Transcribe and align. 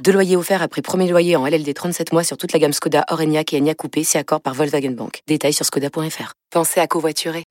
Deux 0.00 0.12
loyers 0.12 0.36
offerts 0.36 0.62
après 0.62 0.82
premier 0.82 1.08
loyer 1.08 1.36
en 1.36 1.46
LLD 1.46 1.72
37 1.72 2.12
mois 2.12 2.24
sur 2.24 2.36
toute 2.36 2.52
la 2.52 2.58
gamme 2.58 2.72
Skoda, 2.72 3.04
Orenia 3.10 3.42
et 3.52 3.58
Enya 3.58 3.74
Coupé, 3.74 4.02
si 4.02 4.18
accord 4.18 4.40
par 4.40 4.54
Volkswagen 4.54 4.90
Bank. 4.90 5.20
Détails 5.28 5.52
sur 5.52 5.64
skoda.fr. 5.64 6.32
Pensez 6.50 6.80
à 6.80 6.86
covoiturer. 6.86 7.44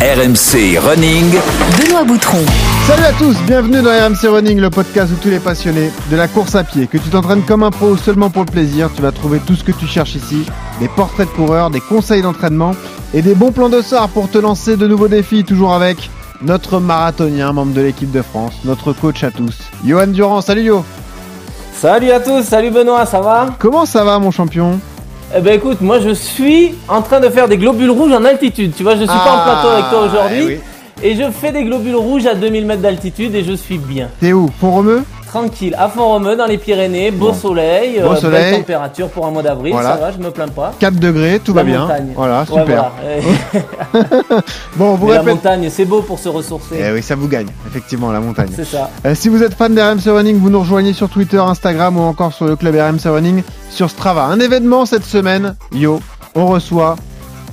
RMC 0.00 0.78
Running. 0.78 1.30
Benoît 1.78 2.04
Boutron. 2.04 2.44
Salut 2.86 3.04
à 3.04 3.12
tous, 3.12 3.36
bienvenue 3.46 3.82
dans 3.82 3.90
RMC 3.90 4.28
Running, 4.28 4.60
le 4.60 4.70
podcast 4.70 5.12
où 5.12 5.16
tous 5.22 5.28
les 5.28 5.38
passionnés 5.38 5.90
de 6.10 6.16
la 6.16 6.26
course 6.26 6.54
à 6.54 6.64
pied, 6.64 6.86
que 6.86 6.98
tu 6.98 7.10
t'entraînes 7.10 7.42
comme 7.42 7.62
un 7.62 7.70
pro 7.70 7.90
ou 7.90 7.96
seulement 7.98 8.30
pour 8.30 8.44
le 8.44 8.50
plaisir, 8.50 8.90
tu 8.94 9.02
vas 9.02 9.12
trouver 9.12 9.38
tout 9.46 9.54
ce 9.54 9.62
que 9.62 9.72
tu 9.72 9.86
cherches 9.86 10.14
ici, 10.14 10.46
des 10.80 10.88
portraits 10.88 11.28
de 11.28 11.34
coureurs, 11.34 11.70
des 11.70 11.80
conseils 11.80 12.22
d'entraînement 12.22 12.72
et 13.12 13.20
des 13.20 13.34
bons 13.34 13.52
plans 13.52 13.68
de 13.68 13.82
sort 13.82 14.08
pour 14.08 14.30
te 14.30 14.38
lancer 14.38 14.76
de 14.76 14.88
nouveaux 14.88 15.08
défis, 15.08 15.44
toujours 15.44 15.74
avec 15.74 16.10
notre 16.40 16.80
marathonien, 16.80 17.52
membre 17.52 17.74
de 17.74 17.82
l'équipe 17.82 18.10
de 18.10 18.22
France, 18.22 18.54
notre 18.64 18.92
coach 18.92 19.22
à 19.22 19.30
tous, 19.30 19.58
Johan 19.84 20.08
Durand. 20.08 20.40
Salut 20.40 20.62
Yo 20.62 20.84
Salut 21.82 22.12
à 22.12 22.20
tous, 22.20 22.42
salut 22.44 22.70
Benoît, 22.70 23.04
ça 23.06 23.20
va 23.20 23.48
Comment 23.58 23.84
ça 23.86 24.04
va 24.04 24.16
mon 24.20 24.30
champion 24.30 24.78
Eh 25.36 25.40
ben 25.40 25.54
écoute, 25.54 25.80
moi 25.80 25.98
je 25.98 26.10
suis 26.10 26.76
en 26.86 27.02
train 27.02 27.18
de 27.18 27.28
faire 27.28 27.48
des 27.48 27.56
globules 27.56 27.90
rouges 27.90 28.12
en 28.12 28.24
altitude. 28.24 28.72
Tu 28.76 28.84
vois, 28.84 28.92
je 28.94 28.98
suis 29.00 29.06
pas 29.08 29.14
en 29.14 29.38
Ah, 29.38 29.44
plateau 29.44 29.68
avec 29.70 29.90
toi 29.90 30.00
aujourd'hui. 30.02 30.42
eh 30.42 30.46
oui. 30.46 30.60
Et 31.02 31.16
je 31.16 31.28
fais 31.32 31.50
des 31.50 31.64
globules 31.64 31.96
rouges 31.96 32.24
à 32.26 32.36
2000 32.36 32.66
mètres 32.66 32.82
d'altitude 32.82 33.34
et 33.34 33.42
je 33.42 33.54
suis 33.54 33.78
bien. 33.78 34.06
T'es 34.20 34.32
où 34.32 34.48
Pont-Romeu? 34.60 35.02
Tranquille, 35.32 35.74
à 35.78 35.88
Font-Romeu 35.88 36.36
dans 36.36 36.44
les 36.44 36.58
Pyrénées, 36.58 37.10
beau 37.10 37.28
Bon. 37.28 37.34
soleil, 37.34 37.98
Beau 38.02 38.12
euh, 38.12 38.16
soleil. 38.16 38.50
belle 38.50 38.60
température 38.60 39.08
pour 39.08 39.24
un 39.24 39.30
mois 39.30 39.42
d'avril, 39.42 39.72
Voilà. 39.72 39.92
ça 39.94 39.96
va, 39.96 40.12
je 40.12 40.18
me 40.18 40.30
plains 40.30 40.48
pas. 40.48 40.74
4 40.78 40.96
degrés, 40.96 41.40
tout 41.42 41.54
La 41.54 41.62
va 41.62 41.66
bien. 41.70 41.86
Ouais, 41.88 42.02
voilà. 42.14 42.44
Bon, 44.76 44.94
vous 44.96 45.10
la 45.10 45.22
montagne, 45.22 45.70
c'est 45.70 45.86
beau 45.86 46.02
pour 46.02 46.18
se 46.18 46.28
ressourcer. 46.28 46.76
Eh 46.86 46.92
oui, 46.92 47.02
ça 47.02 47.14
vous 47.14 47.28
gagne, 47.28 47.46
effectivement, 47.66 48.12
la 48.12 48.20
montagne. 48.20 48.50
C'est 48.54 48.66
ça. 48.66 48.90
Euh, 49.06 49.14
si 49.14 49.30
vous 49.30 49.42
êtes 49.42 49.54
fan 49.54 49.74
d'RMC 49.74 50.10
Running, 50.14 50.36
vous 50.38 50.50
nous 50.50 50.60
rejoignez 50.60 50.92
sur 50.92 51.08
Twitter, 51.08 51.38
Instagram 51.38 51.96
ou 51.96 52.02
encore 52.02 52.34
sur 52.34 52.44
le 52.44 52.54
club 52.56 52.74
RMC 52.76 53.08
Running 53.10 53.42
sur 53.70 53.88
Strava. 53.88 54.24
Un 54.26 54.38
événement 54.38 54.84
cette 54.84 55.04
semaine, 55.06 55.56
yo, 55.74 56.00
on 56.34 56.44
reçoit 56.46 56.96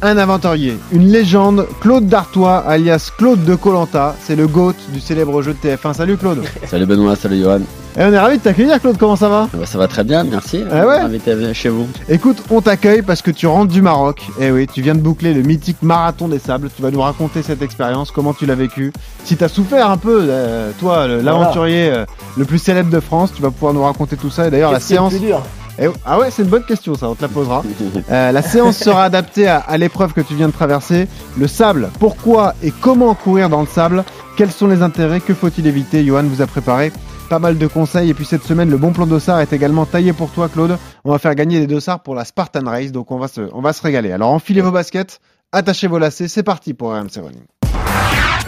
un 0.01 0.17
aventurier, 0.17 0.77
une 0.91 1.07
légende, 1.11 1.67
Claude 1.81 2.07
Dartois, 2.07 2.57
alias 2.57 3.11
Claude 3.17 3.43
de 3.43 3.55
Colanta. 3.55 4.15
C'est 4.21 4.35
le 4.35 4.47
GOAT 4.47 4.75
du 4.93 4.99
célèbre 4.99 5.41
jeu 5.41 5.53
de 5.61 5.69
TF1. 5.69 5.93
Salut 5.93 6.17
Claude. 6.17 6.43
Salut 6.65 6.85
Benoît, 6.85 7.15
salut 7.15 7.41
Johan. 7.41 7.61
Et 7.97 8.03
on 8.03 8.13
est 8.13 8.19
ravis 8.19 8.37
de 8.37 8.43
t'accueillir 8.43 8.79
Claude, 8.79 8.97
comment 8.97 9.15
ça 9.15 9.27
va? 9.27 9.49
Ah 9.53 9.57
bah, 9.57 9.65
ça 9.65 9.77
va 9.77 9.87
très 9.87 10.03
bien, 10.03 10.23
merci. 10.23 10.63
Ah 10.71 10.85
ouais 10.87 10.99
Invité 10.99 11.31
à 11.31 11.35
venir 11.35 11.53
chez 11.53 11.69
vous. 11.69 11.87
Écoute, 12.07 12.37
on 12.49 12.61
t'accueille 12.61 13.01
parce 13.01 13.21
que 13.21 13.31
tu 13.31 13.47
rentres 13.47 13.73
du 13.73 13.81
Maroc. 13.81 14.25
Eh 14.39 14.51
oui, 14.51 14.67
tu 14.71 14.81
viens 14.81 14.95
de 14.95 15.01
boucler 15.01 15.33
le 15.33 15.41
mythique 15.41 15.81
marathon 15.81 16.27
des 16.27 16.39
sables. 16.39 16.69
Tu 16.73 16.81
vas 16.81 16.91
nous 16.91 17.01
raconter 17.01 17.41
cette 17.41 17.61
expérience, 17.61 18.11
comment 18.11 18.33
tu 18.33 18.45
l'as 18.45 18.55
vécu. 18.55 18.93
Si 19.25 19.35
t'as 19.35 19.49
souffert 19.49 19.89
un 19.89 19.97
peu, 19.97 20.21
euh, 20.29 20.71
toi, 20.79 21.07
l'aventurier 21.07 21.89
euh, 21.89 22.05
le 22.37 22.45
plus 22.45 22.59
célèbre 22.59 22.91
de 22.91 22.99
France, 22.99 23.31
tu 23.35 23.41
vas 23.41 23.51
pouvoir 23.51 23.73
nous 23.73 23.83
raconter 23.83 24.15
tout 24.15 24.29
ça. 24.29 24.47
Et 24.47 24.51
d'ailleurs, 24.51 24.71
la 24.71 24.79
séance. 24.79 25.11
plus 25.11 25.19
dur? 25.19 25.41
Eh, 25.81 25.87
ah 26.05 26.19
ouais, 26.19 26.29
c'est 26.31 26.43
une 26.43 26.49
bonne 26.49 26.65
question 26.65 26.93
ça, 26.95 27.09
on 27.09 27.15
te 27.15 27.21
la 27.21 27.27
posera. 27.27 27.63
Euh, 28.11 28.31
la 28.31 28.41
séance 28.41 28.77
sera 28.77 29.03
adaptée 29.03 29.47
à, 29.47 29.57
à 29.57 29.77
l'épreuve 29.77 30.13
que 30.13 30.21
tu 30.21 30.33
viens 30.33 30.47
de 30.47 30.53
traverser. 30.53 31.07
Le 31.37 31.47
sable, 31.47 31.89
pourquoi 31.99 32.55
et 32.63 32.71
comment 32.71 33.13
courir 33.13 33.49
dans 33.49 33.61
le 33.61 33.67
sable? 33.67 34.03
Quels 34.35 34.51
sont 34.51 34.67
les 34.67 34.81
intérêts? 34.81 35.19
Que 35.19 35.33
faut-il 35.33 35.67
éviter? 35.67 36.03
Johan 36.03 36.23
vous 36.23 36.41
a 36.41 36.47
préparé 36.47 36.91
pas 37.29 37.39
mal 37.39 37.57
de 37.57 37.67
conseils. 37.67 38.09
Et 38.09 38.13
puis 38.13 38.25
cette 38.25 38.43
semaine, 38.43 38.69
le 38.69 38.77
bon 38.77 38.91
plan 38.91 39.05
d'Ossard 39.05 39.39
est 39.39 39.53
également 39.53 39.85
taillé 39.85 40.11
pour 40.11 40.31
toi, 40.31 40.49
Claude. 40.49 40.77
On 41.05 41.11
va 41.11 41.19
faire 41.19 41.35
gagner 41.35 41.59
des 41.59 41.67
dossards 41.67 42.01
pour 42.01 42.15
la 42.15 42.25
Spartan 42.25 42.65
Race, 42.65 42.91
donc 42.91 43.11
on 43.11 43.19
va 43.19 43.27
se, 43.27 43.41
on 43.53 43.61
va 43.61 43.71
se 43.71 43.81
régaler. 43.81 44.11
Alors 44.11 44.31
enfilez 44.31 44.61
vos 44.61 44.71
baskets, 44.71 45.21
attachez 45.51 45.87
vos 45.87 45.99
lacets, 45.99 46.27
c'est 46.27 46.43
parti 46.43 46.73
pour 46.73 46.91
RMC 46.91 47.17
Running. 47.17 47.45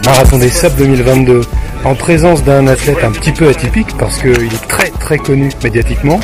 Marathon 0.04 0.38
des 0.38 0.48
Sables 0.48 0.76
2022, 0.76 1.42
en 1.84 1.94
présence 1.94 2.42
d'un 2.42 2.66
athlète 2.66 3.04
un 3.04 3.12
petit 3.12 3.30
peu 3.30 3.48
atypique 3.48 3.96
parce 3.98 4.18
qu'il 4.18 4.30
est 4.30 4.68
très 4.68 4.90
très 4.90 5.18
connu 5.18 5.50
médiatiquement, 5.62 6.18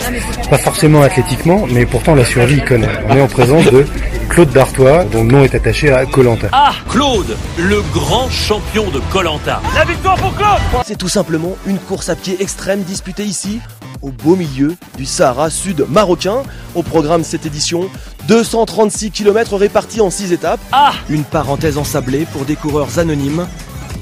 pas 0.51 0.59
forcément 0.59 1.03
athlétiquement, 1.03 1.65
mais 1.71 1.87
pourtant 1.87 2.15
la 2.15 2.25
survie 2.25 2.57
il 2.57 2.65
connaît. 2.65 2.89
On 3.09 3.17
est 3.17 3.21
en 3.21 3.29
présence 3.29 3.65
de 3.67 3.87
Claude 4.29 4.51
Dartois, 4.51 5.05
dont 5.05 5.23
le 5.23 5.31
nom 5.31 5.45
est 5.45 5.55
attaché 5.55 5.93
à 5.93 6.07
Colanta. 6.07 6.49
Ah, 6.53 6.73
Claude, 6.89 7.37
le 7.57 7.83
grand 7.93 8.29
champion 8.31 8.91
de 8.91 9.01
Colanta. 9.13 9.63
La 9.75 9.85
victoire 9.85 10.17
pour 10.17 10.35
Claude 10.35 10.61
C'est 10.85 10.99
tout 10.99 11.09
simplement 11.09 11.57
une 11.67 11.79
course 11.79 12.09
à 12.09 12.17
pied 12.17 12.37
extrême 12.43 12.83
disputée 12.83 13.25
ici, 13.25 13.61
au 14.03 14.11
beau 14.11 14.37
milieu 14.37 14.75
du 14.97 15.07
Sahara 15.07 15.51
sud 15.51 15.87
marocain. 15.89 16.43
Au 16.75 16.83
programme 16.83 17.25
cette 17.25 17.47
édition, 17.47 17.89
236 18.29 19.11
km 19.11 19.57
répartis 19.57 20.03
en 20.03 20.11
6 20.11 20.33
étapes. 20.33 20.61
Ah 20.71 20.93
Une 21.09 21.25
parenthèse 21.25 21.79
ensablée 21.79 22.27
pour 22.31 22.45
des 22.45 22.57
coureurs 22.57 22.99
anonymes, 22.99 23.47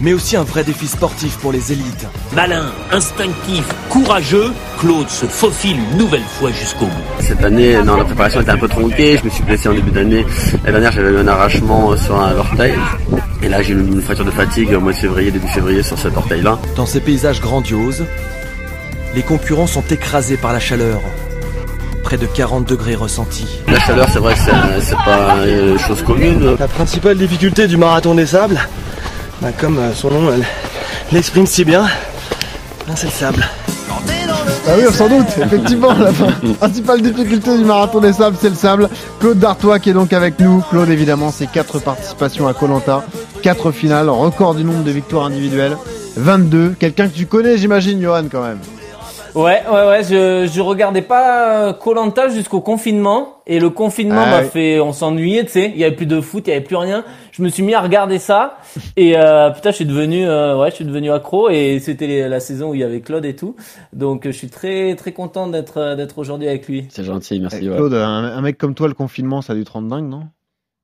mais 0.00 0.12
aussi 0.14 0.36
un 0.36 0.42
vrai 0.42 0.64
défi 0.64 0.88
sportif 0.88 1.36
pour 1.38 1.52
les 1.52 1.70
élites. 1.70 2.06
Malin, 2.34 2.72
instinctif, 2.90 3.64
courageux, 3.88 4.52
Claude 4.80 5.08
se 5.08 5.26
faufile 5.26 5.76
une 5.78 5.98
nouvelle 5.98 6.24
fois 6.24 6.50
jusqu'au 6.50 6.86
bout. 6.86 7.20
Cette 7.20 7.44
année, 7.44 7.80
non, 7.84 7.96
la 7.96 8.04
préparation 8.04 8.40
était 8.40 8.50
un 8.50 8.58
peu 8.58 8.68
tronquée. 8.68 9.16
Je 9.16 9.24
me 9.24 9.30
suis 9.30 9.44
blessé 9.44 9.68
en 9.68 9.74
début 9.74 9.92
d'année. 9.92 10.26
L'année 10.64 10.72
dernière, 10.72 10.90
j'avais 10.92 11.10
eu 11.10 11.18
un 11.18 11.28
arrachement 11.28 11.92
euh, 11.92 11.96
sur 11.96 12.20
un 12.20 12.36
orteil. 12.36 12.74
Et 13.42 13.48
là, 13.48 13.62
j'ai 13.62 13.74
eu 13.74 13.78
une 13.78 14.02
fracture 14.02 14.26
de 14.26 14.32
fatigue 14.32 14.72
au 14.72 14.80
mois 14.80 14.92
de 14.92 14.98
février, 14.98 15.30
début 15.30 15.46
février, 15.46 15.84
sur 15.84 15.96
cet 15.96 16.16
orteil-là. 16.16 16.58
Dans 16.74 16.86
ces 16.86 16.98
paysages 17.00 17.40
grandioses, 17.40 18.04
les 19.14 19.22
concurrents 19.22 19.68
sont 19.68 19.84
écrasés 19.88 20.36
par 20.36 20.52
la 20.52 20.58
chaleur. 20.58 21.00
Près 22.06 22.18
de 22.18 22.26
40 22.26 22.68
degrés 22.68 22.94
ressentis. 22.94 23.48
La 23.66 23.80
chaleur, 23.80 24.06
c'est 24.12 24.20
vrai 24.20 24.34
que 24.34 24.38
c'est- 24.80 24.94
pas 24.94 25.38
une 25.44 25.76
chose 25.76 26.02
commune. 26.04 26.54
La 26.56 26.68
principale 26.68 27.18
difficulté 27.18 27.66
du 27.66 27.76
marathon 27.76 28.14
des 28.14 28.26
sables, 28.26 28.60
bah, 29.42 29.48
comme 29.60 29.76
euh, 29.78 29.92
son 29.92 30.10
nom 30.12 30.28
euh, 30.28 30.36
l'exprime 31.10 31.46
si 31.46 31.64
bien, 31.64 31.82
ben, 32.86 32.94
c'est 32.94 33.06
le 33.06 33.12
sable. 33.12 33.44
Ah 34.68 34.72
oui, 34.78 34.84
sans 34.92 35.08
doute, 35.08 35.26
effectivement, 35.42 35.92
la 35.94 36.12
principale 36.54 37.02
difficulté 37.02 37.58
du 37.58 37.64
marathon 37.64 37.98
des 38.00 38.12
sables, 38.12 38.36
c'est 38.40 38.50
le 38.50 38.54
sable. 38.54 38.88
Claude 39.18 39.40
Dartois 39.40 39.80
qui 39.80 39.90
est 39.90 39.92
donc 39.92 40.12
avec 40.12 40.38
nous. 40.38 40.62
Claude, 40.70 40.88
évidemment, 40.90 41.32
c'est 41.36 41.50
4 41.50 41.80
participations 41.80 42.46
à 42.46 42.54
Colanta, 42.54 43.04
4 43.42 43.72
finales, 43.72 44.08
record 44.10 44.54
du 44.54 44.62
nombre 44.62 44.84
de 44.84 44.92
victoires 44.92 45.24
individuelles, 45.26 45.76
22. 46.16 46.76
Quelqu'un 46.78 47.08
que 47.08 47.14
tu 47.16 47.26
connais, 47.26 47.58
j'imagine, 47.58 48.00
Johan, 48.00 48.24
quand 48.30 48.42
même. 48.42 48.58
Ouais, 49.36 49.62
ouais, 49.70 49.86
ouais, 49.86 50.02
je, 50.02 50.50
je 50.50 50.60
regardais 50.62 51.02
pas 51.02 51.72
Colanta 51.74 52.28
jusqu'au 52.28 52.60
confinement. 52.60 53.34
Et 53.46 53.60
le 53.60 53.70
confinement 53.70 54.22
Ah 54.24 54.30
m'a 54.30 54.40
oui. 54.42 54.48
fait, 54.48 54.80
on 54.80 54.92
s'ennuyait, 54.92 55.44
tu 55.44 55.50
sais. 55.52 55.70
Il 55.72 55.78
y 55.80 55.84
avait 55.84 55.94
plus 55.94 56.06
de 56.06 56.20
foot, 56.20 56.44
il 56.46 56.50
y 56.50 56.52
avait 56.54 56.64
plus 56.64 56.74
rien. 56.76 57.04
Je 57.30 57.42
me 57.42 57.48
suis 57.48 57.62
mis 57.62 57.74
à 57.74 57.80
regarder 57.80 58.18
ça. 58.18 58.56
Et 58.96 59.16
euh, 59.16 59.50
putain, 59.50 59.70
je 59.70 59.76
suis 59.76 59.84
devenu, 59.84 60.26
euh, 60.26 60.58
ouais, 60.58 60.70
je 60.70 60.76
suis 60.76 60.84
devenu 60.84 61.12
accro. 61.12 61.48
Et 61.50 61.78
c'était 61.78 62.28
la 62.28 62.40
saison 62.40 62.70
où 62.70 62.74
il 62.74 62.80
y 62.80 62.84
avait 62.84 63.02
Claude 63.02 63.24
et 63.26 63.36
tout. 63.36 63.54
Donc, 63.92 64.22
je 64.24 64.30
suis 64.32 64.48
très, 64.48 64.96
très 64.96 65.12
content 65.12 65.46
d'être, 65.46 65.78
euh, 65.78 65.94
d'être 65.94 66.18
aujourd'hui 66.18 66.48
avec 66.48 66.66
lui. 66.66 66.86
C'est 66.88 67.04
gentil, 67.04 67.38
merci. 67.38 67.58
Eh, 67.62 67.68
ouais. 67.68 67.76
Claude, 67.76 67.94
un, 67.94 68.24
un 68.24 68.40
mec 68.40 68.58
comme 68.58 68.74
toi, 68.74 68.88
le 68.88 68.94
confinement, 68.94 69.42
ça 69.42 69.52
a 69.52 69.56
dû 69.56 69.64
te 69.64 69.70
rendre 69.70 69.88
dingue, 69.88 70.08
non? 70.08 70.22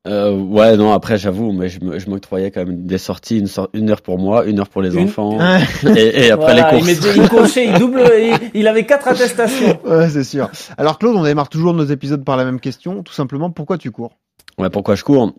Euh, 0.08 0.32
ouais, 0.36 0.76
non, 0.76 0.92
après, 0.92 1.16
j'avoue, 1.16 1.52
mais 1.52 1.68
je 1.68 2.10
m'octroyais 2.10 2.50
quand 2.50 2.64
même 2.66 2.86
des 2.86 2.98
sorties, 2.98 3.40
une, 3.72 3.90
heure 3.90 4.02
pour 4.02 4.18
moi, 4.18 4.44
une 4.46 4.58
heure 4.58 4.68
pour 4.68 4.82
les 4.82 4.96
Une- 4.96 5.04
enfants. 5.04 5.38
Ouais, 5.38 5.60
Et, 5.96 6.26
et 6.26 6.30
après 6.32 6.54
Voilà, 6.54 6.72
les 6.72 6.78
il, 6.78 6.84
courses. 6.84 7.06
mettait, 7.06 7.18
il 7.20 7.28
cochait, 7.28 7.66
il 7.68 7.78
double, 7.78 8.02
il, 8.18 8.50
il 8.54 8.66
avait 8.66 8.84
quatre 8.84 9.06
attestations. 9.06 9.78
ouais, 9.84 10.08
c'est 10.08 10.24
sûr. 10.24 10.50
Alors, 10.76 10.98
Claude, 10.98 11.14
on 11.16 11.22
démarre 11.22 11.48
toujours 11.48 11.72
nos 11.72 11.84
épisodes 11.84 12.24
par 12.24 12.36
la 12.36 12.44
même 12.44 12.58
question. 12.58 13.04
Tout 13.04 13.12
simplement, 13.12 13.50
pourquoi 13.50 13.78
tu 13.78 13.92
cours? 13.92 14.16
Ouais, 14.58 14.70
pourquoi 14.70 14.96
je 14.96 15.04
cours? 15.04 15.34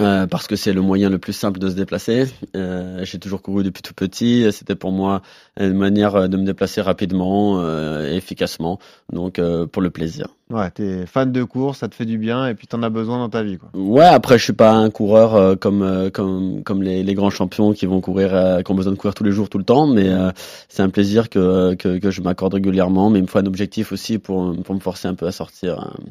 Euh, 0.00 0.26
Parce 0.26 0.46
que 0.46 0.56
c'est 0.56 0.72
le 0.72 0.80
moyen 0.80 1.10
le 1.10 1.18
plus 1.18 1.34
simple 1.34 1.58
de 1.58 1.68
se 1.68 1.74
déplacer. 1.74 2.26
Euh, 2.56 3.04
J'ai 3.04 3.18
toujours 3.18 3.42
couru 3.42 3.62
depuis 3.62 3.82
tout 3.82 3.92
petit. 3.92 4.46
C'était 4.50 4.74
pour 4.74 4.90
moi 4.90 5.20
une 5.60 5.74
manière 5.74 6.28
de 6.30 6.36
me 6.38 6.44
déplacer 6.44 6.80
rapidement 6.80 7.60
euh, 7.60 8.10
et 8.10 8.16
efficacement. 8.16 8.78
Donc 9.12 9.38
euh, 9.38 9.66
pour 9.66 9.82
le 9.82 9.90
plaisir. 9.90 10.28
Ouais, 10.48 10.70
t'es 10.70 11.04
fan 11.06 11.30
de 11.32 11.44
course, 11.44 11.78
ça 11.78 11.88
te 11.88 11.94
fait 11.94 12.04
du 12.06 12.16
bien 12.18 12.46
et 12.46 12.54
puis 12.54 12.66
t'en 12.66 12.82
as 12.82 12.90
besoin 12.90 13.18
dans 13.18 13.28
ta 13.28 13.42
vie, 13.42 13.58
quoi. 13.58 13.70
Ouais, 13.74 14.04
après 14.04 14.38
je 14.38 14.44
suis 14.44 14.52
pas 14.54 14.72
un 14.72 14.90
coureur 14.90 15.34
euh, 15.34 15.56
comme 15.56 15.82
euh, 15.82 16.10
comme 16.10 16.62
comme 16.62 16.82
les, 16.82 17.02
les 17.02 17.14
grands 17.14 17.30
champions 17.30 17.72
qui 17.72 17.84
vont 17.86 18.00
courir, 18.00 18.34
euh, 18.34 18.62
qui 18.62 18.70
ont 18.72 18.74
besoin 18.74 18.92
de 18.92 18.98
courir 18.98 19.14
tous 19.14 19.24
les 19.24 19.32
jours, 19.32 19.48
tout 19.50 19.58
le 19.58 19.64
temps. 19.64 19.86
Mais 19.86 20.08
euh, 20.08 20.30
c'est 20.68 20.82
un 20.82 20.90
plaisir 20.90 21.28
que 21.28 21.74
que, 21.74 21.98
que 21.98 22.10
je 22.10 22.20
m'accorde 22.22 22.54
régulièrement. 22.54 23.10
Mais 23.10 23.18
il 23.18 23.22
me 23.22 23.26
faut 23.28 23.38
un 23.38 23.46
objectif 23.46 23.92
aussi 23.92 24.18
pour 24.18 24.54
pour 24.62 24.74
me 24.74 24.80
forcer 24.80 25.08
un 25.08 25.14
peu 25.14 25.26
à 25.26 25.32
sortir. 25.32 25.80
euh, 25.80 26.10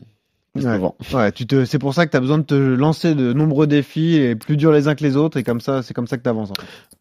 Ouais. 0.53 0.79
Ouais, 1.13 1.31
tu 1.31 1.47
te, 1.47 1.63
c'est 1.63 1.79
pour 1.79 1.93
ça 1.93 2.05
que 2.05 2.11
tu 2.11 2.17
as 2.17 2.19
besoin 2.19 2.37
de 2.37 2.43
te 2.43 2.53
lancer 2.55 3.15
de 3.15 3.31
nombreux 3.31 3.67
défis 3.67 4.15
et 4.17 4.35
plus 4.35 4.57
durs 4.57 4.73
les 4.73 4.89
uns 4.89 4.95
que 4.95 5.03
les 5.03 5.15
autres 5.15 5.37
et 5.37 5.43
comme 5.43 5.61
ça, 5.61 5.81
c'est 5.81 5.93
comme 5.93 6.07
ça 6.07 6.17
que 6.17 6.23
tu 6.23 6.29
avances. 6.29 6.51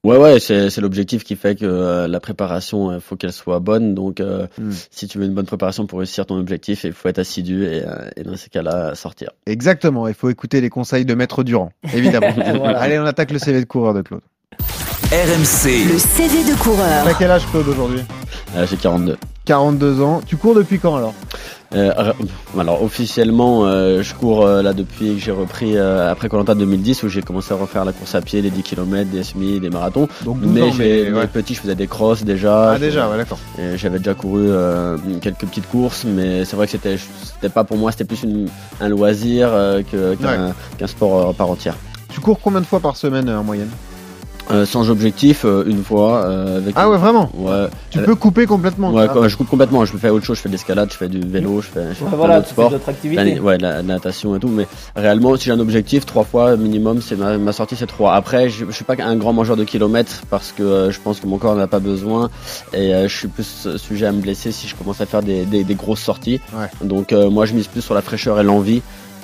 Ouais, 0.04 0.16
ouais, 0.16 0.38
c'est 0.38 0.70
c'est 0.70 0.80
l'objectif 0.80 1.24
qui 1.24 1.34
fait 1.34 1.56
que 1.56 1.66
euh, 1.66 2.06
la 2.06 2.20
préparation, 2.20 2.92
il 2.94 3.00
faut 3.00 3.16
qu'elle 3.16 3.32
soit 3.32 3.58
bonne. 3.58 3.94
Donc, 3.94 4.20
euh, 4.20 4.46
Hmm. 4.56 4.70
si 4.90 5.08
tu 5.08 5.18
veux 5.18 5.24
une 5.24 5.34
bonne 5.34 5.46
préparation 5.46 5.86
pour 5.86 5.98
réussir 5.98 6.26
ton 6.26 6.38
objectif, 6.38 6.84
il 6.84 6.92
faut 6.92 7.08
être 7.08 7.18
assidu 7.18 7.64
et, 7.64 7.82
euh, 7.84 8.08
et 8.16 8.22
dans 8.22 8.36
ces 8.36 8.50
cas-là, 8.50 8.94
sortir. 8.94 9.30
Exactement, 9.46 10.06
il 10.06 10.14
faut 10.14 10.30
écouter 10.30 10.60
les 10.60 10.70
conseils 10.70 11.04
de 11.04 11.14
Maître 11.14 11.42
Durand, 11.42 11.72
évidemment. 11.92 12.32
Voilà. 12.36 12.78
Allez, 12.80 12.98
on 12.98 13.04
attaque 13.04 13.32
le 13.32 13.38
CV 13.38 13.60
de 13.60 13.64
coureur 13.66 13.94
de 13.94 14.02
Claude. 14.02 14.22
RMC, 15.12 15.88
Le 15.92 15.98
CV 15.98 16.44
de 16.44 16.56
coureur. 16.58 17.04
T'as 17.04 17.14
quel 17.14 17.30
âge 17.30 17.46
Claude 17.50 17.68
aujourd'hui? 17.68 18.00
Euh, 18.56 18.66
J'ai 18.68 18.76
42. 18.76 19.16
42 19.44 20.00
ans. 20.02 20.20
Tu 20.26 20.36
cours 20.36 20.54
depuis 20.54 20.78
quand 20.78 20.96
alors? 20.96 21.14
Euh, 21.72 21.92
alors 22.58 22.82
officiellement, 22.82 23.64
euh, 23.64 24.02
je 24.02 24.12
cours 24.14 24.44
euh, 24.44 24.60
là 24.60 24.72
depuis 24.72 25.14
que 25.14 25.20
j'ai 25.20 25.30
repris 25.30 25.76
euh, 25.76 26.10
après 26.10 26.28
Colanta 26.28 26.56
2010 26.56 27.04
où 27.04 27.08
j'ai 27.08 27.22
commencé 27.22 27.52
à 27.54 27.56
refaire 27.56 27.84
la 27.84 27.92
course 27.92 28.14
à 28.16 28.20
pied, 28.20 28.42
les 28.42 28.50
10 28.50 28.62
km, 28.64 29.08
des 29.08 29.22
semi, 29.22 29.60
des 29.60 29.70
marathons. 29.70 30.08
Donc 30.24 30.40
12 30.40 30.52
Mais, 30.52 30.62
ans, 30.62 30.72
j'ai- 30.72 31.10
mais 31.10 31.18
ouais. 31.18 31.26
petit, 31.28 31.54
je 31.54 31.60
faisais 31.60 31.76
des 31.76 31.86
crosses 31.86 32.24
déjà. 32.24 32.72
Ah 32.72 32.78
déjà, 32.78 33.08
ouais, 33.08 33.16
d'accord. 33.16 33.38
J'avais 33.76 33.98
déjà 33.98 34.14
couru 34.14 34.46
euh, 34.48 34.96
quelques 35.20 35.46
petites 35.46 35.68
courses, 35.68 36.04
mais 36.04 36.44
c'est 36.44 36.56
vrai 36.56 36.66
que 36.66 36.72
c'était 36.72 36.96
c'était 36.98 37.48
pas 37.50 37.62
pour 37.62 37.76
moi, 37.78 37.92
c'était 37.92 38.04
plus 38.04 38.24
une, 38.24 38.48
un 38.80 38.88
loisir 38.88 39.48
euh, 39.52 39.82
qu'un 40.78 40.86
sport 40.88 41.28
euh, 41.28 41.32
par 41.32 41.48
entière. 41.50 41.76
Tu 42.12 42.18
cours 42.20 42.40
combien 42.40 42.60
de 42.60 42.66
fois 42.66 42.80
par 42.80 42.96
semaine 42.96 43.28
euh, 43.28 43.38
en 43.38 43.44
moyenne? 43.44 43.70
Euh, 44.50 44.66
sans 44.66 44.90
objectif, 44.90 45.44
euh, 45.44 45.62
une 45.66 45.84
fois. 45.84 46.24
euh, 46.24 46.58
avec 46.58 46.74
Ah 46.76 46.90
ouais, 46.90 46.96
vraiment 46.98 47.30
Ouais. 47.34 47.68
Tu 47.90 47.98
Euh, 48.00 48.04
peux 48.04 48.14
couper 48.16 48.46
complètement. 48.46 48.90
Ouais, 48.92 49.06
quand 49.12 49.28
je 49.28 49.36
coupe 49.36 49.48
complètement. 49.48 49.84
Je 49.84 49.96
fais 49.96 50.10
autre 50.10 50.24
chose. 50.24 50.36
Je 50.38 50.42
fais 50.42 50.48
de 50.48 50.54
l'escalade, 50.54 50.88
je 50.90 50.96
fais 50.96 51.08
du 51.08 51.20
vélo, 51.20 51.60
je 51.60 51.68
fais, 51.68 51.88
je 51.90 51.94
fais 51.94 52.04
Ouais, 52.04 52.10
voilà, 52.16 52.40
d'autres 52.40 52.88
activités. 52.88 53.38
Ouais, 53.40 53.58
la, 53.58 53.76
la 53.76 53.82
natation 53.82 54.34
et 54.34 54.40
tout. 54.40 54.48
Mais 54.48 54.66
réellement, 54.96 55.36
si 55.36 55.44
j'ai 55.44 55.52
un 55.52 55.60
objectif, 55.60 56.04
trois 56.06 56.24
fois 56.24 56.56
minimum, 56.56 57.00
c'est 57.00 57.16
ma, 57.16 57.38
ma 57.38 57.52
sortie, 57.52 57.76
c'est 57.76 57.86
trois. 57.86 58.14
Après, 58.14 58.48
je, 58.50 58.64
je 58.66 58.72
suis 58.72 58.84
pas 58.84 58.94
un 58.98 59.16
grand 59.16 59.32
mangeur 59.32 59.56
de 59.56 59.64
kilomètres 59.64 60.22
parce 60.30 60.52
que 60.52 60.62
euh, 60.62 60.90
je 60.90 60.98
pense 61.00 61.20
que 61.20 61.26
mon 61.26 61.38
corps 61.38 61.54
n'en 61.54 61.62
a 61.62 61.66
pas 61.68 61.78
besoin 61.80 62.28
et 62.72 62.92
euh, 62.94 63.06
je 63.08 63.16
suis 63.16 63.28
plus 63.28 63.66
euh, 63.66 63.78
sujet 63.78 64.06
à 64.06 64.12
me 64.12 64.20
blesser 64.20 64.50
si 64.52 64.66
je 64.66 64.74
commence 64.74 65.00
à 65.00 65.06
faire 65.06 65.22
des, 65.22 65.44
des, 65.44 65.62
des 65.64 65.74
grosses 65.74 66.00
sorties. 66.00 66.40
Ouais. 66.54 66.66
Donc, 66.86 67.12
euh, 67.12 67.30
moi, 67.30 67.46
je 67.46 67.54
mise 67.54 67.68
plus 67.68 67.82
sur 67.82 67.94
la 67.94 68.02
fraîcheur 68.02 68.40
et 68.40 68.42
l'envie. 68.42 68.82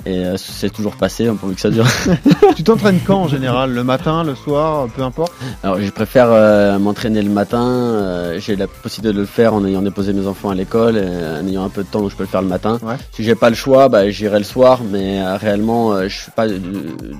Et 0.09 0.23
euh, 0.25 0.37
c'est 0.37 0.69
toujours 0.69 0.95
passé, 0.95 1.27
hein, 1.27 1.35
pourvu 1.37 1.55
que 1.55 1.59
ça 1.61 1.69
dure. 1.69 1.85
Tu 2.55 2.63
t'entraînes 2.63 2.99
quand 3.05 3.23
en 3.23 3.27
général? 3.27 3.73
Le 3.73 3.83
matin, 3.83 4.23
le 4.23 4.35
soir, 4.35 4.87
peu 4.95 5.01
importe? 5.03 5.33
Alors 5.63 5.81
je 5.81 5.89
préfère 5.91 6.27
euh, 6.31 6.79
m'entraîner 6.79 7.21
le 7.21 7.29
matin. 7.29 7.61
euh, 7.67 8.39
j'ai 8.39 8.55
la 8.55 8.67
possibilité 8.67 9.13
de 9.13 9.19
le 9.19 9.25
faire 9.25 9.53
en 9.53 9.65
ayant 9.65 9.81
déposé 9.81 10.13
mes 10.13 10.25
enfants 10.25 10.49
à 10.49 10.55
l'école, 10.55 10.95
et 10.97 11.01
en 11.41 11.45
ayant 11.45 11.65
un 11.65 11.69
peu 11.69 11.83
de 11.83 11.87
temps 11.89 11.99
où 12.01 12.09
je 12.09 12.15
peux 12.15 12.23
le 12.23 12.29
faire 12.29 12.41
le 12.41 12.47
matin. 12.47 12.79
Ouais. 12.83 12.95
Si 13.11 13.23
j'ai 13.23 13.35
pas 13.35 13.49
le 13.49 13.55
choix, 13.55 13.89
bah, 13.89 14.09
j'irai 14.09 14.37
le 14.37 14.45
soir. 14.45 14.79
Mais 14.89 15.21
réellement, 15.35 16.01
je 16.07 16.15
suis 16.15 16.31
pas 16.31 16.45
la 16.45 16.53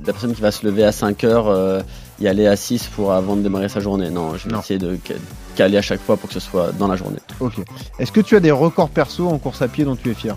personne 0.06 0.34
qui 0.34 0.40
va 0.40 0.50
se 0.50 0.64
lever 0.64 0.84
à 0.84 0.92
5 0.92 1.24
heures, 1.24 1.82
y 2.20 2.26
aller 2.26 2.46
à 2.46 2.56
6 2.56 2.86
pour 2.96 3.12
avant 3.12 3.36
de 3.36 3.42
démarrer 3.42 3.68
sa 3.68 3.80
journée. 3.80 4.08
Non, 4.08 4.34
je 4.38 4.48
vais 4.48 4.54
Non. 4.54 4.60
essayer 4.60 4.78
de 4.78 4.96
ca- 5.06 5.14
caler 5.56 5.76
à 5.76 5.82
chaque 5.82 6.00
fois 6.00 6.16
pour 6.16 6.28
que 6.28 6.34
ce 6.34 6.40
soit 6.40 6.72
dans 6.78 6.88
la 6.88 6.96
journée. 6.96 7.18
Ok. 7.40 7.54
Est-ce 7.98 8.12
que 8.12 8.20
tu 8.22 8.34
as 8.34 8.40
des 8.40 8.50
records 8.50 8.88
perso 8.88 9.28
en 9.28 9.36
course 9.38 9.60
à 9.62 9.68
pied 9.68 9.84
dont 9.84 9.94
tu 9.96 10.10
es 10.10 10.14
fier? 10.14 10.36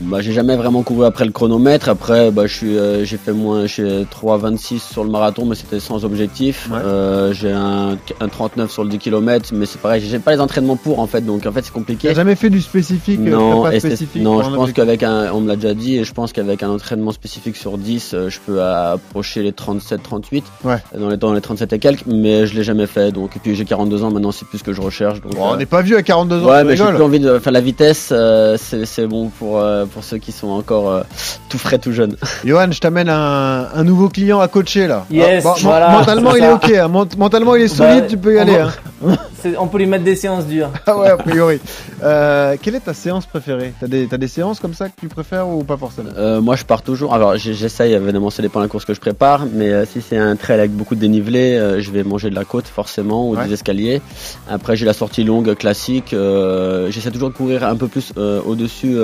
Bah, 0.00 0.20
j'ai 0.20 0.32
jamais 0.32 0.54
vraiment 0.54 0.82
couru 0.82 1.04
après 1.04 1.24
le 1.24 1.32
chronomètre. 1.32 1.88
Après, 1.88 2.30
bah, 2.30 2.46
je 2.46 2.54
suis, 2.54 2.78
euh, 2.78 3.04
j'ai 3.04 3.16
fait 3.16 3.32
moins, 3.32 3.66
j'ai 3.66 4.04
3,26 4.04 4.78
sur 4.92 5.02
le 5.02 5.10
marathon, 5.10 5.44
mais 5.44 5.56
c'était 5.56 5.80
sans 5.80 6.04
objectif. 6.04 6.68
Ouais. 6.70 6.78
Euh, 6.84 7.32
j'ai 7.32 7.50
un, 7.52 7.96
un 8.20 8.28
39 8.28 8.70
sur 8.70 8.84
le 8.84 8.90
10 8.90 8.98
km, 8.98 9.50
mais 9.54 9.66
c'est 9.66 9.80
pareil, 9.80 10.00
j'ai 10.00 10.18
pas 10.20 10.32
les 10.32 10.40
entraînements 10.40 10.76
pour 10.76 11.00
en 11.00 11.06
fait, 11.08 11.22
donc 11.22 11.46
en 11.46 11.52
fait 11.52 11.62
c'est 11.64 11.72
compliqué. 11.72 12.08
n'as 12.08 12.14
jamais 12.14 12.36
fait 12.36 12.48
du 12.50 12.60
spécifique 12.60 13.20
euh, 13.26 13.30
Non, 13.30 13.70
c'est- 13.70 13.80
spécifique 13.80 14.22
non, 14.22 14.42
je 14.42 14.50
pense 14.54 14.72
qu'avec 14.72 15.02
un, 15.02 15.32
on 15.32 15.40
me 15.40 15.48
l'a 15.48 15.56
déjà 15.56 15.74
dit, 15.74 15.96
et 15.96 16.04
je 16.04 16.12
pense 16.12 16.32
qu'avec 16.32 16.62
un 16.62 16.70
entraînement 16.70 17.10
spécifique 17.12 17.56
sur 17.56 17.76
10, 17.76 18.12
euh, 18.14 18.28
je 18.30 18.38
peux 18.46 18.62
approcher 18.62 19.42
les 19.42 19.52
37, 19.52 20.02
38, 20.02 20.44
Ouais. 20.64 20.76
dans 20.96 21.08
les, 21.08 21.16
dans 21.16 21.32
les 21.32 21.40
37 21.40 21.72
et 21.72 21.78
quelques, 21.80 22.06
mais 22.06 22.46
je 22.46 22.54
l'ai 22.54 22.62
jamais 22.62 22.86
fait. 22.86 23.10
Donc, 23.10 23.36
et 23.36 23.40
puis 23.40 23.56
j'ai 23.56 23.64
42 23.64 24.04
ans 24.04 24.10
maintenant, 24.12 24.30
c'est 24.32 24.46
plus 24.46 24.58
ce 24.58 24.64
que 24.64 24.72
je 24.72 24.80
recherche. 24.80 25.20
Donc, 25.22 25.34
Bon, 25.34 25.48
on 25.50 25.54
euh, 25.54 25.56
n'est 25.56 25.66
pas 25.66 25.82
vieux 25.82 25.96
à 25.96 26.02
42 26.02 26.42
ans, 26.42 26.46
Ouais, 26.48 26.62
mais 26.64 26.76
j'ai 26.76 26.84
plus 26.84 27.02
envie 27.02 27.20
de 27.20 27.38
faire 27.40 27.52
la 27.52 27.60
vitesse. 27.60 28.10
euh, 28.12 28.56
c'est 28.58 28.86
c'est 28.86 29.06
bon 29.06 29.28
pour 29.38 29.58
euh, 29.58 29.86
pour 29.88 30.04
ceux 30.04 30.18
qui 30.18 30.32
sont 30.32 30.48
encore 30.48 30.90
euh, 30.90 31.02
tout 31.48 31.58
frais, 31.58 31.78
tout 31.78 31.92
jeunes. 31.92 32.16
Johan, 32.44 32.70
je 32.70 32.80
t'amène 32.80 33.08
un, 33.08 33.68
un 33.74 33.84
nouveau 33.84 34.08
client 34.08 34.40
à 34.40 34.48
coacher 34.48 34.86
là. 34.86 35.04
Yes, 35.10 35.44
Ah, 35.46 35.54
voilà, 35.60 35.90
mentalement, 35.90 36.36
il 36.36 36.44
est 36.44 36.52
ok. 36.52 36.70
hein. 36.76 36.88
Ment- 36.88 37.06
Mentalement, 37.18 37.54
il 37.56 37.62
est 37.62 37.68
solide, 37.68 38.02
Bah, 38.02 38.06
tu 38.08 38.16
peux 38.18 38.34
y 38.34 38.38
on 38.38 38.42
aller. 38.42 38.54
hein. 38.56 38.70
On 39.60 39.68
peut 39.68 39.78
lui 39.78 39.86
mettre 39.86 40.02
des 40.02 40.16
séances 40.16 40.46
dures. 40.46 40.70
Ah 40.84 40.98
ouais, 40.98 41.10
a 41.10 41.16
priori. 41.16 41.60
Euh, 42.02 42.56
quelle 42.60 42.74
est 42.74 42.80
ta 42.80 42.92
séance 42.92 43.24
préférée? 43.24 43.72
T'as 43.80 43.86
des, 43.86 44.06
des 44.06 44.26
séances 44.28 44.58
comme 44.58 44.74
ça 44.74 44.88
que 44.88 44.94
tu 45.00 45.06
préfères 45.06 45.46
ou 45.48 45.62
pas 45.62 45.76
forcément? 45.76 46.10
Euh, 46.18 46.40
moi, 46.40 46.56
je 46.56 46.64
pars 46.64 46.82
toujours. 46.82 47.14
Alors, 47.14 47.36
j'essaye 47.36 47.92
évidemment, 47.92 48.30
ça 48.30 48.42
dépend 48.42 48.58
de 48.58 48.64
la 48.64 48.68
course 48.68 48.84
que 48.84 48.94
je 48.94 49.00
prépare, 49.00 49.46
mais 49.52 49.70
euh, 49.70 49.84
si 49.86 50.02
c'est 50.02 50.16
un 50.18 50.34
trail 50.34 50.58
avec 50.58 50.72
beaucoup 50.72 50.96
de 50.96 51.00
dénivelé, 51.00 51.54
euh, 51.54 51.80
je 51.80 51.88
vais 51.92 52.02
manger 52.02 52.30
de 52.30 52.34
la 52.34 52.44
côte 52.44 52.66
forcément 52.66 53.28
ou 53.30 53.36
Ouais. 53.36 53.46
des 53.46 53.52
escaliers. 53.54 54.02
Après, 54.50 54.76
j'ai 54.76 54.84
la 54.84 54.92
sortie 54.92 55.22
longue 55.22 55.54
classique. 55.54 56.12
euh, 56.14 56.90
J'essaie 56.90 57.12
toujours 57.12 57.30
de 57.30 57.34
courir 57.34 57.62
un 57.62 57.76
peu 57.76 57.86
plus 57.86 58.12
euh, 58.18 58.40
au-dessus. 58.44 58.96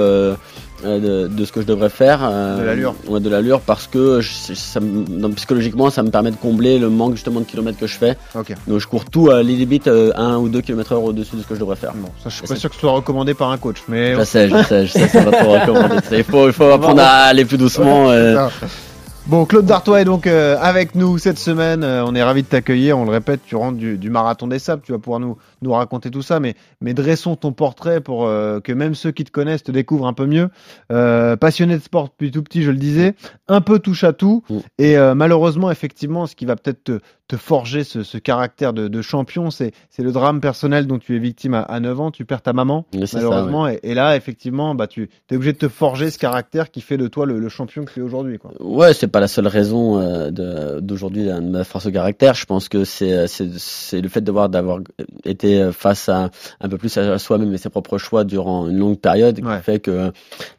Euh, 0.84 0.98
euh, 0.98 1.26
de, 1.28 1.34
de 1.34 1.44
ce 1.44 1.52
que 1.52 1.60
je 1.60 1.66
devrais 1.66 1.88
faire 1.90 2.20
euh, 2.22 2.58
De 2.58 2.64
l'allure. 2.64 2.94
ouais, 3.08 3.20
de 3.20 3.28
l'allure 3.28 3.60
parce 3.60 3.86
que 3.86 4.20
je- 4.20 4.54
ça 4.54 4.80
me- 4.80 5.04
donc, 5.04 5.34
psychologiquement 5.36 5.90
ça 5.90 6.02
me 6.02 6.10
permet 6.10 6.30
de 6.30 6.36
combler 6.36 6.78
le 6.78 6.88
manque 6.90 7.14
justement 7.14 7.40
de 7.40 7.44
kilomètres 7.44 7.78
que 7.78 7.86
je 7.86 7.96
fais 7.96 8.16
Ok. 8.34 8.54
donc 8.66 8.78
je 8.80 8.86
cours 8.86 9.04
tout 9.04 9.30
à 9.30 9.42
limite 9.42 9.86
euh, 9.88 10.12
1 10.16 10.36
ou 10.38 10.48
2 10.48 10.60
km 10.60 10.92
heure 10.92 11.02
au-dessus 11.04 11.36
de 11.36 11.42
ce 11.42 11.46
que 11.46 11.54
je 11.54 11.60
devrais 11.60 11.76
faire 11.76 11.92
Bon, 11.94 12.08
ça, 12.22 12.28
je 12.30 12.34
suis 12.36 12.46
pas 12.46 12.56
sûr 12.56 12.68
que 12.70 12.74
ce 12.76 12.80
soit 12.80 12.92
recommandé 12.92 13.34
par 13.34 13.50
un 13.50 13.58
coach, 13.58 13.82
mais. 13.88 14.14
je 14.14 14.24
sais 14.24 14.48
je 14.48 14.62
sais 14.64 14.86
je 14.86 14.92
sais 14.92 15.08
c'est 15.08 15.24
pas 15.24 15.32
trop 15.42 15.52
recommandé 15.52 15.96
il 16.12 16.24
faut, 16.24 16.46
il 16.48 16.52
faut 16.52 16.64
apprendre 16.70 17.02
à 17.02 17.24
aller 17.24 17.44
plus 17.44 17.58
doucement 17.58 18.10
euh, 18.10 18.36
Ah. 18.38 18.50
Bon, 19.26 19.46
Claude 19.46 19.64
Dartois 19.64 20.02
est 20.02 20.04
donc 20.04 20.26
euh, 20.26 20.58
avec 20.60 20.94
nous 20.94 21.16
cette 21.16 21.38
semaine. 21.38 21.82
Euh, 21.82 22.04
on 22.06 22.14
est 22.14 22.22
ravi 22.22 22.42
de 22.42 22.46
t'accueillir. 22.46 22.98
On 22.98 23.06
le 23.06 23.10
répète, 23.10 23.40
tu 23.46 23.56
rentres 23.56 23.78
du, 23.78 23.96
du 23.96 24.10
marathon 24.10 24.46
des 24.46 24.58
sables. 24.58 24.82
Tu 24.84 24.92
vas 24.92 24.98
pouvoir 24.98 25.18
nous, 25.18 25.38
nous 25.64 25.72
raconter 25.72 26.10
tout 26.10 26.22
ça. 26.22 26.38
Mais, 26.40 26.54
mais 26.80 26.94
dressons 26.94 27.36
ton 27.36 27.52
portrait 27.52 28.00
pour 28.00 28.26
euh, 28.26 28.60
que 28.60 28.72
même 28.72 28.94
ceux 28.94 29.10
qui 29.10 29.24
te 29.24 29.30
connaissent 29.30 29.62
te 29.64 29.72
découvrent 29.72 30.06
un 30.06 30.12
peu 30.12 30.26
mieux. 30.26 30.48
Euh, 30.92 31.36
passionné 31.36 31.76
de 31.76 31.82
sport 31.82 32.04
depuis 32.08 32.30
tout 32.30 32.42
petit, 32.42 32.62
je 32.62 32.70
le 32.70 32.76
disais. 32.76 33.14
Un 33.48 33.60
peu 33.60 33.78
touche 33.78 34.04
à 34.04 34.12
tout. 34.12 34.42
Mm. 34.48 34.56
Et 34.78 34.96
euh, 34.98 35.14
malheureusement, 35.14 35.70
effectivement, 35.70 36.26
ce 36.26 36.36
qui 36.36 36.44
va 36.46 36.56
peut-être 36.56 36.84
te, 36.84 37.00
te 37.28 37.36
forger 37.36 37.84
ce, 37.84 38.02
ce 38.02 38.18
caractère 38.18 38.72
de, 38.72 38.86
de 38.88 39.02
champion, 39.02 39.50
c'est 39.50 39.72
le 39.98 40.12
drame 40.12 40.40
personnel 40.40 40.86
dont 40.86 40.98
tu 40.98 41.16
es 41.16 41.18
victime 41.18 41.54
à, 41.54 41.62
à 41.62 41.80
9 41.80 42.00
ans. 42.00 42.10
Tu 42.10 42.24
perds 42.24 42.42
ta 42.42 42.52
maman, 42.52 42.86
ça, 43.06 43.18
malheureusement. 43.18 43.66
et, 43.68 43.80
et 43.82 43.94
là, 43.94 44.16
effectivement, 44.16 44.74
bah, 44.74 44.86
tu 44.86 45.08
es 45.30 45.34
obligé 45.36 45.52
de 45.52 45.58
te 45.58 45.68
forger 45.68 46.10
ce 46.10 46.18
caractère 46.18 46.70
qui 46.70 46.80
fait 46.82 46.96
de 46.98 47.08
toi 47.08 47.24
le, 47.26 47.38
le 47.38 47.48
champion 47.48 47.84
que 47.84 47.92
tu 47.92 48.00
es 48.00 48.02
aujourd'hui. 48.02 48.38
Ouais, 48.60 48.92
c'est 48.94 49.08
pas 49.08 49.20
la 49.20 49.28
seule 49.28 49.46
raison 49.46 49.98
euh, 50.00 50.30
de- 50.30 50.80
d'aujourd'hui 50.80 51.24
de 51.24 51.38
ma 51.40 51.64
force 51.64 51.86
de 51.86 51.90
caractère. 51.90 52.34
Je 52.34 52.44
pense 52.44 52.68
que 52.68 52.84
c'est 52.84 53.10
le 53.92 54.08
fait 54.08 54.20
d'avoir 54.20 54.48
d'avoir 54.48 54.80
été 55.62 55.72
face 55.72 56.08
à 56.08 56.30
un 56.60 56.68
peu 56.68 56.78
plus 56.78 56.96
à 56.98 57.18
soi-même 57.18 57.52
et 57.54 57.58
ses 57.58 57.68
propres 57.70 57.98
choix 57.98 58.24
durant 58.24 58.68
une 58.68 58.78
longue 58.78 58.98
période 58.98 59.40
Ouais. 59.44 59.56
qui 59.58 59.62
fait 59.62 59.78
que 59.80 60.12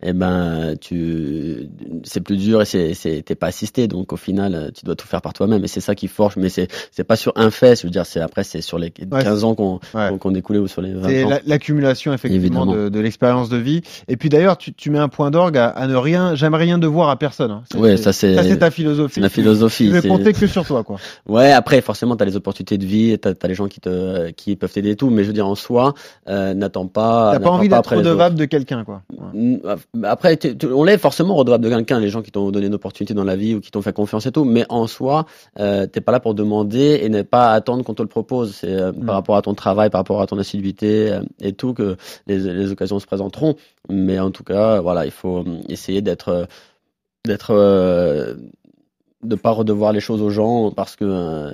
eh 0.03 0.13
ben 0.13 0.75
tu 0.79 1.69
c'est 2.03 2.21
plus 2.21 2.37
dur 2.37 2.61
et 2.61 2.65
c'est 2.65 3.21
t'es 3.25 3.35
pas 3.35 3.47
assisté 3.47 3.87
donc 3.87 4.13
au 4.13 4.17
final 4.17 4.71
tu 4.75 4.85
dois 4.85 4.95
tout 4.95 5.07
faire 5.07 5.21
par 5.21 5.33
toi-même 5.33 5.63
et 5.63 5.67
c'est 5.67 5.81
ça 5.81 5.95
qui 5.95 6.07
forge 6.07 6.35
mais 6.37 6.49
c'est 6.49 6.67
c'est 6.91 7.03
pas 7.03 7.15
sur 7.15 7.33
un 7.35 7.51
fait, 7.51 7.79
je 7.79 7.87
veux 7.87 7.91
dire 7.91 8.05
c'est 8.05 8.19
après 8.21 8.43
c'est 8.43 8.61
sur 8.61 8.77
les 8.79 8.91
15 8.91 9.43
ans 9.43 9.55
qu'on 9.55 9.79
Ouais. 9.93 10.09
qu'on 10.19 10.31
découlé 10.31 10.59
ou 10.59 10.67
sur 10.67 10.81
les 10.81 10.93
20 10.93 11.07
C'est 11.07 11.23
ans. 11.23 11.29
la- 11.29 11.39
l'accumulation 11.45 12.13
effectivement 12.13 12.63
Évidemment. 12.63 12.83
de, 12.85 12.89
de 12.89 12.99
l'expérience 12.99 13.49
de 13.49 13.57
vie. 13.57 13.81
Et 14.07 14.17
puis 14.17 14.29
d'ailleurs, 14.29 14.57
tu, 14.57 14.73
tu 14.73 14.89
mets 14.89 14.99
un 14.99 15.07
point 15.09 15.31
d'orgue 15.31 15.57
à, 15.57 15.67
à 15.67 15.87
ne 15.87 15.95
rien, 15.95 16.35
jamais 16.35 16.57
rien 16.57 16.77
devoir 16.77 17.09
à 17.09 17.17
personne. 17.17 17.51
hein. 17.51 17.63
Ouais, 17.75 17.97
ça 17.97 18.13
c'est 18.13 18.35
ça, 18.35 18.43
c'est 18.43 18.57
ta 18.57 18.71
philosophie. 18.71 19.21
philosophie. 19.29 19.85
Tu 19.87 19.91
veux 19.91 20.01
c'est- 20.01 20.07
compter 20.07 20.33
que 20.33 20.47
sur 20.47 20.65
toi, 20.65 20.83
quoi. 20.83 20.97
Ouais, 21.27 21.51
après, 21.51 21.81
forcément, 21.81 22.15
tu 22.15 22.23
as 22.23 22.25
les 22.25 22.35
opportunités 22.35 22.77
de 22.77 22.85
vie, 22.85 23.17
tu 23.19 23.27
as, 23.27 23.47
les 23.47 23.53
gens 23.55 23.67
qui, 23.67 23.79
te, 23.79 24.31
qui 24.31 24.55
peuvent 24.55 24.71
t'aider 24.71 24.84
et 24.89 24.95
tout, 24.95 25.09
mais 25.09 25.23
je 25.23 25.27
veux 25.27 25.33
dire, 25.33 25.47
en 25.47 25.55
soi, 25.55 25.93
euh, 26.27 26.53
n'attends 26.53 26.87
pas. 26.87 27.31
T'as 27.33 27.39
pas 27.39 27.51
envie 27.51 27.69
d'être 27.69 27.95
redevable 27.95 28.35
de 28.35 28.45
quelqu'un, 28.45 28.83
quoi. 28.83 29.01
Ouais. 29.11 29.59
Mm, 29.61 30.03
Après, 30.03 30.39
on 30.73 30.83
l'est 30.83 30.97
forcément 30.97 31.35
redevable 31.35 31.63
de 31.63 31.69
quelqu'un, 31.69 31.99
les 31.99 32.09
gens 32.09 32.21
qui 32.21 32.31
t'ont 32.31 32.51
donné 32.51 32.67
une 32.67 32.73
opportunité 32.75 33.13
dans 33.13 33.23
la 33.23 33.35
vie 33.35 33.55
ou 33.55 33.61
qui 33.61 33.71
t'ont 33.71 33.81
fait 33.81 33.93
confiance 33.93 34.25
et 34.25 34.31
tout, 34.31 34.45
mais 34.45 34.65
en 34.69 34.87
soi, 34.87 35.25
euh, 35.59 35.85
t'es 35.85 36.01
pas 36.01 36.11
là 36.11 36.19
pour 36.19 36.33
demander 36.33 36.99
et 37.03 37.09
n'est 37.09 37.23
pas 37.23 37.51
à 37.51 37.53
attendre 37.53 37.83
qu'on 37.83 37.93
te 37.93 38.01
le 38.01 38.07
propose. 38.07 38.55
C'est 38.55 38.71
euh, 38.73 38.91
Mm. 38.95 39.05
par 39.05 39.15
rapport 39.15 39.35
à 39.35 39.41
ton 39.41 39.53
travail, 39.53 39.89
par 39.89 39.99
rapport 39.99 40.21
à 40.21 40.27
ton 40.27 40.37
assiduité 40.39 41.11
euh, 41.11 41.21
et 41.41 41.53
tout 41.53 41.73
que 41.73 41.97
les, 42.27 42.37
les 42.39 42.71
occasions 42.71 42.99
se 42.99 43.05
présenteront. 43.05 43.55
Mais 43.89 44.19
en 44.19 44.31
tout 44.31 44.43
cas, 44.43 44.79
voilà, 44.81 45.05
il 45.05 45.11
faut 45.11 45.39
euh, 45.39 45.57
essayer 45.69 46.01
d'être, 46.01 46.29
euh, 46.29 46.45
d'être, 47.25 47.51
euh, 47.51 48.35
de 49.23 49.35
pas 49.35 49.51
redevoir 49.51 49.91
les 49.91 49.99
choses 49.99 50.21
aux 50.21 50.29
gens 50.29 50.71
parce 50.71 50.95
que 50.95 51.05
euh, 51.05 51.51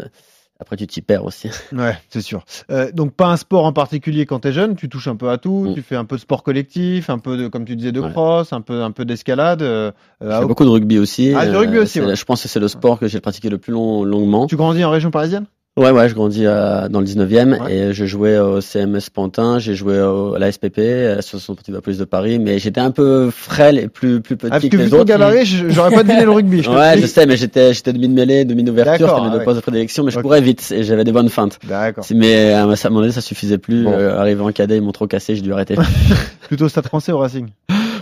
après 0.61 0.77
tu 0.77 0.87
t'y 0.87 1.01
perds 1.01 1.25
aussi. 1.25 1.49
Ouais, 1.73 1.97
c'est 2.09 2.21
sûr. 2.21 2.45
Euh, 2.69 2.91
donc 2.93 3.13
pas 3.13 3.27
un 3.27 3.35
sport 3.37 3.65
en 3.65 3.73
particulier 3.73 4.25
quand 4.25 4.39
t'es 4.39 4.53
jeune, 4.53 4.75
tu 4.75 4.87
touches 4.87 5.07
un 5.07 5.15
peu 5.15 5.29
à 5.29 5.37
tout, 5.37 5.65
Mm. 5.69 5.73
tu 5.73 5.81
fais 5.81 5.95
un 5.95 6.05
peu 6.05 6.15
de 6.15 6.21
sport 6.21 6.43
collectif, 6.43 7.09
un 7.09 7.17
peu 7.19 7.35
de, 7.35 7.47
comme 7.47 7.65
tu 7.65 7.75
disais, 7.75 7.91
de 7.91 7.99
Ouais. 7.99 8.11
cross, 8.11 8.53
un 8.53 8.61
peu, 8.61 8.83
un 8.83 8.91
peu 8.91 9.03
d'escalade. 9.03 9.61
euh, 9.63 9.91
euh, 10.23 10.41
à- 10.41 10.45
beaucoup 10.45 10.63
de 10.65 10.69
rugby 10.69 10.99
aussi. 10.99 11.33
Ah, 11.35 11.45
du 11.47 11.55
rugby 11.55 11.79
aussi, 11.79 11.99
ouais. 11.99 12.15
Je 12.15 12.23
pense 12.25 12.43
que 12.43 12.47
c'est 12.47 12.59
le 12.59 12.67
sport 12.67 12.99
que 12.99 13.07
j'ai 13.07 13.19
pratiqué 13.19 13.49
le 13.49 13.57
plus 13.57 13.73
long, 13.73 14.03
longuement. 14.03 14.47
Tu 14.47 14.55
grandis 14.55 14.83
en 14.85 14.91
région 14.91 15.09
parisienne? 15.11 15.45
Ouais, 15.77 15.89
ouais, 15.91 16.09
je 16.09 16.13
grandis 16.15 16.45
euh, 16.45 16.89
dans 16.89 16.99
le 16.99 17.05
19e 17.05 17.61
Ouais. 17.61 17.73
et 17.73 17.93
je 17.93 18.05
jouais 18.05 18.37
au 18.37 18.59
CMS 18.59 19.09
Pantin, 19.13 19.57
j'ai 19.57 19.73
joué 19.73 20.01
au, 20.01 20.33
à 20.33 20.39
la 20.39 20.51
SPP, 20.51 20.79
à 20.79 21.15
l'Association 21.15 21.53
Sportive 21.53 21.73
de 21.73 21.77
la 21.77 21.81
Police 21.81 21.97
de 21.97 22.03
Paris, 22.03 22.39
mais 22.39 22.59
j'étais 22.59 22.81
un 22.81 22.91
peu 22.91 23.29
frêle 23.31 23.79
et 23.79 23.87
plus, 23.87 24.19
plus 24.19 24.35
petit 24.35 24.47
Ah, 24.51 24.59
parce 24.59 24.63
que, 24.65 24.69
que 24.69 24.75
les 24.75 24.87
vu 24.87 24.93
autres. 24.95 25.05
gabarit, 25.05 25.45
j'aurais 25.45 25.91
pas 25.91 26.03
deviné 26.03 26.25
le 26.25 26.31
rugby. 26.31 26.61
Je 26.61 26.69
Ouais, 26.69 26.97
je 26.99 27.05
sais, 27.05 27.25
mais 27.25 27.37
j'étais, 27.37 27.73
j'étais 27.73 27.93
demi 27.93 28.09
de 28.09 28.13
mêlée, 28.13 28.43
demi 28.43 28.65
d'ouverture, 28.65 29.07
D'accord, 29.07 29.19
c'était 29.23 29.31
mes 29.31 29.37
deux 29.39 29.45
postes 29.45 29.55
de 29.57 29.61
prédilection, 29.61 30.03
mais 30.03 30.11
je 30.11 30.17
Ok. 30.17 30.23
courais 30.23 30.41
vite 30.41 30.73
et 30.75 30.83
j'avais 30.83 31.05
des 31.05 31.13
bonnes 31.13 31.29
feintes. 31.29 31.57
D'accord. 31.65 32.05
Mais 32.13 32.51
à 32.51 32.63
un 32.65 32.69
à 32.69 32.73
un 32.73 32.89
moment 32.89 32.99
donné, 32.99 33.13
ça 33.13 33.21
suffisait 33.21 33.57
plus. 33.57 33.85
Bon. 33.85 33.93
Euh, 33.93 34.17
arrivé 34.19 34.41
en 34.41 34.51
cadet, 34.51 34.75
ils 34.75 34.81
m'ont 34.81 34.91
trop 34.91 35.07
cassé, 35.07 35.35
j'ai 35.37 35.41
dû 35.41 35.53
arrêter. 35.53 35.75
Plutôt 36.49 36.67
Stade 36.67 36.87
français 36.87 37.13
au 37.13 37.19
Racing? 37.19 37.47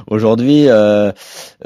Aujourd'hui, 0.08 0.64
euh, 0.70 1.12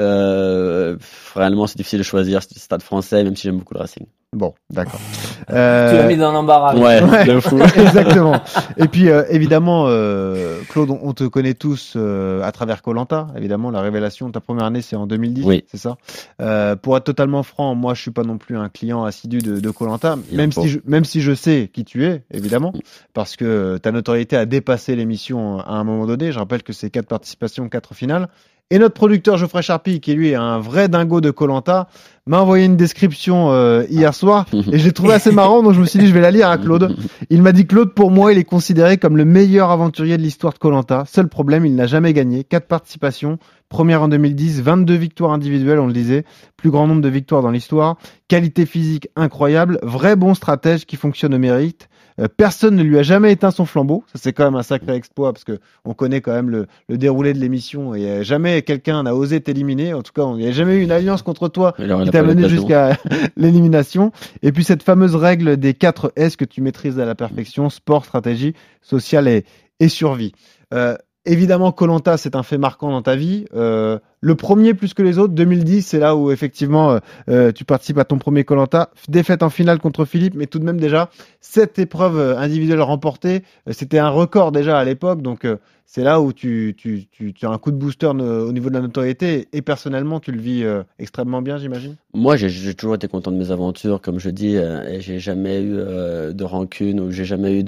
euh, 0.01 0.97
réellement, 1.33 1.65
c'est 1.65 1.77
difficile 1.77 1.99
de 1.99 2.03
choisir 2.03 2.41
stade 2.43 2.81
français, 2.81 3.23
même 3.23 3.37
si 3.37 3.43
j'aime 3.43 3.57
beaucoup 3.59 3.73
le 3.73 3.79
Racing. 3.79 4.05
Bon, 4.33 4.53
d'accord. 4.69 4.99
Tu 5.45 5.53
Euh, 5.55 5.93
l'as 5.97 6.07
mis 6.07 6.15
dans 6.15 6.31
l'embarras. 6.31 6.73
Ouais, 6.75 7.03
Ouais. 7.11 7.25
de 7.25 7.39
fou. 7.41 7.59
Exactement. 7.75 8.39
Et 8.77 8.87
puis 8.87 9.09
euh, 9.09 9.23
évidemment, 9.29 9.85
euh, 9.87 10.61
Claude, 10.69 10.89
on- 10.89 10.99
on 11.03 11.13
te 11.13 11.25
connaît 11.25 11.53
tous 11.53 11.93
euh, 11.97 12.41
à 12.43 12.51
travers 12.53 12.81
Colanta. 12.81 13.27
Évidemment, 13.35 13.69
la 13.69 13.81
révélation 13.81 14.27
de 14.27 14.31
ta 14.31 14.39
première 14.39 14.63
année, 14.63 14.81
c'est 14.81 14.95
en 14.95 15.05
2010, 15.05 15.43
Oui. 15.45 15.65
c'est 15.69 15.77
ça? 15.77 15.97
Euh, 16.41 16.77
pour 16.77 16.95
être 16.95 17.03
totalement 17.03 17.43
franc, 17.43 17.75
moi, 17.75 17.93
je 17.93 18.01
suis 18.01 18.11
pas 18.11 18.23
non 18.23 18.37
plus 18.37 18.55
un 18.57 18.69
client 18.69 19.03
assidu 19.03 19.39
de, 19.39 19.69
Colanta, 19.69 20.15
même 20.31 20.53
si 20.53 20.67
je, 20.69 20.79
même 20.85 21.03
si 21.03 21.21
je 21.21 21.33
sais 21.35 21.69
qui 21.73 21.83
tu 21.83 22.05
es, 22.05 22.23
évidemment, 22.31 22.71
parce 23.13 23.35
que 23.35 23.77
ta 23.77 23.91
notoriété 23.91 24.37
a 24.37 24.45
dépassé 24.45 24.95
l'émission 24.95 25.59
à 25.59 25.73
un 25.73 25.83
moment 25.83 26.05
donné. 26.07 26.31
Je 26.31 26.39
rappelle 26.39 26.63
que 26.63 26.71
c'est 26.73 26.89
quatre 26.89 27.07
participations, 27.07 27.67
quatre 27.67 27.93
finales. 27.93 28.29
Et 28.73 28.79
notre 28.79 28.95
producteur 28.95 29.37
Geoffrey 29.37 29.61
Charpie, 29.61 29.99
qui 29.99 30.15
lui 30.15 30.29
est 30.29 30.35
un 30.35 30.57
vrai 30.57 30.89
dingo 30.89 31.21
de 31.21 31.29
Colanta, 31.29 31.89
m'a 32.25 32.41
envoyé 32.41 32.65
une 32.65 32.75
description 32.75 33.51
euh, 33.51 33.83
hier 33.87 34.15
soir 34.15 34.47
et 34.51 34.79
je 34.79 34.85
l'ai 34.85 34.91
trouvé 34.91 35.13
assez 35.13 35.31
marrant, 35.31 35.61
donc 35.61 35.73
je 35.73 35.79
me 35.79 35.85
suis 35.85 35.99
dit 35.99 36.07
je 36.07 36.13
vais 36.13 36.21
la 36.21 36.31
lire 36.31 36.49
à 36.49 36.57
Claude. 36.57 36.95
Il 37.29 37.43
m'a 37.43 37.51
dit 37.51 37.67
Claude, 37.67 37.93
pour 37.93 38.09
moi, 38.09 38.33
il 38.33 38.39
est 38.39 38.43
considéré 38.43 38.97
comme 38.97 39.15
le 39.15 39.25
meilleur 39.25 39.69
aventurier 39.69 40.17
de 40.17 40.23
l'histoire 40.23 40.53
de 40.53 40.57
Colanta. 40.57 41.03
Seul 41.05 41.27
problème, 41.27 41.67
il 41.67 41.75
n'a 41.75 41.85
jamais 41.85 42.13
gagné. 42.13 42.43
Quatre 42.43 42.65
participations. 42.65 43.37
Première 43.69 44.01
en 44.01 44.07
2010, 44.07 44.63
22 44.63 44.95
victoires 44.95 45.33
individuelles, 45.33 45.77
on 45.77 45.85
le 45.85 45.93
disait. 45.93 46.25
Plus 46.57 46.71
grand 46.71 46.87
nombre 46.87 47.01
de 47.01 47.09
victoires 47.09 47.43
dans 47.43 47.51
l'histoire. 47.51 47.97
Qualité 48.27 48.65
physique 48.65 49.07
incroyable. 49.15 49.77
Vrai 49.83 50.15
bon 50.15 50.33
stratège 50.33 50.87
qui 50.87 50.95
fonctionne 50.95 51.35
au 51.35 51.39
mérite. 51.39 51.89
Euh, 52.19 52.27
personne 52.35 52.75
ne 52.75 52.83
lui 52.83 52.97
a 52.97 53.03
jamais 53.03 53.31
éteint 53.31 53.51
son 53.51 53.65
flambeau. 53.65 54.03
Ça, 54.07 54.19
c'est 54.21 54.33
quand 54.33 54.45
même 54.45 54.55
un 54.55 54.63
sacré 54.63 54.93
exploit 54.93 55.33
parce 55.33 55.43
que 55.43 55.59
on 55.85 55.93
connaît 55.93 56.21
quand 56.21 56.33
même 56.33 56.49
le, 56.49 56.67
le 56.89 56.97
déroulé 56.97 57.33
de 57.33 57.39
l'émission 57.39 57.95
et 57.95 58.05
euh, 58.05 58.23
jamais 58.23 58.61
quelqu'un 58.61 59.03
n'a 59.03 59.15
osé 59.15 59.41
t'éliminer. 59.41 59.93
En 59.93 60.01
tout 60.01 60.13
cas, 60.13 60.23
il 60.35 60.43
n'y 60.43 60.47
a 60.47 60.51
jamais 60.51 60.75
eu 60.75 60.83
une 60.83 60.91
alliance 60.91 61.21
contre 61.21 61.47
toi 61.47 61.73
qui 61.73 62.09
t'a 62.09 62.23
mené 62.23 62.49
jusqu'à 62.49 62.97
l'élimination. 63.37 64.11
Et 64.41 64.51
puis 64.51 64.63
cette 64.63 64.83
fameuse 64.83 65.15
règle 65.15 65.57
des 65.57 65.73
4 65.73 66.13
S 66.15 66.35
que 66.35 66.45
tu 66.45 66.61
maîtrises 66.61 66.99
à 66.99 67.05
la 67.05 67.15
perfection, 67.15 67.69
sport, 67.69 68.05
stratégie, 68.05 68.53
social 68.81 69.27
et, 69.27 69.45
et 69.79 69.89
survie. 69.89 70.33
Euh, 70.73 70.95
évidemment, 71.25 71.71
Colanta, 71.71 72.17
c'est 72.17 72.35
un 72.35 72.43
fait 72.43 72.57
marquant 72.57 72.91
dans 72.91 73.01
ta 73.01 73.15
vie. 73.15 73.45
Euh, 73.53 73.99
le 74.23 74.35
premier 74.35 74.73
plus 74.73 74.93
que 74.93 75.03
les 75.03 75.19
autres, 75.19 75.33
2010, 75.33 75.81
c'est 75.81 75.99
là 75.99 76.15
où 76.15 76.31
effectivement 76.31 76.91
euh, 76.91 76.99
euh, 77.29 77.51
tu 77.51 77.65
participes 77.65 77.97
à 77.97 78.05
ton 78.05 78.17
premier 78.17 78.45
Colanta. 78.45 78.89
Défaite 79.09 79.43
en 79.43 79.49
finale 79.49 79.79
contre 79.79 80.05
Philippe, 80.05 80.35
mais 80.35 80.47
tout 80.47 80.59
de 80.59 80.63
même 80.63 80.79
déjà, 80.79 81.09
sept 81.41 81.77
épreuves 81.77 82.17
euh, 82.17 82.37
individuelles 82.37 82.81
remportées. 82.81 83.43
Euh, 83.67 83.73
C'était 83.73 83.99
un 83.99 84.07
record 84.07 84.53
déjà 84.53 84.79
à 84.79 84.85
l'époque, 84.85 85.21
donc 85.21 85.45
c'est 85.85 86.03
là 86.03 86.21
où 86.21 86.33
tu, 86.33 86.73
tu, 86.77 87.05
tu, 87.11 87.33
tu 87.33 87.45
as 87.45 87.49
un 87.49 87.57
coup 87.57 87.71
de 87.71 87.77
booster 87.77 88.11
no- 88.13 88.47
au 88.47 88.51
niveau 88.51 88.69
de 88.69 88.73
la 88.73 88.81
notoriété. 88.81 89.47
Et 89.53 89.61
personnellement, 89.61 90.19
tu 90.19 90.31
le 90.31 90.39
vis 90.41 90.63
euh, 90.63 90.83
extrêmement 90.99 91.41
bien, 91.41 91.57
j'imagine? 91.57 91.95
Moi, 92.13 92.35
j'ai- 92.35 92.73
toujours 92.73 92.95
été 92.95 93.07
content 93.07 93.31
de 93.31 93.37
mes 93.37 93.51
aventures, 93.51 94.01
comme 94.01 94.19
je 94.19 94.29
dis, 94.29 94.55
euh, 94.55 94.87
et 94.87 95.01
j'ai 95.01 95.19
jamais 95.19 95.61
eu 95.61 95.73
euh, 95.75 96.31
de 96.33 96.43
rancune 96.43 96.99
ou 96.99 97.11
j'ai 97.11 97.25
jamais 97.25 97.59
eu 97.59 97.63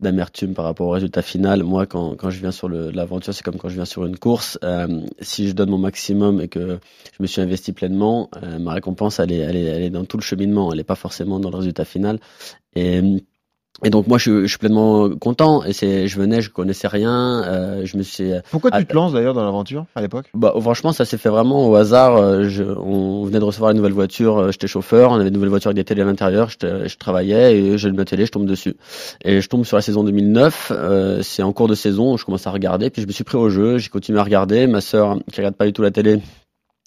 d'amertume 0.00 0.54
par 0.54 0.64
rapport 0.64 0.86
au 0.86 0.90
résultat 0.90 1.22
final. 1.22 1.62
Moi, 1.62 1.86
quand, 1.86 2.14
quand 2.16 2.30
je 2.30 2.38
viens 2.40 2.50
sur 2.50 2.68
l'aventure, 2.68 3.34
c'est 3.34 3.42
comme 3.42 3.56
quand 3.56 3.68
je 3.68 3.74
viens 3.74 3.84
sur 3.84 4.04
une 4.04 4.16
course. 4.18 4.58
Euh, 4.64 5.00
si 5.20 5.48
je 5.48 5.52
donne 5.52 5.70
mon 5.70 5.78
maximum 5.78 6.40
et 6.40 6.48
que 6.48 6.78
je 7.16 7.22
me 7.22 7.26
suis 7.26 7.40
investi 7.40 7.72
pleinement, 7.72 8.30
euh, 8.42 8.58
ma 8.58 8.72
récompense, 8.72 9.18
elle 9.20 9.32
est, 9.32 9.38
elle 9.38 9.56
est, 9.56 9.64
elle 9.64 9.82
est 9.82 9.90
dans 9.90 10.04
tout 10.04 10.16
le 10.16 10.22
cheminement. 10.22 10.72
Elle 10.72 10.80
est 10.80 10.84
pas 10.84 10.94
forcément 10.94 11.40
dans 11.40 11.50
le 11.50 11.56
résultat 11.56 11.84
final. 11.84 12.18
Et 12.74 13.02
et 13.84 13.90
donc 13.90 14.06
moi 14.08 14.18
je, 14.18 14.22
suis- 14.22 14.40
je 14.42 14.46
suis 14.46 14.58
pleinement 14.58 15.08
content 15.10 15.62
et 15.64 15.72
c'est 15.72 16.08
je 16.08 16.18
venais 16.18 16.40
je 16.40 16.50
connaissais 16.50 16.88
rien 16.88 17.42
euh, 17.44 17.82
je 17.84 17.96
me 17.96 18.02
suis 18.02 18.30
Pourquoi 18.50 18.70
tu 18.70 18.76
Ah, 18.78 18.84
te 18.84 18.92
lances 18.94 19.12
d'ailleurs 19.12 19.34
dans 19.34 19.44
l'aventure 19.44 19.86
à 19.94 20.00
l'époque? 20.00 20.26
Bah, 20.34 20.52
franchement, 20.60 20.92
ça 20.92 21.04
s'est 21.04 21.18
fait 21.18 21.28
vraiment 21.28 21.68
au 21.68 21.74
hasard. 21.76 22.16
Euh, 22.16 22.44
Je, 22.48 22.64
on 22.64 23.24
venait 23.24 23.38
de 23.38 23.44
recevoir 23.44 23.70
une 23.70 23.76
nouvelle 23.76 23.92
voiture. 23.92 24.38
euh, 24.38 24.50
J'étais 24.50 24.66
chauffeur. 24.66 25.12
On 25.12 25.16
avait 25.16 25.28
une 25.28 25.34
nouvelle 25.34 25.48
voiture 25.50 25.68
avec 25.68 25.76
des 25.76 25.84
télés 25.84 26.02
à 26.02 26.04
l'intérieur. 26.04 26.48
Je 26.50 26.96
travaillais 26.96 27.56
et 27.58 27.78
j'ai 27.78 27.92
ma 27.92 28.04
télé. 28.04 28.26
Je 28.26 28.32
tombe 28.32 28.46
dessus. 28.46 28.74
Et 29.24 29.40
je 29.40 29.48
tombe 29.48 29.64
sur 29.64 29.76
la 29.76 29.82
saison 29.82 30.02
2009. 30.04 30.72
euh, 30.74 31.22
c'est 31.22 31.42
en 31.42 31.52
cours 31.52 31.68
de 31.68 31.74
saison. 31.74 32.16
Je 32.16 32.24
commence 32.24 32.46
à 32.46 32.50
regarder. 32.50 32.90
Puis 32.90 33.02
je 33.02 33.06
me 33.06 33.12
suis 33.12 33.24
pris 33.24 33.36
au 33.38 33.48
jeu. 33.48 33.78
J'ai 33.78 33.88
continué 33.90 34.18
à 34.18 34.24
regarder. 34.24 34.66
Ma 34.66 34.80
sœur, 34.80 35.18
qui 35.32 35.40
regarde 35.40 35.54
pas 35.56 35.66
du 35.66 35.72
tout 35.72 35.82
la 35.82 35.90
télé. 35.90 36.20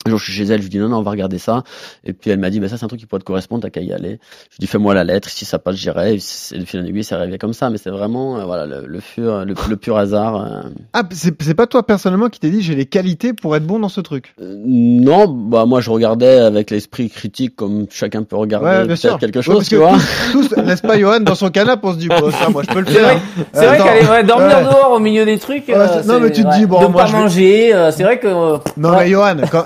Je 0.08 0.16
suis 0.18 0.34
chez 0.34 0.44
elle, 0.44 0.58
je 0.60 0.64
lui 0.64 0.70
dis 0.70 0.80
non, 0.80 0.90
non, 0.90 0.98
on 0.98 1.02
va 1.04 1.12
regarder 1.12 1.38
ça. 1.38 1.64
Et 2.04 2.14
puis 2.14 2.32
elle 2.32 2.40
m'a 2.40 2.50
dit, 2.50 2.60
bah, 2.60 2.68
ça, 2.68 2.78
c'est 2.78 2.86
un 2.86 2.88
truc 2.88 3.00
qui 3.00 3.06
pourrait 3.06 3.20
te 3.20 3.26
correspondre, 3.26 3.62
t'as 3.62 3.70
qu'à 3.70 3.82
y 3.82 3.94
aller. 3.94 4.20
Je 4.50 4.56
lui 4.56 4.60
dis, 4.60 4.68
fais-moi 4.68 4.94
la 4.96 5.04
lettre, 5.04 5.30
si 5.30 5.46
ça 5.46 5.60
passe, 5.60 5.76
j'irai. 5.76 6.14
Et 6.16 6.58
de 6.58 6.66
fil 6.66 6.80
en 6.80 6.86
aiguille, 6.86 7.04
c'est 7.04 7.14
arrivé 7.16 7.38
comme 7.38 7.54
ça. 7.54 7.70
Mais 7.70 7.78
c'est 7.78 7.92
vraiment, 7.92 8.40
euh, 8.40 8.46
voilà, 8.46 8.66
le, 8.66 8.88
le, 8.88 9.00
pur, 9.00 9.46
le, 9.46 9.54
le 9.70 9.76
pur 9.78 9.98
hasard. 9.98 10.36
euh, 10.38 10.62
Ah, 10.94 11.04
c'est 11.12 11.40
c'est 11.42 11.54
pas 11.54 11.68
toi 11.68 11.86
personnellement 11.86 12.30
qui 12.30 12.40
t'es 12.40 12.50
dit 12.50 12.62
j'ai 12.62 12.76
les 12.76 12.86
qualités 12.86 13.34
pour 13.34 13.56
être 13.56 13.66
bon 13.66 13.80
dans 13.80 13.90
ce 13.90 14.02
truc? 14.02 14.34
Euh, 14.42 14.56
non, 14.66 15.28
bah 15.28 15.66
moi 15.66 15.82
je 15.82 15.90
regardais 15.92 16.38
avec 16.40 16.72
l'esprit 16.72 17.10
critique 17.10 17.56
comme 17.56 17.86
chacun 17.90 18.24
peut 18.24 18.36
regarder 18.36 18.66
Ouais, 18.68 18.98
quelque 19.20 19.38
Ouais, 19.38 19.42
chose, 19.44 19.56
parce 19.58 19.70
tu 19.70 19.76
que 19.76 19.80
vois. 19.82 19.98
Tous, 20.32 20.50
tous 20.50 20.58
n'est-ce 20.62 20.82
pas, 20.82 20.98
Johan, 21.00 21.20
dans 21.20 21.36
son 21.36 21.50
canapé, 21.50 21.82
on 21.88 21.94
se 21.94 21.98
dit, 21.98 22.08
bon, 22.08 22.32
ça, 22.32 22.50
moi, 22.50 22.64
je 22.68 22.74
peux 22.74 22.80
le 22.82 22.86
C'est 22.88 22.94
faire. 22.94 23.04
vrai, 23.04 23.20
c'est 23.54 23.66
vrai 23.68 23.78
qu'elle 23.78 24.08
ouais, 24.10 24.24
dormir 24.24 24.58
Ouais. 24.58 24.64
dehors 24.64 24.92
au 24.96 25.00
milieu 25.00 25.26
des 25.26 25.38
trucs. 25.38 25.68
Ouais, 25.68 25.76
euh, 25.76 26.04
non, 26.04 26.16
c'est- 26.16 26.20
mais 26.20 26.32
tu 26.32 26.42
te 26.44 26.48
ouais. 26.48 26.58
dis, 26.60 26.66
bon, 26.66 26.82
de 26.82 26.88
moi, 26.88 27.02
pas 27.04 27.08
je 27.08 27.12
vais- 27.14 27.18
manger, 27.20 27.74
euh, 27.76 27.92
c'est 27.92 28.04
vrai 28.04 28.20
que. 28.20 28.28
Non, 28.28 28.90
ouais. 28.92 29.04
mais 29.04 29.10
Johan, 29.10 29.36
quand- 29.52 29.66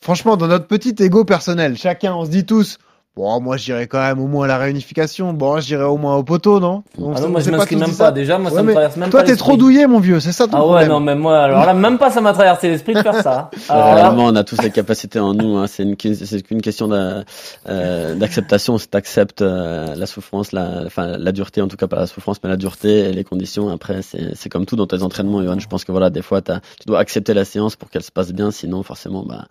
franchement, 0.00 0.36
dans 0.36 0.46
notre 0.46 0.66
petit 0.66 0.94
ego 0.98 1.24
personnel, 1.24 1.76
chacun, 1.76 2.14
on 2.14 2.24
se 2.24 2.30
dit 2.30 2.46
tous, 2.46 2.78
bon, 3.18 3.40
moi, 3.40 3.56
j'irai 3.56 3.86
quand 3.88 3.98
même 3.98 4.20
au 4.20 4.26
moins 4.28 4.44
à 4.44 4.48
la 4.48 4.58
réunification. 4.58 5.32
Bon, 5.32 5.58
j'irai 5.60 5.84
au 5.84 5.96
moins 5.96 6.16
au 6.16 6.22
poteau, 6.22 6.60
non? 6.60 6.84
On 6.98 7.12
Ah 7.14 7.20
non, 7.20 7.26
on 7.26 7.30
moi 7.30 7.40
je 7.40 7.50
m'inscris 7.50 7.76
même 7.76 7.94
pas. 7.94 8.12
Déjà, 8.12 8.38
moi 8.38 8.50
Ouais, 8.50 8.56
ça 8.56 8.62
me 8.62 8.72
traverse 8.72 8.96
même 8.96 9.10
Toi, 9.10 9.20
pas. 9.20 9.24
t'es 9.26 9.32
l'esprit. 9.32 9.48
trop 9.48 9.56
douillé, 9.56 9.86
mon 9.86 9.98
vieux, 9.98 10.20
c'est 10.20 10.32
ça 10.32 10.46
ton 10.46 10.56
Ah 10.56 10.60
ouais, 10.60 10.66
problème. 10.68 10.88
non, 10.88 11.00
mais 11.00 11.14
moi, 11.16 11.38
alors 11.40 11.66
là, 11.66 11.74
même 11.74 11.98
pas 11.98 12.10
ça 12.10 12.20
m'a 12.20 12.32
traversé 12.32 12.68
l'esprit 12.68 12.94
de 12.94 13.02
faire 13.02 13.20
ça. 13.22 13.50
Alors 13.68 13.86
là, 13.94 14.02
Réellement, 14.02 14.26
on 14.26 14.36
a 14.36 14.44
tous 14.44 14.60
les 14.62 14.70
capacités 14.70 15.18
en 15.20 15.34
nous. 15.34 15.56
Hein. 15.56 15.66
C'est 15.66 15.82
une, 15.82 15.96
c'est 15.98 16.42
qu'une 16.42 16.62
question 16.62 16.88
euh, 16.92 18.14
d'acceptation. 18.14 18.78
Si 18.78 18.88
t'acceptes 18.88 19.42
euh, 19.42 19.94
la 19.96 20.06
souffrance, 20.06 20.52
la, 20.52 20.82
enfin 20.86 21.16
la 21.18 21.32
dureté, 21.32 21.60
en 21.60 21.68
tout 21.68 21.76
cas 21.76 21.86
pas 21.88 21.96
la 21.96 22.06
souffrance, 22.06 22.38
mais 22.42 22.48
la 22.50 22.56
dureté 22.56 23.00
et 23.00 23.12
les 23.12 23.24
conditions. 23.24 23.68
Après, 23.70 24.02
c'est 24.02 24.34
c'est 24.34 24.48
comme 24.48 24.64
tout 24.66 24.76
dans 24.76 24.86
tes 24.86 25.02
entraînements, 25.02 25.42
Johan. 25.42 25.58
Je 25.58 25.66
pense 25.66 25.84
que 25.84 25.92
voilà, 25.92 26.10
des 26.10 26.22
fois, 26.22 26.40
t'as- 26.40 26.60
tu 26.80 26.86
dois 26.86 27.00
accepter 27.00 27.34
la 27.34 27.44
séance 27.44 27.76
pour 27.76 27.90
qu'elle 27.90 28.02
se 28.04 28.12
passe 28.12 28.32
bien. 28.32 28.50
Sinon, 28.50 28.82
forcément, 28.82 29.24
bah, 29.26 29.46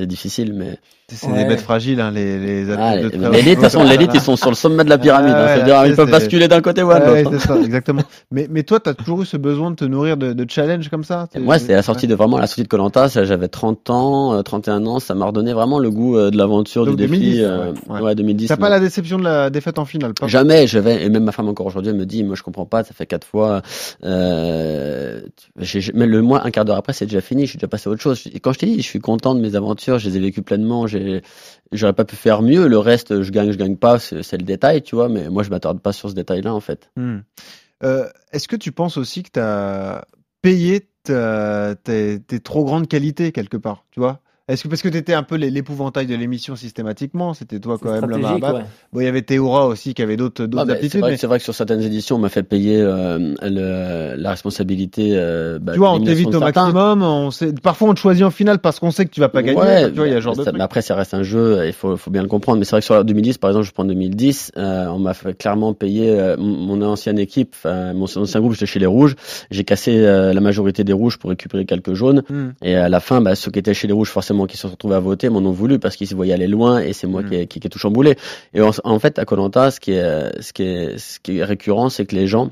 c'est 0.00 0.06
difficile. 0.06 0.52
Mais 0.54 0.78
C'est 1.08 1.28
Ouais. 1.28 1.44
des 1.44 1.44
bêtes 1.44 1.60
fragiles, 1.60 2.00
hein, 2.00 2.10
les, 2.10 2.36
les 2.38 2.70
athlètes 2.70 3.12
ah, 3.14 3.16
de 3.28 3.32
l'élite, 3.32 3.48
de 3.50 3.54
toute 3.54 3.62
façon, 3.62 3.84
l'élite, 3.84 4.10
ils 4.12 4.20
sont 4.20 4.34
sur 4.34 4.50
le 4.50 4.56
sommet 4.56 4.82
de 4.82 4.88
la 4.90 4.98
pyramide. 4.98 5.32
Ah 5.36 5.38
hein. 5.42 5.46
ouais, 5.46 5.54
C'est-à-dire, 5.54 5.86
ils 5.86 5.94
peuvent 5.94 6.10
basculer 6.10 6.48
d'un 6.48 6.60
côté 6.60 6.82
ou 6.82 6.90
à 6.90 6.98
Ouais, 6.98 7.22
l'autre. 7.22 7.34
hein. 7.34 7.38
c'est 7.40 7.46
ça, 7.46 7.56
exactement. 7.60 8.02
Mais, 8.32 8.48
mais 8.50 8.64
toi, 8.64 8.80
t'as 8.80 8.92
toujours 8.94 9.22
eu 9.22 9.26
ce 9.26 9.36
besoin 9.36 9.70
de 9.70 9.76
te 9.76 9.84
nourrir 9.84 10.16
de, 10.16 10.32
de 10.32 10.50
challenges 10.50 10.88
comme 10.88 11.04
ça 11.04 11.26
moi, 11.38 11.58
c'était 11.60 11.74
la 11.74 11.82
sortie 11.82 12.08
de 12.08 12.14
vraiment 12.16 12.38
la 12.38 12.46
sortie 12.48 12.64
de 12.64 12.68
Colanta. 12.68 13.06
J'avais 13.06 13.46
30 13.48 13.88
ans, 13.90 14.34
euh, 14.34 14.42
31 14.42 14.84
ans. 14.86 14.98
Ça 14.98 15.14
m'a 15.14 15.26
redonné 15.26 15.52
vraiment 15.52 15.78
le 15.78 15.90
goût 15.90 16.16
euh, 16.18 16.30
de 16.30 16.36
l'aventure, 16.36 16.84
du 16.84 16.90
Donc, 16.90 16.98
défi. 16.98 17.10
2010, 17.20 17.40
euh, 17.44 17.72
ouais. 17.88 18.00
ouais, 18.00 18.14
2010. 18.16 18.48
T'as 18.48 18.56
pas 18.56 18.68
la 18.68 18.80
déception 18.80 19.18
de 19.18 19.24
la 19.24 19.48
défaite 19.50 19.78
en 19.78 19.84
finale 19.84 20.12
pas 20.14 20.26
Jamais, 20.26 20.66
je 20.66 20.78
vais, 20.80 21.04
et 21.04 21.08
même 21.08 21.22
ma 21.24 21.32
femme 21.32 21.48
encore 21.48 21.66
aujourd'hui, 21.66 21.90
elle 21.90 21.96
me 21.98 22.04
dit, 22.06 22.24
moi 22.24 22.34
je 22.34 22.42
comprends 22.42 22.66
pas, 22.66 22.82
ça 22.82 22.92
fait 22.94 23.06
quatre 23.06 23.26
fois, 23.26 23.62
euh, 24.04 25.20
mais 25.94 26.06
le 26.06 26.22
mois, 26.22 26.44
un 26.46 26.50
quart 26.50 26.64
d'heure 26.64 26.76
après, 26.76 26.92
c'est 26.92 27.06
déjà 27.06 27.20
fini, 27.20 27.42
je 27.44 27.50
suis 27.50 27.58
déjà 27.58 27.68
passé 27.68 27.88
à 27.88 27.92
autre 27.92 28.02
chose. 28.02 28.22
Et 28.34 28.40
quand 28.40 28.52
je 28.52 28.58
t'ai 28.58 28.66
dit, 28.66 28.76
je 28.76 28.82
suis 28.86 28.98
content 29.00 29.34
de 29.34 29.40
mes 29.40 29.54
aventures, 29.54 29.85
je 29.98 30.08
les 30.08 30.16
ai 30.16 30.20
vécues 30.20 30.42
pleinement, 30.42 30.86
j'aurais 30.86 31.92
pas 31.92 32.04
pu 32.04 32.16
faire 32.16 32.42
mieux, 32.42 32.66
le 32.66 32.78
reste, 32.78 33.22
je 33.22 33.30
gagne, 33.30 33.50
je 33.50 33.58
gagne 33.58 33.76
pas, 33.76 33.98
c'est 33.98 34.36
le 34.36 34.44
détail, 34.44 34.82
tu 34.82 34.94
vois, 34.94 35.08
mais 35.08 35.28
moi 35.28 35.42
je 35.42 35.50
m'attarde 35.50 35.80
pas 35.80 35.92
sur 35.92 36.10
ce 36.10 36.14
détail-là, 36.14 36.54
en 36.54 36.60
fait. 36.60 36.90
Hmm. 36.96 37.18
Euh, 37.82 38.08
Est-ce 38.32 38.48
que 38.48 38.56
tu 38.56 38.72
penses 38.72 38.96
aussi 38.96 39.22
que 39.22 39.30
tu 39.32 39.40
as 39.40 40.06
payé 40.42 40.88
tes, 41.04 42.18
tes 42.26 42.40
trop 42.40 42.64
grandes 42.64 42.88
qualités 42.88 43.32
quelque 43.32 43.56
part, 43.56 43.84
tu 43.90 44.00
vois? 44.00 44.20
Est-ce 44.48 44.62
que 44.62 44.68
parce 44.68 44.80
que 44.80 44.88
tu 44.88 44.96
étais 44.96 45.12
un 45.12 45.24
peu 45.24 45.34
l'é- 45.34 45.50
l'épouvantail 45.50 46.06
de 46.06 46.14
l'émission 46.14 46.54
systématiquement, 46.54 47.34
c'était 47.34 47.58
toi 47.58 47.78
quand 47.82 47.90
même 47.90 48.02
l'homme 48.08 48.24
à 48.24 48.28
stratégique, 48.28 48.44
abattre. 48.44 48.58
ouais. 48.60 48.70
Bon, 48.92 49.00
il 49.00 49.04
y 49.04 49.08
avait 49.08 49.22
Théora 49.22 49.66
aussi 49.66 49.92
qui 49.92 50.02
avait 50.02 50.16
d'autres 50.16 50.44
Ah, 50.44 50.46
d'autres 50.46 50.64
bah, 50.66 50.72
c'est 50.74 50.78
aptitudes, 50.78 51.00
vrai, 51.00 51.10
mais 51.10 51.14
que- 51.16 51.20
c'est 51.20 51.26
vrai 51.26 51.38
que 51.38 51.44
sur 51.44 51.54
certaines 51.54 51.82
éditions, 51.82 52.14
on 52.14 52.18
m'a 52.20 52.28
fait 52.28 52.44
payer 52.44 52.80
euh, 52.80 53.34
le, 53.42 54.14
la 54.16 54.30
responsabilité. 54.30 55.10
Euh, 55.14 55.58
bah, 55.60 55.72
tu 55.72 55.78
vois, 55.80 55.90
on 55.92 55.98
t'évite 56.00 56.28
au 56.28 56.38
certains. 56.38 56.62
maximum. 56.66 57.02
On 57.02 57.32
sait, 57.32 57.52
parfois, 57.60 57.88
on 57.88 57.94
te 57.94 57.98
choisit 57.98 58.22
en 58.24 58.30
finale 58.30 58.60
parce 58.60 58.78
qu'on 58.78 58.92
sait 58.92 59.04
que 59.06 59.10
tu 59.10 59.18
vas 59.18 59.28
pas 59.28 59.42
gagner. 59.42 59.58
Ouais, 59.58 59.88
tu 59.90 59.96
vois, 59.96 60.06
il 60.06 60.12
y 60.12 60.16
a 60.16 60.20
genre 60.20 60.36
ça- 60.36 60.52
mais 60.52 60.60
après, 60.60 60.80
ça 60.80 60.94
reste 60.94 61.14
un 61.14 61.24
jeu, 61.24 61.66
il 61.66 61.72
faut, 61.72 61.96
faut 61.96 62.12
bien 62.12 62.22
le 62.22 62.28
comprendre. 62.28 62.60
Mais 62.60 62.64
c'est 62.64 62.70
vrai 62.70 62.80
que 62.82 62.84
sur 62.86 62.94
la 62.94 63.02
2010, 63.02 63.38
par 63.38 63.50
exemple, 63.50 63.66
je 63.66 63.72
prends 63.72 63.84
2010, 63.84 64.52
euh, 64.56 64.86
on 64.86 65.00
m'a 65.00 65.14
fait 65.14 65.36
clairement 65.36 65.74
payer 65.74 66.10
euh, 66.10 66.36
mon 66.38 66.80
ancienne 66.82 67.18
équipe, 67.18 67.56
mon 67.64 68.04
ancien 68.04 68.38
groupe, 68.38 68.52
j'étais 68.52 68.66
chez 68.66 68.78
les 68.78 68.86
Rouges. 68.86 69.16
J'ai 69.50 69.64
cassé 69.64 69.98
euh, 69.98 70.32
la 70.32 70.40
majorité 70.40 70.84
des 70.84 70.92
Rouges 70.92 71.18
pour 71.18 71.30
récupérer 71.30 71.64
quelques 71.66 71.94
jaunes. 71.94 72.22
Hmm. 72.30 72.50
Et 72.62 72.76
à 72.76 72.88
la 72.88 73.00
fin, 73.00 73.20
bah, 73.20 73.34
ceux 73.34 73.50
qui 73.50 73.58
étaient 73.58 73.74
chez 73.74 73.88
les 73.88 73.92
Rouges, 73.92 74.10
forcément, 74.10 74.35
qui 74.44 74.56
se 74.56 74.62
sont 74.62 74.68
retrouvés 74.68 74.96
à 74.96 75.00
voter 75.00 75.30
m'en 75.30 75.38
ont 75.38 75.52
voulu 75.52 75.78
parce 75.78 75.96
qu'ils 75.96 76.06
se 76.08 76.14
voyaient 76.14 76.34
aller 76.34 76.46
loin 76.48 76.80
et 76.80 76.92
c'est 76.92 77.06
moi 77.06 77.22
Mm. 77.22 77.28
qui, 77.30 77.34
ai- 77.36 77.46
qui, 77.46 77.60
qui 77.60 77.66
ai 77.66 77.70
tout 77.70 77.78
chamboulé. 77.78 78.16
Et 78.52 78.60
en, 78.60 78.72
en 78.84 78.98
fait, 78.98 79.18
à 79.18 79.24
Colanta, 79.24 79.70
ce 79.70 79.80
qui 79.80 79.92
est, 79.92 80.42
ce 80.42 80.52
qui 80.52 80.64
est, 80.64 80.98
ce 80.98 81.18
qui 81.18 81.38
est 81.38 81.44
récurrent, 81.44 81.88
c'est 81.88 82.04
que 82.04 82.14
les 82.14 82.26
gens 82.26 82.50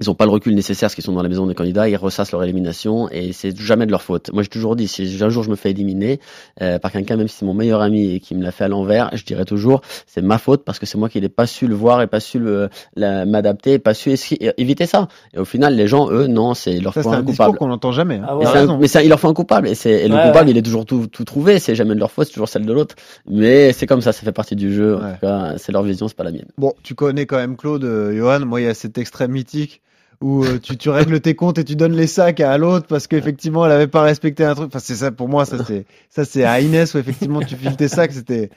ils 0.00 0.08
ont 0.08 0.14
pas 0.14 0.24
le 0.24 0.30
recul 0.30 0.54
nécessaire 0.54 0.86
parce 0.86 0.94
qu'ils 0.94 1.04
sont 1.04 1.12
dans 1.12 1.22
la 1.22 1.28
maison 1.28 1.46
des 1.46 1.54
candidats, 1.54 1.88
ils 1.88 1.96
ressassent 1.96 2.30
leur 2.32 2.42
élimination 2.44 3.08
et 3.10 3.32
c'est 3.32 3.54
jamais 3.58 3.86
de 3.86 3.90
leur 3.90 4.02
faute. 4.02 4.30
Moi 4.32 4.42
j'ai 4.44 4.48
toujours 4.48 4.76
dit, 4.76 4.86
si 4.88 5.18
un 5.20 5.28
jour 5.30 5.42
je 5.42 5.50
me 5.50 5.56
fais 5.56 5.70
éliminer 5.72 6.20
euh, 6.62 6.78
par 6.78 6.92
quelqu'un, 6.92 7.16
même 7.16 7.26
si 7.28 7.36
c'est 7.38 7.44
mon 7.44 7.54
meilleur 7.54 7.80
ami 7.82 8.14
et 8.14 8.20
qui 8.20 8.34
me 8.34 8.42
l'a 8.42 8.52
fait 8.52 8.64
à 8.64 8.68
l'envers, 8.68 9.10
je 9.14 9.24
dirais 9.24 9.44
toujours 9.44 9.80
c'est 10.06 10.22
ma 10.22 10.38
faute 10.38 10.64
parce 10.64 10.78
que 10.78 10.86
c'est 10.86 10.96
moi 10.96 11.08
qui 11.08 11.20
n'ai 11.20 11.28
pas 11.28 11.46
su 11.46 11.66
le 11.66 11.74
voir 11.74 12.00
et 12.02 12.06
pas 12.06 12.20
su 12.20 12.40
m'adapter, 12.96 13.74
et 13.74 13.78
pas 13.78 13.94
su 13.94 14.14
éviter 14.56 14.86
ça. 14.86 15.08
Et 15.34 15.38
au 15.38 15.44
final, 15.44 15.74
les 15.74 15.86
gens, 15.88 16.10
eux, 16.10 16.26
non, 16.26 16.54
c'est 16.54 16.78
leur 16.80 16.94
Ça, 16.94 17.02
faut 17.02 17.10
c'est 17.10 17.16
un 17.16 17.22
coupable. 17.22 17.58
qu'on 17.58 17.68
n'entend 17.68 17.92
jamais. 17.92 18.16
hein. 18.16 18.26
Ah 18.28 18.34
Mais, 18.38 18.44
ouais. 18.46 18.46
c'est 18.52 18.56
un- 18.58 18.60
raison. 18.62 18.78
mais 18.78 18.88
ça, 18.88 19.02
il 19.02 19.08
leur 19.08 19.20
faut 19.20 19.28
un 19.28 19.34
coupable 19.34 19.68
et, 19.68 19.74
c'est, 19.74 19.90
et 20.04 20.08
le 20.08 20.14
Ouais, 20.14 20.22
coupable, 20.26 20.46
ouais. 20.46 20.52
il 20.52 20.56
est 20.58 20.62
toujours 20.62 20.86
tout, 20.86 21.06
tout 21.08 21.24
trouvé. 21.24 21.58
C'est 21.58 21.74
jamais 21.74 21.94
de 21.94 22.00
leur 22.00 22.10
faute, 22.10 22.26
c'est 22.28 22.32
toujours 22.34 22.48
celle 22.48 22.64
de 22.66 22.72
l'autre. 22.72 22.94
Mais 23.28 23.72
c'est 23.72 23.86
comme 23.86 24.00
ça, 24.00 24.12
ça 24.12 24.22
fait 24.22 24.32
partie 24.32 24.56
du 24.56 24.72
jeu. 24.72 24.96
En 24.96 25.00
Ouais. 25.04 25.12
tout 25.14 25.20
cas, 25.20 25.54
c'est 25.58 25.72
leur 25.72 25.82
vision, 25.82 26.08
c'est 26.08 26.16
pas 26.16 26.24
la 26.24 26.32
mienne. 26.32 26.46
Bon, 26.58 26.72
tu 26.82 26.94
connais 26.94 27.26
quand 27.26 27.36
même 27.36 27.56
Claude, 27.56 27.84
euh, 27.84 28.16
Johan. 28.16 28.40
Moi, 28.46 28.60
il 28.60 28.64
y 28.64 28.68
a 28.68 28.74
cet 28.74 28.98
extrait 28.98 29.28
mythique 29.28 29.80
où 30.20 30.44
euh, 30.44 30.58
tu, 30.58 30.76
tu 30.76 30.90
règles 30.90 31.20
tes 31.20 31.34
comptes 31.34 31.58
et 31.58 31.64
tu 31.64 31.76
donnes 31.76 31.94
les 31.94 32.06
sacs 32.06 32.40
à 32.40 32.58
l'autre 32.58 32.86
parce 32.86 33.06
qu'effectivement, 33.06 33.64
elle 33.64 33.72
avait 33.72 33.86
pas 33.86 34.02
respecté 34.02 34.44
un 34.44 34.54
truc. 34.54 34.68
Enfin, 34.68 34.78
c'est 34.78 34.94
ça, 34.94 35.10
pour 35.10 35.28
moi, 35.28 35.46
ça, 35.46 35.64
c'est, 35.64 35.86
ça, 36.10 36.24
c'est 36.24 36.44
à 36.44 36.60
Inès 36.60 36.94
où 36.94 36.98
effectivement, 36.98 37.40
tu 37.40 37.56
files 37.56 37.76
tes 37.76 37.88
sacs. 37.88 38.12
C'était 38.12 38.50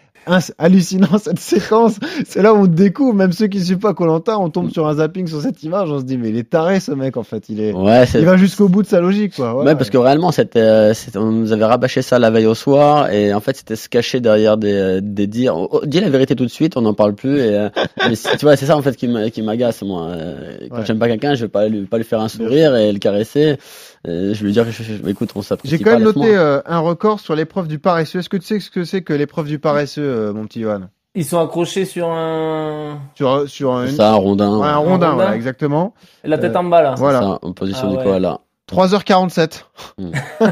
hallucinant, 0.58 1.18
cette 1.18 1.40
séquence. 1.40 1.96
C'est 2.26 2.42
là 2.42 2.54
où 2.54 2.58
on 2.64 2.68
découvre, 2.68 3.14
même 3.14 3.32
ceux 3.32 3.48
qui 3.48 3.64
suivent 3.64 3.78
pas 3.80 3.94
Colanta, 3.94 4.40
on 4.40 4.50
tombe 4.50 4.70
sur 4.72 4.88
un 4.88 4.96
zapping 4.96 5.28
sur 5.28 5.42
cette 5.42 5.62
image. 5.64 5.90
On 5.92 6.00
se 6.00 6.04
dit, 6.06 6.18
mais 6.18 6.30
il 6.30 6.38
est 6.38 6.50
taré, 6.50 6.80
ce 6.80 6.92
mec, 6.92 7.18
en 7.18 7.24
fait. 7.24 7.50
Il 7.50 7.60
est, 7.62 7.74
Ouais, 7.74 8.06
il 8.14 8.26
va 8.26 8.38
jusqu'au 8.38 8.68
bout 8.70 8.82
de 8.84 8.88
sa 8.88 9.00
logique, 9.02 9.36
quoi. 9.36 9.54
Voilà. 9.54 9.72
Ouais, 9.72 9.76
parce 9.78 9.90
que 9.90 9.98
réellement, 9.98 10.32
euh, 10.56 10.94
on 11.16 11.32
nous 11.32 11.52
avait 11.52 11.66
rabâché 11.66 12.02
ça 12.02 12.20
la 12.20 12.30
veille 12.30 12.48
au 12.48 12.56
soir, 12.56 13.12
et 13.12 13.34
en 13.34 13.40
fait, 13.40 13.58
c'était 13.58 13.76
se 13.76 13.90
cacher 13.90 14.20
derrière 14.20 14.58
des, 14.58 14.74
euh, 14.74 15.00
des 15.02 15.28
dires. 15.28 15.56
Oh, 15.58 15.68
oh, 15.72 15.82
dis 15.86 16.00
la 16.00 16.10
vérité 16.10 16.36
tout 16.36 16.46
de 16.46 16.50
suite, 16.52 16.78
on 16.78 16.82
n'en 16.82 16.94
parle 16.94 17.14
plus. 17.16 17.40
Et, 17.40 17.56
euh, 17.56 17.70
mais 18.10 18.16
tu 18.16 18.46
vois, 18.46 18.56
c'est 18.56 18.66
ça 18.66 18.78
en 18.78 18.82
fait 18.82 18.96
qui 18.96 19.08
m'a- 19.08 19.30
qui 19.30 19.42
m'agace 19.42 19.82
moi. 19.84 20.08
Euh, 20.10 20.58
Quand 20.70 20.78
Ouais. 20.78 20.86
j'aime 20.86 21.00
pas 21.00 21.08
quelqu'un, 21.08 21.36
je 21.36 21.44
vais 21.46 21.50
pas 21.50 21.68
lui, 21.68 21.82
pas 21.86 21.98
lui 21.98 22.04
faire 22.06 22.22
un 22.22 22.30
sourire 22.30 22.76
et 22.76 22.92
le 22.92 23.00
caresser. 23.00 23.58
Euh, 24.08 24.34
je 24.34 24.40
vais 24.42 24.46
lui 24.48 24.52
dire, 24.54 24.66
je- 24.70 24.84
je- 24.84 25.08
écoute, 25.10 25.30
on 25.36 25.42
s'apprécie 25.42 25.78
J'ai 25.78 25.82
quand 25.84 25.92
même 25.92 26.04
noté 26.04 26.36
euh, 26.36 26.60
un 26.66 26.80
record 26.80 27.20
sur 27.22 27.36
l'épreuve 27.36 27.68
du 27.68 27.80
paresseux. 27.80 28.20
Est-ce 28.20 28.30
que 28.30 28.36
tu 28.38 28.46
sais 28.46 28.60
ce 28.60 28.70
que 28.70 28.84
c'est 28.84 29.02
que 29.02 29.14
l'épreuve 29.14 29.48
du 29.48 29.60
paresseux, 29.60 30.02
euh, 30.04 30.34
mon 30.34 30.46
petit 30.46 30.62
Johan? 30.62 30.82
Ils 31.16 31.24
sont 31.26 31.40
accrochés 31.40 31.86
sur 31.86 32.10
un. 32.10 33.00
Sur, 33.16 33.48
sur 33.48 33.74
un, 33.76 33.88
Ça, 33.88 34.12
un 34.12 34.16
rondin. 34.16 34.58
ouais, 34.60 34.68
un 34.68 34.76
rondin, 34.78 34.92
rondin. 35.12 35.14
voilà, 35.14 35.36
exactement. 35.36 35.94
La 36.24 36.38
tête 36.38 36.56
Euh, 36.56 36.60
en 36.60 36.64
bas 36.66 36.82
là. 36.82 36.96
Voilà. 36.98 37.20
Ça, 37.20 37.40
en 37.42 37.54
position 37.54 37.84
Ah 37.88 37.92
du 37.92 37.98
ouais. 37.98 38.04
koala. 38.04 38.40
3h47. 38.74 39.64
Hmm. 39.98 40.12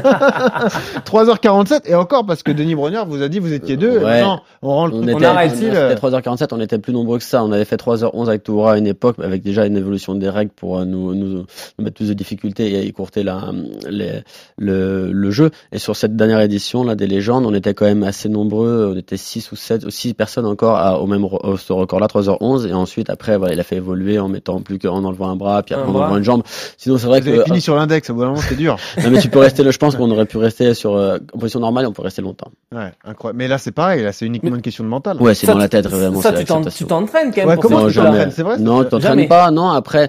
3h47 1.04 1.88
et 1.88 1.94
encore 1.94 2.26
parce 2.26 2.42
que 2.42 2.52
Denis 2.52 2.74
Brognard 2.74 3.06
vous 3.06 3.22
a 3.22 3.28
dit 3.28 3.38
vous 3.38 3.52
étiez 3.52 3.76
deux. 3.76 3.98
Ouais. 3.98 4.22
Non, 4.22 4.40
on 4.62 4.68
rend 4.68 4.86
le 4.86 4.94
On 4.94 5.08
était, 5.08 5.24
arrête. 5.24 5.54
C'était 5.56 5.94
3h47, 5.94 6.48
on 6.52 6.60
était 6.60 6.78
plus 6.78 6.92
nombreux 6.92 7.18
que 7.18 7.24
ça. 7.24 7.42
On 7.44 7.52
avait 7.52 7.64
fait 7.64 7.76
3h11 7.76 8.28
avec 8.28 8.42
Toura 8.44 8.72
à 8.74 8.78
une 8.78 8.86
époque, 8.86 9.16
avec 9.22 9.42
déjà 9.42 9.66
une 9.66 9.76
évolution 9.76 10.14
des 10.14 10.28
règles 10.28 10.52
pour 10.54 10.78
euh, 10.78 10.84
nous, 10.84 11.14
nous, 11.14 11.26
nous 11.28 11.44
mettre 11.84 11.96
plus 11.96 12.08
de 12.08 12.14
difficultés 12.14 12.72
et 12.72 12.86
écourter 12.86 13.22
la, 13.22 13.50
les, 13.88 14.22
le, 14.58 15.10
le 15.12 15.30
jeu. 15.30 15.50
Et 15.72 15.78
sur 15.78 15.96
cette 15.96 16.16
dernière 16.16 16.40
édition, 16.40 16.84
là, 16.84 16.94
des 16.94 17.06
légendes, 17.06 17.44
on 17.46 17.54
était 17.54 17.74
quand 17.74 17.86
même 17.86 18.02
assez 18.04 18.28
nombreux. 18.28 18.90
On 18.94 18.96
était 18.98 19.16
6 19.16 19.52
ou 19.52 19.56
7 19.56 19.84
ou 19.84 19.90
6 19.90 20.14
personnes 20.14 20.46
encore 20.46 20.76
à, 20.76 21.00
au 21.00 21.06
même, 21.06 21.24
au- 21.24 21.56
ce 21.56 21.72
record-là, 21.72 22.06
3h11. 22.06 22.66
Et 22.68 22.72
ensuite, 22.72 23.10
après, 23.10 23.36
voilà, 23.36 23.54
il 23.54 23.60
a 23.60 23.64
fait 23.64 23.76
évoluer 23.76 24.18
en 24.18 24.28
mettant 24.28 24.60
plus 24.60 24.78
qu'en 24.78 25.04
enlevant 25.04 25.28
un 25.30 25.36
bras, 25.36 25.62
puis 25.62 25.74
Un 25.74 25.78
après 25.80 25.90
en 25.92 25.94
enlevant 25.96 26.16
une 26.16 26.24
jambe. 26.24 26.42
Sinon, 26.76 26.98
c'est 26.98 27.06
vrai 27.06 27.20
Vous 27.20 27.26
que, 27.30 27.34
avez 27.36 27.44
fini 27.44 27.60
sur 27.60 27.74
l'index, 27.76 28.10
au 28.12 28.14
bout 28.14 28.20
d'un 28.20 28.28
moment 28.28 28.40
c'est 28.40 28.56
dur. 28.56 28.76
non, 29.02 29.10
mais 29.10 29.18
tu 29.20 29.28
peux 29.28 29.40
rester, 29.40 29.62
là, 29.64 29.70
je 29.70 29.78
pense 29.78 29.96
qu'on 29.96 30.10
aurait 30.10 30.26
pu 30.26 30.38
rester 30.38 30.74
sur, 30.74 30.94
euh, 30.94 31.18
en 31.34 31.38
position 31.38 31.60
normale, 31.60 31.86
on 31.86 31.92
peut 31.92 32.02
rester 32.02 32.22
longtemps. 32.22 32.50
Ouais, 32.72 32.92
incroyable. 33.04 33.38
Mais 33.38 33.48
là 33.48 33.58
c'est 33.58 33.72
pareil, 33.72 34.02
là 34.02 34.12
c'est 34.12 34.26
uniquement 34.26 34.54
une 34.54 34.62
question 34.62 34.84
de 34.84 34.88
mental. 34.88 35.20
Ouais, 35.20 35.34
c'est 35.34 35.46
dans 35.46 35.58
la 35.58 35.68
tête, 35.68 35.86
vraiment. 35.88 36.20
Ça, 36.20 36.32
tu 36.32 36.44
t'entraînes 36.84 37.32
quand 37.32 37.38
même 37.38 37.48
Ouais, 37.48 37.54
pour 37.54 37.64
comment 37.64 37.88
tu 37.88 37.94
t'entraînes 37.94 38.30
C'est 38.30 38.42
vrai 38.42 38.58
Non, 38.58 38.84
tu 38.84 38.90
t'entraînes 38.90 39.28
pas. 39.28 39.50
Non, 39.50 39.68
après, 39.70 40.08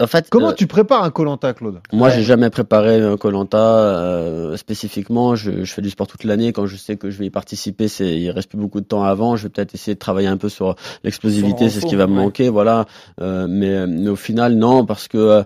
en 0.00 0.06
fait, 0.06 0.26
Comment 0.30 0.50
euh, 0.50 0.54
tu 0.54 0.66
prépares 0.66 1.02
un 1.02 1.10
Colanta, 1.10 1.54
Claude? 1.54 1.80
moi, 1.92 2.10
j'ai 2.10 2.22
jamais 2.22 2.50
préparé 2.50 3.00
un 3.00 3.16
Colanta 3.16 3.58
euh, 3.58 4.56
spécifiquement. 4.56 5.34
Je, 5.34 5.64
je 5.64 5.72
fais 5.72 5.82
du 5.82 5.90
sport 5.90 6.06
toute 6.06 6.24
l'année. 6.24 6.52
Quand 6.52 6.66
je 6.66 6.76
sais 6.76 6.96
que 6.96 7.10
je 7.10 7.18
vais 7.18 7.26
y 7.26 7.30
participer, 7.30 7.88
c'est 7.88 8.18
il 8.18 8.30
reste 8.30 8.50
plus 8.50 8.58
beaucoup 8.58 8.80
de 8.80 8.86
temps 8.86 9.02
avant. 9.02 9.36
Je 9.36 9.44
vais 9.44 9.48
peut-être 9.48 9.74
essayer 9.74 9.94
de 9.94 9.98
travailler 9.98 10.28
un 10.28 10.36
peu 10.36 10.48
sur 10.48 10.74
l'explosivité, 11.04 11.70
c'est 11.70 11.80
ce 11.80 11.86
qui 11.86 11.96
va 11.96 12.06
me 12.06 12.14
manquer, 12.14 12.48
voilà. 12.48 12.86
Euh, 13.20 13.46
mais, 13.48 13.86
mais 13.86 14.10
au 14.10 14.16
final, 14.16 14.54
non, 14.54 14.84
parce 14.84 15.08
que 15.08 15.18
euh, 15.18 15.42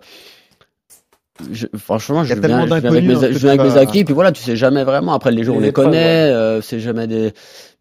je, 1.52 1.66
franchement, 1.76 2.22
Il 2.22 2.26
je 2.28 2.34
viens, 2.34 2.42
je 2.66 2.74
viens 2.74 2.90
avec 2.90 3.04
mes, 3.04 3.14
je 3.32 3.38
viens 3.38 3.48
avec 3.50 3.60
mes 3.60 3.76
acquis, 3.76 4.04
puis 4.04 4.14
voilà, 4.14 4.32
tu 4.32 4.42
sais 4.42 4.56
jamais 4.56 4.84
vraiment. 4.84 5.12
Après, 5.12 5.30
les 5.30 5.44
jours, 5.44 5.56
on 5.56 5.60
Les 5.60 5.72
connaît. 5.72 6.30
euh, 6.32 6.60
c'est 6.62 6.80
jamais 6.80 7.06
des. 7.06 7.32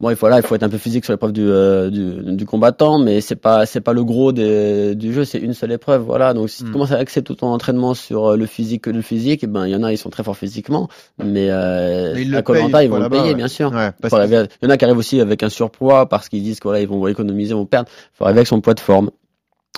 Bon, 0.01 0.09
il 0.09 0.17
faut 0.17 0.27
là, 0.27 0.37
il 0.37 0.43
faut 0.43 0.55
être 0.55 0.63
un 0.63 0.69
peu 0.69 0.77
physique 0.77 1.05
sur 1.05 1.13
l'épreuve 1.13 1.31
du, 1.31 1.45
euh, 1.47 1.89
du 1.89 2.35
du 2.35 2.45
combattant, 2.45 2.99
mais 2.99 3.21
c'est 3.21 3.37
pas 3.37 3.65
c'est 3.65 3.79
pas 3.79 3.93
le 3.93 4.03
gros 4.03 4.33
des, 4.33 4.93
du 4.95 5.13
jeu. 5.13 5.23
C'est 5.23 5.37
une 5.39 5.53
seule 5.53 5.71
épreuve, 5.71 6.01
voilà. 6.01 6.33
Donc 6.33 6.49
si 6.49 6.63
Mm. 6.63 6.67
tu 6.67 6.71
commences 6.73 6.91
à 6.91 6.97
axer 6.97 7.21
tout 7.21 7.35
ton 7.35 7.47
entraînement 7.47 7.93
sur 7.93 8.31
euh, 8.31 8.35
le 8.35 8.45
physique 8.45 8.81
que 8.83 8.89
le 8.89 9.01
physique, 9.01 9.39
eh 9.43 9.47
ben 9.47 9.65
il 9.65 9.71
y 9.71 9.75
en 9.75 9.83
a, 9.83 9.91
ils 9.93 9.97
sont 9.97 10.09
très 10.09 10.23
forts 10.23 10.35
physiquement, 10.35 10.89
mais, 11.23 11.47
euh, 11.49 12.11
Mais 12.13 12.23
ils 12.23 12.35
à 12.35 12.43
payent, 12.43 12.85
ils 12.85 12.89
vont 12.89 12.99
le 12.99 13.09
payer, 13.09 13.21
ouais. 13.29 13.35
bien 13.35 13.47
sûr. 13.47 13.71
Ouais, 13.71 13.91
arriver- 14.11 14.47
Il 14.61 14.65
y 14.65 14.67
en 14.67 14.69
a 14.71 14.77
qui 14.77 14.83
arrivent 14.83 14.97
aussi 14.97 15.21
avec 15.21 15.43
un 15.43 15.49
surpoids 15.49 16.09
parce 16.09 16.27
qu'ils 16.27 16.43
disent 16.43 16.59
que 16.59 16.67
voilà, 16.67 16.81
ils 16.81 16.87
vont 16.89 17.07
économiser, 17.07 17.53
vont 17.53 17.65
perdre. 17.65 17.89
Faut 18.13 18.25
arriver 18.25 18.39
avec 18.39 18.47
son 18.47 18.59
poids 18.59 18.73
de 18.73 18.81
forme 18.81 19.11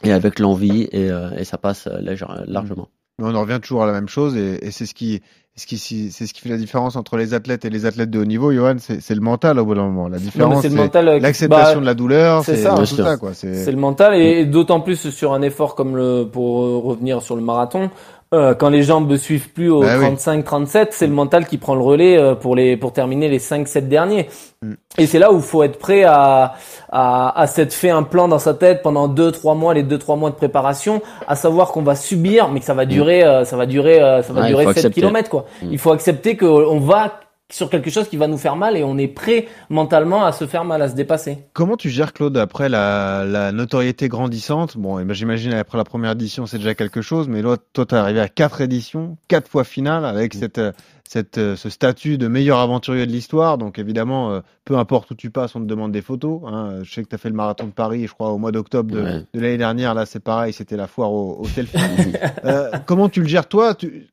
et 0.03 0.11
avec 0.11 0.39
l'envie 0.39 0.87
et, 0.91 1.11
euh, 1.11 1.29
et 1.37 1.43
ça 1.43 1.57
passe 1.59 1.87
légère- 2.01 2.43
largement. 2.47 2.87
Mais 3.19 3.25
on 3.27 3.33
en 3.33 3.41
revient 3.41 3.59
toujours 3.59 3.81
à 3.81 3.87
la 3.87 3.93
même 3.93 4.07
chose 4.07 4.37
et, 4.37 4.59
et 4.65 4.69
c'est 4.69 4.85
ce 4.85 4.93
qui, 4.93 5.23
ce 5.55 5.65
qui, 5.65 5.79
c'est 5.79 6.27
ce 6.27 6.33
qui 6.35 6.41
fait 6.41 6.49
la 6.49 6.57
différence 6.57 6.95
entre 6.95 7.17
les 7.17 7.33
athlètes 7.33 7.65
et 7.65 7.71
les 7.71 7.87
athlètes 7.87 8.11
de 8.11 8.19
haut 8.19 8.25
niveau, 8.25 8.53
Johan. 8.53 8.75
C'est 8.77 9.01
c'est 9.01 9.15
le 9.15 9.21
mental 9.21 9.57
au 9.57 9.65
bout 9.65 9.73
d'un 9.73 9.87
moment. 9.87 10.07
La 10.07 10.19
différence, 10.19 10.61
c'est 10.61 10.69
le 10.69 10.75
c'est 10.75 10.81
mental. 10.83 11.07
euh, 11.07 11.19
l'acceptation 11.19 11.75
bah, 11.75 11.81
de 11.81 11.85
la 11.87 11.93
douleur, 11.95 12.43
c'est 12.43 12.57
ça, 12.57 12.75
ça. 12.85 13.33
C'est 13.33 13.55
C'est 13.55 13.71
le 13.71 13.77
mental 13.77 14.13
et 14.13 14.45
d'autant 14.45 14.81
plus 14.81 15.09
sur 15.09 15.33
un 15.33 15.41
effort 15.41 15.73
comme 15.73 15.95
le 15.95 16.25
pour 16.31 16.83
revenir 16.83 17.23
sur 17.23 17.35
le 17.35 17.41
marathon. 17.41 17.89
Euh, 18.33 18.53
quand 18.53 18.69
les 18.69 18.83
jambes 18.83 19.09
ne 19.09 19.15
suivent 19.17 19.49
plus 19.53 19.69
au 19.69 19.81
Bah 19.81 19.97
oui. 19.99 20.05
35-37, 20.05 20.87
c'est 20.91 21.07
le 21.07 21.13
mental 21.13 21.47
qui 21.47 21.57
prend 21.57 21.75
le 21.75 21.81
relais 21.81 22.17
euh, 22.17 22.35
pour 22.35 22.55
les 22.55 22.75
pour 22.75 22.91
terminer 22.93 23.29
les 23.29 23.39
5-7 23.39 23.87
derniers. 23.87 24.27
Mm. 24.61 24.73
Et 24.97 25.05
c'est 25.07 25.19
là 25.19 25.31
où 25.31 25.37
il 25.37 25.41
faut 25.43 25.63
être 25.63 25.79
prêt 25.79 26.03
à, 26.03 26.55
à, 26.91 27.39
à 27.41 27.47
s'être 27.47 27.73
fait 27.73 27.89
un 27.89 28.03
plan 28.03 28.27
dans 28.27 28.39
sa 28.39 28.53
tête 28.53 28.81
pendant 28.81 29.07
2-3 29.07 29.57
mois, 29.57 29.73
les 29.73 29.83
2-3 29.83 30.17
mois 30.17 30.29
de 30.29 30.35
préparation, 30.35 31.01
à 31.27 31.35
savoir 31.35 31.71
qu'on 31.71 31.83
va 31.83 31.95
subir, 31.95 32.49
mais 32.49 32.59
que 32.59 32.65
ça 32.65 32.73
va 32.73 32.85
durer, 32.85 33.23
euh, 33.23 33.45
ça 33.45 33.55
va 33.55 33.65
durer, 33.65 34.01
euh, 34.01 34.21
ça 34.23 34.33
va 34.33 34.41
Ouais, 34.41 34.47
durer 34.47 34.63
faut 34.65 34.73
7 34.73 34.77
accepter. 34.85 35.01
km 35.01 35.29
quoi. 35.29 35.45
Mm. 35.61 35.67
Il 35.71 35.77
faut 35.79 35.91
accepter 35.91 36.35
qu'on 36.37 36.79
va 36.79 37.19
sur 37.49 37.69
quelque 37.69 37.89
chose 37.89 38.09
qui 38.09 38.17
va 38.17 38.27
nous 38.27 38.37
faire 38.37 38.55
mal 38.57 38.75
et 38.75 38.83
on 38.83 38.97
est 38.97 39.07
prêt 39.07 39.47
mentalement 39.69 40.25
à 40.25 40.31
se 40.33 40.45
faire 40.45 40.65
mal, 40.65 40.81
à 40.81 40.89
se 40.89 40.95
dépasser. 40.95 41.45
Comment 41.53 41.77
tu 41.77 41.89
gères, 41.89 42.11
Claude, 42.13 42.37
après 42.37 42.67
la, 42.67 43.23
la 43.25 43.51
notoriété 43.53 44.09
grandissante? 44.09 44.77
Bon, 44.77 44.99
eh 44.99 45.05
ben, 45.05 45.13
j'imagine 45.13 45.53
après 45.53 45.77
la 45.77 45.85
première 45.85 46.11
édition, 46.11 46.45
c'est 46.45 46.57
déjà 46.57 46.75
quelque 46.75 47.01
chose, 47.01 47.27
mais 47.29 47.41
là, 47.41 47.55
toi, 47.73 47.85
t'es 47.85 47.95
arrivé 47.95 48.19
à 48.19 48.27
quatre 48.27 48.59
éditions, 48.61 49.17
quatre 49.29 49.47
fois 49.49 49.63
finale, 49.63 50.03
avec 50.05 50.33
cette, 50.33 50.57
euh, 50.57 50.73
cette, 51.07 51.35
ce 51.37 51.69
statut 51.69 52.17
de 52.17 52.27
meilleur 52.27 52.59
aventurier 52.59 53.05
de 53.05 53.11
l'histoire. 53.13 53.57
Donc, 53.57 53.79
évidemment, 53.79 54.31
euh, 54.33 54.41
peu 54.65 54.77
importe 54.77 55.11
où 55.11 55.15
tu 55.15 55.29
passes, 55.29 55.55
on 55.55 55.61
te 55.61 55.65
demande 55.65 55.93
des 55.93 56.01
photos. 56.01 56.41
Hein. 56.47 56.79
Je 56.83 56.91
sais 56.93 57.01
que 57.01 57.07
tu 57.07 57.15
as 57.15 57.17
fait 57.17 57.29
le 57.29 57.35
marathon 57.35 57.67
de 57.67 57.71
Paris, 57.71 58.07
je 58.07 58.13
crois, 58.13 58.31
au 58.31 58.37
mois 58.37 58.51
d'octobre 58.51 58.91
de, 58.93 59.01
Ouais. 59.01 59.23
de 59.33 59.39
l'année 59.39 59.57
dernière. 59.57 59.93
Là, 59.93 60.05
c'est 60.05 60.19
pareil, 60.19 60.51
c'était 60.51 60.75
la 60.75 60.87
foire 60.87 61.13
au, 61.13 61.37
au 61.39 61.45
selfie. 61.45 61.77
Euh, 62.43 62.71
comment 62.85 63.07
tu 63.09 63.21
le 63.21 63.27
gères, 63.27 63.47
toi? 63.47 63.73
Tu... 63.73 64.07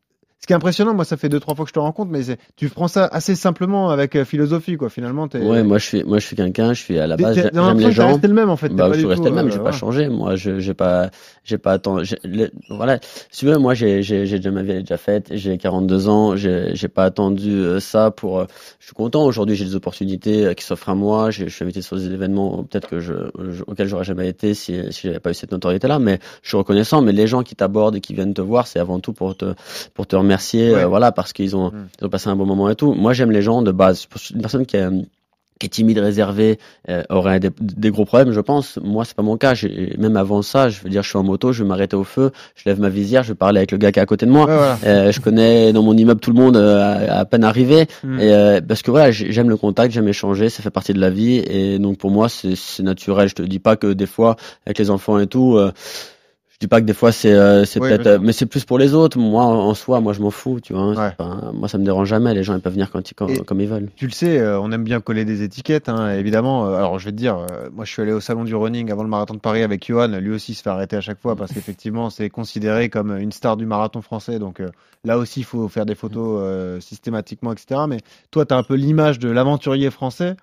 Ce 0.45 0.47
qui 0.47 0.53
est 0.53 0.57
impressionnant, 0.57 0.93
moi, 0.93 1.07
ça 1.07 1.17
fait 1.17 1.31
deux, 1.31 1.41
trois 1.41 1.55
fois 1.55 1.65
que 1.65 1.71
je 1.71 1.73
te 1.73 1.79
rencontre, 1.79 2.11
mais 2.11 2.21
tu 2.55 2.69
prends 2.69 2.87
ça 2.87 3.07
assez 3.07 3.35
simplement 3.35 3.89
avec 3.89 4.15
euh, 4.15 4.27
philosophie, 4.27 4.77
quoi. 4.77 4.91
Finalement, 4.91 5.27
t'es. 5.27 5.39
Ouais, 5.39 5.63
moi 5.63 5.79
je 5.79 5.87
suis, 5.87 6.05
moi 6.05 6.19
je 6.19 6.27
suis 6.27 6.37
quelqu'un, 6.37 6.75
je 6.75 6.83
suis 6.83 6.99
à 6.99 7.07
la 7.07 7.17
base, 7.17 7.35
j'aime 7.35 7.79
les 7.79 7.93
gens. 7.93 8.09
resté 8.09 8.29
le 8.29 8.35
même, 8.35 8.51
en 8.51 8.57
fait. 8.59 8.69
Bah, 8.69 8.89
pas 8.89 8.93
je 8.93 8.99
suis 8.99 9.07
resté 9.07 9.31
le 9.31 9.35
même, 9.37 9.47
euh, 9.47 9.51
j'ai 9.51 9.59
pas 9.61 9.73
changé. 9.73 10.07
Moi, 10.11 10.37
je, 10.37 10.59
j'ai 10.59 10.75
pas, 10.75 11.09
j'ai 11.45 11.57
pas 11.57 11.73
attendu. 11.73 12.15
le- 12.25 12.51
Voilà. 12.69 12.99
Si 13.31 13.39
tu 13.39 13.47
veux, 13.47 13.57
moi, 13.57 13.73
j'ai, 13.73 14.03
j'ai, 14.03 14.27
j'ai 14.27 14.37
déjà 14.37 14.51
ma 14.51 14.63
vie, 14.63 14.73
elle 14.73 14.77
est 14.77 14.81
déjà 14.81 14.99
faite. 14.99 15.29
J'ai 15.31 15.57
42 15.57 16.09
ans. 16.11 16.37
J'ai, 16.37 16.73
j'ai 16.77 16.89
pas 16.89 17.05
attendu 17.05 17.51
euh, 17.51 17.81
ça 17.81 18.11
pour. 18.11 18.41
euh, 18.41 18.45
je 18.81 18.85
suis 18.85 18.95
content. 18.95 19.25
Aujourd'hui, 19.25 19.57
j'ai 19.57 19.65
des 19.65 19.77
opportunités 19.77 20.55
qui 20.55 20.65
s'offrent 20.67 20.91
à 20.91 20.95
moi. 20.95 21.31
J'ai- 21.31 21.49
Je 21.49 21.55
suis 21.55 21.65
invité 21.65 21.81
sur 21.81 21.97
des 21.97 22.05
événements 22.13 22.65
peut-être 22.65 22.91
que 22.91 23.01
je, 23.01 23.15
je- 23.51 23.63
auxquels 23.67 23.89
j'aurais 23.89 24.05
jamais 24.05 24.29
été 24.29 24.53
si, 24.53 24.79
si 24.93 25.07
j'avais 25.07 25.21
pas 25.21 25.31
eu 25.31 25.35
cette 25.35 25.53
notoriété-là. 25.53 25.99
Mais 25.99 26.19
je 26.43 26.49
suis 26.49 26.59
reconnaissant. 26.59 27.01
Mais 27.01 27.13
les 27.13 27.27
gens 27.27 27.43
qui 27.43 27.57
t'abordent 27.57 27.97
et 27.97 28.03
qui 28.03 28.13
viennent 28.13 28.35
te 28.35 28.43
voir, 28.43 28.67
c'est 28.67 28.79
avant 28.79 29.01
tout 29.01 29.15
pour 29.15 29.35
te, 29.35 29.55
pour 29.95 30.07
te 30.07 30.15
remercier. 30.17 30.34
Ouais. 30.73 30.83
euh, 30.83 30.87
voilà, 30.87 31.13
parce 31.13 31.33
qu'ils 31.33 31.57
ont, 31.57 31.69
Mm. 31.71 31.87
ils 32.01 32.05
ont 32.07 32.11
passé 32.11 32.29
un 32.29 32.37
bon 32.37 32.47
moment 32.47 32.69
et 32.71 32.75
tout. 32.77 32.93
Moi, 32.95 33.13
j'aime 33.13 33.31
les 33.31 33.43
gens 33.43 33.63
de 33.63 33.73
base. 33.73 34.07
Une 34.35 34.41
personne 34.41 34.67
qui 34.67 34.77
est 34.77 34.89
qui 35.61 35.67
est 35.67 35.69
timide, 35.69 35.99
réservé, 36.01 36.59
euh, 36.91 37.05
aurait 37.11 37.39
des, 37.39 37.49
des 37.61 37.91
gros 37.93 38.05
problèmes, 38.05 38.33
je 38.33 38.41
pense. 38.41 38.77
Moi, 38.83 39.05
c'est 39.05 39.15
pas 39.15 39.23
mon 39.23 39.37
cas. 39.37 39.55
Même 39.99 40.17
avant 40.17 40.43
ça, 40.43 40.69
je 40.69 40.81
veux 40.81 40.91
dire, 40.91 41.05
je 41.05 41.09
suis 41.09 41.17
en 41.17 41.23
moto, 41.23 41.53
je 41.53 41.63
vais 41.63 41.69
m'arrêter 41.69 41.95
au 41.95 42.03
feu, 42.03 42.33
je 42.57 42.65
lève 42.69 42.81
ma 42.81 42.89
visière, 42.89 43.23
je 43.23 43.29
vais 43.29 43.35
parler 43.37 43.59
avec 43.59 43.71
le 43.71 43.79
gars 43.79 43.93
qui 43.93 44.01
est 44.01 44.03
à 44.03 44.07
côté 44.07 44.27
de 44.27 44.33
moi. 44.33 44.47
Voilà. 44.47 44.79
Euh, 44.85 45.13
je 45.13 45.21
connais 45.21 45.73
dans 45.73 45.85
mon 45.85 45.97
immeuble 45.97 46.19
tout 46.19 46.33
le 46.33 46.41
monde 46.43 46.57
euh, 46.57 47.07
à, 47.09 47.21
à 47.21 47.25
peine 47.25 47.45
arrivé. 47.45 47.87
Mm. 48.03 48.19
Et, 48.19 48.33
euh, 48.33 48.61
parce 48.67 48.83
que 48.83 48.91
voilà, 48.91 49.13
j'ai- 49.13 49.31
j'aime 49.31 49.49
le 49.49 49.57
contact, 49.57 49.95
j'aime 49.95 50.09
échanger, 50.09 50.49
ça 50.49 50.61
fait 50.61 50.71
partie 50.71 50.93
de 50.93 51.01
la 51.01 51.11
vie. 51.11 51.37
Et 51.49 51.79
donc 51.79 51.99
pour 51.99 52.11
moi, 52.11 52.29
c'est 52.29 52.83
naturel. 52.83 53.29
Je 53.29 53.37
te 53.37 53.43
dis 53.43 53.61
pas 53.61 53.77
que 53.77 53.93
des 53.93 54.07
fois, 54.07 54.35
avec 54.67 54.79
les 54.81 54.91
enfants 54.91 55.21
et 55.21 55.29
tout, 55.29 55.57
euh, 55.57 55.71
dis 56.65 56.69
pas 56.69 56.81
que 56.81 56.87
des 56.87 56.93
fois 56.95 57.13
c'est 57.13 57.33
euh, 57.33 57.65
Oui, 57.77 57.81
peut-être 57.89 58.07
euh, 58.07 58.19
mais 58.21 58.33
c'est 58.33 58.47
plus 58.47 58.65
pour 58.65 58.79
les 58.79 58.95
autres 58.95 59.19
moi 59.19 59.45
en 59.45 59.75
soi 59.75 60.01
moi 60.01 60.13
je 60.13 60.21
m'en 60.21 60.31
fous 60.31 60.61
tu 60.61 60.73
vois 60.73 60.83
hein, 60.83 60.95
Ouais. 60.97 61.09
c'est 61.11 61.17
pas- 61.17 61.51
moi 61.55 61.69
ça 61.69 61.79
me 61.79 61.85
dérange 61.85 62.09
jamais 62.09 62.35
les 62.35 62.43
gens 62.43 62.55
ils 62.55 62.61
peuvent 62.61 62.73
venir 62.73 62.91
quand 62.91 63.11
ils, 63.11 63.15
quand- 63.15 63.45
comme 63.45 63.61
ils 63.61 63.69
veulent 63.69 63.89
Tu 63.97 64.07
le 64.07 64.13
sais, 64.13 64.39
euh, 64.39 64.61
on 64.61 64.71
aime 64.73 64.85
bien 64.85 65.01
coller 65.01 65.25
des 65.25 65.43
étiquettes, 65.43 65.89
hein, 65.89 66.11
évidemment. 66.13 66.67
Alors, 66.75 66.99
je 66.99 67.05
vais 67.07 67.11
te 67.13 67.17
dire, 67.17 67.37
moi, 67.73 67.85
je 67.85 67.91
suis 67.93 68.03
allé 68.03 68.13
au 68.13 68.21
salon 68.21 68.45
du 68.45 68.55
running 68.55 68.91
avant 68.91 69.03
le 69.03 69.09
marathon 69.09 69.35
de 69.35 69.39
Paris 69.41 69.63
avec 69.63 69.87
Johan. 69.87 70.09
Lui 70.09 70.33
aussi 70.33 70.53
il 70.53 70.55
se 70.57 70.63
fait 70.63 70.71
arrêter 70.71 70.97
à 70.97 71.01
chaque 71.01 71.21
fois 71.21 71.37
parce 71.37 71.53
qu'effectivement, 71.55 72.11
c'est 72.11 72.31
considéré 72.31 72.89
comme 72.89 73.17
une 73.17 73.33
star 73.33 73.57
du 73.57 73.67
marathon 73.67 74.03
français. 74.03 74.39
Donc 74.39 74.61
euh, 74.61 74.69
là 75.05 75.19
aussi, 75.19 75.41
il 75.41 75.45
faut 75.45 75.69
faire 75.69 75.87
des 75.87 75.95
photos 75.95 76.41
euh, 76.43 76.81
systématiquement, 76.81 77.53
etc. 77.53 77.83
Mais 77.89 77.99
toi, 78.31 78.45
tu 78.47 78.55
as 78.55 78.57
un 78.57 78.63
peu 78.63 78.75
l'image 78.75 79.19
de 79.19 79.29
l'aventurier 79.31 79.91
français. 79.91 80.37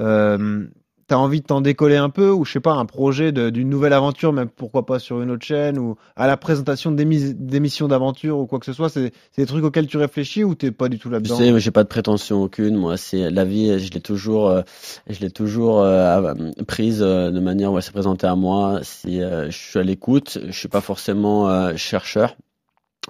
Euh, 0.00 0.64
T'as 1.12 1.18
envie 1.18 1.42
de 1.42 1.46
t'en 1.46 1.60
décoller 1.60 1.96
un 1.96 2.08
peu 2.08 2.30
ou 2.30 2.46
je 2.46 2.52
sais 2.52 2.60
pas 2.60 2.72
un 2.72 2.86
projet 2.86 3.32
d'une 3.32 3.68
nouvelle 3.68 3.92
aventure 3.92 4.32
même 4.32 4.48
pourquoi 4.48 4.86
pas 4.86 4.98
sur 4.98 5.20
une 5.20 5.30
autre 5.30 5.44
chaîne 5.44 5.78
ou 5.78 5.96
à 6.16 6.26
la 6.26 6.38
présentation 6.38 6.90
d'émis- 6.90 7.34
d'émissions 7.34 7.86
d'aventure 7.86 8.38
ou 8.38 8.46
quoi 8.46 8.58
que 8.58 8.64
ce 8.64 8.72
soit 8.72 8.88
c'est 8.88 9.12
des 9.36 9.44
trucs 9.44 9.62
auxquels 9.62 9.86
tu 9.86 9.98
réfléchis 9.98 10.42
ou 10.42 10.54
t'es 10.54 10.70
pas 10.70 10.88
du 10.88 10.98
tout 10.98 11.10
Tu 11.10 11.12
là-dedans? 11.12 11.36
sais, 11.36 11.50
moi, 11.50 11.58
j'ai 11.58 11.70
pas 11.70 11.82
de 11.82 11.88
prétention 11.88 12.42
aucune. 12.42 12.76
Moi, 12.76 12.96
c'est 12.96 13.28
la 13.30 13.44
vie. 13.44 13.78
Je 13.78 13.92
l'ai 13.92 14.00
toujours, 14.00 14.48
euh, 14.48 14.62
je 15.10 15.20
l'ai 15.20 15.30
toujours 15.30 15.80
euh, 15.82 16.32
prise 16.66 17.02
euh, 17.02 17.30
de 17.30 17.40
manière 17.40 17.72
où 17.72 17.76
elle 17.76 17.82
s'est 17.82 17.92
présentée 17.92 18.26
à 18.26 18.34
moi. 18.34 18.80
Si 18.82 19.20
je 19.20 19.50
suis 19.50 19.80
à 19.80 19.82
l'écoute, 19.82 20.38
je 20.46 20.58
suis 20.58 20.68
pas 20.68 20.80
forcément 20.80 21.76
chercheur. 21.76 22.36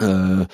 Euh, 0.00 0.44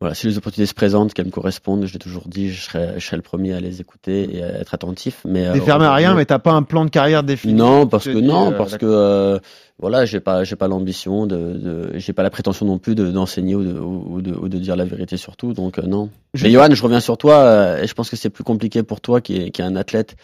voilà, 0.00 0.14
si 0.14 0.26
les 0.26 0.38
opportunités 0.38 0.66
se 0.66 0.74
présentent, 0.74 1.12
qu'elles 1.12 1.26
me 1.26 1.30
correspondent, 1.30 1.84
je 1.84 1.92
l'ai 1.92 1.98
toujours 1.98 2.26
dit, 2.26 2.50
je 2.50 2.62
serai, 2.62 2.94
je 2.96 3.04
serai 3.04 3.16
le 3.16 3.22
premier 3.22 3.52
à 3.52 3.60
les 3.60 3.82
écouter 3.82 4.34
et 4.34 4.42
à 4.42 4.60
être 4.60 4.72
attentif. 4.72 5.20
Mais 5.26 5.46
euh, 5.46 5.52
T'es 5.52 5.60
fermé 5.60 5.84
à 5.84 5.92
rien 5.92 6.14
mais 6.14 6.24
t'as 6.24 6.38
pas 6.38 6.52
un 6.52 6.62
plan 6.62 6.86
de 6.86 6.90
carrière 6.90 7.22
défini 7.22 7.52
non, 7.52 7.86
parce 7.86 8.06
que 8.06 8.18
non, 8.18 8.50
euh, 8.50 8.56
parce 8.56 8.78
que 8.78 8.86
euh, 8.86 9.38
voilà, 9.80 10.04
j'ai 10.04 10.20
pas, 10.20 10.44
j'ai 10.44 10.56
pas 10.56 10.68
l'ambition 10.68 11.26
de, 11.26 11.36
de 11.36 11.90
j'ai 11.94 12.12
pas 12.12 12.22
la 12.22 12.30
prétention 12.30 12.66
non 12.66 12.78
plus 12.78 12.94
de- 12.94 13.10
d'enseigner 13.10 13.54
ou 13.54 13.64
de, 13.64 13.72
ou, 13.78 14.20
de, 14.20 14.32
ou 14.34 14.48
de 14.48 14.58
dire 14.58 14.76
la 14.76 14.84
vérité 14.84 15.16
surtout. 15.16 15.52
Donc 15.54 15.78
euh, 15.78 15.82
non. 15.82 16.10
Je- 16.34 16.44
Mais 16.44 16.52
Johan, 16.52 16.68
je 16.70 16.82
reviens 16.82 17.00
sur 17.00 17.16
toi. 17.18 17.34
euh, 17.38 17.82
et 17.82 17.86
je 17.86 17.94
pense 17.94 18.10
que 18.10 18.16
c'est 18.16 18.30
plus 18.30 18.44
compliqué 18.44 18.82
pour 18.82 19.00
toi 19.00 19.20
qui 19.20 19.36
est, 19.36 19.50
qui 19.50 19.62
est 19.62 19.64
un 19.64 19.76
athlète 19.76 20.16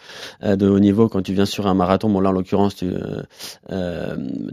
euh, 0.43 0.55
de 0.55 0.67
haut 0.69 0.79
niveau 0.79 1.09
quand 1.09 1.21
tu 1.21 1.33
viens 1.33 1.45
sur 1.45 1.67
un 1.67 1.73
marathon. 1.73 2.09
Bon 2.09 2.19
là, 2.19 2.29
en 2.29 2.33
l'occurrence, 2.33 2.75
tu, 2.75 2.87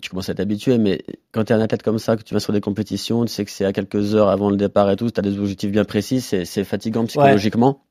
tu 0.02 0.10
commences 0.10 0.28
à 0.28 0.34
t'habituer. 0.34 0.78
Mais 0.78 1.02
quand 1.32 1.44
tu 1.44 1.52
es 1.52 1.56
un 1.56 1.60
athlète 1.60 1.82
comme 1.82 1.98
ça, 1.98 2.16
que 2.16 2.22
tu 2.22 2.34
vas 2.34 2.40
sur 2.40 2.52
des 2.52 2.60
compétitions, 2.60 3.24
tu 3.24 3.32
sais 3.32 3.44
que 3.44 3.50
c'est 3.50 3.64
à 3.64 3.72
quelques 3.72 4.14
heures 4.14 4.28
avant 4.28 4.50
le 4.50 4.56
départ 4.56 4.90
et 4.90 4.96
tout, 4.96 5.10
tu 5.10 5.18
as 5.20 5.22
des 5.22 5.38
objectifs 5.38 5.70
bien 5.70 5.84
précis, 5.84 6.20
c'est 6.20 6.44
c'est 6.44 6.64
fatigant 6.64 7.04
psychologiquement. 7.06 7.82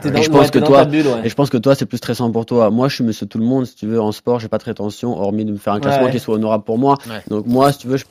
T'es 0.00 0.08
Et 0.18 0.22
je 0.22 0.30
pense 0.30 0.50
que 0.50 0.58
toi- 0.58 0.78
ta 0.78 0.84
bulle, 0.86 1.06
ouais. 1.06 1.20
Et 1.24 1.28
je 1.28 1.34
pense 1.34 1.50
que 1.50 1.58
toi, 1.58 1.74
c'est 1.74 1.84
plus 1.86 1.98
stressant 1.98 2.30
pour 2.30 2.46
toi. 2.46 2.70
Moi, 2.70 2.88
je 2.88 2.94
suis 2.96 3.04
monsieur 3.04 3.26
tout 3.26 3.38
le 3.38 3.44
monde. 3.44 3.66
Si 3.66 3.74
tu 3.76 3.86
veux, 3.86 4.00
en 4.00 4.10
sport, 4.10 4.40
j'ai 4.40 4.48
pas 4.48 4.56
de 4.58 4.62
prétention, 4.62 5.18
hormis 5.20 5.44
de 5.44 5.52
me 5.52 5.58
faire 5.58 5.74
un 5.74 5.80
classement 5.80 6.06
Ouais. 6.06 6.10
qui 6.12 6.18
soit 6.18 6.34
honorable 6.34 6.64
pour 6.64 6.78
moi. 6.78 6.96
Ouais. 7.08 7.20
Donc 7.28 7.46
moi, 7.46 7.70
si 7.72 7.78
tu 7.80 7.88
veux, 7.88 7.98
je- 7.98 8.04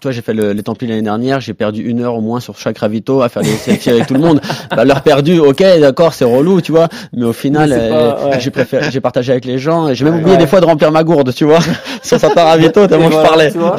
toi, 0.00 0.12
j'ai 0.12 0.20
fait 0.20 0.34
le- 0.34 0.52
les 0.52 0.62
Templiers 0.62 0.90
l'année 0.92 1.02
dernière. 1.02 1.40
J'ai 1.40 1.54
perdu 1.54 1.82
une 1.82 2.02
heure 2.02 2.14
au 2.14 2.20
moins 2.20 2.40
sur 2.40 2.58
chaque 2.58 2.78
ravito 2.78 3.22
à 3.22 3.28
faire 3.30 3.42
des 3.42 3.48
selfies 3.56 3.88
avec 3.90 4.06
tout 4.06 4.14
le 4.14 4.20
monde. 4.20 4.40
Bah, 4.76 4.84
l'heure 4.84 5.00
perdue, 5.02 5.40
ok, 5.40 5.64
d'accord, 5.80 6.12
c'est 6.12 6.26
relou, 6.26 6.60
tu 6.60 6.72
vois. 6.72 6.88
Mais 7.14 7.24
au 7.24 7.32
final, 7.32 7.72
euh, 7.72 7.90
pas- 8.12 8.26
ouais. 8.28 8.40
j'ai 8.40 8.50
préféré, 8.50 8.90
j'ai 8.92 9.00
partagé 9.00 9.32
avec 9.32 9.46
les 9.46 9.58
gens. 9.58 9.88
Et 9.88 9.94
j'ai 9.94 10.04
même 10.04 10.16
Ouais. 10.16 10.20
oublié 10.20 10.36
des 10.36 10.46
fois 10.46 10.60
de 10.60 10.66
remplir 10.66 10.92
ma 10.92 11.02
gourde, 11.04 11.32
tu 11.34 11.44
vois, 11.46 11.58
sur 12.02 12.20
certains 12.20 12.44
ravito 12.44 12.86
tellement 12.86 13.10
je 13.10 13.16
parlais. 13.16 13.50
tu 13.50 13.58
vois. 13.58 13.76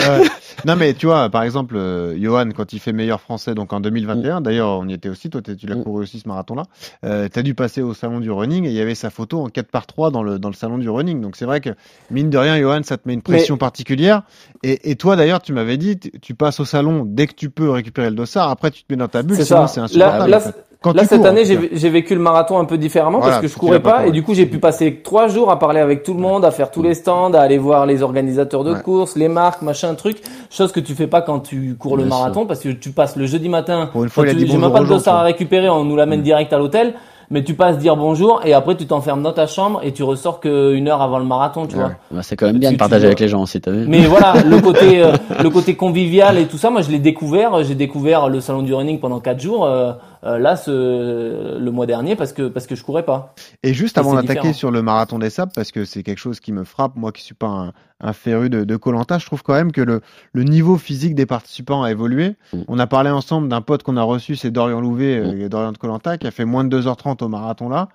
Non 0.64 0.76
mais 0.76 0.94
tu 0.94 1.06
vois, 1.06 1.30
par 1.30 1.44
exemple, 1.44 1.76
euh, 1.76 2.18
Johan, 2.20 2.50
quand 2.56 2.72
il 2.74 2.80
fait 2.80 2.94
meilleur 2.94 3.20
français, 3.22 3.54
donc 3.54 3.74
en 3.74 3.80
2021, 3.82 4.42
d'ailleurs 4.42 4.70
on 4.80 4.88
y 4.88 4.94
était 4.94 5.10
aussi, 5.10 5.30
toi 5.30 5.42
tu 5.42 5.68
l'as 5.68 5.76
Mm. 5.76 5.84
couru 5.84 6.04
aussi 6.04 6.20
ce 6.20 6.28
marathon-là, 6.28 6.64
euh, 7.04 7.28
t'as 7.32 7.42
dû 7.42 7.54
passer 7.56 7.82
au 7.82 7.94
salon 7.94 8.20
du 8.20 8.32
running 8.32 8.66
et 8.66 8.70
il 8.70 8.74
y 8.74 8.80
avait 8.82 8.96
sa 8.96 9.10
photo 9.10 9.42
en 9.42 9.48
4 9.50 9.68
par 9.70 9.86
3 9.86 10.12
dans 10.12 10.24
le, 10.24 10.40
dans 10.40 10.50
le 10.50 10.56
salon 10.56 10.78
du 10.78 10.90
running. 10.90 11.20
Donc 11.22 11.36
c'est 11.36 11.46
vrai 11.46 11.62
que, 11.62 11.72
mine 12.12 12.30
de 12.30 12.38
rien, 12.38 12.58
Johan, 12.60 12.82
ça 12.84 12.98
te 12.98 13.08
met 13.08 13.14
une 13.14 13.22
pression 13.22 13.58
particulière. 13.58 14.22
Et, 14.64 14.92
et 14.92 14.96
toi 14.96 15.16
d'ailleurs, 15.16 15.42
tu 15.42 15.52
m'avais 15.54 15.78
dit, 15.78 16.00
tu- 16.00 16.12
tu 16.20 16.34
passes 16.36 16.60
au 16.60 16.66
salon 16.66 17.04
dès 17.06 17.28
que 17.28 17.34
tu 17.36 17.50
peux 17.50 17.70
récupérer 17.70 18.10
le 18.10 18.16
dossard, 18.16 18.50
après 18.50 18.72
tu 18.72 18.84
te 18.84 18.94
mets 18.94 18.98
dans 18.98 19.08
ta 19.08 19.24
bulle, 19.24 19.36
sinon 19.46 19.68
c'est 19.68 19.80
Là, 19.80 19.86
insupportable. 19.86 20.30
là, 20.32 20.38
en 20.38 20.40
fait. 20.42 20.56
Quand 20.86 20.94
Là, 20.94 21.02
tu 21.02 21.08
cette 21.08 21.18
cours, 21.22 21.28
année, 21.30 21.42
j'ai 21.72 21.90
vécu 21.90 22.14
le 22.14 22.22
marathon 22.22 22.60
un 22.60 22.66
peu 22.66 22.78
différemment 22.78 23.18
Voilà, 23.18 23.38
parce 23.38 23.42
que 23.48 23.52
je 23.52 23.58
courais 23.58 23.80
pas 23.80 23.92
pas 24.02 24.08
et 24.08 24.12
du 24.12 24.22
coup, 24.22 24.36
j'ai 24.36 24.46
pu 24.46 24.60
passer 24.60 25.02
trois 25.04 25.28
jours 25.28 25.50
à 25.50 25.58
parler 25.58 25.80
avec 25.80 26.04
tout 26.04 26.14
le 26.14 26.20
monde, 26.20 26.46
à 26.46 26.52
faire 26.52 26.70
tous 26.70 26.84
les 26.84 26.94
stands, 26.94 27.34
à 27.34 27.40
aller 27.40 27.58
voir 27.58 27.88
les 27.88 28.04
organisateurs 28.04 28.64
de 28.64 28.74
Ouais. 28.74 28.82
courses, 28.84 29.16
les 29.16 29.28
marques, 29.28 29.64
machin, 29.64 29.96
truc. 29.96 30.22
Chose 30.52 30.72
que 30.72 30.80
tu 30.80 30.94
fais 30.94 31.08
pas 31.08 31.22
quand 31.24 31.40
tu 31.40 31.76
cours 31.80 31.98
le 31.98 32.04
Bien 32.04 32.12
sûr. 32.12 32.20
marathon 32.22 32.46
parce 32.46 32.60
que 32.60 32.70
tu 32.70 32.92
passes 32.92 33.16
le 33.16 33.26
jeudi 33.26 33.50
matin. 33.50 33.90
Pour 33.92 34.04
une 34.04 34.10
fois, 34.12 34.28
J'ai 34.28 34.36
même 34.58 34.72
pas 34.72 34.82
de 34.82 34.86
dossard 34.86 35.16
à 35.16 35.24
récupérer, 35.24 35.70
on 35.70 35.84
nous 35.86 35.96
l'amène 35.96 36.20
Mm. 36.20 36.24
direct 36.24 36.54
à 36.54 36.60
l'hôtel. 36.60 36.94
Mais 37.32 37.44
tu 37.44 37.56
passes 37.56 37.80
dire 37.80 37.96
bonjour 37.98 38.42
et 38.46 38.54
après 38.54 38.76
tu 38.78 38.86
t'enfermes 38.86 39.24
dans 39.24 39.34
ta 39.34 39.48
chambre 39.48 39.80
et 39.84 39.92
tu 39.94 40.04
ressors 40.04 40.40
qu'une 40.40 40.88
heure 40.88 41.02
avant 41.02 41.18
le 41.18 41.26
marathon, 41.26 41.66
tu 41.66 41.76
Ouais. 41.76 41.82
vois. 41.82 41.92
Bah, 42.12 42.20
c'est 42.22 42.36
quand 42.36 42.46
même 42.46 42.60
bien 42.60 42.70
Tu- 42.70 42.76
de 42.76 42.80
partager 42.80 43.08
avec 43.08 43.20
les 43.20 43.28
gens 43.28 43.42
aussi, 43.42 43.60
t'as 43.60 43.72
vu. 43.72 43.86
Mais 43.88 44.02
voilà, 44.06 44.36
le 44.48 44.62
côté, 44.62 45.02
euh, 45.02 45.14
le 45.42 45.50
côté 45.50 45.74
convivial 45.76 46.38
et 46.38 46.46
tout 46.46 46.58
ça, 46.60 46.70
moi 46.70 46.84
je 46.84 46.92
l'ai 46.92 47.00
découvert. 47.00 47.64
J'ai 47.64 47.74
découvert 47.74 48.30
le 48.30 48.42
salon 48.42 48.62
du 48.62 48.76
running 48.76 49.00
pendant 49.00 49.20
quatre 49.22 49.40
jours. 49.42 49.66
euh, 49.66 49.94
euh, 50.26 50.40
là, 50.40 50.56
ce, 50.56 51.58
le 51.60 51.72
mois 51.72 51.86
dernier, 51.86 52.16
parce 52.16 52.34
que 52.34 52.48
parce 52.48 52.66
que 52.66 52.76
je 52.76 52.84
courais 52.84 53.06
pas. 53.06 53.36
Et 53.62 53.74
juste 53.74 53.98
Et 53.98 54.00
avant 54.00 54.16
d'attaquer 54.16 54.54
sur 54.54 54.72
le 54.72 54.82
marathon 54.82 55.20
des 55.20 55.30
sables, 55.30 55.52
parce 55.54 55.72
que 55.72 55.86
c'est 55.86 56.02
quelque 56.02 56.18
chose 56.18 56.40
qui 56.40 56.52
me 56.52 56.64
frappe, 56.64 56.96
moi 56.96 57.12
qui 57.12 57.22
suis 57.22 57.36
pas 57.36 57.48
un, 57.48 57.74
un 58.00 58.14
féru 58.14 58.50
de, 58.50 58.76
Colanta, 58.76 59.20
je 59.20 59.26
trouve 59.26 59.44
quand 59.44 59.54
même 59.54 59.72
que 59.72 59.82
le, 59.82 60.02
le 60.34 60.44
niveau 60.44 60.78
physique 60.78 61.14
des 61.14 61.26
participants 61.28 61.84
a 61.84 61.92
évolué. 61.92 62.36
Mm. 62.54 62.62
On 62.68 62.80
a 62.80 62.88
parlé 62.88 63.12
ensemble 63.12 63.50
d'un 63.50 63.62
pote 63.62 63.84
qu'on 63.84 63.98
a 63.98 64.04
reçu, 64.04 64.36
c'est 64.36 64.52
Dorian 64.52 64.82
Louvet, 64.82 65.20
euh, 65.20 65.50
Dorian 65.50 65.72
de 65.72 65.78
Colanta, 65.78 66.18
qui 66.18 66.26
a 66.26 66.32
fait 66.32 66.46
moins 66.46 66.64
de 66.64 66.82
2h30 66.82 67.24
au 67.24 67.28
marathon 67.28 67.70
là. 67.70 67.90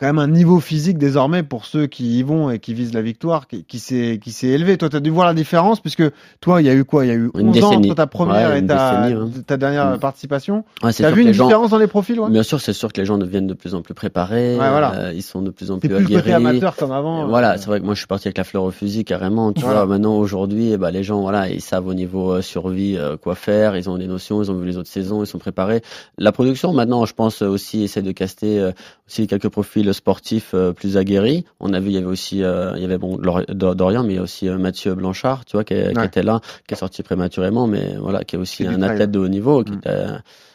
Quand 0.00 0.06
même 0.06 0.18
un 0.18 0.28
niveau 0.28 0.60
physique 0.60 0.96
désormais 0.96 1.42
pour 1.42 1.66
ceux 1.66 1.86
qui 1.86 2.18
y 2.18 2.22
vont 2.22 2.48
et 2.48 2.58
qui 2.58 2.72
visent 2.72 2.94
la 2.94 3.02
victoire, 3.02 3.46
qui, 3.46 3.64
qui 3.64 3.78
s'est 3.78 4.18
qui 4.22 4.32
s'est 4.32 4.46
élevé. 4.46 4.78
Toi, 4.78 4.88
tu 4.88 4.96
as 4.96 5.00
dû 5.00 5.10
voir 5.10 5.26
la 5.26 5.34
différence, 5.34 5.78
puisque 5.80 6.04
toi, 6.40 6.62
il 6.62 6.66
y 6.66 6.70
a 6.70 6.74
eu 6.74 6.84
quoi? 6.84 7.04
Il 7.04 7.08
y 7.08 7.10
a 7.10 7.16
eu 7.16 7.30
11 7.34 7.56
Une 7.58 7.64
ans 7.64 7.72
entre 7.74 7.94
ta 7.94 8.06
première 8.06 8.48
Ouais, 8.48 8.60
et 8.60 8.66
ta, 8.66 9.04
hein. 9.04 9.30
ta 9.46 9.58
dernière 9.58 9.90
Mm. 9.90 9.98
participation. 9.98 10.64
Ouais, 10.82 10.92
c'est 10.92 11.02
T'as 11.02 11.10
sûr 11.10 11.16
vu 11.16 11.22
une 11.26 11.34
gens, 11.34 11.44
différence 11.44 11.68
dans 11.70 11.76
les 11.78 11.86
profils 11.86 12.18
ouais? 12.18 12.30
Bien 12.30 12.42
sûr, 12.42 12.60
c'est 12.62 12.72
sûr 12.72 12.90
que 12.92 12.98
les 12.98 13.04
gens 13.04 13.18
deviennent 13.18 13.46
de 13.46 13.52
plus 13.52 13.74
en 13.74 13.82
plus 13.82 13.92
préparés. 13.92 14.52
Ouais, 14.52 14.70
voilà. 14.70 14.94
euh, 14.94 15.12
ils 15.14 15.22
sont 15.22 15.42
de 15.42 15.50
plus 15.50 15.70
en 15.70 15.78
plus 15.78 15.90
plus 15.90 15.98
le 15.98 16.02
côté 16.04 16.16
aguerris. 16.32 16.32
amateur 16.46 16.76
comme 16.76 16.92
avant. 16.92 17.24
Euh, 17.24 17.26
Voilà, 17.26 17.58
c'est 17.58 17.66
vrai 17.66 17.80
que 17.80 17.84
moi 17.84 17.92
je 17.92 17.98
suis 17.98 18.06
parti 18.06 18.28
avec 18.28 18.38
la 18.38 18.44
fleur 18.44 18.62
au 18.64 18.70
fusil 18.70 19.04
carrément. 19.04 19.52
Tu 19.52 19.60
Voilà. 19.60 19.84
vois, 19.84 19.86
maintenant 19.86 20.16
aujourd'hui, 20.16 20.70
eh 20.72 20.78
ben, 20.78 20.90
les 20.90 21.02
gens, 21.02 21.20
voilà, 21.20 21.50
ils 21.50 21.60
savent 21.60 21.86
au 21.86 21.92
niveau 21.94 22.32
euh, 22.32 22.40
survie 22.40 22.96
euh, 22.96 23.18
quoi 23.18 23.34
faire. 23.34 23.76
Ils 23.76 23.90
ont 23.90 23.98
des 23.98 24.06
notions, 24.06 24.42
ils 24.42 24.50
ont 24.50 24.54
vu 24.58 24.66
les 24.66 24.78
autres 24.78 24.88
saisons, 24.88 25.22
ils 25.22 25.26
sont 25.26 25.38
préparés. 25.38 25.82
La 26.16 26.32
production 26.32 26.72
maintenant, 26.72 27.04
je 27.04 27.12
pense 27.12 27.42
aussi 27.42 27.82
essaie 27.82 28.00
de 28.00 28.12
caster 28.12 28.58
euh, 28.58 28.72
aussi 29.10 29.26
quelques 29.26 29.48
profils 29.48 29.92
sportifs 29.92 30.52
euh, 30.54 30.72
plus 30.72 30.96
aguerris. 30.96 31.44
On 31.58 31.72
a 31.72 31.80
vu, 31.80 31.88
il 31.88 31.94
y 31.94 31.96
avait 31.98 32.06
aussi, 32.06 32.42
euh, 32.44 32.72
il 32.76 32.82
y 32.82 32.84
avait 32.84 32.98
bon 32.98 33.18
Dorian, 33.48 34.04
mais 34.04 34.12
il 34.12 34.16
y 34.16 34.18
a 34.18 34.22
aussi 34.22 34.48
euh, 34.48 34.56
Mathieu 34.56 34.94
Blanchard, 34.94 35.44
tu 35.44 35.56
vois, 35.56 35.64
qui, 35.64 35.74
est- 35.74 35.92
qui 35.92 35.98
Ouais. 35.98 36.06
était 36.06 36.22
là, 36.22 36.40
qui 36.68 36.74
est 36.74 36.76
sorti 36.76 37.02
prématurément, 37.02 37.66
mais 37.66 37.96
voilà, 37.98 38.22
qui 38.24 38.36
est 38.36 38.38
aussi 38.38 38.58
C'est 38.64 38.68
du 38.68 38.74
un 38.74 38.82
athlète 38.82 39.10
de 39.10 39.18
haut 39.18 39.28
niveau, 39.28 39.64
qui 39.64 39.72
Mm. 39.72 39.78
était 39.78 39.96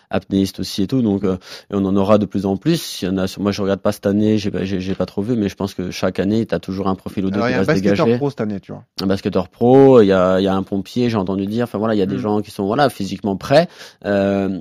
apnéiste 0.10 0.60
aussi 0.62 0.84
et 0.84 0.88
tout. 0.88 1.02
Donc, 1.02 1.24
euh, 1.26 1.34
et 1.70 1.74
on 1.76 1.84
en 1.84 1.96
aura 1.98 2.18
de 2.18 2.26
plus 2.26 2.46
en 2.46 2.56
plus. 2.58 3.02
Il 3.02 3.06
y 3.06 3.10
en 3.10 3.18
a, 3.18 3.26
moi, 3.39 3.52
je 3.52 3.62
regarde 3.62 3.82
pas 3.82 3.91
cette 3.91 4.06
année, 4.06 4.38
j'ai, 4.38 4.52
pas- 4.52 5.06
trop 5.06 5.22
vu, 5.22 5.36
mais 5.36 5.50
je 5.50 5.56
pense 5.56 5.74
que 5.74 5.91
chaque 5.91 6.20
année, 6.20 6.46
tu 6.46 6.56
as 6.56 6.60
toujours 6.60 6.88
un 6.88 6.96
profil 6.96 7.26
ou 7.26 7.32
deux 7.32 7.36
Alors, 7.38 7.50
il 7.50 7.52
y 7.52 7.54
qui 7.54 7.58
a 7.58 7.62
un 7.62 7.63
va 7.63 7.74
se 7.76 7.80
basketteur 7.82 8.06
dégager. 8.06 8.18
pro 8.20 8.30
cette 8.30 8.41
année, 8.41 8.60
tu 8.62 8.72
vois. 8.72 8.84
Un 9.02 9.08
basketteur 9.08 9.50
pro, 9.50 10.02
il 10.02 10.06
y 10.08 10.13
a, 10.13 10.39
y 10.39 10.48
a 10.48 10.56
un 10.56 10.63
pompier, 10.63 11.10
j'ai 11.10 11.18
entendu 11.18 11.46
dire. 11.48 11.63
Enfin 11.65 11.78
voilà, 11.80 11.96
il 11.96 11.98
y 11.98 12.04
a 12.04 12.06
des 12.06 12.15
Mm. 12.15 12.20
gens 12.20 12.41
qui 12.41 12.52
sont 12.52 12.65
voilà 12.65 12.89
physiquement 12.89 13.36
prêts. 13.36 13.68
Euh, 14.06 14.60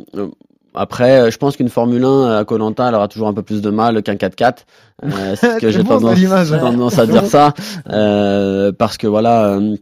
après, 0.74 1.30
je 1.30 1.36
pense 1.38 1.56
qu'une 1.56 1.68
Formule 1.68 2.04
1 2.04 2.38
à 2.38 2.44
Colanta, 2.44 2.88
elle 2.88 2.94
aura 2.94 3.08
toujours 3.08 3.28
un 3.28 3.34
peu 3.34 3.42
plus 3.42 3.62
de 3.62 3.70
mal 3.70 4.02
qu'un 4.02 4.14
4x4. 4.14 4.58
Euh, 5.04 5.08
c'est 5.36 5.54
ce 5.54 5.58
que 5.60 5.70
j'ai 5.70 5.82
bon, 5.82 5.90
tendance, 6.00 6.18
tendance 6.60 6.98
à 6.98 7.06
dire 7.06 7.26
ça, 7.26 7.52
euh, 7.90 8.72
parce 8.72 8.96
que 8.96 9.06
voilà. 9.06 9.46
euh, 9.54 9.76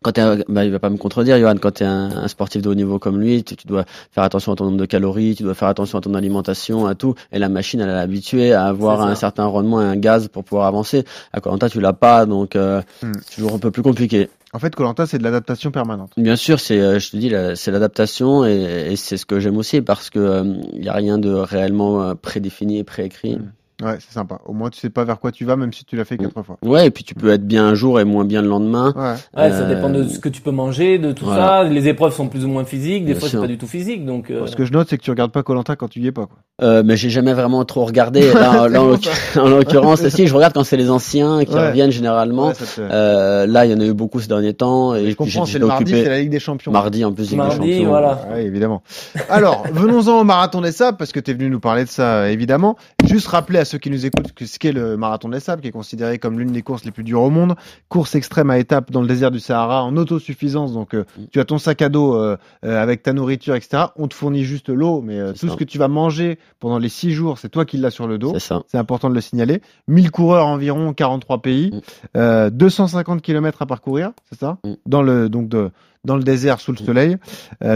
quand 0.00 0.12
t'es, 0.12 0.20
un- 0.20 0.38
bah, 0.48 0.64
il 0.64 0.70
va 0.70 0.78
pas 0.78 0.90
me 0.90 0.96
contredire, 0.96 1.38
Johan. 1.40 1.56
Quand 1.60 1.72
tu 1.72 1.82
es 1.82 1.86
un, 1.86 2.10
un 2.22 2.28
sportif 2.28 2.62
de 2.62 2.68
haut 2.68 2.74
niveau 2.76 3.00
comme 3.00 3.18
lui, 3.20 3.42
tu, 3.42 3.56
tu 3.56 3.66
dois 3.66 3.84
faire 4.12 4.22
attention 4.22 4.52
à 4.52 4.54
ton 4.54 4.66
nombre 4.66 4.76
de 4.76 4.84
calories, 4.86 5.34
tu 5.34 5.42
dois 5.42 5.54
faire 5.54 5.66
attention 5.66 5.98
à 5.98 6.00
ton 6.00 6.14
alimentation, 6.14 6.86
à 6.86 6.94
tout. 6.94 7.14
Et 7.32 7.40
la 7.40 7.48
machine, 7.48 7.80
elle 7.80 7.88
est 7.88 7.92
habituée 7.94 8.52
à 8.52 8.66
avoir 8.66 9.00
un 9.00 9.16
certain 9.16 9.46
rendement 9.46 9.82
et 9.82 9.84
un 9.84 9.96
gaz 9.96 10.28
pour 10.28 10.44
pouvoir 10.44 10.68
avancer. 10.68 11.04
À 11.32 11.40
Colanta, 11.40 11.68
tu 11.68 11.80
l'as 11.80 11.92
pas, 11.94 12.26
donc 12.26 12.54
euh, 12.54 12.80
Hmm. 13.02 13.12
c'est 13.26 13.34
toujours 13.36 13.54
un 13.54 13.58
peu 13.58 13.72
plus 13.72 13.82
compliqué. 13.82 14.28
En 14.54 14.58
fait, 14.58 14.74
Colanta, 14.74 15.06
c'est 15.06 15.18
de 15.18 15.22
l'adaptation 15.24 15.70
permanente. 15.70 16.12
Bien 16.16 16.36
sûr, 16.36 16.58
c'est, 16.58 16.80
euh, 16.80 16.98
je 16.98 17.10
te 17.10 17.16
dis, 17.16 17.32
c'est 17.54 17.70
l'adaptation 17.70 18.46
et, 18.46 18.92
et 18.92 18.96
c'est 18.96 19.18
ce 19.18 19.26
que 19.26 19.40
j'aime 19.40 19.58
aussi 19.58 19.82
parce 19.82 20.08
que 20.08 20.44
il 20.72 20.84
y 20.84 20.88
a 20.88 20.94
rien 20.94 21.18
de 21.18 21.30
réellement 21.30 22.02
euh, 22.02 22.14
prédéfini 22.14 22.78
et 22.78 22.84
préécrit. 22.84 23.36
Mm. 23.36 23.52
Ouais, 23.80 23.96
c'est 24.00 24.12
sympa. 24.12 24.40
Au 24.44 24.52
moins, 24.52 24.70
tu 24.70 24.80
sais 24.80 24.90
pas 24.90 25.04
vers 25.04 25.20
quoi 25.20 25.30
tu 25.30 25.44
vas, 25.44 25.54
même 25.54 25.72
si 25.72 25.84
tu 25.84 25.94
l'as 25.94 26.04
fait 26.04 26.16
quatre 26.16 26.42
fois. 26.42 26.56
Ouais, 26.64 26.86
et 26.86 26.90
puis 26.90 27.04
tu 27.04 27.14
peux 27.14 27.30
être 27.30 27.46
bien 27.46 27.64
un 27.64 27.74
jour 27.74 28.00
et 28.00 28.04
moins 28.04 28.24
bien 28.24 28.42
le 28.42 28.48
lendemain. 28.48 28.92
Ouais. 28.96 29.02
Ouais, 29.40 29.50
ça 29.52 29.60
Euh, 29.60 29.72
dépend 29.74 29.88
de 29.88 30.02
ce 30.08 30.18
que 30.18 30.28
tu 30.28 30.40
peux 30.42 30.50
manger, 30.50 30.98
de 30.98 31.12
tout 31.12 31.26
voilà. 31.26 31.62
ça. 31.62 31.64
Les 31.64 31.86
épreuves 31.86 32.12
sont 32.12 32.26
plus 32.26 32.44
ou 32.44 32.48
moins 32.48 32.64
physiques, 32.64 33.04
des 33.04 33.12
Bien 33.12 33.20
fois 33.20 33.28
c'est 33.28 33.38
pas 33.38 33.46
du 33.46 33.56
tout 33.56 33.68
physique, 33.68 34.04
donc. 34.04 34.30
euh, 34.32 34.48
Ce 34.48 34.56
que 34.56 34.64
je 34.64 34.72
note, 34.72 34.88
c'est 34.90 34.98
que 34.98 35.02
tu 35.04 35.10
regardes 35.10 35.30
pas 35.30 35.44
Colanta 35.44 35.76
quand 35.76 35.86
tu 35.86 36.00
y 36.00 36.08
es 36.08 36.12
pas. 36.12 36.26
Quoi. 36.26 36.38
Euh, 36.60 36.82
mais 36.84 36.96
j'ai 36.96 37.08
jamais 37.08 37.34
vraiment 37.34 37.64
trop 37.64 37.84
regardé. 37.84 38.32
Là, 38.32 38.66
là, 38.68 38.82
en 38.82 39.48
l'occurrence, 39.48 40.08
si 40.08 40.26
je 40.26 40.34
regarde 40.34 40.54
quand 40.54 40.64
c'est 40.64 40.76
les 40.76 40.90
anciens 40.90 41.44
qui 41.44 41.54
Ouais. 41.54 41.68
reviennent 41.68 41.92
généralement. 41.92 42.48
Ouais, 42.48 42.54
ça 42.54 42.64
te- 42.64 42.80
Euh, 42.90 43.46
là, 43.46 43.64
il 43.64 43.70
y 43.70 43.74
en 43.74 43.80
a 43.80 43.84
eu 43.84 43.94
beaucoup 43.94 44.18
ces 44.18 44.26
derniers 44.26 44.54
temps 44.54 44.96
et 44.96 45.08
je 45.12 45.14
comprends, 45.16 45.44
j'ai- 45.44 45.52
c'est 45.52 45.58
le 45.60 45.66
mardi, 45.66 45.92
c'est 45.92 46.08
la 46.08 46.18
Ligue 46.18 46.30
des 46.30 46.40
Champions. 46.40 46.72
mardi 46.72 47.04
en 47.04 47.12
plus 47.12 47.22
Ligue 47.22 47.30
des 47.30 47.36
Mardi, 47.36 47.72
Champions. 47.74 47.88
voilà. 47.90 48.26
Ouais, 48.32 48.44
évidemment. 48.44 48.82
Alors, 49.30 49.62
venons-en 49.72 50.20
au 50.20 50.24
marathon 50.24 50.60
des 50.62 50.72
sables, 50.72 50.98
parce 50.98 51.12
que 51.12 51.20
tu 51.20 51.30
es 51.30 51.34
venu 51.34 51.48
nous 51.48 51.60
parler 51.60 51.84
de 51.84 51.88
ça, 51.90 52.28
évidemment. 52.30 52.76
Juste 53.04 53.28
rappeler 53.28 53.60
à 53.60 53.64
ceux 53.68 53.78
qui 53.78 53.90
nous 53.90 54.04
écoutent 54.06 54.32
ce 54.44 54.58
qu'est 54.58 54.72
le 54.72 54.96
marathon 54.96 55.28
des 55.28 55.40
sables, 55.40 55.62
qui 55.62 55.68
est 55.68 55.72
considéré 55.72 56.18
comme 56.18 56.38
l'une 56.38 56.50
des 56.52 56.62
courses 56.62 56.84
les 56.84 56.90
plus 56.90 57.04
dures 57.04 57.22
au 57.22 57.30
monde. 57.30 57.54
Course 57.88 58.14
extrême 58.14 58.50
à 58.50 58.58
étapes 58.58 58.90
dans 58.90 59.00
le 59.02 59.06
désert 59.06 59.30
du 59.30 59.38
Sahara 59.40 59.84
en 59.84 59.96
autosuffisance. 59.96 60.72
Donc, 60.72 60.94
euh, 60.94 61.04
Mm. 61.16 61.22
tu 61.30 61.40
as 61.40 61.44
ton 61.44 61.58
sac 61.58 61.82
à 61.82 61.88
dos 61.88 62.14
euh, 62.14 62.36
euh, 62.64 62.82
avec 62.82 63.02
ta 63.02 63.12
nourriture, 63.12 63.54
etc. 63.54 63.84
On 63.96 64.08
te 64.08 64.14
fournit 64.14 64.44
juste 64.44 64.68
l'eau, 64.68 65.00
mais 65.02 65.32
tout 65.34 65.46
ça. 65.46 65.52
ce 65.52 65.56
que 65.56 65.64
tu 65.64 65.78
vas 65.78 65.88
manger 65.88 66.38
pendant 66.58 66.78
les 66.78 66.88
six 66.88 67.12
jours, 67.12 67.38
c'est 67.38 67.48
toi 67.50 67.64
qui 67.64 67.76
l'as 67.76 67.90
sur 67.90 68.06
le 68.08 68.18
dos. 68.18 68.32
C'est 68.34 68.40
ça. 68.40 68.62
C'est 68.66 68.78
important 68.78 69.08
de 69.10 69.14
le 69.14 69.20
signaler. 69.20 69.60
1000 69.86 70.10
coureurs 70.10 70.46
environ, 70.46 70.92
43 70.92 71.40
pays, 71.42 71.70
Mm. 71.72 71.80
euh, 72.16 72.50
250 72.50 73.22
km 73.22 73.62
à 73.62 73.66
parcourir, 73.66 74.12
c'est 74.30 74.38
ça? 74.38 74.58
Mm. 74.64 74.72
Dans 74.86 75.02
le 75.02 75.28
donc 75.28 75.48
de 75.48 75.70
dans 76.04 76.16
le 76.16 76.22
désert 76.22 76.60
sous 76.60 76.72
le 76.72 76.78
soleil. 76.78 77.16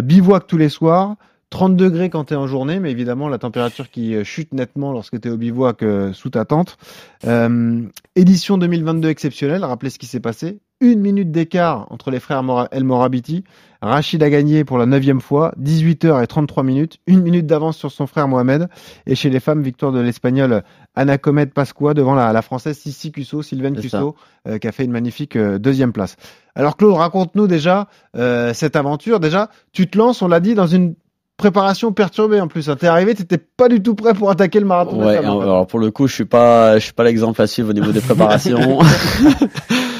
Bivouac 0.02 0.46
tous 0.46 0.57
les 0.57 0.68
soirs. 0.68 1.16
30 1.52 1.76
degrés 1.76 2.08
quand 2.08 2.24
tu 2.24 2.34
es 2.34 2.36
en 2.36 2.46
journée, 2.46 2.80
mais 2.80 2.90
évidemment 2.90 3.28
la 3.28 3.36
température 3.36 3.90
qui 3.90 4.14
euh, 4.14 4.24
chute 4.24 4.54
nettement 4.54 4.90
lorsque 4.90 5.20
tu 5.20 5.28
es 5.28 5.30
au 5.30 5.36
bivouac 5.36 5.82
euh, 5.82 6.12
sous 6.14 6.30
ta 6.30 6.46
tente. 6.46 6.78
Euh, 7.26 7.82
édition 8.16 8.56
2022 8.56 9.08
exceptionnelle, 9.10 9.62
rappelez 9.62 9.90
ce 9.90 9.98
qui 9.98 10.06
s'est 10.06 10.18
passé. 10.20 10.60
Une 10.80 11.00
minute 11.00 11.30
d'écart 11.30 11.86
entre 11.90 12.10
les 12.10 12.18
frères 12.20 12.42
Mora- 12.42 12.68
El 12.72 12.84
Morabiti. 12.84 13.44
Rachid 13.82 14.22
a 14.22 14.30
gagné 14.30 14.64
pour 14.64 14.78
la 14.78 14.86
neuvième 14.86 15.20
fois, 15.20 15.52
18h33 15.60 16.64
minutes, 16.64 16.98
une 17.06 17.20
minute 17.20 17.46
d'avance 17.46 17.76
sur 17.76 17.92
son 17.92 18.06
frère 18.06 18.26
Mohamed. 18.28 18.68
Et 19.06 19.14
chez 19.14 19.28
les 19.28 19.38
femmes, 19.40 19.62
victoire 19.62 19.92
de 19.92 20.00
l'Espagnole 20.00 20.62
Anna 20.94 21.18
Comet 21.18 21.46
Pasqua 21.46 21.92
devant 21.94 22.14
la, 22.14 22.32
la 22.32 22.42
Française 22.42 22.78
Sissi 22.78 23.12
Cusso, 23.12 23.42
Sylvaine 23.42 23.74
Cusso, 23.82 24.16
euh, 24.48 24.58
qui 24.58 24.66
a 24.68 24.72
fait 24.72 24.84
une 24.84 24.90
magnifique 24.92 25.36
deuxième 25.36 25.92
place. 25.92 26.16
Alors 26.54 26.76
Claude, 26.76 26.94
raconte-nous 26.94 27.46
déjà 27.46 27.88
cette 28.14 28.76
aventure. 28.76 29.20
Déjà, 29.20 29.50
tu 29.72 29.86
te 29.88 29.96
lances, 29.98 30.22
on 30.22 30.28
l'a 30.28 30.40
dit, 30.40 30.54
dans 30.54 30.66
une 30.66 30.94
préparation 31.42 31.90
perturbée 31.92 32.40
en 32.40 32.46
plus. 32.46 32.70
hein. 32.70 32.76
T'es 32.78 32.87
arrivé, 32.87 33.14
t'étais 33.16 33.37
pas 33.38 33.68
du 33.68 33.83
tout 33.83 33.94
prêt 33.96 34.14
pour 34.14 34.31
attaquer 34.31 34.61
le 34.61 34.66
marathon. 34.66 35.05
Ouais, 35.05 35.16
alors 35.16 35.66
pour 35.66 35.81
le 35.81 35.90
coup, 35.90 36.07
je 36.07 36.14
suis 36.14 36.24
pas, 36.24 36.78
je 36.78 36.85
suis 36.85 36.92
pas 36.92 37.02
l'exemple 37.02 37.42
à 37.42 37.46
suivre 37.48 37.70
au 37.70 37.72
niveau 37.72 37.90
des 37.90 38.00
préparations. 38.09 38.78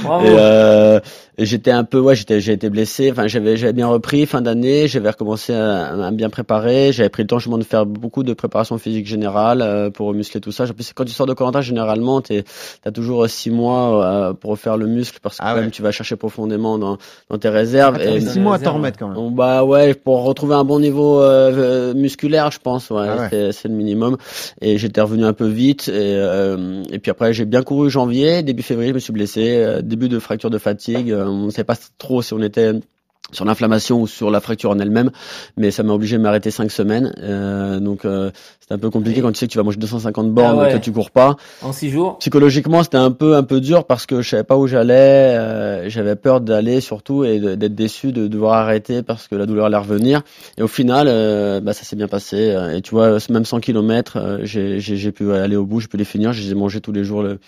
Bravo. 0.05 0.25
Et, 0.27 0.35
euh, 0.39 1.01
j'étais 1.39 1.71
un 1.71 1.85
peu, 1.85 1.99
ouais, 1.99 2.15
j'étais, 2.15 2.41
j'ai 2.41 2.53
été 2.53 2.69
blessé. 2.71 3.11
Enfin, 3.11 3.27
j'avais, 3.27 3.57
j'avais 3.57 3.73
bien 3.73 3.87
repris 3.89 4.27
fin 4.27 4.41
d'année. 4.43 4.89
J'avais 4.89 5.11
recommencé 5.11 5.53
à, 5.55 5.87
à 5.89 6.11
me 6.11 6.17
bien 6.17 6.31
préparer. 6.31 6.93
J'avais 6.93 7.09
pris 7.09 7.23
le 7.23 7.27
temps 7.27 7.39
justement 7.39 7.59
de 7.59 7.65
faire 7.65 7.87
beaucoup 7.87 8.23
de 8.23 8.33
préparation 8.35 8.79
physique 8.79 9.07
générale 9.07 9.63
euh, 9.63 9.91
pour 9.91 10.13
muscler 10.15 10.41
tout 10.41 10.53
ça. 10.53 10.65
En 10.65 10.69
plus, 10.69 10.93
quand 10.95 11.05
tu 11.05 11.13
sors 11.13 11.27
de 11.27 11.33
Colanta, 11.33 11.61
généralement, 11.61 12.21
t'es, 12.21 12.45
t'as 12.83 12.91
toujours 12.91 13.25
euh, 13.25 13.29
six 13.29 13.51
mois 13.51 14.05
euh, 14.05 14.33
pour 14.35 14.51
refaire 14.51 14.77
le 14.77 14.87
muscle 14.87 15.19
parce 15.23 15.39
que 15.39 15.43
Ah 15.43 15.51
quand 15.51 15.55
ouais. 15.57 15.61
même, 15.63 15.71
tu 15.71 15.83
vas 15.83 15.91
chercher 15.91 16.17
profondément 16.17 16.79
dans, 16.79 16.99
dans 17.31 17.39
tes 17.39 17.49
réserves. 17.49 17.99
Ah, 18.01 18.05
Et- 18.05 18.21
six 18.21 18.39
mois 18.41 18.57
à 18.57 18.59
t'en 18.59 18.75
remettre 18.75 18.99
quand 18.99 19.09
même. 19.09 19.35
Bah 19.35 19.65
ouais, 19.65 19.95
pour 19.95 20.25
retrouver 20.25 20.55
un 20.55 20.65
bon 20.65 20.81
niveau 20.81 21.21
euh, 21.21 21.95
musculaire, 21.95 22.51
je 22.51 22.59
pense, 22.59 22.91
ouais, 22.91 23.07
Ah 23.09 23.17
ouais. 23.17 23.29
c'est- 23.31 23.53
c'est 23.53 23.69
le 23.69 23.75
minimum. 23.75 24.17
Et 24.61 24.77
j'étais 24.79 25.01
revenu 25.01 25.25
un 25.25 25.33
peu 25.33 25.47
vite. 25.47 25.89
Et, 25.89 25.93
euh, 25.95 26.83
et 26.91 26.99
puis 26.99 27.11
après, 27.11 27.33
j'ai 27.33 27.45
bien 27.45 27.63
couru 27.63 27.91
janvier, 27.91 28.43
début 28.43 28.63
février, 28.63 28.91
je 28.91 28.95
me 28.95 28.99
suis 29.01 29.13
blessé, 29.13 29.57
euh, 29.57 29.81
début 29.83 30.09
de 30.09 30.19
fracture 30.19 30.51
de 30.51 30.59
fatigue. 30.59 31.11
Euh, 31.23 31.27
on 31.27 31.47
ne 31.47 31.51
savait 31.51 31.65
pas 31.65 31.77
trop 31.99 32.23
si 32.23 32.33
on 32.35 32.43
était 32.43 32.73
sur 33.33 33.45
l'inflammation 33.45 34.03
ou 34.03 34.07
sur 34.07 34.31
la 34.31 34.41
fracture 34.41 34.71
en 34.71 34.79
elle-même, 34.79 35.11
mais 35.57 35.71
ça 35.71 35.83
m'a 35.83 35.93
obligé 35.93 36.19
de 36.19 36.23
m'arrêter 36.23 36.51
cinq 36.51 36.71
semaines. 36.71 37.15
Euh, 37.19 37.81
donc 37.81 38.05
euh, 38.05 38.31
c'était 38.73 38.87
un 38.87 38.89
peu 38.89 38.91
compliqué 38.91 39.21
quand 39.21 39.31
tu 39.33 39.39
sais 39.39 39.47
que 39.47 39.53
tu 39.53 39.59
vas 39.59 39.65
manger 39.65 39.77
250 39.77 40.33
bornes, 40.33 40.59
Ah 40.61 40.63
ouais. 40.65 40.73
que 40.73 40.79
tu 40.79 40.93
cours 40.93 41.11
pas. 41.11 41.37
En 41.63 41.73
six 41.73 41.91
jours. 41.91 42.19
Psychologiquement, 42.19 42.83
c'était 42.83 42.97
un 42.97 43.11
peu 43.11 43.37
un 43.37 43.43
peu 43.43 43.61
dur 43.61 43.85
parce 43.85 44.07
que 44.07 44.23
je 44.23 44.29
savais 44.31 44.45
pas 44.45 44.57
où 44.57 44.67
j'allais, 44.67 44.95
euh, 44.95 45.89
j'avais 45.91 46.17
peur 46.17 46.41
d'aller 46.41 46.81
surtout 46.81 47.25
et 47.25 47.39
d'être 47.39 47.75
déçu 47.75 48.13
de 48.13 48.29
devoir 48.29 48.55
arrêter 48.55 49.03
parce 49.03 49.29
que 49.29 49.35
la 49.35 49.45
douleur 49.47 49.67
allait 49.67 49.77
revenir. 49.77 50.23
Et 50.57 50.63
au 50.63 50.69
final, 50.69 51.07
euh, 51.09 51.61
bah, 51.61 51.73
ça 51.75 51.85
s'est 51.85 51.97
bien 51.97 52.09
passé. 52.09 52.37
euh, 52.51 52.77
Et 52.77 52.81
tu 52.83 52.93
vois, 52.93 53.19
même 53.31 53.45
100 53.45 53.61
km, 53.61 54.39
j'ai 54.43 54.81
j'ai- 54.81 55.13
pu 55.13 55.33
aller 55.33 55.57
au 55.57 55.67
bout, 55.67 55.81
j'ai 55.81 55.89
pu 55.89 55.97
les 55.99 56.05
finir. 56.05 56.33
J'ai 56.33 56.55
mangé 56.55 56.81
tous 56.81 56.93
les 56.93 57.05
jours 57.05 57.23
le- 57.23 57.39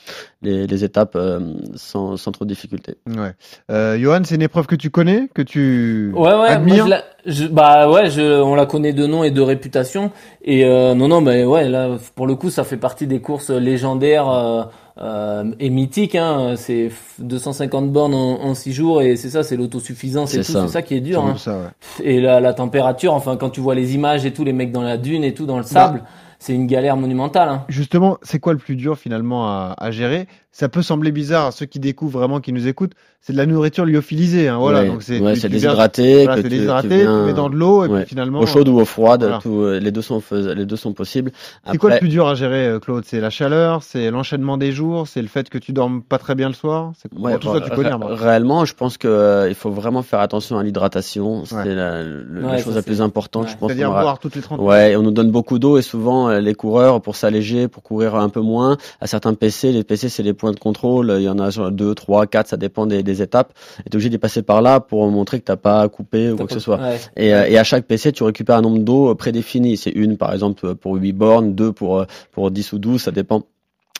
les, 0.42 0.66
les 0.66 0.84
étapes 0.84 1.14
euh, 1.16 1.40
sans, 1.76 2.16
sans 2.18 2.32
trop 2.32 2.44
de 2.44 2.50
difficulté. 2.50 2.96
Ouais. 3.06 3.32
Euh, 3.70 3.98
Johan, 3.98 4.20
c'est 4.24 4.34
une 4.34 4.42
épreuve 4.42 4.66
que 4.66 4.76
tu 4.76 4.90
connais, 4.90 5.28
que 5.34 5.40
tu 5.42 6.12
Ouais, 6.14 6.34
ouais, 6.34 6.48
admires. 6.48 6.87
Je- 7.26 7.46
bah 7.46 7.90
ouais, 7.90 8.10
je, 8.10 8.40
on 8.42 8.54
la 8.54 8.66
connaît 8.66 8.92
de 8.92 9.06
nom 9.06 9.24
et 9.24 9.30
de 9.30 9.40
réputation. 9.40 10.10
Et 10.42 10.64
euh, 10.64 10.94
non, 10.94 11.08
non, 11.08 11.20
mais 11.20 11.44
ouais, 11.44 11.68
là, 11.68 11.90
pour 12.14 12.26
le 12.26 12.34
coup, 12.34 12.50
ça 12.50 12.64
fait 12.64 12.76
partie 12.76 13.06
des 13.06 13.20
courses 13.20 13.50
légendaires 13.50 14.28
euh, 14.28 14.62
euh, 15.00 15.44
et 15.60 15.70
mythiques. 15.70 16.14
Hein. 16.14 16.54
C'est 16.56 16.88
f- 16.88 17.20
250 17.20 17.90
bornes 17.90 18.14
en, 18.14 18.42
en 18.42 18.54
6 18.54 18.72
jours 18.72 19.02
et 19.02 19.16
c'est 19.16 19.30
ça, 19.30 19.42
c'est 19.42 19.56
l'autosuffisance 19.56 20.34
et 20.34 20.38
tout. 20.44 20.52
C'est 20.66 20.72
ça 20.72 20.82
qui 20.82 20.94
est 20.94 21.00
dur. 21.00 21.24
Hein. 21.24 21.37
ça, 21.37 21.52
ouais. 21.58 22.04
Et 22.06 22.20
la, 22.20 22.40
la 22.40 22.52
température, 22.54 23.14
enfin, 23.14 23.37
quand 23.37 23.50
tu 23.50 23.60
vois 23.60 23.74
les 23.74 23.94
images 23.94 24.24
et 24.26 24.32
tout, 24.32 24.44
les 24.44 24.52
mecs 24.52 24.72
dans 24.72 24.82
la 24.82 24.96
dune 24.96 25.24
et 25.24 25.34
tout, 25.34 25.46
dans 25.46 25.56
le 25.56 25.62
sable, 25.64 26.02
c'est 26.38 26.52
une 26.54 26.66
galère 26.66 26.96
monumentale. 26.96 27.48
Hein. 27.48 27.64
Justement, 27.68 28.18
c'est 28.22 28.38
quoi 28.38 28.52
le 28.52 28.58
plus 28.58 28.76
dur 28.76 28.98
finalement 28.98 29.46
à, 29.48 29.74
à 29.78 29.90
gérer? 29.90 30.26
Ça 30.56 30.68
peut 30.68 30.82
sembler 30.82 31.10
bizarre 31.10 31.46
à 31.46 31.50
ceux 31.50 31.66
qui 31.66 31.80
découvrent 31.80 32.20
vraiment, 32.20 32.38
qui 32.38 32.52
nous 32.52 32.68
écoutent. 32.68 32.92
C'est 33.20 33.32
de 33.32 33.38
la 33.38 33.46
nourriture 33.46 33.84
lyophilisée. 33.86 34.46
Hein, 34.48 34.58
voilà, 34.58 34.82
ouais, 34.82 34.86
donc 34.86 35.02
c'est 35.02 35.18
ouais, 35.18 35.32
déshydraté. 35.34 36.26
Voilà, 36.26 36.42
tu- 36.42 36.48
déshydraté, 36.48 36.88
tu, 36.88 36.94
viens- 36.96 37.24
mets 37.26 37.32
dans 37.32 37.48
de 37.50 37.56
l'eau 37.56 37.84
et 37.84 37.88
ouais. 37.88 38.00
puis 38.00 38.10
finalement. 38.10 38.38
Eau 38.38 38.46
chaude 38.46 38.68
ou 38.68 38.78
eau 38.78 38.84
froide, 38.84 39.22
Voilà. 39.22 39.38
tout, 39.42 39.62
euh, 39.62 39.80
les 39.80 39.90
deux 39.90 40.02
sont 40.02 40.20
fais- 40.20 40.54
les 40.54 40.64
deux 40.66 40.76
sont 40.76 40.92
possibles. 40.92 41.32
C'est 41.68 41.76
quoi 41.78 41.88
le 41.90 41.94
Après- 41.96 42.00
plus 42.00 42.08
dur 42.10 42.28
à 42.28 42.34
gérer, 42.36 42.66
euh, 42.68 42.78
Claude? 42.78 43.02
C'est 43.04 43.20
la 43.20 43.30
chaleur, 43.30 43.82
c'est 43.82 44.10
l'enchaînement 44.12 44.56
des 44.56 44.70
jours, 44.70 45.08
c'est 45.08 45.22
le 45.22 45.26
fait 45.28 45.48
que 45.48 45.58
tu 45.58 45.72
dormes 45.72 46.02
pas 46.02 46.18
très 46.18 46.34
bien 46.36 46.46
le 46.48 46.54
soir? 46.54 46.92
C'est 47.02 47.10
Ouais, 47.18 47.32
bon, 47.32 47.38
tout 47.38 47.52
ça 47.52 47.60
tu 47.62 47.70
connais. 47.70 47.88
ré- 47.88 47.94
hein, 47.94 48.00
réellement, 48.10 48.64
je 48.64 48.74
pense 48.74 48.96
que 48.98 49.08
euh, 49.08 49.48
il 49.48 49.54
faut 49.56 49.70
vraiment 49.70 50.02
faire 50.02 50.20
attention 50.20 50.56
à 50.58 50.62
l'hydratation. 50.62 51.46
C'est 51.46 51.56
Ouais. 51.56 51.74
la, 51.74 52.02
le- 52.04 52.26
la 52.42 52.48
Ouais, 52.50 52.58
chose 52.62 52.76
la 52.76 52.82
plus 52.82 53.00
importante, 53.00 53.46
ouais. 53.46 53.50
je 53.50 53.56
pense. 53.56 53.68
C'est-à-dire 53.70 53.90
aura- 53.90 54.02
boire 54.02 54.18
toutes 54.20 54.36
les 54.36 54.42
30 54.42 54.60
Ouais, 54.60 54.94
on 54.96 55.02
nous 55.02 55.10
donne 55.10 55.30
beaucoup 55.32 55.58
d'eau 55.58 55.78
et 55.78 55.82
souvent 55.82 56.28
les 56.28 56.54
coureurs 56.54 57.00
pour 57.00 57.16
s'alléger, 57.16 57.68
pour 57.68 57.82
courir 57.82 58.14
un 58.16 58.28
peu 58.28 58.40
moins, 58.40 58.76
à 59.00 59.06
certains 59.06 59.34
PC, 59.34 59.72
les 59.72 59.82
PC 59.82 60.08
c'est 60.10 60.22
les 60.22 60.34
points 60.44 60.52
de 60.52 60.61
contrôle, 60.61 61.14
il 61.16 61.22
y 61.22 61.28
en 61.28 61.38
a 61.38 61.48
genre 61.50 61.70
2, 61.70 61.94
3, 61.94 62.26
4, 62.26 62.48
ça 62.48 62.57
dépend 62.57 62.87
des, 62.87 63.02
des 63.02 63.22
étapes. 63.22 63.52
Et 63.80 63.90
t'es 63.90 63.96
obligé 63.96 64.11
d'y 64.11 64.18
passer 64.18 64.42
par 64.42 64.61
là 64.61 64.80
pour 64.80 65.09
montrer 65.11 65.40
que 65.40 65.44
t'as 65.44 65.57
pas 65.57 65.88
coupé 65.88 66.30
ou 66.30 66.37
quoi 66.37 66.46
que 66.46 66.52
ce 66.52 66.61
soit. 66.61 66.78
Ouais. 66.78 66.98
Et, 67.16 67.35
euh, 67.35 67.46
et 67.48 67.57
à 67.59 67.64
chaque 67.64 67.87
PC, 67.87 68.12
tu 68.12 68.22
récupères 68.24 68.57
un 68.57 68.62
nombre 68.62 68.80
d'eau 68.80 69.14
prédéfini. 69.14 69.76
C'est 69.76 69.90
une, 69.90 70.18
par 70.18 70.33
exemple, 70.33 70.74
pour 70.74 70.96
8 70.96 71.12
bornes, 71.12 71.54
deux 71.54 71.72
pour, 71.72 72.00
euh, 72.00 72.04
pour 72.33 72.50
10 72.50 72.74
ou 72.74 72.78
12, 72.78 73.02
ça 73.02 73.11
dépend 73.11 73.42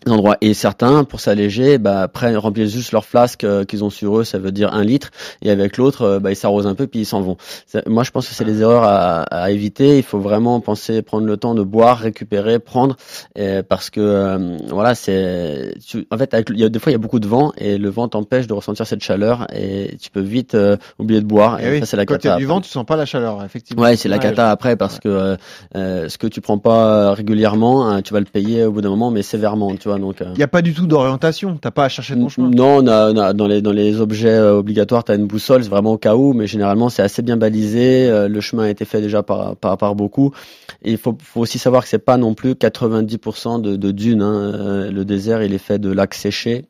endroits. 0.07 0.37
Et 0.43 0.53
certains, 0.53 1.05
pour 1.05 1.21
s'alléger, 1.21 1.79
bah, 1.79 2.09
prennent, 2.09 2.37
remplissent 2.37 2.73
juste 2.75 2.93
leur 2.93 3.05
flasque 3.07 3.45
euh, 3.45 3.65
qu'ils 3.65 3.85
ont 3.85 3.91
sur 3.91 4.19
eux, 4.19 4.25
ça 4.25 4.39
veut 4.39 4.53
dire 4.53 4.75
un 4.75 4.85
litre. 4.85 5.11
Et 5.41 5.51
avec 5.51 5.77
l'autre, 5.79 6.03
euh, 6.03 6.19
bah, 6.21 6.31
ils 6.31 6.37
s'arrosent 6.37 6.67
un 6.67 6.75
peu, 6.75 6.87
puis 6.87 7.01
ils 7.01 7.05
s'en 7.07 7.23
vont. 7.23 7.37
Moi, 7.87 8.03
je 8.03 8.11
pense 8.11 8.29
que 8.29 8.35
c'est 8.35 8.45
les 8.45 8.61
erreurs 8.61 8.83
à, 8.85 9.23
à 9.23 9.51
éviter. 9.51 9.97
Il 9.97 10.03
faut 10.03 10.19
vraiment 10.19 10.61
penser, 10.61 11.01
prendre 11.01 11.27
le 11.27 11.37
temps 11.39 11.55
de 11.55 11.63
boire, 11.63 11.99
récupérer, 11.99 12.59
prendre, 12.59 12.97
euh, 13.39 13.63
parce 13.67 13.89
que 13.89 14.01
euh, 14.01 14.57
voilà, 14.69 14.95
c'est. 14.95 15.75
tu- 15.87 16.07
En 16.11 16.19
fait, 16.19 16.35
avec, 16.35 16.51
il 16.51 16.59
y 16.61 16.65
a, 16.65 16.69
des 16.69 16.79
fois, 16.79 16.91
il 16.93 16.95
y 16.95 16.97
a 16.97 16.99
beaucoup 16.99 17.21
de 17.21 17.27
vent 17.29 17.53
et 17.57 17.79
le 17.79 17.89
vent 17.89 18.07
t'empêche 18.09 18.47
de 18.47 18.53
ressentir 18.53 18.87
cette 18.87 19.03
chaleur 19.03 19.47
et 19.55 19.97
tu 20.01 20.11
peux 20.11 20.21
vite 20.21 20.55
euh, 20.55 20.77
oublier 20.99 21.21
de 21.23 21.27
boire. 21.27 21.59
Eh 21.63 21.67
Et, 21.67 21.71
oui, 21.71 21.81
ça, 21.81 21.87
c'est 21.87 21.97
la 21.97 22.05
cata. 22.05 22.37
du 22.37 22.45
vent, 22.45 22.61
tu 22.61 22.69
sens 22.69 22.85
pas 22.85 22.97
la 22.97 23.07
chaleur, 23.07 23.43
effectivement. 23.43 23.83
Ouais, 23.83 23.97
c'est 23.97 24.11
la 24.11 24.19
cata 24.19 24.51
après 24.51 24.77
parce 24.77 25.01
que 25.01 25.09
euh, 25.09 25.37
euh, 25.77 26.09
ce 26.11 26.19
que 26.19 26.27
tu 26.27 26.43
prends 26.43 26.59
pas 26.59 27.15
régulièrement, 27.15 27.89
hein, 27.89 28.03
tu 28.03 28.13
vas 28.13 28.21
le 28.21 28.27
payer 28.27 28.65
au 28.65 28.73
bout 28.73 28.83
d'un 28.83 28.91
moment, 28.91 29.11
mais 29.11 29.23
sévèrement, 29.23 29.75
tu 29.77 29.89
vois. 29.89 29.94
Donc 29.99 30.17
Il 30.21 30.37
n'y 30.37 30.43
a 30.43 30.49
pas 30.49 30.63
du 30.63 30.75
tout 30.75 30.87
d'orientation. 30.87 31.57
T'as 31.61 31.71
pas 31.71 31.85
à 31.85 31.89
chercher 31.89 32.15
ton 32.15 32.29
chemin. 32.29 32.51
non, 32.51 32.79
on 32.83 32.87
a, 32.87 33.13
on 33.13 33.17
a- 33.17 33.33
dans 33.33 33.47
les 33.47 33.63
dans 33.63 33.73
les 33.73 34.01
objets 34.01 34.29
euh, 34.31 34.57
obligatoires, 34.59 35.05
tu 35.05 35.13
as 35.13 35.15
une 35.17 35.27
boussole, 35.27 35.63
c'est 35.65 35.71
vraiment 35.71 35.93
au 35.93 35.99
cas 35.99 36.15
où, 36.17 36.33
mais 36.33 36.47
généralement 36.47 36.89
c'est 36.89 37.03
assez 37.03 37.23
bien 37.23 37.37
balisé. 37.37 38.09
euh, 38.09 38.29
le 38.29 38.41
chemin 38.41 38.65
a 38.65 38.71
été 38.71 38.85
fait 38.85 39.01
déjà 39.01 39.23
par 39.23 39.57
par, 39.57 39.77
par 39.79 39.95
beaucoup. 39.95 40.33
Et 40.83 40.93
il 40.93 40.99
faut, 40.99 41.17
faut 41.23 41.41
aussi 41.41 41.59
savoir 41.59 41.83
que 41.83 41.89
c'est 41.89 41.99
pas 41.99 42.17
non 42.17 42.35
plus 42.35 42.53
90% 42.53 43.61
de, 43.61 43.77
de 43.77 43.91
dunes. 43.91 44.23
Hein. 44.23 44.35
Euh, 44.55 44.91
Le 44.91 45.05
désert, 45.05 45.43
il 45.43 45.55
est 45.55 45.59
fait 45.59 45.79
de 45.79 45.91
lacs 45.91 46.15
séchés. 46.15 46.67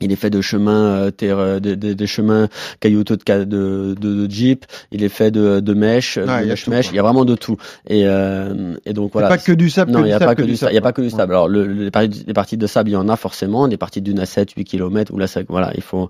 Il 0.00 0.12
est 0.12 0.16
fait 0.16 0.30
de 0.30 0.40
chemins, 0.40 0.84
euh, 0.86 1.10
terre- 1.10 1.38
euh, 1.40 1.58
de- 1.58 1.74
de- 1.74 1.92
des 1.92 2.06
chemins 2.06 2.48
caillouteux 2.78 3.16
de, 3.16 3.44
de, 3.44 3.94
de, 3.98 4.26
de 4.26 4.30
jeep. 4.30 4.64
Il 4.92 5.02
est 5.02 5.08
fait 5.08 5.32
de, 5.32 5.58
de 5.58 5.74
mèches, 5.74 6.18
Ouais, 6.18 6.22
de 6.22 6.44
il 6.44 6.48
y 6.48 6.52
a 6.52 6.70
mèches. 6.70 6.90
Il 6.92 6.94
y 6.94 6.98
a 7.00 7.02
vraiment 7.02 7.24
de 7.24 7.34
tout. 7.34 7.56
Et, 7.88 8.02
euh, 8.06 8.76
et 8.86 8.92
donc 8.92 9.10
voilà. 9.12 9.26
pas 9.26 9.38
que 9.38 9.50
du 9.50 9.70
sable. 9.70 9.90
Non, 9.90 10.00
il 10.00 10.04
n'y 10.04 10.12
a 10.12 10.20
pas 10.20 10.36
que 10.36 10.42
du 10.42 10.56
sable. 10.56 10.70
Il 10.72 10.76
y 10.76 10.78
a 10.78 10.82
pas 10.82 10.92
que 10.92 11.02
du 11.02 11.10
sable. 11.10 11.32
Alors, 11.32 11.48
le, 11.48 11.66
le- 11.66 11.84
les, 11.84 11.90
parties, 11.90 12.22
les 12.26 12.32
parties 12.32 12.56
de 12.56 12.66
sable, 12.68 12.90
il 12.90 12.92
y 12.92 12.96
en 12.96 13.08
a 13.08 13.16
forcément. 13.16 13.66
Des 13.66 13.76
parties 13.76 14.00
d'une 14.00 14.20
à 14.20 14.26
7, 14.26 14.52
8 14.52 14.64
km 14.64 15.12
où 15.12 15.18
là, 15.18 15.26
ça, 15.26 15.40
voilà, 15.48 15.72
il 15.74 15.82
faut, 15.82 16.08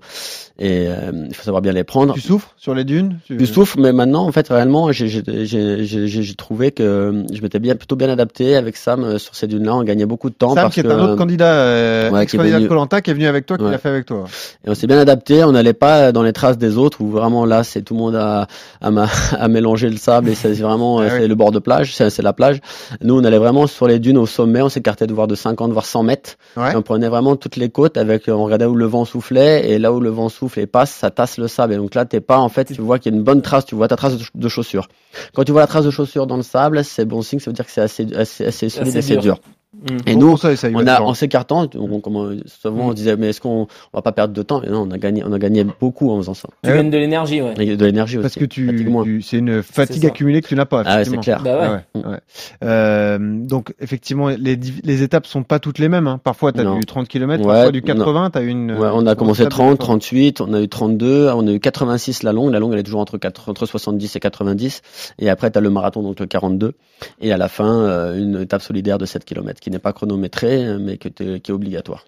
et, 0.59 0.85
euh, 0.87 1.11
il 1.27 1.33
faut 1.33 1.43
savoir 1.43 1.63
bien 1.63 1.71
les 1.73 1.83
prendre. 1.83 2.13
Tu 2.13 2.21
souffres 2.21 2.53
sur 2.57 2.75
les 2.75 2.83
dunes? 2.83 3.17
Tu... 3.25 3.37
Tu 3.37 3.47
souffres, 3.47 3.79
mais 3.79 3.91
maintenant, 3.91 4.27
en 4.27 4.31
fait, 4.31 4.49
réellement, 4.49 4.91
j'ai- 4.91 5.07
j'ai 5.07 5.23
j'ai- 5.85 6.35
trouvé 6.35 6.71
que 6.71 7.23
je 7.33 7.41
m'étais 7.41 7.59
bien, 7.59 7.75
plutôt 7.75 7.95
bien 7.95 8.09
adapté 8.09 8.55
avec 8.55 8.77
Sam 8.77 9.03
euh, 9.03 9.17
sur 9.17 9.33
ces 9.35 9.47
dunes-là. 9.47 9.73
On 9.75 9.83
gagnait 9.83 10.05
beaucoup 10.05 10.29
de 10.29 10.35
temps 10.35 10.53
Sam, 10.53 10.63
parce 10.65 10.75
qui 10.75 10.81
est 10.81 10.83
que, 10.83 10.89
un 10.89 11.03
autre 11.03 11.15
candidat, 11.15 11.53
euh, 11.53 12.09
ouais, 12.11 12.25
qui 12.27 12.35
est 12.35 12.39
ex-candidat 12.39 12.59
de 12.59 12.67
Colanta, 12.67 13.01
qui 13.01 13.09
est 13.09 13.13
venu 13.15 13.25
avec 13.25 13.45
toi, 13.47 13.57
Ouais. 13.69 13.73
l'a 13.73 13.77
fait 13.79 13.89
avec 13.89 14.05
toi. 14.05 14.25
et 14.65 14.69
on 14.69 14.75
s'est 14.75 14.87
bien 14.87 14.99
adapté. 14.99 15.43
On 15.43 15.51
n'allait 15.51 15.73
pas 15.73 16.11
dans 16.11 16.23
les 16.23 16.33
traces 16.33 16.57
des 16.57 16.77
autres 16.77 17.01
où 17.01 17.09
vraiment 17.09 17.45
là, 17.45 17.63
c'est 17.63 17.81
tout 17.81 17.93
le 17.93 17.99
monde 17.99 18.15
à, 18.15 18.47
à, 18.81 18.91
ma- 18.91 19.07
à 19.39 19.47
mélanger 19.47 19.89
le 19.89 19.97
sable 19.97 20.29
et 20.29 20.35
c'est 20.35 20.53
vraiment, 20.53 20.99
Ah 20.99 21.03
euh, 21.03 21.05
oui. 21.11 21.17
c'est 21.21 21.27
le 21.27 21.35
bord 21.35 21.51
de 21.51 21.59
plage, 21.59 21.95
c'est 21.95 22.09
c'est 22.09 22.21
la 22.21 22.33
plage. 22.33 22.59
Nous, 23.01 23.17
on 23.17 23.23
allait 23.23 23.37
vraiment 23.37 23.67
sur 23.67 23.87
les 23.87 23.99
dunes 23.99 24.17
au 24.17 24.25
sommet. 24.25 24.61
On 24.61 24.69
s'écartait 24.69 25.07
de 25.07 25.13
voir 25.13 25.27
de 25.27 25.35
50 25.35 25.71
voire 25.71 25.85
100 25.85 26.03
mètres. 26.03 26.35
Ouais. 26.57 26.73
Et 26.73 26.75
on 26.75 26.81
prenait 26.81 27.09
vraiment 27.09 27.35
toutes 27.35 27.55
les 27.55 27.69
côtes 27.69 27.97
avec, 27.97 28.23
on 28.27 28.43
regardait 28.43 28.65
où 28.65 28.75
le 28.75 28.85
vent 28.85 29.05
soufflait 29.05 29.69
et 29.69 29.79
là 29.79 29.91
où 29.93 29.99
le 29.99 30.09
vent 30.09 30.29
souffle 30.29 30.59
et 30.59 30.67
passe, 30.67 30.91
ça 30.91 31.09
tasse 31.11 31.37
le 31.37 31.47
sable. 31.47 31.73
Et 31.73 31.77
donc 31.77 31.95
là, 31.95 32.05
t'es 32.05 32.19
pas, 32.21 32.37
en 32.37 32.49
fait, 32.49 32.65
tu 32.73 32.81
vois 32.81 32.99
qu'il 32.99 33.11
y 33.11 33.15
a 33.15 33.17
une 33.17 33.23
bonne 33.23 33.41
trace, 33.41 33.65
tu 33.65 33.75
vois 33.75 33.87
ta 33.87 33.95
trace 33.95 34.17
de, 34.17 34.23
de 34.35 34.47
chaussure. 34.47 34.87
Quand 35.33 35.43
tu 35.43 35.51
vois 35.51 35.61
la 35.61 35.67
trace 35.67 35.85
de 35.85 35.91
chaussure 35.91 36.27
dans 36.27 36.37
le 36.37 36.43
sable, 36.43 36.83
c'est 36.83 37.05
bon 37.05 37.21
signe, 37.21 37.39
ça 37.39 37.49
veut 37.49 37.55
dire 37.55 37.65
que 37.65 37.71
c'est 37.71 37.81
assez, 37.81 38.07
assez, 38.15 38.45
assez 38.45 38.69
solide, 38.69 38.89
Assez 38.89 38.97
assez 38.99 39.13
dur. 39.17 39.21
dur. 39.21 39.39
Et 40.07 40.15
Bon 40.15 40.19
nous, 40.31 40.37
ça, 40.37 40.49
on 40.73 40.87
a, 40.87 40.99
en 40.99 41.13
s'écartant, 41.13 41.67
on, 41.75 41.99
comment- 41.99 42.29
souvent 42.47 42.87
on 42.87 42.93
disait, 42.93 43.15
mais 43.17 43.29
est-ce 43.29 43.39
qu'on 43.39 43.67
on 43.93 43.97
va 43.97 44.01
pas 44.01 44.11
perdre 44.11 44.33
de 44.33 44.41
temps? 44.41 44.63
Et 44.63 44.67
non, 44.69 44.87
on 44.87 44.91
a 44.91 44.97
gagné, 44.97 45.23
on 45.23 45.31
a 45.31 45.37
gagné 45.37 45.63
beaucoup 45.79 46.09
en 46.09 46.17
faisant 46.17 46.33
ça. 46.33 46.49
Tu 46.63 46.71
gagnes 46.71 46.89
de 46.89 46.97
l'énergie, 46.97 47.39
ouais. 47.39 47.53
Et 47.59 47.77
de 47.77 47.85
l'énergie 47.85 48.17
aussi. 48.17 48.23
Parce 48.23 48.33
que 48.35 48.45
tu, 48.45 48.65
tu- 49.03 49.21
c'est 49.21 49.37
une 49.37 49.61
fatigue 49.61 50.07
accumulée 50.07 50.41
que 50.41 50.47
tu 50.47 50.55
n'as 50.55 50.65
pas. 50.65 50.81
Ah 50.87 50.97
ouais, 50.97 51.05
c'est 51.05 51.17
clair. 51.17 51.43
Bah 51.43 51.59
ouais. 51.93 52.01
Ouais, 52.01 52.07
ouais. 52.09 52.17
Euh, 52.63 53.19
donc 53.21 53.75
effectivement, 53.79 54.29
les, 54.29 54.57
les 54.83 55.03
étapes 55.03 55.27
sont 55.27 55.43
pas 55.43 55.59
toutes 55.59 55.77
les 55.77 55.87
mêmes. 55.87 56.07
hein. 56.07 56.19
Parfois, 56.23 56.51
tu 56.51 56.61
as 56.61 56.63
Non. 56.63 56.79
du 56.79 56.85
30 56.87 57.07
km, 57.07 57.45
Ouais, 57.45 57.53
parfois 57.53 57.71
du 57.71 57.81
non. 57.81 57.85
80. 57.95 58.31
As 58.33 58.41
une. 58.41 58.71
Ouais, 58.71 58.89
on 58.91 59.05
a 59.05 59.11
une 59.11 59.15
commencé 59.15 59.41
étape 59.43 59.51
de 59.51 59.55
30, 59.55 59.67
fois. 59.77 59.85
38, 59.85 60.41
on 60.41 60.53
a 60.53 60.61
eu 60.61 60.67
32, 60.67 61.29
on 61.35 61.47
a 61.47 61.51
eu 61.51 61.59
86 61.59 62.23
la 62.23 62.33
longue. 62.33 62.51
La 62.51 62.59
longue, 62.59 62.73
elle 62.73 62.79
est 62.79 62.83
toujours 62.83 63.01
entre, 63.01 63.19
4, 63.19 63.49
entre 63.49 63.67
70 63.67 64.15
et 64.15 64.19
90. 64.19 64.81
Et 65.19 65.29
après, 65.29 65.51
tu 65.51 65.59
as 65.59 65.61
le 65.61 65.69
marathon, 65.69 66.01
donc 66.01 66.19
le 66.19 66.25
42. 66.25 66.73
Et 67.21 67.31
à 67.31 67.37
la 67.37 67.47
fin, 67.49 67.81
euh, 67.83 68.17
une 68.17 68.41
étape 68.41 68.63
solidaire 68.63 68.97
de 68.97 69.05
7 69.05 69.23
km 69.25 69.58
qui 69.59 69.71
n'est 69.71 69.79
pas 69.79 69.93
chronométrée, 69.93 70.65
euh, 70.67 70.79
mais 70.79 70.97
que 70.97 71.09
t'es- 71.09 71.39
qui 71.41 71.51
est 71.51 71.53
obligatoire. 71.53 72.05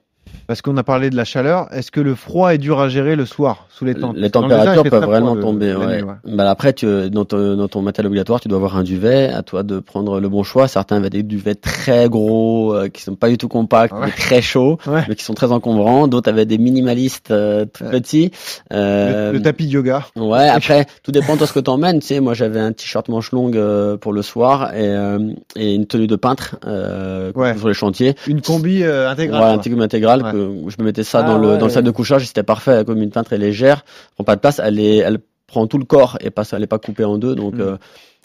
Parce 0.47 0.61
qu'on 0.61 0.75
a 0.77 0.83
parlé 0.83 1.09
de 1.09 1.15
la 1.15 1.23
chaleur. 1.23 1.67
Est-ce 1.73 1.91
que 1.91 2.01
le 2.01 2.13
froid 2.15 2.53
est 2.53 2.57
dur 2.57 2.79
à 2.79 2.89
gérer 2.89 3.15
le 3.15 3.25
soir 3.25 3.67
sous 3.69 3.85
les 3.85 3.95
tentes 3.95 4.15
Les 4.15 4.23
le 4.23 4.29
températures 4.29 4.83
peuvent 4.83 5.03
vraiment 5.05 5.35
tomber. 5.35 5.73
Ouais. 5.75 6.03
ouais. 6.03 6.13
Bah, 6.25 6.49
après, 6.49 6.73
tu, 6.73 7.09
dans, 7.09 7.25
ton, 7.25 7.55
dans 7.55 7.67
ton 7.67 7.81
matériel 7.81 8.07
obligatoire, 8.07 8.39
tu 8.41 8.47
dois 8.47 8.57
avoir 8.57 8.75
un 8.77 8.83
duvet. 8.83 9.29
À 9.29 9.43
toi 9.43 9.63
de 9.63 9.79
prendre 9.79 10.19
le 10.19 10.27
bon 10.29 10.43
choix. 10.43 10.67
Certains 10.67 10.97
avaient 10.97 11.09
des 11.09 11.23
duvets 11.23 11.55
très 11.55 12.09
gros, 12.09 12.73
euh, 12.75 12.89
qui 12.89 13.01
sont 13.01 13.15
pas 13.15 13.29
du 13.29 13.37
tout 13.37 13.47
compacts, 13.47 13.93
Ouais. 13.93 13.99
mais 14.07 14.11
très 14.11 14.41
chauds, 14.41 14.77
Ouais. 14.87 15.03
mais 15.07 15.15
qui 15.15 15.23
sont 15.23 15.33
très 15.33 15.51
encombrants. 15.51 16.07
D'autres 16.07 16.29
avaient 16.29 16.45
des 16.45 16.57
minimalistes 16.57 17.31
euh, 17.31 17.65
tout 17.65 17.83
Ouais. 17.85 17.91
petits. 17.91 18.31
Le, 18.71 18.77
Euh, 18.77 19.31
le 19.31 19.41
tapis 19.41 19.67
de 19.67 19.71
yoga. 19.71 20.05
Ouais, 20.17 20.47
après, 20.53 20.85
tout 21.03 21.11
dépend 21.11 21.35
de 21.37 21.45
ce 21.45 21.53
que 21.53 21.59
t'emmènes. 21.59 21.99
Tu 21.99 22.07
sais, 22.07 22.19
moi, 22.19 22.33
j'avais 22.33 22.59
un 22.59 22.73
t-shirt 22.73 23.07
manche 23.09 23.31
longue 23.31 23.55
euh, 23.57 23.95
pour 23.97 24.11
le 24.13 24.21
soir 24.21 24.73
et, 24.75 24.79
euh, 24.87 25.19
et 25.55 25.73
une 25.75 25.85
tenue 25.87 26.07
de 26.07 26.15
peintre 26.15 26.57
Ouais. 27.35 27.57
sur 27.57 27.67
les 27.67 27.73
chantiers. 27.73 28.15
Une 28.27 28.41
combi 28.41 28.83
intégrale. 28.83 29.39
Voilà, 29.39 29.53
un 29.53 29.55
quoi. 29.55 30.20
Ouais. 30.23 30.31
que 30.31 30.37
je 30.69 30.75
me 30.79 30.83
mettais 30.83 31.03
ça 31.03 31.19
Ah 31.19 31.23
dans 31.23 31.37
le 31.37 31.49
ouais, 31.51 31.57
dans 31.57 31.65
le 31.67 31.71
sac 31.71 31.83
de 31.83 31.91
couchage, 31.91 32.25
c'était 32.27 32.43
parfait. 32.43 32.83
Comme 32.85 33.01
une 33.01 33.11
peintre 33.11 33.33
est 33.33 33.37
légère, 33.37 33.83
prend 34.15 34.23
pas 34.23 34.35
de 34.35 34.41
place, 34.41 34.59
elle 34.63 34.79
est, 34.79 34.97
elle 34.97 35.19
prend 35.47 35.67
tout 35.67 35.77
le 35.77 35.85
corps 35.85 36.17
et 36.21 36.29
pas, 36.31 36.43
elle 36.51 36.63
est 36.63 36.67
pas 36.67 36.79
coupée 36.79 37.03
en 37.03 37.17
deux. 37.17 37.35
Donc 37.35 37.55
Mm. 37.55 37.61
euh, 37.61 37.77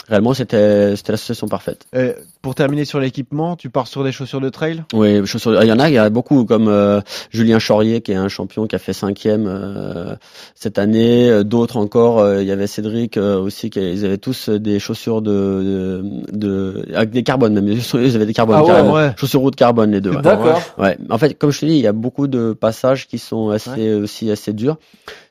réellement, 0.08 0.34
c'était 0.34 0.94
c'était 0.96 1.12
l'association 1.12 1.48
parfaite. 1.48 1.86
Euh, 1.94 2.12
pour 2.42 2.54
terminer 2.54 2.84
sur 2.84 3.00
l'équipement, 3.00 3.56
tu 3.56 3.70
pars 3.70 3.88
sur 3.88 4.04
des 4.04 4.12
chaussures 4.12 4.40
de 4.40 4.48
trail? 4.50 4.84
Oui, 4.94 5.26
chaussures- 5.26 5.60
il 5.62 5.68
y 5.68 5.72
en 5.72 5.80
a, 5.80 5.88
il 5.88 5.94
y 5.94 5.98
a 5.98 6.08
beaucoup 6.10 6.44
comme 6.44 6.68
euh, 6.68 7.00
Julien 7.30 7.58
Chaurier 7.58 8.02
qui 8.02 8.12
est 8.12 8.16
un 8.16 8.28
champion 8.28 8.66
qui 8.68 8.76
a 8.76 8.78
fait 8.78 8.92
cinquième 8.92 9.46
euh, 9.48 10.14
cette 10.54 10.78
année. 10.78 11.28
Euh, 11.28 11.42
D'autres 11.42 11.76
encore, 11.76 12.20
euh, 12.20 12.40
il 12.42 12.46
y 12.46 12.52
avait 12.52 12.66
Cédric 12.68 13.16
euh, 13.16 13.38
aussi 13.40 13.68
qui 13.70 13.80
ils 13.80 14.04
avaient 14.04 14.18
tous 14.18 14.48
des 14.48 14.78
chaussures 14.78 15.22
de, 15.22 16.02
de, 16.30 16.36
de 16.36 16.86
avec 16.94 17.10
des 17.10 17.22
carbones 17.24 17.54
même. 17.54 17.66
Ils 17.68 18.14
avaient 18.16 18.26
des 18.26 18.32
carbones, 18.34 18.56
Ah 18.58 18.62
ouais, 18.62 18.66
carrément. 18.68 18.92
ouais. 18.94 19.10
chaussures 19.16 19.40
route 19.40 19.56
carbone 19.56 19.90
les 19.90 20.00
deux. 20.00 20.10
ouais. 20.12 20.22
D'accord. 20.22 20.60
Ouais, 20.78 20.96
en 21.10 21.18
fait, 21.18 21.34
comme 21.36 21.50
je 21.50 21.60
te 21.60 21.66
dis, 21.66 21.72
il 21.72 21.80
y 21.82 21.86
a 21.88 21.92
beaucoup 21.92 22.28
de 22.28 22.52
passages 22.52 23.08
qui 23.08 23.18
sont 23.18 23.48
assez 23.50 23.92
aussi 23.94 24.30
assez 24.30 24.52
durs. 24.52 24.76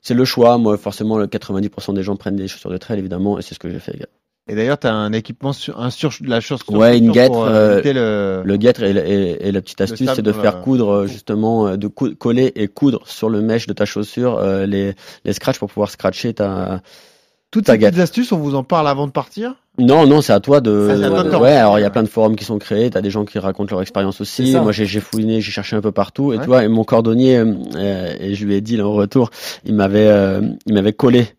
C'est 0.01 0.13
le 0.15 0.25
choix. 0.25 0.57
Moi, 0.57 0.77
forcément, 0.77 1.17
le 1.17 1.27
90% 1.27 1.93
des 1.93 2.03
gens 2.03 2.15
prennent 2.17 2.35
des 2.35 2.47
chaussures 2.47 2.69
de 2.71 2.77
trail, 2.77 2.99
évidemment, 2.99 3.39
et 3.39 3.41
c'est 3.41 3.53
ce 3.55 3.59
que 3.59 3.69
j'ai 3.69 3.79
fait. 3.79 4.05
Et 4.47 4.53
d'ailleurs, 4.53 4.79
tu 4.79 4.85
as 4.85 4.93
un 4.93 5.11
équipement, 5.11 5.53
sur, 5.53 5.79
un 5.81 5.89
sur, 5.89 6.11
la 6.23 6.39
chaussure 6.39 6.71
Ouais, 6.73 6.99
une 6.99 7.11
guêtre, 7.11 7.31
pour 7.33 7.45
euh, 7.47 7.73
éviter 7.73 7.93
le... 7.93 8.43
Le 8.45 8.57
guêtre 8.57 8.83
et, 8.83 8.91
et- 8.91 9.47
et 9.47 9.51
la 9.51 9.59
petite 9.61 9.81
astuce, 9.81 10.07
c'est 10.15 10.21
de 10.21 10.31
faire 10.31 10.43
la- 10.55 10.61
coudre 10.61 10.89
euh, 10.91 11.07
justement, 11.07 11.67
euh, 11.67 11.77
de 11.77 11.87
cou- 11.87 12.13
coller 12.15 12.51
et 12.55 12.67
coudre 12.67 13.07
sur 13.07 13.29
le 13.29 13.41
mesh 13.41 13.65
de 13.65 13.73
ta 13.73 13.85
chaussure 13.85 14.37
euh, 14.37 14.67
les 14.67 14.93
les 15.23 15.33
scratchs 15.33 15.57
pour 15.57 15.69
pouvoir 15.69 15.89
scratcher 15.89 16.35
ta. 16.35 16.81
Toutes 17.49 17.65
ta 17.65 17.73
ces 17.73 17.79
petites 17.79 17.99
astuces, 17.99 18.31
on 18.33 18.37
vous 18.37 18.53
en 18.53 18.63
parle 18.63 18.87
avant 18.87 19.07
de 19.07 19.11
partir? 19.11 19.55
Non, 19.79 20.05
non, 20.05 20.21
c'est 20.21 20.33
à 20.33 20.39
toi 20.39 20.61
de. 20.61 20.89
À 21.03 21.23
toi 21.23 21.39
ouais, 21.39 21.53
alors 21.53 21.79
il 21.79 21.81
y 21.81 21.85
a 21.85 21.89
plein 21.89 22.03
de 22.03 22.07
forums 22.07 22.35
qui 22.35 22.45
sont 22.45 22.59
créés. 22.59 22.91
T'as 22.91 23.01
des 23.01 23.09
gens 23.09 23.25
qui 23.25 23.39
racontent 23.39 23.73
leur 23.73 23.81
expérience 23.81 24.21
aussi. 24.21 24.55
Moi, 24.55 24.71
j'ai 24.71 24.85
j'ai 24.85 24.99
fouiné, 24.99 25.41
j'ai 25.41 25.51
cherché 25.51 25.75
un 25.75 25.81
peu 25.81 25.91
partout. 25.91 26.33
Et 26.33 26.37
Ouais. 26.37 26.41
tu 26.43 26.47
vois, 26.49 26.63
et 26.63 26.67
mon 26.67 26.83
cordonnier, 26.83 27.37
euh, 27.39 28.13
et 28.19 28.35
je 28.35 28.45
lui 28.45 28.53
ai 28.53 28.61
dit 28.61 28.77
là 28.77 28.85
en 28.85 28.93
retour, 28.93 29.31
il 29.65 29.73
m'avait, 29.73 30.07
euh, 30.07 30.41
il 30.67 30.73
m'avait 30.75 30.93
collé. 30.93 31.29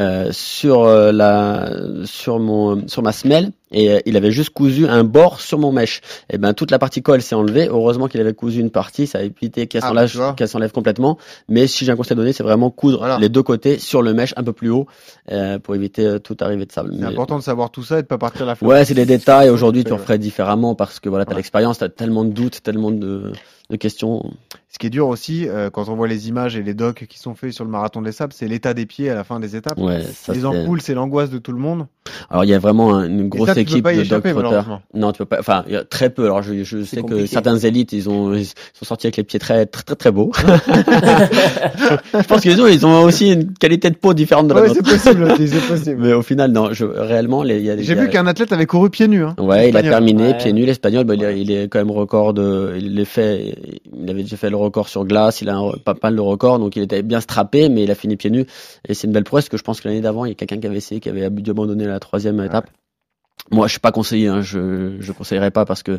Euh, 0.00 0.28
sur 0.32 0.82
euh, 0.84 1.12
la 1.12 1.70
sur 2.04 2.38
mon 2.38 2.88
sur 2.88 3.02
ma 3.02 3.12
semelle 3.12 3.52
et 3.72 3.90
euh, 3.92 4.00
il 4.06 4.16
avait 4.16 4.32
juste 4.32 4.50
cousu 4.50 4.88
un 4.88 5.04
bord 5.04 5.40
sur 5.40 5.58
mon 5.58 5.70
mèche 5.72 6.00
et 6.28 6.38
ben 6.38 6.54
toute 6.54 6.70
la 6.72 6.78
partie 6.78 7.02
colle 7.02 7.22
s'est 7.22 7.34
enlevée 7.36 7.68
heureusement 7.68 8.08
qu'il 8.08 8.20
avait 8.20 8.32
cousu 8.34 8.58
une 8.60 8.70
partie 8.70 9.06
ça 9.06 9.18
a 9.18 9.22
évité 9.22 9.66
qu'elle 9.66 9.82
Ah, 9.84 10.46
s'enlève 10.46 10.72
complètement 10.72 11.18
mais 11.48 11.66
si 11.66 11.84
j'ai 11.84 11.92
un 11.92 11.96
conseil 11.96 12.14
à 12.14 12.16
donner 12.16 12.32
c'est 12.32 12.42
vraiment 12.42 12.70
coudre 12.70 12.98
Voilà. 12.98 13.18
les 13.18 13.28
deux 13.28 13.42
côtés 13.42 13.78
sur 13.78 14.02
le 14.02 14.14
mèche 14.14 14.32
un 14.36 14.42
peu 14.42 14.52
plus 14.52 14.70
haut 14.70 14.86
euh, 15.30 15.58
pour 15.58 15.74
éviter 15.74 16.18
toute 16.20 16.40
arrivée 16.42 16.66
de 16.66 16.72
sable 16.72 16.94
C'est 16.98 17.04
important 17.04 17.36
de 17.38 17.42
savoir 17.42 17.70
tout 17.70 17.84
ça 17.84 17.98
et 17.98 18.02
de 18.02 18.06
pas 18.06 18.18
partir 18.18 18.46
la 18.46 18.54
Ouais, 18.62 18.84
c'est 18.84 18.94
des 18.94 19.06
détails. 19.06 19.48
Aujourd'hui, 19.50 19.84
tu 19.84 19.92
en 19.92 19.98
ferais 19.98 20.18
différemment 20.18 20.74
parce 20.74 20.98
que 21.00 21.08
voilà, 21.08 21.24
t'as 21.24 21.32
Ouais. 21.32 21.36
l'expérience, 21.36 21.78
t'as 21.78 21.88
tellement 21.88 22.24
de 22.24 22.30
doutes, 22.30 22.62
tellement 22.62 22.90
de, 22.90 23.32
de 23.70 23.76
questions. 23.76 24.30
Ce 24.68 24.78
qui 24.78 24.86
est 24.86 24.90
dur 24.90 25.08
aussi, 25.08 25.48
euh, 25.48 25.70
quand 25.70 25.88
on 25.88 25.94
voit 25.96 26.08
les 26.08 26.28
images 26.28 26.56
et 26.56 26.62
les 26.62 26.74
docs 26.74 27.06
qui 27.08 27.18
sont 27.18 27.34
faits 27.34 27.52
sur 27.52 27.64
le 27.64 27.70
marathon 27.70 28.02
des 28.02 28.12
sables, 28.12 28.32
c'est 28.32 28.46
l'état 28.48 28.74
des 28.74 28.86
pieds 28.86 29.10
à 29.10 29.14
la 29.14 29.24
fin 29.24 29.40
des 29.40 29.56
étapes. 29.56 29.78
Ouais, 29.78 29.89
ça, 30.12 30.32
les 30.32 30.44
ampoules, 30.46 30.80
c'est 30.80 30.94
l'angoisse 30.94 31.30
de 31.30 31.38
tout 31.38 31.52
le 31.52 31.58
monde. 31.58 31.86
Alors, 32.30 32.44
il 32.44 32.50
y 32.50 32.54
a 32.54 32.58
vraiment 32.58 32.94
un- 32.94 33.06
une 33.08 33.28
grosse 33.28 33.50
ça, 33.50 33.60
équipe 33.60 33.84
de 33.84 33.90
échapper. 33.90 34.32
Non, 34.94 35.12
tu 35.12 35.18
peux 35.18 35.24
pas. 35.26 35.38
Enfin, 35.38 35.64
il 35.66 35.74
y 35.74 35.76
a 35.76 35.84
très 35.84 36.10
peu. 36.10 36.24
Alors, 36.24 36.42
je, 36.42 36.62
je 36.64 36.82
sais 36.82 37.02
que 37.02 37.26
certains 37.26 37.56
élites, 37.58 37.92
ils 37.92 38.08
ont, 38.08 38.32
ils 38.34 38.46
sont 38.46 38.84
sortis 38.84 39.06
avec 39.06 39.16
les 39.18 39.22
pieds 39.24 39.38
très, 39.38 39.66
très, 39.66 39.82
très, 39.82 39.96
très 39.96 40.10
beaux. 40.10 40.32
je 42.14 42.26
pense 42.26 42.40
qu'ils 42.40 42.60
ont, 42.60 42.66
ils 42.66 42.84
ont 42.86 43.02
aussi 43.02 43.32
une 43.32 43.52
qualité 43.54 43.90
de 43.90 43.96
peau 43.96 44.14
différente 44.14 44.48
de 44.48 44.54
la 44.54 44.62
Ouais, 44.62 44.68
nôtre. 44.68 44.80
c'est 44.84 44.96
possible, 45.14 45.24
aussi, 45.24 45.48
c'est 45.48 45.66
possible. 45.68 46.02
Mais 46.02 46.12
au 46.12 46.22
final, 46.22 46.50
non, 46.52 46.72
je, 46.72 46.84
réellement, 46.84 47.44
il 47.44 47.60
y 47.64 47.70
a 47.70 47.76
des. 47.76 47.82
J'ai 47.84 47.94
vu 47.94 48.08
qu'un 48.08 48.26
athlète 48.26 48.52
avait 48.52 48.66
couru 48.66 48.90
pieds 48.90 49.08
nus. 49.08 49.24
Hein, 49.24 49.34
Ouais, 49.38 49.68
il 49.68 49.76
a 49.76 49.82
terminé 49.82 50.28
Ouais. 50.28 50.38
pieds 50.38 50.52
nus 50.52 50.64
l'espagnol. 50.66 51.04
Bah, 51.04 51.14
il, 51.14 51.22
est- 51.24 51.40
il 51.40 51.50
est 51.50 51.68
quand 51.68 51.78
même 51.78 51.90
record 51.90 52.34
de. 52.34 52.74
Il 52.78 52.98
est 52.98 53.04
fait. 53.04 53.54
Il 54.02 54.10
avait 54.10 54.22
déjà 54.22 54.36
fait 54.36 54.50
le 54.50 54.56
record 54.56 54.88
sur 54.88 55.04
glace. 55.04 55.40
Il 55.42 55.48
a 55.48 55.56
un, 55.56 55.72
pas 55.84 55.94
pas 55.94 56.10
le 56.10 56.22
record, 56.22 56.58
donc 56.58 56.76
il 56.76 56.82
était 56.82 57.02
bien 57.02 57.20
strappé, 57.20 57.68
mais 57.68 57.84
il 57.84 57.90
a 57.90 57.94
fini 57.94 58.16
pieds 58.16 58.30
nus. 58.30 58.46
Et 58.88 58.94
c'est 58.94 59.06
une 59.06 59.12
belle 59.12 59.24
prouesse 59.24 59.48
que 59.48 59.56
je 59.56 59.62
pense 59.62 59.79
que 59.80 59.88
l'année 59.88 60.00
d'avant, 60.00 60.24
il 60.24 60.30
y 60.30 60.32
a 60.32 60.34
quelqu'un 60.34 60.58
qui 60.58 60.66
avait 60.66 60.76
essayé, 60.76 61.00
qui 61.00 61.08
avait 61.08 61.28
dû 61.30 61.50
abandonner 61.50 61.86
la 61.86 62.00
troisième 62.00 62.40
étape. 62.40 62.70
Moi, 63.50 63.66
je 63.66 63.72
suis 63.72 63.80
pas 63.80 63.92
conseillé. 63.92 64.28
Hein, 64.28 64.40
je 64.42 64.96
je 65.00 65.12
conseillerais 65.12 65.50
pas 65.50 65.64
parce 65.64 65.82
que 65.82 65.98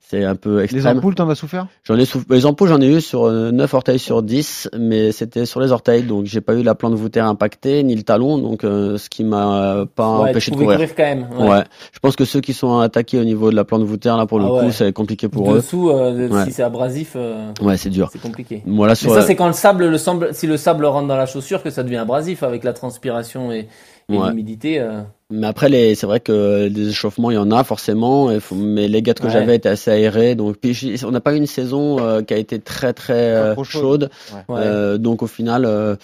c'est 0.00 0.24
un 0.24 0.34
peu 0.34 0.58
Les 0.58 0.64
extrême. 0.64 0.98
ampoules, 0.98 1.14
t'en 1.14 1.28
as 1.30 1.36
souffert? 1.36 1.68
J'en 1.84 1.96
ai 1.96 2.04
souff- 2.04 2.24
les 2.28 2.44
ampoules, 2.44 2.68
j'en 2.68 2.80
ai 2.80 2.88
eu 2.96 3.00
sur 3.00 3.24
euh, 3.28 3.52
9 3.52 3.72
orteils 3.74 4.00
sur 4.00 4.22
10, 4.24 4.68
mais 4.76 5.12
c'était 5.12 5.46
sur 5.46 5.60
les 5.60 5.70
orteils, 5.70 6.02
donc 6.02 6.24
j'ai 6.26 6.40
pas 6.40 6.54
eu 6.54 6.64
la 6.64 6.74
plante 6.74 6.94
voûtaire 6.94 7.26
impactée 7.26 7.84
ni 7.84 7.94
le 7.94 8.02
talon, 8.02 8.36
donc 8.38 8.64
euh, 8.64 8.98
ce 8.98 9.08
qui 9.08 9.22
m'a 9.22 9.62
euh, 9.62 9.86
pas 9.86 10.18
Ouais, 10.22 10.30
empêché 10.30 10.50
tu 10.50 10.58
de 10.58 10.62
courir. 10.64 10.78
courir 10.78 10.94
quand 10.96 11.04
même. 11.04 11.26
Ouais. 11.38 11.62
Je 11.92 11.98
pense 12.00 12.16
que 12.16 12.24
ceux 12.24 12.40
qui 12.40 12.52
sont 12.54 12.80
attaqués 12.80 13.20
au 13.20 13.24
niveau 13.24 13.52
de 13.52 13.56
la 13.56 13.62
plante 13.64 13.82
voûtaire, 13.84 14.16
là, 14.16 14.26
pour 14.26 14.40
le 14.40 14.46
Ah 14.46 14.48
coup, 14.48 14.66
ouais. 14.66 14.72
c'est 14.72 14.92
compliqué 14.92 15.28
pour 15.28 15.52
eux. 15.52 15.56
Dessous, 15.58 15.90
euh, 15.90 16.28
Ouais. 16.28 16.44
si 16.44 16.50
c'est 16.52 16.64
abrasif, 16.64 17.12
euh, 17.14 17.52
Ouais, 17.62 17.76
c'est 17.76 17.90
dur. 17.90 18.08
c'est 18.12 18.20
compliqué. 18.20 18.62
Moi, 18.66 18.88
là, 18.88 18.92
Mais 18.92 18.96
sur 18.96 19.14
ça, 19.14 19.22
c'est 19.22 19.36
quand 19.36 19.46
le 19.46 19.52
sable, 19.52 19.86
le 19.86 19.96
sable, 19.98 20.30
si 20.34 20.48
le 20.48 20.56
sable 20.56 20.86
rentre 20.86 21.06
dans 21.06 21.16
la 21.16 21.26
chaussure, 21.26 21.62
que 21.62 21.70
ça 21.70 21.84
devient 21.84 21.98
abrasif 21.98 22.42
avec 22.42 22.64
la 22.64 22.72
transpiration 22.72 23.52
et, 23.52 23.68
et 24.12 24.18
Ouais. 24.18 24.28
l'humidité. 24.30 24.80
euh. 24.80 25.00
Mais 25.30 25.46
après, 25.46 25.68
les, 25.68 25.94
c'est 25.94 26.06
vrai 26.06 26.18
que 26.20 26.68
des 26.68 26.88
échauffements, 26.88 27.30
il 27.30 27.34
y 27.34 27.38
en 27.38 27.50
a 27.52 27.62
forcément. 27.62 28.28
faut- 28.40 28.54
Mais 28.56 28.88
les 28.88 29.00
gâtes 29.02 29.20
que 29.20 29.26
Ouais. 29.26 29.32
j'avais 29.32 29.56
étaient 29.56 29.68
assez 29.68 29.90
aérés. 29.90 30.34
Donc, 30.34 30.56
puis, 30.56 30.74
j'ai- 30.74 31.04
on 31.04 31.10
n'a 31.12 31.20
pas 31.20 31.32
eu 31.34 31.36
une 31.36 31.46
saison 31.46 31.98
euh, 32.00 32.22
qui 32.22 32.34
a 32.34 32.36
été 32.36 32.58
très 32.58 32.92
très 32.92 33.12
euh, 33.14 33.54
chaude. 33.64 34.10
Ouais. 34.48 34.56
Euh, 34.58 34.98
donc, 34.98 35.22
au 35.22 35.28
final, 35.28 35.64
euh, 35.64 35.94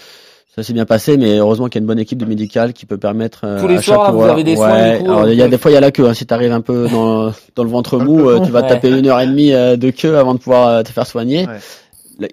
ça 0.54 0.62
s'est 0.62 0.72
bien 0.72 0.84
passé. 0.86 1.16
Mais 1.16 1.38
heureusement 1.38 1.66
qu'il 1.66 1.74
y 1.74 1.78
a 1.78 1.82
une 1.82 1.86
bonne 1.88 1.98
équipe 1.98 2.18
de 2.18 2.24
médical 2.24 2.72
qui 2.72 2.86
peut 2.86 2.98
permettre 2.98 3.40
euh, 3.44 3.60
Tous 3.60 3.66
les 3.66 3.74
à 3.78 3.80
chaque 3.82 3.94
soirs, 3.96 4.12
vous 4.12 4.18
coureur- 4.18 4.32
avez 4.34 4.44
des 4.44 4.54
soins, 4.54 4.72
Ouais. 4.72 4.98
du 4.98 5.04
coup, 5.04 5.10
Alors, 5.10 5.28
il 5.28 5.34
y 5.36 5.42
a 5.42 5.48
des 5.48 5.58
fois, 5.58 5.70
il 5.72 5.74
y 5.74 5.76
a 5.76 5.80
la 5.80 5.90
queue. 5.90 6.06
hein. 6.06 6.14
Si 6.14 6.24
t'arrives 6.24 6.52
un 6.52 6.60
peu 6.60 6.86
dans, 6.88 7.32
dans 7.56 7.64
le 7.64 7.68
ventre 7.70 7.98
mou, 7.98 8.28
euh, 8.28 8.38
tu 8.44 8.52
vas 8.52 8.62
Ouais. 8.62 8.68
taper 8.68 8.96
une 8.96 9.08
heure 9.08 9.20
et 9.20 9.26
demie 9.26 9.52
euh, 9.52 9.76
de 9.76 9.90
queue 9.90 10.16
avant 10.16 10.34
de 10.34 10.38
pouvoir 10.38 10.68
euh, 10.68 10.82
te 10.84 10.90
faire 10.90 11.06
soigner. 11.06 11.46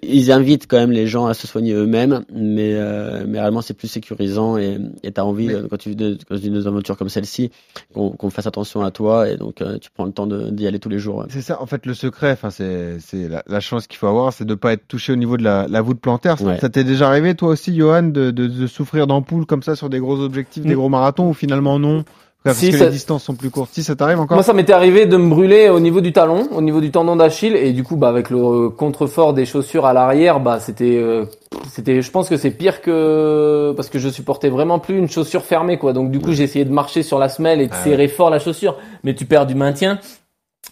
Ils 0.02 0.32
invitent 0.32 0.65
quand 0.67 0.78
même 0.78 0.91
les 0.91 1.08
gens 1.08 1.26
à 1.26 1.34
se 1.34 1.46
soigner 1.46 1.74
eux-mêmes, 1.74 2.24
mais 2.34 2.74
euh, 2.76 3.26
mais 3.28 3.41
réellement 3.41 3.62
c'est 3.62 3.74
plus 3.74 3.89
sécurisant 3.89 4.58
et 4.58 4.78
et 5.04 5.12
t'as 5.12 5.24
envie 5.24 5.48
Mais- 5.48 5.56
quand 5.69 5.76
tu 5.78 5.89
vis 5.89 5.96
tu 5.96 6.50
des 6.50 6.67
aventures 6.67 6.96
comme 6.98 7.10
celle-ci 7.10 7.52
qu'on 7.93 8.30
fasse 8.30 8.48
attention 8.48 8.82
à 8.84 8.91
toi 8.91 9.30
et 9.30 9.36
donc 9.36 9.62
euh, 9.62 9.78
tu 9.80 9.89
prends 9.93 10.06
le 10.06 10.12
temps 10.13 10.26
d'y 10.28 10.67
aller 10.67 10.80
tous 10.80 10.88
les 10.89 11.00
jours. 11.00 11.17
ouais. 11.17 11.26
C'est 11.30 11.41
ça, 11.41 11.62
en 11.62 11.65
fait, 11.65 11.86
le 11.86 11.93
secret, 11.93 12.32
enfin, 12.32 12.50
c'est, 12.50 12.98
c'est 13.00 13.28
la, 13.28 13.43
la 13.48 13.60
chance 13.60 13.88
qu'il 13.88 13.98
faut 13.98 14.08
avoir, 14.08 14.32
c'est 14.32 14.46
de 14.46 14.56
pas 14.56 14.72
être 14.74 14.88
touché 14.88 15.12
au 15.13 15.17
niveau 15.17 15.36
de 15.38 15.43
la, 15.43 15.67
la 15.67 15.82
voûte 15.82 16.00
plantaire. 16.00 16.38
Ça- 16.38 16.43
Ouais. 16.46 16.60
Ça 16.60 16.69
t'est 16.69 16.84
déjà 16.86 17.08
arrivé, 17.10 17.36
toi 17.36 17.50
aussi, 17.50 17.76
Johan, 17.76 18.04
de, 18.04 18.32
de, 18.32 18.48
de 18.48 18.67
souffrir 18.67 19.06
d'ampoules 19.08 19.46
comme 19.46 19.63
ça 19.63 19.76
sur 19.76 19.89
des 19.89 20.00
gros 20.00 20.19
objectifs, 20.19 20.63
des 20.63 20.74
Mm. 20.76 20.78
gros 20.78 20.89
marathons, 20.89 21.30
ou 21.30 21.34
finalement 21.34 21.78
non 21.80 22.04
Parce 22.43 22.58
Si, 22.58 22.71
que 22.71 22.77
ça- 22.77 22.86
les 22.86 22.91
distances 22.91 23.23
sont 23.23 23.36
plus 23.36 23.49
courtes. 23.49 23.69
Si 23.73 23.84
ça 23.84 23.95
t'arrive 23.95 24.19
encore 24.19 24.36
Moi, 24.36 24.43
ça 24.43 24.51
m'était 24.53 24.73
arrivé 24.73 25.06
de 25.06 25.15
me 25.15 25.29
brûler 25.29 25.69
au 25.69 25.79
niveau 25.79 26.01
du 26.01 26.12
talon, 26.12 26.47
au 26.51 26.62
niveau 26.62 26.82
du 26.82 26.91
tendon 26.91 27.15
d'Achille, 27.15 27.56
et 27.56 27.71
du 27.71 27.84
coup, 27.84 27.95
bah, 27.95 28.10
avec 28.10 28.29
le 28.29 28.69
contrefort 28.69 29.34
des 29.34 29.45
chaussures 29.45 29.86
à 29.86 29.93
l'arrière, 29.93 30.41
bah, 30.41 30.60
c'était, 30.60 30.97
euh, 30.97 31.25
c'était, 31.69 32.01
je 32.01 32.12
pense 32.12 32.27
que 32.27 32.36
c'est 32.36 32.51
pire 32.51 32.82
que 32.82 33.73
parce 33.77 33.89
que 33.89 33.97
je 33.99 34.10
supportais 34.10 34.49
vraiment 34.49 34.79
plus 34.79 34.97
une 34.97 35.10
chaussure 35.10 35.43
fermée, 35.43 35.77
quoi. 35.77 35.93
Donc, 35.93 36.12
du 36.12 36.19
coup, 36.19 36.34
j'ai 36.34 36.43
essayé 36.43 36.65
de 36.65 36.71
marcher 36.73 37.01
sur 37.03 37.17
la 37.17 37.29
semelle 37.29 37.62
et 37.62 37.67
de 37.67 37.73
Ah 37.73 37.84
serrer 37.84 38.08
fort 38.10 38.29
la 38.29 38.39
chaussure, 38.39 38.77
mais 39.03 39.15
tu 39.15 39.25
perds 39.25 39.45
du 39.45 39.56
maintien. 39.56 39.99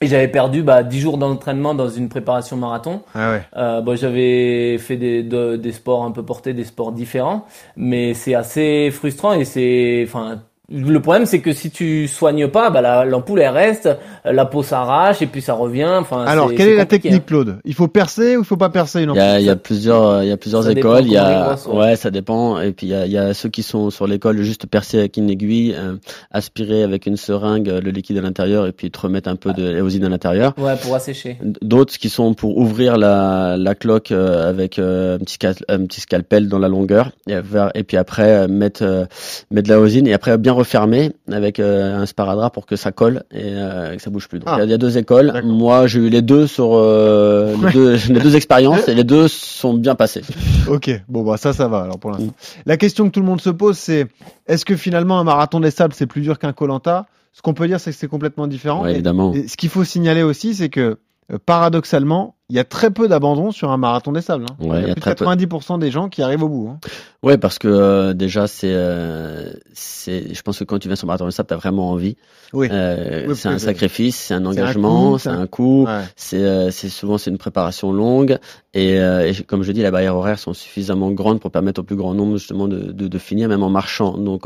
Et 0.02 0.08
j'avais 0.08 0.30
perdu 0.30 0.64
bah, 0.64 0.84
10 0.84 1.00
jours 1.00 1.18
d'entraînement 1.18 1.76
dans 1.76 1.88
une 1.90 2.10
préparation 2.10 2.58
marathon. 2.58 3.02
Ah 3.14 3.32
ouais. 3.32 3.42
Euh, 3.58 3.82
bon, 3.82 3.96
j'avais 3.96 4.78
fait 4.78 4.96
des, 4.98 5.22
de- 5.22 5.58
des 5.58 5.72
sports 5.74 6.04
un 6.04 6.12
peu 6.12 6.24
portés, 6.24 6.54
des 6.54 6.64
sports 6.64 6.92
différents, 6.92 7.46
mais 7.78 8.14
c'est 8.14 8.34
assez 8.34 8.90
frustrant 8.92 9.34
et 9.34 9.46
c'est, 9.46 10.04
enfin, 10.08 10.40
le 10.72 11.00
problème, 11.02 11.26
c'est 11.26 11.40
que 11.40 11.54
si 11.54 11.70
tu 11.70 12.08
soignes 12.08 12.48
pas, 12.48 12.70
bah, 12.70 12.82
la- 12.82 13.06
l'ampoule 13.06 13.42
elle 13.42 13.50
reste, 13.50 13.90
la 14.26 14.46
peau 14.46 14.64
s'arrache 14.64 15.22
et 15.22 15.28
puis 15.28 15.42
ça 15.42 15.54
revient. 15.54 15.90
Enfin, 16.00 16.24
Alors, 16.26 16.54
quelle 16.54 16.70
est 16.70 16.76
la 16.78 16.86
technique, 16.86 17.26
Claude? 17.26 17.58
Il 17.66 17.74
faut 17.74 17.88
percer 17.88 18.38
ou 18.38 18.42
il 18.42 18.46
faut 18.46 18.58
pas 18.58 18.70
percer 18.70 19.04
une 19.04 19.12
Il 19.12 19.18
y 19.18 19.20
a, 19.20 19.26
ampoule? 19.32 19.42
il 19.42 19.46
y 19.46 19.50
a 19.50 19.56
plusieurs, 19.56 20.24
il 20.24 20.30
y 20.30 20.32
a 20.32 20.38
plusieurs 20.38 20.64
Ça 20.64 20.72
écoles. 20.72 21.06
Il 21.06 21.12
y 21.14 21.18
a, 21.18 21.44
grosses, 21.48 21.68
ouais. 21.68 21.78
ouais, 21.78 21.96
ça 21.96 22.12
dépend. 22.12 22.60
Et 22.62 22.72
puis 22.72 22.88
il 22.88 22.90
y 22.92 22.96
a, 22.96 23.06
il 23.06 23.12
y 23.12 23.18
a 23.18 23.34
ceux 23.34 23.50
qui 23.50 23.64
sont 23.64 23.90
sur 23.90 24.08
l'école 24.08 24.42
juste 24.42 24.66
percer 24.68 25.00
avec 25.00 25.18
une 25.18 25.30
aiguille, 25.30 25.76
euh, 25.78 25.96
aspirer 26.32 26.84
avec 26.84 27.06
une 27.06 27.18
seringue 27.18 27.70
euh, 27.70 27.82
le 27.82 27.92
liquide 27.92 28.18
à 28.18 28.22
l'intérieur 28.22 28.68
et 28.68 28.72
puis 28.72 28.90
te 28.92 29.00
remettre 29.00 29.30
un 29.30 29.36
peu 29.36 29.54
de 29.54 29.76
éosine 29.76 30.06
à 30.06 30.10
l'intérieur. 30.10 30.54
Ouais, 30.58 30.76
pour 30.82 30.96
assécher. 30.96 31.38
D'autres 31.62 31.98
qui 31.98 32.10
sont 32.10 32.34
pour 32.34 32.58
ouvrir 32.58 32.98
la, 32.98 33.58
la 33.58 33.76
cloque 33.76 34.12
euh, 34.12 34.50
avec 34.50 34.80
euh, 34.80 35.16
un, 35.16 35.20
petit 35.20 35.38
scal- 35.38 35.64
un 35.68 35.86
petit 35.86 36.02
scalpel 36.02 36.48
dans 36.48 36.60
la 36.60 36.68
longueur 36.68 37.12
et, 37.28 37.84
puis 37.84 37.98
après 37.98 38.30
euh, 38.44 38.48
mettre 38.48 38.84
euh, 38.84 39.06
mettre 39.50 39.68
de 39.70 39.74
la 39.74 39.80
hosine 39.80 40.08
et 40.08 40.14
après 40.14 40.38
bien 40.38 40.54
refermer 40.62 41.12
avec 41.32 41.60
euh, 41.60 42.02
un 42.02 42.06
sparadrap 42.06 42.54
pour 42.54 42.66
que 42.66 42.76
ça 42.76 42.92
colle 42.92 43.24
et 43.32 43.42
euh, 43.44 43.96
que 43.96 44.02
ça 44.02 44.10
bouge 44.10 44.28
plus. 44.28 44.40
Donc 44.40 44.50
il 44.50 44.54
Ah. 44.54 44.58
y 44.60 44.62
a- 44.62 44.66
il 44.66 44.72
y, 44.72 44.74
a 44.74 44.78
deux 44.78 44.98
écoles. 44.98 45.42
Moi 45.44 45.88
j'ai 45.88 46.00
eu 46.00 46.10
les 46.10 46.22
deux 46.22 46.48
sur 46.48 46.72
euh, 46.76 47.56
les, 47.66 47.72
deux, 47.72 47.96
les 48.10 48.20
deux 48.20 48.36
expériences 48.36 48.88
et 48.88 48.96
les 48.96 49.04
deux 49.04 49.28
sont 49.28 49.74
bien 49.74 49.96
passées. 49.96 50.22
Ok, 50.68 50.90
bon 51.10 51.24
bah 51.24 51.38
ça, 51.38 51.54
ça 51.54 51.68
va 51.68 51.80
alors 51.82 51.98
pour 52.00 52.12
l'instant. 52.12 52.34
La 52.66 52.78
question 52.78 53.06
que 53.06 53.12
tout 53.12 53.20
le 53.20 53.26
monde 53.26 53.42
se 53.42 53.50
pose, 53.50 53.78
c'est 53.78 54.08
est-ce 54.48 54.64
que 54.64 54.76
finalement 54.76 55.20
un 55.20 55.24
marathon 55.24 55.60
des 55.60 55.72
sables 55.72 55.94
c'est 55.94 56.06
plus 56.08 56.22
dur 56.22 56.38
qu'un 56.40 56.54
Colanta? 56.54 57.06
Ce 57.34 57.42
qu'on 57.42 57.54
peut 57.54 57.68
dire, 57.68 57.80
c'est 57.80 57.92
que 57.92 57.98
c'est 57.98 58.08
complètement 58.10 58.46
différent. 58.48 58.84
Ouais, 58.84 58.92
évidemment. 58.94 59.34
et 59.34 59.48
ce 59.48 59.56
qu'il 59.58 59.70
faut 59.70 59.84
signaler 59.86 60.22
aussi, 60.22 60.54
c'est 60.54 60.68
que 60.70 60.98
paradoxalement, 61.46 62.36
il 62.52 62.56
y 62.56 62.60
a 62.60 62.64
très 62.66 62.92
peu 62.92 63.08
d'abandon 63.08 63.52
sur 63.52 63.72
un 63.72 63.78
marathon 63.78 64.12
des 64.12 64.22
sables. 64.22 64.46
hein. 64.52 64.56
Ouais, 64.60 64.82
il 64.82 64.88
y 64.88 64.92
a 64.92 64.94
plus 64.94 64.96
de 64.96 65.00
très 65.00 65.16
peu. 65.16 65.26
90% 65.26 65.80
des 65.80 65.90
gens 65.90 66.10
qui 66.10 66.22
arrivent 66.22 66.44
au 66.44 66.50
bout. 66.50 66.70
hein. 66.70 66.80
Ouais, 67.24 67.38
parce 67.38 67.60
que 67.60 67.68
euh, 67.70 68.14
déjà 68.14 68.48
c'est 68.48 68.74
euh, 68.74 69.52
c'est 69.74 70.34
je 70.34 70.42
pense 70.42 70.60
que 70.60 70.64
quand 70.66 70.78
tu 70.80 70.88
viens 70.90 70.96
sur 70.98 71.08
marathon 71.08 71.26
de 71.26 71.32
sable, 71.32 71.48
t'as 71.48 71.56
vraiment 71.56 71.92
envie. 71.92 72.18
Oui. 72.52 72.68
Euh, 72.70 73.28
Oui, 73.30 73.36
c'est 73.38 73.48
un 73.48 73.58
sacrifice, 73.60 74.18
c'est 74.18 74.34
un 74.34 74.40
c'est 74.40 74.44
un 74.44 74.46
engagement, 74.48 75.18
c'est 75.18 75.30
un-. 75.30 75.48
Ouais. 75.60 76.02
C'est 76.18 76.90
souvent 76.90 77.18
c'est 77.18 77.30
une 77.30 77.38
préparation 77.38 77.94
longue 77.94 78.38
et, 78.74 78.96
et 78.96 79.32
comme 79.48 79.64
je 79.64 79.72
dis, 79.72 79.82
les 79.82 79.92
barrières 79.92 80.16
horaires 80.18 80.40
sont 80.40 80.54
suffisamment 80.54 81.12
grandes 81.12 81.40
pour 81.40 81.52
permettre 81.52 81.80
au 81.82 81.84
plus 81.84 81.96
grand 81.96 82.14
nombre 82.14 82.38
justement 82.38 82.68
de, 82.68 82.92
de, 82.92 83.08
de 83.08 83.18
finir 83.18 83.48
même 83.50 83.64
en 83.64 83.70
marchant. 83.70 84.18
Donc 84.18 84.46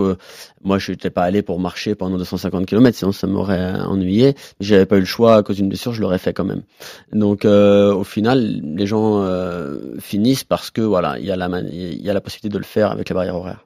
moi 0.63 0.77
je 0.77 0.91
n'étais 0.91 1.09
pas 1.09 1.23
allé 1.23 1.41
pour 1.41 1.59
marcher 1.59 1.95
pendant 1.95 2.17
250 2.17 2.65
km, 2.67 2.95
sinon 2.97 3.11
ça 3.13 3.25
m'aurait 3.25 3.79
ennuyé. 3.81 4.35
J'avais 4.59 4.85
pas 4.85 4.97
eu 4.97 5.01
le 5.01 5.05
choix 5.05 5.37
à 5.37 5.43
cause 5.43 5.55
d'une 5.55 5.69
blessure, 5.69 5.93
je 5.93 6.01
l'aurais 6.01 6.19
fait 6.19 6.33
quand 6.33 6.43
même. 6.45 6.61
Donc 7.13 7.45
euh, 7.45 7.94
au 7.95 8.03
final, 8.03 8.61
les 8.63 8.87
gens 8.87 9.21
euh, 9.21 9.97
finissent 9.99 10.43
parce 10.43 10.71
que 10.71 10.81
voilà, 10.81 11.17
il 11.19 11.25
y 11.25 11.31
a 11.31 11.35
la 11.35 11.47
y 11.61 12.09
a 12.09 12.13
la 12.13 12.21
possibilité 12.21 12.53
de 12.53 12.57
le 12.57 12.65
faire 12.65 12.91
avec 12.91 13.09
les 13.09 13.13
barrières 13.15 13.35
horaires. 13.35 13.65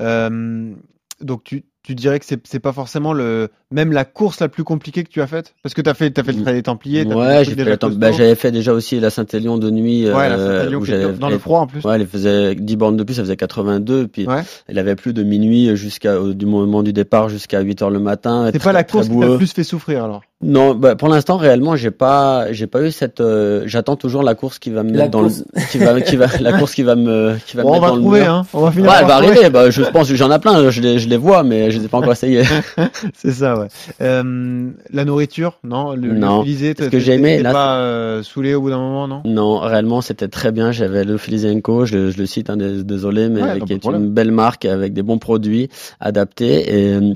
Euh, 0.00 0.72
donc 1.20 1.44
tu, 1.44 1.64
tu 1.82 1.94
dirais 1.94 2.20
que 2.20 2.26
c'est 2.26 2.60
pas 2.60 2.72
forcément 2.72 3.12
le 3.12 3.48
même 3.70 3.92
la 3.92 4.04
course 4.04 4.40
la 4.40 4.48
plus 4.48 4.62
compliquée 4.64 5.02
que 5.02 5.08
tu 5.08 5.20
as 5.20 5.26
faite? 5.26 5.54
Parce 5.62 5.74
que 5.74 5.80
tu 5.80 5.90
as 5.90 5.94
fait 5.94 6.10
t'as 6.10 6.22
fait 6.22 6.32
le 6.32 6.42
trail 6.42 6.54
des 6.54 6.62
Templiers. 6.62 7.04
Ouais, 7.06 7.44
j'ai 7.44 7.54
fait 7.54 7.64
la 7.64 7.76
bah, 7.76 8.12
j'avais 8.12 8.34
fait 8.34 8.52
déjà 8.52 8.72
aussi 8.72 9.00
la 9.00 9.10
Saint-Élion 9.10 9.58
de 9.58 9.70
nuit. 9.70 10.06
Ouais, 10.06 10.28
la 10.28 10.36
euh, 10.36 10.74
où 10.74 11.18
dans 11.18 11.28
le 11.28 11.38
froid 11.38 11.60
en 11.60 11.66
plus. 11.66 11.84
Ouais, 11.84 11.96
elle 11.96 12.06
faisait 12.06 12.54
10 12.54 12.76
bornes 12.76 12.96
de 12.96 13.02
plus, 13.02 13.14
ça 13.14 13.22
faisait 13.22 13.36
82, 13.36 14.08
puis 14.08 14.26
Ouais. 14.26 14.42
elle 14.68 14.78
avait 14.78 14.96
plus 14.96 15.12
de 15.12 15.22
minuit 15.22 15.74
jusqu'à 15.76 16.18
du 16.20 16.46
moment 16.46 16.82
du 16.82 16.92
départ 16.92 17.28
jusqu'à 17.28 17.60
8 17.60 17.82
heures 17.82 17.90
le 17.90 18.00
matin. 18.00 18.50
C'est 18.52 18.62
pas 18.62 18.72
la 18.72 18.84
course 18.84 19.08
qui 19.08 19.18
t'a 19.18 19.36
plus 19.36 19.52
fait 19.52 19.64
souffrir 19.64 20.04
alors? 20.04 20.22
Non, 20.42 20.74
bah, 20.74 20.96
pour 20.96 21.08
l'instant 21.08 21.36
réellement, 21.36 21.76
j'ai 21.76 21.90
pas, 21.90 22.52
j'ai 22.52 22.66
pas 22.66 22.82
eu 22.82 22.90
cette. 22.90 23.20
euh, 23.20 23.62
J'attends 23.66 23.96
toujours 23.96 24.22
la 24.22 24.34
course 24.34 24.58
qui 24.58 24.70
va 24.70 24.82
me 24.82 24.90
La 24.92 25.04
mettre 25.04 25.10
dans 25.12 25.20
course. 25.20 25.44
le, 25.54 25.62
qui 25.70 25.78
va, 25.78 26.00
qui 26.00 26.16
va, 26.16 26.26
la 26.40 26.52
course 26.58 26.74
qui 26.74 26.82
va 26.82 26.96
me, 26.96 27.36
qui 27.46 27.56
va 27.56 27.62
Bon, 27.62 27.70
me 27.70 27.76
on 27.76 27.80
mettre 27.80 27.84
va 27.84 27.90
dans 27.96 28.00
trouver, 28.02 28.18
le 28.20 28.24
mur. 28.24 28.32
hein. 28.34 28.46
On 28.52 28.60
va 28.60 28.66
Ouais, 28.66 28.72
finir 28.72 28.90
elle 28.92 28.98
par 29.00 29.08
va 29.08 29.14
trouver. 29.18 29.30
arriver. 29.38 29.50
Bah, 29.50 29.70
je 29.70 29.82
pense 29.82 30.12
j'en 30.12 30.32
ai 30.34 30.38
plein. 30.38 30.70
Je 30.70 30.80
les, 30.80 30.98
je 30.98 31.08
les 31.08 31.16
vois, 31.16 31.42
mais 31.44 31.70
je 31.70 31.78
les 31.78 31.84
ai 31.84 31.88
pas 31.88 31.98
encore 31.98 32.12
essayés. 32.12 32.42
C'est 33.14 33.32
ça, 33.32 33.58
ouais. 33.58 33.68
Euh, 34.00 34.70
la 34.92 35.04
nourriture, 35.04 35.58
non 35.64 35.94
Le 35.94 36.12
Non. 36.14 36.44
Ce 36.44 36.88
que 36.88 36.98
j'ai 36.98 37.14
aimé, 37.14 37.40
là, 37.42 37.52
pas 37.52 37.76
euh, 37.76 38.22
saoulé 38.22 38.54
au 38.54 38.60
bout 38.62 38.70
d'un 38.70 38.78
moment, 38.78 39.06
non? 39.08 39.22
Non, 39.24 39.58
réellement, 39.60 40.00
c'était 40.00 40.28
très 40.28 40.50
bien. 40.52 40.72
J'avais 40.72 41.04
le 41.04 41.18
Filizenko, 41.18 41.86
je, 41.86 41.96
le- 41.96 42.10
je 42.10 42.18
le 42.18 42.26
cite, 42.26 42.50
hein, 42.50 42.56
dés- 42.56 42.82
désolé, 42.84 43.28
mais 43.28 43.42
Ouais, 43.42 43.60
qui 43.60 43.72
est 43.74 43.84
une 43.84 44.08
belle 44.10 44.32
marque 44.32 44.64
avec 44.64 44.92
des 44.92 45.02
bons 45.02 45.18
produits 45.18 45.68
adaptés. 46.00 46.88
Et, 46.88 46.94
euh, 46.94 47.12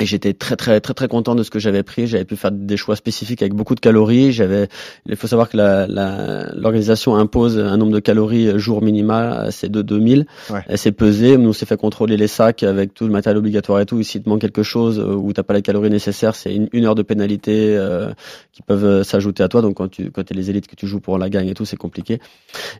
et 0.00 0.06
j'étais 0.06 0.32
très 0.32 0.56
très 0.56 0.80
très 0.80 0.94
très 0.94 1.08
content 1.08 1.34
de 1.34 1.42
ce 1.42 1.50
que 1.50 1.58
j'avais 1.58 1.82
pris. 1.82 2.06
J'avais 2.06 2.24
pu 2.24 2.36
faire 2.36 2.50
des 2.52 2.76
choix 2.76 2.96
spécifiques 2.96 3.42
avec 3.42 3.54
beaucoup 3.54 3.74
de 3.74 3.80
calories. 3.80 4.32
J'avais, 4.32 4.68
il 5.06 5.16
faut 5.16 5.26
savoir 5.26 5.48
que 5.48 5.56
la- 5.56 5.86
la- 5.86 6.52
l'organisation 6.54 7.16
impose 7.16 7.58
un 7.58 7.76
nombre 7.76 7.92
de 7.92 7.98
calories 8.00 8.58
jour 8.58 8.82
minimal, 8.82 9.48
c'est 9.50 9.70
de 9.70 9.82
2000. 9.82 10.26
Ouais. 10.50 10.60
Elle 10.68 10.78
s'est 10.78 10.92
pesée, 10.92 11.36
nous 11.36 11.50
on 11.50 11.52
s'est 11.52 11.66
fait 11.66 11.76
contrôler 11.76 12.16
les 12.16 12.28
sacs 12.28 12.62
avec 12.62 12.94
tout 12.94 13.04
le 13.04 13.10
matériel 13.12 13.38
obligatoire 13.38 13.80
et 13.80 13.86
tout. 13.86 13.98
Et 14.00 14.04
s'il 14.04 14.22
te 14.22 14.28
manque 14.28 14.40
quelque 14.40 14.62
chose 14.62 14.98
euh, 14.98 15.14
ou 15.14 15.32
t'as 15.32 15.42
pas 15.42 15.54
les 15.54 15.62
calories 15.62 15.90
nécessaires, 15.90 16.34
c'est 16.34 16.54
une, 16.54 16.68
une 16.72 16.84
heure 16.84 16.94
de 16.94 17.02
pénalité 17.02 17.76
euh, 17.76 18.10
qui 18.52 18.62
peuvent 18.62 18.84
euh, 18.84 19.02
s'ajouter 19.04 19.42
à 19.42 19.48
toi. 19.48 19.62
Donc 19.62 19.74
quand 19.76 19.88
tu 19.88 20.10
quand 20.10 20.24
t'es 20.24 20.34
les 20.34 20.50
élites 20.50 20.66
que 20.66 20.76
tu 20.76 20.86
joues 20.86 21.00
pour 21.00 21.18
la 21.18 21.28
gagne 21.28 21.48
et 21.48 21.54
tout, 21.54 21.64
c'est 21.64 21.76
compliqué. 21.76 22.20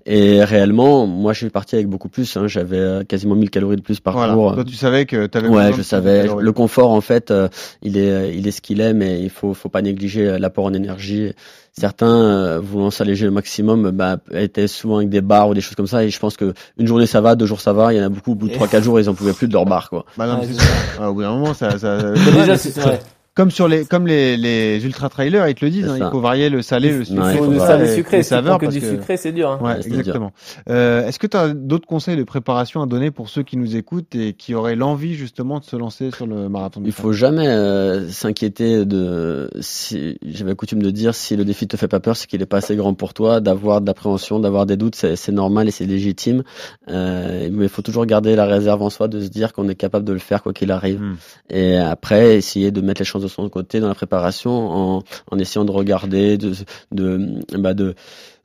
Et 0.06 0.42
réellement, 0.44 1.06
moi 1.06 1.32
je 1.32 1.38
suis 1.38 1.50
parti 1.50 1.74
avec 1.74 1.88
beaucoup 1.88 2.08
plus. 2.08 2.36
hein. 2.36 2.46
J'avais 2.46 2.78
euh, 2.78 3.04
quasiment 3.04 3.34
1000 3.34 3.50
calories 3.50 3.76
de 3.76 3.82
plus 3.82 4.00
par 4.00 4.14
Voilà. 4.14 4.32
jour. 4.34 4.54
Toi, 4.54 4.64
tu 4.64 4.74
savais 4.74 5.06
que 5.06 5.26
t'avais 5.26 5.48
Ouais, 5.48 5.72
je 5.76 5.82
savais. 5.82 6.26
Le 6.38 6.52
confort, 6.52 6.90
en 6.90 7.00
fait, 7.08 7.30
euh, 7.30 7.48
il 7.82 7.96
est, 7.96 8.36
il 8.36 8.46
est 8.46 8.50
ce 8.50 8.60
qu'il 8.60 8.80
est, 8.80 8.94
mais 8.94 9.20
il 9.20 9.30
faut, 9.30 9.54
faut 9.54 9.68
pas 9.68 9.82
négliger 9.82 10.28
euh, 10.28 10.38
l'apport 10.38 10.66
en 10.66 10.72
énergie. 10.72 11.32
Certains, 11.72 12.06
euh, 12.06 12.60
voulant 12.60 12.90
s'alléger 12.90 13.24
le 13.24 13.30
maximum, 13.30 13.90
bah, 13.90 14.18
étaient 14.32 14.68
souvent 14.68 14.98
avec 14.98 15.08
des 15.08 15.20
bars 15.20 15.48
ou 15.48 15.54
des 15.54 15.60
choses 15.60 15.74
comme 15.74 15.86
ça. 15.86 16.04
Et 16.04 16.10
je 16.10 16.18
pense 16.18 16.36
que 16.36 16.52
une 16.76 16.86
journée 16.86 17.06
ça 17.06 17.20
va, 17.20 17.34
deux 17.34 17.46
jours 17.46 17.60
ça 17.60 17.72
va. 17.72 17.92
Il 17.92 17.98
y 17.98 18.00
en 18.00 18.04
a 18.04 18.08
beaucoup, 18.08 18.32
au 18.32 18.34
bout 18.34 18.48
de 18.48 18.54
trois, 18.54 18.68
quatre 18.68 18.84
jours, 18.84 19.00
ils 19.00 19.08
en 19.08 19.14
pouvaient 19.14 19.32
plus 19.32 19.48
de 19.48 19.52
leur 19.52 19.64
bar, 19.64 19.88
quoi. 19.90 20.04
Bah 20.16 20.26
non, 20.26 20.38
mais 20.40 20.46
c'est 20.46 20.60
ça. 20.60 20.66
Ah, 21.00 21.10
au 21.10 21.14
bout 21.14 21.22
d'un 21.22 21.30
moment, 21.30 21.54
ça, 21.54 21.78
ça, 21.78 22.12
Déjà, 22.12 22.56
c'est 22.56 22.76
ouais. 22.84 23.00
Comme 23.38 23.52
sur 23.52 23.68
les, 23.68 23.84
comme 23.84 24.08
les, 24.08 24.36
les 24.36 24.84
ultra 24.84 25.08
trailers, 25.08 25.46
ils 25.48 25.54
te 25.54 25.64
le 25.64 25.70
disent. 25.70 25.88
Hein, 25.88 25.96
il 25.96 26.10
faut 26.10 26.18
varier 26.20 26.50
le 26.50 26.60
salé, 26.60 26.90
le 26.90 27.04
sucré. 27.04 27.38
Le 27.40 27.58
salé 27.60 27.94
sucré. 27.94 28.16
les 28.16 28.22
saveurs 28.24 28.58
que 28.58 28.64
parce 28.64 28.74
du 28.74 28.80
que- 28.80 28.90
sucré, 28.90 29.16
c'est 29.16 29.30
dur. 29.30 29.50
hein. 29.52 29.58
Ouais, 29.62 29.74
Ouais, 29.74 29.78
c'est 29.80 29.90
dur. 29.90 29.98
exactement. 30.00 30.32
Euh, 30.68 31.06
Est-ce 31.06 31.20
que 31.20 31.28
tu 31.28 31.36
as 31.36 31.50
d'autres 31.54 31.86
conseils 31.86 32.16
de 32.16 32.24
préparation 32.24 32.82
à 32.82 32.86
donner 32.86 33.12
pour 33.12 33.28
ceux 33.28 33.44
qui 33.44 33.56
nous 33.56 33.76
écoutent 33.76 34.12
et 34.16 34.32
qui 34.32 34.56
auraient 34.56 34.74
l'envie 34.74 35.14
justement 35.14 35.60
de 35.60 35.64
se 35.64 35.76
lancer 35.76 36.10
sur 36.10 36.26
le 36.26 36.48
marathon 36.48 36.82
Il 36.84 36.90
faut 36.90 37.12
jamais 37.12 37.46
euh, 37.46 38.08
s'inquiéter 38.08 38.84
de. 38.84 39.48
Si, 39.60 40.18
J'avais 40.26 40.56
coutume 40.56 40.82
de 40.82 40.90
dire 40.90 41.14
si 41.14 41.36
le 41.36 41.44
défi 41.44 41.68
te 41.68 41.76
fait 41.76 41.86
pas 41.86 42.00
peur, 42.00 42.16
c'est 42.16 42.26
qu'il 42.26 42.42
est 42.42 42.46
pas 42.46 42.56
assez 42.56 42.74
grand 42.74 42.94
pour 42.94 43.14
toi. 43.14 43.40
D'avoir 43.40 43.80
de 43.80 43.86
l'appréhension, 43.86 44.40
d'avoir 44.40 44.66
des 44.66 44.76
doutes, 44.76 44.96
c'est 44.96 45.14
c'est 45.14 45.30
normal 45.30 45.68
et 45.68 45.70
c'est 45.70 45.86
légitime. 45.86 46.42
Euh, 46.88 47.48
mais 47.52 47.66
il 47.66 47.68
faut 47.68 47.82
toujours 47.82 48.04
garder 48.04 48.34
la 48.34 48.46
réserve 48.46 48.82
en 48.82 48.90
soi 48.90 49.06
de 49.06 49.20
se 49.20 49.28
dire 49.28 49.52
qu'on 49.52 49.68
est 49.68 49.76
capable 49.76 50.04
de 50.04 50.12
le 50.12 50.18
faire 50.18 50.42
quoi 50.42 50.52
qu'il 50.52 50.72
arrive. 50.72 51.00
Hmm. 51.00 51.16
Et 51.50 51.76
après, 51.76 52.36
essayer 52.36 52.72
de 52.72 52.80
mettre 52.80 53.00
les 53.00 53.04
chances 53.04 53.27
de 53.28 53.32
son 53.32 53.48
côté 53.48 53.80
dans 53.80 53.88
la 53.88 53.94
préparation 53.94 54.50
en, 54.50 55.02
en 55.30 55.38
essayant 55.38 55.64
de 55.64 55.70
regarder, 55.70 56.36
de 56.38 56.52
de 56.92 57.40
bah 57.56 57.74
de 57.74 57.94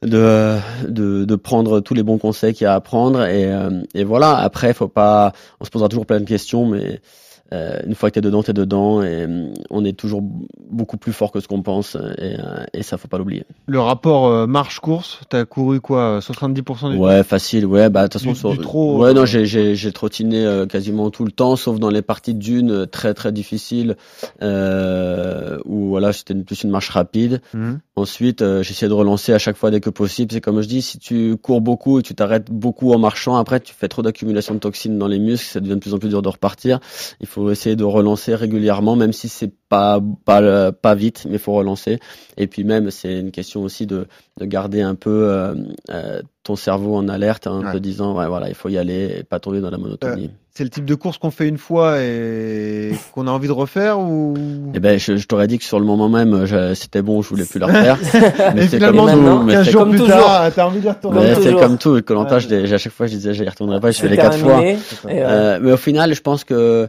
de, 0.02 0.60
de, 1.24 1.36
prendre 1.38 1.80
tous 1.80 1.94
les 1.94 2.04
bons 2.04 2.18
conseils 2.18 2.54
qu'il 2.54 2.66
y 2.66 2.68
a 2.68 2.74
à 2.74 2.82
prendre. 2.82 3.24
Et, 3.24 3.46
euh, 3.46 3.84
et 3.94 4.04
voilà. 4.04 4.36
Après 4.38 4.74
faut 4.74 4.88
pas 4.88 5.34
on 5.60 5.66
se 5.66 5.70
posera 5.70 5.90
toujours 5.90 6.06
plein 6.06 6.20
de 6.20 6.26
questions 6.26 6.66
mais 6.66 7.02
euh, 7.54 7.80
une 7.86 7.96
fois 7.96 8.10
que 8.10 8.16
t'es 8.16 8.22
dedans, 8.22 8.44
t'es 8.44 8.54
dedans 8.54 9.02
et 9.04 9.26
euh, 9.28 9.54
on 9.70 9.86
est 9.86 9.94
toujours 9.98 10.22
beaucoup 10.70 10.98
plus 10.98 11.14
fort 11.14 11.32
que 11.32 11.40
ce 11.40 11.48
qu'on 11.48 11.62
pense 11.62 11.96
et, 11.96 12.36
euh, 12.40 12.66
et 12.74 12.84
ça 12.84 12.98
faut 12.98 13.08
pas 13.08 13.18
l'oublier. 13.18 13.46
Le 13.68 13.80
rapport 13.80 14.48
marche-course, 14.48 15.22
t'as 15.30 15.46
couru 15.46 15.80
quoi 15.80 16.18
euh, 16.18 16.20
70% 16.20 16.92
du 16.92 16.98
Ouais, 16.98 17.24
facile, 17.24 17.66
ouais, 17.66 17.90
bah 17.90 18.08
de 18.08 18.14
toute 18.14 18.22
façon 18.22 18.52
Du- 18.52 18.58
trop, 18.60 19.02
ouais 19.04 19.14
non, 19.14 19.26
j'ai 19.26 19.92
trottiné 19.92 20.66
quasiment 20.70 21.10
tout 21.12 21.26
le 21.26 21.32
temps 21.32 21.56
sauf 21.56 21.80
dans 21.80 21.90
les 21.90 22.02
parties 22.02 22.34
d'une 22.34 22.88
très 22.88 23.14
très 23.14 23.32
difficiles 23.32 23.96
euh, 24.42 25.58
où 25.66 25.90
voilà, 25.90 26.14
c'était 26.14 26.36
plus 26.36 26.64
une 26.64 26.70
marche 26.70 26.90
rapide. 26.90 27.42
Mhm. 27.54 27.80
Ensuite, 27.96 28.42
euh, 28.42 28.64
j'essaie 28.64 28.88
de 28.88 28.94
relancer 28.94 29.34
à 29.34 29.38
chaque 29.38 29.56
fois 29.56 29.70
dès 29.72 29.80
que 29.80 29.90
possible. 29.90 30.32
C'est 30.32 30.42
comme 30.42 30.62
je 30.62 30.68
dis, 30.68 30.82
si 30.82 30.98
tu 30.98 31.38
cours 31.38 31.62
beaucoup 31.62 32.00
et 32.00 32.02
tu 32.02 32.16
t'arrêtes 32.16 32.50
beaucoup 32.52 32.92
en 32.94 32.98
marchant, 32.98 33.36
après 33.36 33.60
tu 33.60 33.74
fais 33.74 33.88
trop 33.88 34.02
d'accumulation 34.02 34.54
de 34.56 34.60
toxines 34.60 34.98
dans 34.98 35.08
les 35.08 35.20
muscles, 35.20 35.46
ça 35.46 35.60
devient 35.60 35.76
de 35.76 35.80
plus 35.80 35.94
en 35.94 36.00
plus 36.00 36.10
dur 36.10 36.22
de 36.22 36.30
repartir. 36.30 36.80
Il 37.22 37.28
faut 37.28 37.43
essayer 37.52 37.76
de 37.76 37.84
relancer 37.84 38.36
régulièrement, 38.36 38.96
même 38.96 39.14
si 39.14 39.28
c'est 39.30 39.52
pas 39.70 40.00
pas 40.26 40.42
euh, 40.42 40.72
pas 40.72 40.96
vite, 40.96 41.26
mais 41.28 41.34
il 41.34 41.40
faut 41.40 41.54
relancer. 41.54 42.00
Et 42.38 42.48
puis 42.48 42.64
même, 42.64 42.92
c'est 42.92 43.20
une 43.20 43.32
question 43.32 43.64
aussi 43.64 43.86
de 43.86 44.08
de 44.40 44.46
garder 44.46 44.82
un 44.82 44.96
peu 44.96 45.10
euh, 45.30 45.54
euh, 45.92 46.22
ton 46.44 46.56
cerveau 46.56 46.96
en 46.96 47.08
alerte, 47.08 47.48
en 47.48 47.64
Ouais. 47.64 47.74
te 47.74 47.78
disant 47.78 48.18
ouais 48.18 48.28
voilà, 48.28 48.50
il 48.50 48.56
faut 48.56 48.70
y 48.70 48.78
aller 48.78 49.18
et 49.20 49.24
pas 49.24 49.40
tomber 49.40 49.62
dans 49.62 49.70
la 49.72 49.78
monotonie. 49.78 50.30
C'est 50.56 50.64
le 50.64 50.70
type 50.70 50.86
de 50.86 50.94
course 50.94 51.18
qu'on 51.18 51.32
fait 51.32 51.48
une 51.48 51.58
fois 51.58 51.98
et 52.04 52.92
qu'on 53.12 53.26
a 53.26 53.32
envie 53.32 53.48
de 53.48 53.54
refaire 53.54 53.98
ou? 54.00 54.36
Eh 54.76 54.80
ben, 54.80 55.00
je, 55.00 55.18
je 55.18 55.26
t'aurais 55.26 55.48
dit 55.48 55.58
que 55.58 55.64
sur 55.64 55.80
le 55.80 55.86
moment 55.86 56.10
même, 56.10 56.46
je- 56.46 56.76
c'était 56.76 57.02
bon, 57.02 57.24
je 57.24 57.30
voulais 57.30 57.46
plus 57.46 57.58
la 57.60 57.66
refaire. 57.74 57.98
Et 58.56 58.62
c'est 58.62 58.68
finalement, 58.78 59.08
comme 59.08 59.26
tout, 59.40 59.44
mais 59.46 59.54
15 59.54 59.66
c'est 59.66 59.72
jours 59.72 59.82
comme 59.82 59.90
plus 59.90 60.00
toujours. 60.00 60.14
tard, 60.16 60.52
t'as 60.54 60.66
envie 60.68 60.80
d'y 60.80 60.90
retourner. 60.90 61.20
Mais 61.22 61.36
c'est 61.42 61.54
comme 61.56 61.78
tout. 61.80 62.00
Colanta, 62.04 62.38
Ouais. 62.38 62.72
à 62.74 62.78
chaque 62.78 62.94
fois, 62.94 63.08
je 63.08 63.14
disais, 63.14 63.34
j'y 63.34 63.50
retournerai 63.50 63.80
pas, 63.80 63.90
je 63.90 64.00
fais 64.00 64.10
les 64.10 64.16
quatre 64.18 64.38
fois. 64.38 64.62
euh, 64.62 64.76
Euh, 65.10 65.60
mais 65.60 65.72
au 65.72 65.78
final, 65.78 66.14
je 66.14 66.22
pense 66.22 66.44
que 66.44 66.54
euh, 66.54 66.88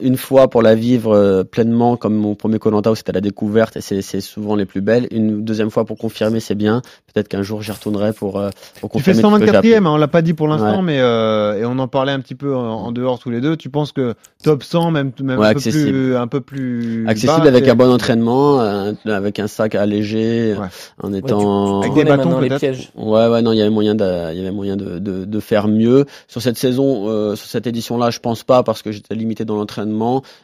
une 0.00 0.16
fois 0.16 0.48
pour 0.48 0.62
la 0.62 0.74
vivre 0.74 1.12
euh, 1.14 1.44
pleinement, 1.44 1.96
comme 1.96 2.14
mon 2.14 2.34
premier 2.34 2.58
Colanta 2.58 2.90
où 2.90 2.94
c'était 2.94 3.12
la 3.12 3.20
découverte 3.20 3.76
et 3.76 3.80
c'est 3.80 4.02
c'est 4.02 4.20
souvent 4.20 4.56
les 4.56 4.64
plus 4.66 4.80
belles. 4.80 5.06
Une 5.10 5.44
deuxième 5.44 5.70
fois 5.70 5.84
pour 5.84 5.96
confirmer, 5.98 6.40
c'est 6.40 6.54
bien. 6.54 6.82
Peut-être 7.12 7.28
qu'un 7.28 7.42
jour 7.42 7.62
j'y 7.62 7.70
retournerai 7.72 8.12
pour, 8.12 8.38
euh, 8.38 8.50
pour 8.80 8.90
Tu 8.90 8.98
fais 9.00 9.12
confirmer. 9.12 9.46
j'ai 9.46 9.54
appris. 9.54 9.68
124e, 9.70 9.86
hein, 9.86 9.90
on 9.92 9.96
l'a 9.96 10.08
pas 10.08 10.22
dit 10.22 10.34
pour 10.34 10.48
l'instant, 10.48 10.76
Ouais. 10.78 10.82
mais 10.82 11.00
euh, 11.00 11.60
et 11.60 11.64
on 11.64 11.78
en 11.78 11.86
parlait 11.88 12.12
un 12.12 12.20
petit 12.20 12.34
peu 12.34 12.54
en, 12.56 12.60
en 12.86 12.92
dehors 12.92 13.18
tous 13.18 13.30
les 13.30 13.40
deux. 13.40 13.56
Tu 13.56 13.70
penses 13.70 13.92
que 13.92 14.14
top 14.42 14.62
100, 14.64 14.90
même, 14.90 15.12
même 15.22 15.38
Ouais, 15.38 15.46
un, 15.46 15.52
peu 15.52 15.56
accessible. 15.58 15.90
plus, 15.90 16.16
un 16.16 16.26
peu 16.26 16.40
plus 16.40 17.06
Accessible 17.08 17.42
bas, 17.42 17.48
avec 17.48 17.68
un 17.68 17.74
bon 17.76 17.90
entraînement, 17.92 18.60
euh, 18.60 18.92
avec 19.06 19.38
un 19.38 19.46
sac 19.46 19.74
allégé, 19.76 20.54
Ouais. 20.58 20.66
en 21.02 21.12
étant. 21.12 21.80
Avec 21.82 21.92
Avec 21.92 22.04
des 22.04 22.10
bâtons, 22.10 22.40
les 22.40 22.50
pièges. 22.50 22.90
Ouais, 22.96 23.28
ouais, 23.28 23.42
non, 23.42 23.52
il 23.52 23.58
y 23.58 23.60
avait 23.60 23.70
moyen 23.70 23.94
de, 23.94 24.32
il 24.32 24.38
y 24.38 24.40
avait 24.40 24.50
moyen 24.50 24.76
de, 24.76 24.98
de, 24.98 25.24
de 25.24 25.40
faire 25.40 25.68
mieux. 25.68 26.04
Sur 26.26 26.42
cette 26.42 26.58
saison, 26.58 27.08
euh, 27.08 27.36
sur 27.36 27.46
cette 27.48 27.66
édition-là, 27.68 28.10
je 28.10 28.18
pense 28.18 28.42
pas 28.42 28.62
parce 28.64 28.82
que 28.82 28.90
j'étais 28.92 29.14
limité 29.14 29.44
dans 29.44 29.54
l'entraînement 29.54 29.67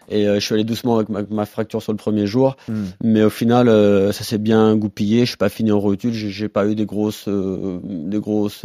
et 0.09 0.29
euh, 0.29 0.35
je 0.35 0.41
suis 0.41 0.55
allé 0.55 0.65
doucement 0.65 0.97
avec 0.97 1.09
ma, 1.09 1.21
ma 1.31 1.47
fracture 1.47 1.83
sur 1.83 1.93
le 1.93 1.97
premier 1.99 2.27
jour. 2.27 2.57
Hmm. 2.69 2.85
Mais 3.03 3.23
au 3.23 3.31
final, 3.31 3.69
euh, 3.69 4.13
ça 4.13 4.25
s'est 4.25 4.39
bien 4.39 4.75
goupillé. 4.77 5.21
Je 5.21 5.31
suis 5.31 5.37
pas 5.37 5.49
fini 5.49 5.73
en 5.73 5.81
rotule. 5.81 6.13
J'ai 6.13 6.49
pas 6.49 6.67
eu 6.67 6.75
des 6.75 6.87
grosses, 6.87 7.27
euh, 7.29 7.79
des 7.83 8.19
grosses, 8.21 8.65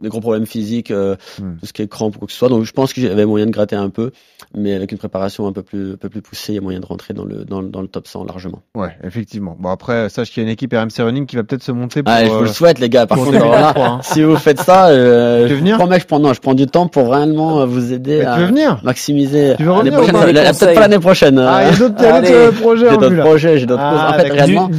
des 0.00 0.08
gros 0.08 0.20
problèmes 0.20 0.46
physiques, 0.46 0.90
euh, 0.90 1.16
Hmm. 1.40 1.56
tout 1.60 1.66
ce 1.66 1.72
qui 1.72 1.82
est 1.82 1.88
crampes 1.88 2.16
ou 2.16 2.18
quoi 2.20 2.26
que 2.26 2.32
ce 2.32 2.38
soit. 2.38 2.48
Donc, 2.48 2.64
je 2.64 2.72
pense 2.72 2.92
que 2.92 3.00
j'avais 3.00 3.24
moyen 3.26 3.46
de 3.46 3.50
gratter 3.50 3.76
un 3.76 3.90
peu, 3.90 4.10
mais 4.54 4.74
avec 4.74 4.92
une 4.92 4.98
préparation 4.98 5.46
un 5.46 5.52
peu 5.52 5.62
plus, 5.62 5.92
un 5.94 5.96
peu 5.96 6.08
plus 6.08 6.22
poussée, 6.22 6.52
il 6.52 6.54
y 6.56 6.58
a 6.58 6.60
moyen 6.60 6.80
de 6.80 6.86
rentrer 6.86 7.14
dans 7.14 7.24
le, 7.24 7.44
dans, 7.44 7.62
dans 7.62 7.80
le 7.82 7.88
top 7.88 8.06
100 8.06 8.24
largement. 8.24 8.60
Ouais, 8.74 8.96
effectivement. 9.04 9.56
Bon 9.58 9.70
après, 9.70 10.08
sache 10.08 10.30
qu'il 10.30 10.42
y 10.42 10.46
a 10.46 10.48
une 10.48 10.52
équipe 10.52 10.72
RMC 10.72 11.02
Running 11.02 11.26
qui 11.26 11.36
va 11.36 11.44
peut-être 11.44 11.62
se 11.62 11.72
monter 11.72 12.02
pour. 12.02 12.12
Ah, 12.14 12.24
je 12.24 12.30
vous 12.30 12.40
le 12.42 12.46
souhaite, 12.48 12.78
les 12.78 12.88
gars. 12.88 13.06
Par 13.06 13.18
contre, 13.18 13.34
alors 13.36 13.50
là, 13.52 13.72
2023, 13.74 13.86
hein. 13.86 14.00
si 14.02 14.22
vous 14.22 14.36
faites 14.36 14.60
ça, 14.60 14.88
euh, 14.88 15.42
Tu 15.42 15.48
veux 15.48 15.54
je 15.56 15.60
venir 15.60 15.76
promets 15.78 16.00
je 16.00 16.06
prends, 16.06 16.18
non, 16.20 16.32
je 16.32 16.40
prends 16.40 16.54
du 16.54 16.66
temps 16.66 16.86
pour 16.88 17.04
vraiment 17.04 17.66
vous 17.66 17.92
aider 17.92 18.20
à 18.22 18.36
venir? 18.46 18.80
maximiser. 18.84 19.54
Tu 19.56 19.64
veux 19.64 19.72
l'année 19.90 20.10
prochaine. 20.12 20.34
Peut-être 20.34 20.74
pas 20.74 20.80
l'année 20.80 20.98
prochaine. 20.98 21.38
Ah, 21.38 21.62
il 21.62 21.70
y 21.70 21.74
a 21.74 21.76
d'autres 21.76 22.04
euh, 22.04 22.52
projets 22.52 22.90
J'ai 22.90 22.96
d'autres 22.96 23.20
projets, 23.20 23.58
j'ai 23.58 23.66
d'autres 23.66 23.82
Ah. 23.82 24.10
En 24.14 24.18
fait, 24.18 24.30
réellement, 24.30 24.70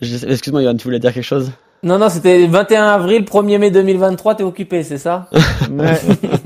excuse-moi, 0.00 0.62
Yoann, 0.62 0.76
tu 0.76 0.84
voulais 0.84 0.98
dire 0.98 1.12
quelque 1.12 1.24
chose? 1.24 1.50
Non, 1.84 1.98
non, 1.98 2.08
c'était 2.08 2.46
21 2.46 2.84
avril, 2.84 3.24
1er 3.24 3.58
mai 3.58 3.70
2023, 3.72 4.36
t'es 4.36 4.44
occupé, 4.44 4.84
c'est 4.84 4.98
ça? 4.98 5.26
Ouais, 5.32 5.40
c'est 5.96 6.20
ça, 6.30 6.38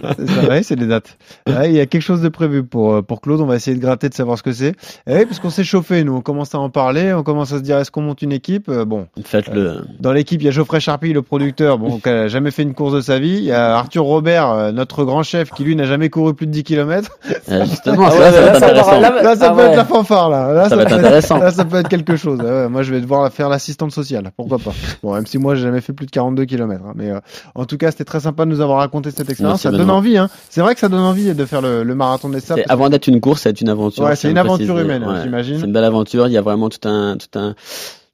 ouais, 0.49 0.63
c'est 0.63 0.77
les 0.77 0.87
dates. 0.87 1.17
Ouais, 1.49 1.71
il 1.71 1.77
y 1.77 1.81
a 1.81 1.87
quelque 1.87 2.03
chose 2.03 2.21
de 2.21 2.29
prévu 2.29 2.63
pour, 2.65 2.95
euh, 2.95 3.03
pour 3.03 3.21
Claude. 3.21 3.41
On 3.41 3.47
va 3.47 3.57
essayer 3.57 3.77
de 3.77 3.81
gratter, 3.83 4.09
de 4.09 4.15
savoir 4.15 4.39
ce 4.39 4.43
que 4.43 4.53
c'est. 4.53 4.75
Et 5.07 5.15
oui, 5.17 5.25
parce 5.27 5.39
qu'on 5.41 5.51
s'est 5.51 5.65
chauffé, 5.65 6.05
nous. 6.05 6.15
On 6.17 6.21
commence 6.21 6.55
à 6.55 6.59
en 6.59 6.71
parler. 6.71 7.13
On 7.15 7.23
commence 7.23 7.53
à 7.53 7.59
se 7.59 7.63
dire, 7.63 7.79
est-ce 7.79 7.91
qu'on 7.91 8.03
monte 8.03 8.23
une 8.23 8.33
équipe? 8.33 8.69
Euh, 8.69 8.85
Bon, 8.85 9.07
Faites-le. 9.25 9.83
dans 10.01 10.13
l'équipe, 10.13 10.41
il 10.41 10.45
y 10.45 10.49
a 10.49 10.51
Geoffrey 10.51 10.81
Charpie, 10.81 11.13
le 11.13 11.23
producteur, 11.23 11.79
bon, 11.79 11.99
qui 11.99 12.09
a 12.09 12.29
jamais 12.29 12.51
fait 12.51 12.63
une 12.63 12.75
course 12.75 12.93
de 12.95 13.01
sa 13.01 13.19
vie. 13.19 13.37
Il 13.39 13.45
y 13.45 13.53
a 13.53 13.77
Arthur 13.77 14.05
Robert, 14.05 14.51
euh, 14.51 14.73
notre 14.73 15.05
grand 15.05 15.23
chef, 15.23 15.51
qui 15.51 15.65
lui 15.65 15.75
n'a 15.77 15.85
jamais 15.85 16.09
couru 16.11 16.35
plus 16.35 16.47
de 16.47 16.53
10 16.53 16.63
km. 16.65 17.11
Euh, 17.51 17.65
justement, 17.65 18.07
Ah 18.07 18.11
ça, 18.11 18.17
ça 18.17 18.21
va 18.31 18.31
là, 18.31 18.49
être 18.49 18.59
ça 18.61 18.67
intéressant. 18.67 19.01
là- 19.01 19.23
Là, 19.23 19.37
ça 19.37 19.49
ah 19.51 19.55
peut 19.55 19.61
être 19.63 19.77
la 19.77 19.85
fanfare, 19.85 20.31
là. 20.31 20.53
Là, 20.53 20.69
Ça 20.69 20.77
va 20.77 20.83
être 20.83 20.89
peut 20.91 20.95
intéressant. 20.97 21.39
Là, 21.39 21.51
ça 21.51 21.65
peut 21.65 21.77
être 21.79 21.89
quelque 21.89 22.17
chose. 22.17 22.41
Moi, 22.71 22.83
je 22.83 22.93
vais 22.95 23.01
devoir 23.01 23.31
faire 23.33 23.49
l'assistante 23.49 23.93
sociale. 23.93 24.31
Pourquoi 24.37 24.59
pas? 24.59 24.73
Bon, 25.03 25.15
même 25.15 25.27
si 25.27 25.39
moi, 25.39 25.55
j'ai 25.55 25.63
jamais 25.63 25.81
fait 25.81 25.93
plus 25.93 26.07
de 26.07 26.11
42 26.11 26.45
km. 26.45 26.83
hein, 26.87 26.93
mais 26.95 27.11
euh, 27.11 27.21
en 27.55 27.65
tout 27.65 27.77
cas, 27.77 27.91
c'était 27.91 28.05
très 28.05 28.21
sympa 28.21 28.45
de 28.45 28.51
nous 28.51 28.61
avoir 28.61 28.79
raconté 28.79 29.11
cette 29.11 29.29
expérience. 29.29 29.65
Merci, 29.65 29.65
ça 29.65 29.71
donne. 29.71 29.81
Envie. 29.97 30.16
Hein. 30.18 30.28
C'est 30.51 30.61
vrai 30.61 30.74
que 30.74 30.80
ça 30.80 30.88
donne 30.88 31.01
envie 31.01 31.34
de 31.34 31.44
faire 31.44 31.61
le, 31.62 31.82
le 31.82 31.94
marathon 31.94 32.28
des 32.28 32.40
sables. 32.40 32.64
Avant 32.68 32.88
d'être 32.88 33.07
une 33.09 33.20
course, 33.20 33.42
c'est 33.42 33.61
une 33.61 33.68
aventure. 33.68 34.05
Ouais, 34.05 34.16
c'est 34.16 34.30
une 34.30 34.38
aventure 34.38 34.74
préciser. 34.74 34.97
humaine, 34.97 35.20
j'imagine. 35.22 35.59
C'est 35.59 35.66
une 35.66 35.72
belle 35.72 35.84
aventure. 35.84 36.26
Il 36.28 36.32
y 36.32 36.36
a 36.36 36.42
vraiment 36.42 36.68
tout 36.68 36.86
un, 36.88 37.16
tout 37.16 37.38
un, 37.38 37.55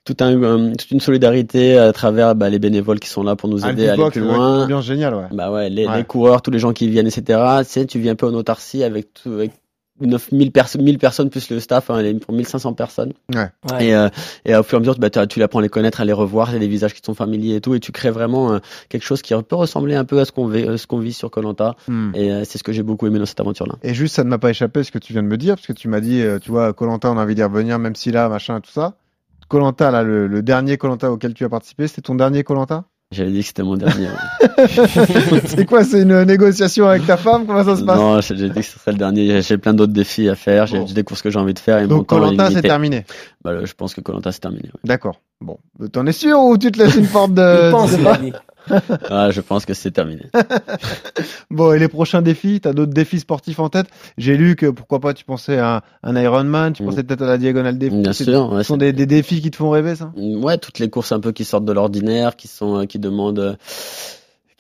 tout 0.04 0.16
un, 0.20 0.32
euh, 0.42 0.72
toute 0.76 0.90
une 0.90 1.00
solidarité 1.00 1.78
à 1.78 1.92
travers 1.92 2.34
bah, 2.34 2.48
les 2.50 2.58
bénévoles 2.58 2.98
qui 2.98 3.08
sont 3.08 3.22
là 3.22 3.36
pour 3.36 3.48
nous 3.48 3.64
Ah, 3.64 3.70
aider 3.70 3.88
à 3.88 3.92
aller 3.92 4.10
plus 4.10 4.20
ouais, 4.22 4.26
loin. 4.34 4.64
ambiance 4.64 4.84
géniale, 4.84 5.14
ouais. 5.14 5.26
Bah 5.32 5.50
ouais, 5.52 5.70
les, 5.70 5.86
Ouais. 5.86 5.98
les 5.98 6.04
coureurs, 6.04 6.42
tous 6.42 6.50
les 6.50 6.58
gens 6.58 6.72
qui 6.72 6.88
viennent, 6.88 7.06
etc. 7.06 7.38
Tu 7.60 7.64
sais, 7.66 7.86
tu 7.86 7.98
viens 8.00 8.12
un 8.12 8.16
peu 8.16 8.26
en 8.26 8.34
autarcie 8.34 8.82
avec, 8.82 9.14
tout, 9.14 9.30
avec 9.30 9.52
9000 10.01 10.53
personnes, 10.53 10.82
1000 10.82 10.99
personnes 10.99 11.30
plus 11.30 11.51
le 11.51 11.61
staff, 11.61 11.90
hein, 11.90 12.03
pour 12.20 12.34
1500 12.34 12.72
personnes. 12.74 13.12
Ouais. 13.34 13.49
Ouais. 13.70 13.86
Et, 13.86 13.95
euh, 13.95 14.09
et 14.45 14.55
au 14.57 14.62
fur 14.62 14.76
et 14.76 14.78
à 14.78 14.80
mesure, 14.80 14.99
bah, 14.99 15.11
tu, 15.11 15.26
tu 15.28 15.43
apprends 15.43 15.61
à 15.61 15.62
les 15.62 15.68
connaître, 15.68 16.01
à 16.01 16.05
les 16.05 16.12
revoir, 16.12 16.51
c'est 16.51 16.59
des 16.59 16.68
visages 16.68 16.95
qui 16.95 17.01
te 17.01 17.07
sont 17.07 17.14
familiers 17.14 17.57
et 17.57 17.61
tout, 17.61 17.74
et 17.74 17.80
tu 17.80 17.93
crées 17.93 18.11
vraiment 18.11 18.53
euh, 18.53 18.59
quelque 18.88 19.05
chose 19.05 19.22
qui 19.22 19.34
peut 19.43 19.57
ressembler 19.57 19.95
un 19.95 20.05
peu 20.05 20.20
à 20.20 20.24
ce 20.24 20.32
qu'on 20.32 20.47
vit, 20.47 20.64
euh, 20.64 20.76
ce 20.76 20.86
qu'on 20.86 20.99
vit 20.99 21.12
sur 21.12 21.30
Colanta. 21.30 21.76
Hmm. 21.88 22.11
Et 22.14 22.32
euh, 22.32 22.43
c'est 22.45 22.59
ce 22.59 22.64
que 22.64 22.72
j'ai 22.72 22.82
beaucoup 22.82 23.07
aimé 23.07 23.18
dans 23.18 23.26
cette 23.26 23.40
aventure-là. 23.40 23.74
Et 23.82 23.95
juste, 23.95 24.14
ça 24.14 24.24
ne 24.24 24.28
m'a 24.28 24.38
pas 24.38 24.51
échappé 24.51 24.82
ce 24.82 24.90
que 24.90 24.99
tu 24.99 25.12
viens 25.12 25.22
de 25.22 25.28
me 25.28 25.36
dire, 25.36 25.55
parce 25.55 25.66
que 25.66 25.72
tu 25.72 25.88
m'as 25.88 26.01
dit, 26.01 26.20
euh, 26.22 26.38
tu 26.38 26.51
vois, 26.51 26.72
Colanta, 26.72 27.11
on 27.11 27.18
a 27.18 27.22
envie 27.22 27.34
d'y 27.34 27.43
revenir, 27.43 27.78
même 27.78 27.95
si 27.95 28.11
là, 28.11 28.28
machin, 28.28 28.61
tout 28.61 28.70
ça. 28.70 28.95
Colanta, 29.49 29.90
là, 29.90 30.03
le, 30.03 30.26
le 30.26 30.43
dernier 30.43 30.78
Colanta 30.78 31.12
auquel 31.12 31.34
tu 31.34 31.45
as 31.45 31.49
participé, 31.49 31.86
c'était 31.86 32.03
ton 32.03 32.14
dernier 32.14 32.43
Colanta? 32.43 32.84
J'avais 33.12 33.30
dit 33.30 33.40
que 33.40 33.46
c'était 33.46 33.62
mon 33.62 33.76
dernier. 33.76 34.08
C'est 35.46 35.64
quoi 35.66 35.84
C'est 35.84 36.02
une 36.02 36.22
négociation 36.24 36.88
avec 36.88 37.06
ta 37.06 37.16
femme? 37.16 37.46
Comment 37.46 37.62
ça 37.64 37.76
se 37.76 37.84
passe? 37.84 37.98
Non, 37.98 38.20
j'ai 38.20 38.34
dit 38.48 38.50
que 38.54 38.62
ce 38.62 38.78
serait 38.78 38.92
le 38.92 38.98
dernier. 38.98 39.42
J'ai 39.42 39.58
plein 39.58 39.74
d'autres 39.74 39.92
défis 39.92 40.28
à 40.28 40.34
faire. 40.34 40.66
J'ai 40.66 40.78
Bon. 40.78 40.84
des 40.86 41.04
courses 41.04 41.22
que 41.22 41.30
j'ai 41.30 41.38
envie 41.38 41.54
de 41.54 41.58
faire. 41.58 41.78
Et 41.78 41.82
mon 41.82 41.98
Donc 41.98 42.06
Colanta, 42.06 42.50
c'est 42.50 42.62
terminé. 42.62 43.04
Bah, 43.44 43.64
je 43.64 43.72
pense 43.74 43.94
que 43.94 44.00
Colanta 44.00 44.32
c'est 44.32 44.40
terminé. 44.40 44.64
ouais. 44.64 44.80
D'accord. 44.84 45.20
Bon, 45.40 45.58
t'en 45.92 46.06
es 46.06 46.12
sûr 46.12 46.38
ou 46.40 46.56
tu 46.56 46.70
te 46.72 46.78
laisses 46.78 46.94
une 46.96 47.06
porte 47.08 47.34
de 47.34 47.66
Il 47.68 47.70
pense, 47.70 47.90
tu. 48.68 48.74
Ah, 49.10 49.30
je 49.30 49.40
pense 49.40 49.64
que 49.66 49.74
c'est 49.74 49.90
terminé. 49.90 50.22
Bon, 51.50 51.72
et 51.72 51.78
les 51.78 51.88
prochains 51.88 52.22
défis? 52.22 52.60
T'as 52.60 52.72
d'autres 52.72 52.92
défis 52.94 53.20
sportifs 53.20 53.58
en 53.58 53.68
tête? 53.68 53.86
J'ai 54.18 54.36
lu 54.36 54.56
que 54.56 54.66
pourquoi 54.66 55.00
pas 55.00 55.12
tu 55.14 55.24
pensais 55.24 55.58
à 55.58 55.82
un, 56.02 56.16
Ironman, 56.16 56.72
tu 56.72 56.82
Mm. 56.82 56.86
pensais 56.86 57.02
peut-être 57.02 57.22
à 57.22 57.26
la 57.26 57.38
diagonale 57.38 57.78
des 57.78 57.90
Bien 57.90 58.12
sûr. 58.12 58.52
ouais, 58.52 58.58
Ce 58.62 58.68
sont 58.68 58.76
des, 58.76 58.92
des 58.92 59.06
défis 59.06 59.40
qui 59.42 59.50
te 59.50 59.56
font 59.56 59.70
rêver, 59.70 59.94
ça? 59.96 60.12
Ouais, 60.16 60.58
toutes 60.58 60.78
les 60.78 60.88
courses 60.90 61.12
un 61.12 61.20
peu 61.20 61.32
qui 61.32 61.44
sortent 61.44 61.64
de 61.64 61.72
l'ordinaire, 61.72 62.36
qui 62.36 62.48
sont, 62.48 62.78
euh, 62.80 62.84
qui 62.86 62.98
demandent, 62.98 63.38
euh, 63.38 63.54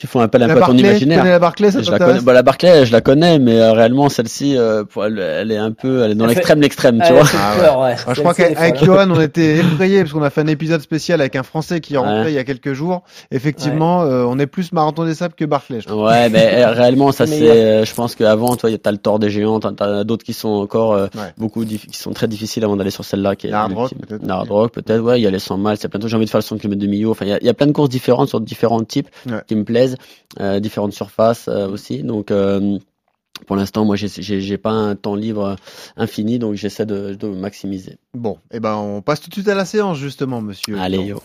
qui 0.02 0.08
font 0.08 0.18
appel 0.18 0.42
un 0.42 0.48
La 0.48 0.54
peu 0.56 0.62
à 0.64 0.66
ton 0.66 0.72
tu 0.74 0.80
imaginaire. 0.80 1.18
connais 1.20 1.30
la 1.30 1.38
Barclay, 1.38 1.70
ça 1.70 1.80
Je 1.80 1.88
la 1.88 1.98
connais, 2.00 2.20
bah, 2.22 2.32
la 2.32 2.42
Barclay, 2.42 2.86
je 2.86 2.90
la 2.92 3.00
connais, 3.00 3.38
mais 3.38 3.60
euh, 3.60 3.72
réellement 3.72 4.08
celle-ci, 4.08 4.56
euh, 4.58 4.82
elle, 4.96 5.18
elle 5.20 5.52
est 5.52 5.56
un 5.56 5.70
peu, 5.70 6.02
elle 6.02 6.10
est 6.10 6.14
dans 6.16 6.26
l'extrême, 6.26 6.60
l'extrême, 6.60 6.96
tu 6.96 7.06
Ah, 7.08 7.12
vois. 7.12 7.22
Ah, 7.34 7.54
peur, 7.56 7.78
ouais. 7.82 7.94
Ah, 8.04 8.12
je 8.14 8.20
crois 8.20 8.34
qu'avec. 8.34 8.82
Johan, 8.84 9.08
on 9.10 9.20
était 9.20 9.58
effrayés 9.58 10.00
parce 10.00 10.12
qu'on 10.12 10.24
a 10.24 10.30
fait 10.30 10.40
un 10.40 10.48
épisode 10.48 10.80
spécial 10.80 11.20
avec 11.20 11.36
un 11.36 11.44
Français 11.44 11.80
qui 11.80 11.94
est 11.94 11.98
rentré 11.98 12.12
Ouais. 12.24 12.32
il 12.32 12.34
y 12.34 12.38
a 12.38 12.42
quelques 12.42 12.72
jours. 12.72 13.02
Effectivement, 13.30 14.02
euh, 14.02 14.24
on 14.26 14.38
est 14.40 14.46
plus 14.48 14.72
marathon 14.72 15.04
des 15.04 15.14
sables 15.14 15.34
que 15.34 15.44
Barclay. 15.44 15.80
Je 15.80 15.86
trouve. 15.86 16.02
Ouais, 16.04 16.28
mais 16.28 16.64
réellement, 16.64 17.12
ça 17.12 17.26
c'est, 17.26 17.38
il 17.38 17.44
y 17.44 17.48
a- 17.50 17.52
euh, 17.54 17.84
je 17.84 17.94
pense 17.94 18.14
qu'avant, 18.16 18.56
toi, 18.56 18.70
t'as 18.82 18.90
le 18.90 18.98
tort 18.98 19.18
des 19.20 19.30
géants, 19.30 19.60
t'as- 19.60 20.04
d'autres 20.04 20.24
qui 20.24 20.32
sont 20.32 20.48
encore 20.48 20.94
euh, 20.94 21.06
Ouais. 21.14 21.32
beaucoup, 21.38 21.64
qui 21.64 21.78
sont 21.92 22.12
très 22.12 22.26
difficiles 22.28 22.64
avant 22.64 22.76
d'aller 22.76 22.90
sur 22.90 23.04
celle-là, 23.04 23.36
qui 23.36 23.46
est 23.46 23.50
La 23.50 23.60
Hard 23.62 23.72
Rock, 23.74 23.92
peut-être 24.08 24.72
peut-être, 24.72 25.00
ouais, 25.00 25.20
il 25.20 25.22
y 25.22 25.26
a 25.26 25.30
les 25.30 25.38
100 25.38 25.58
miles, 25.58 25.76
c'est 25.78 25.88
plein 25.88 26.00
de. 26.00 26.08
J'ai 26.08 26.16
envie 26.16 26.24
de 26.26 26.30
faire 26.30 26.38
le 26.40 26.44
100 26.44 26.58
km 26.58 26.80
de 26.80 26.86
milieu. 26.88 27.10
Enfin, 27.10 27.24
il 27.24 27.28
y 27.30 27.32
a, 27.34 27.38
il 27.40 27.54
plein 27.54 27.66
de 27.66 27.72
courses 27.72 27.88
différentes 27.90 28.28
sur 28.28 28.40
différents 28.40 28.82
types 28.82 29.08
qui 29.46 29.54
me 29.56 29.64
plaisent, 29.64 29.91
euh, 30.40 30.60
différentes 30.60 30.92
surfaces 30.92 31.46
euh, 31.48 31.68
aussi. 31.68 32.02
Donc, 32.02 32.30
euh, 32.30 32.78
pour 33.46 33.56
l'instant, 33.56 33.84
moi, 33.84 33.96
j'ai- 33.96 34.58
pas 34.58 34.70
un 34.70 34.94
temps 34.94 35.14
libre 35.16 35.56
infini, 35.96 36.38
donc 36.38 36.54
j'essaie 36.54 36.86
de, 36.86 37.14
de 37.14 37.26
maximiser. 37.28 37.96
Bon, 38.14 38.38
et 38.52 38.60
ben 38.60 38.74
on 38.76 39.02
passe 39.02 39.20
tout 39.20 39.28
de 39.30 39.34
suite 39.34 39.48
à 39.48 39.54
la 39.54 39.64
séance 39.64 39.98
justement, 39.98 40.40
monsieur. 40.40 40.78
Allez, 40.78 40.98
yo. 40.98 41.22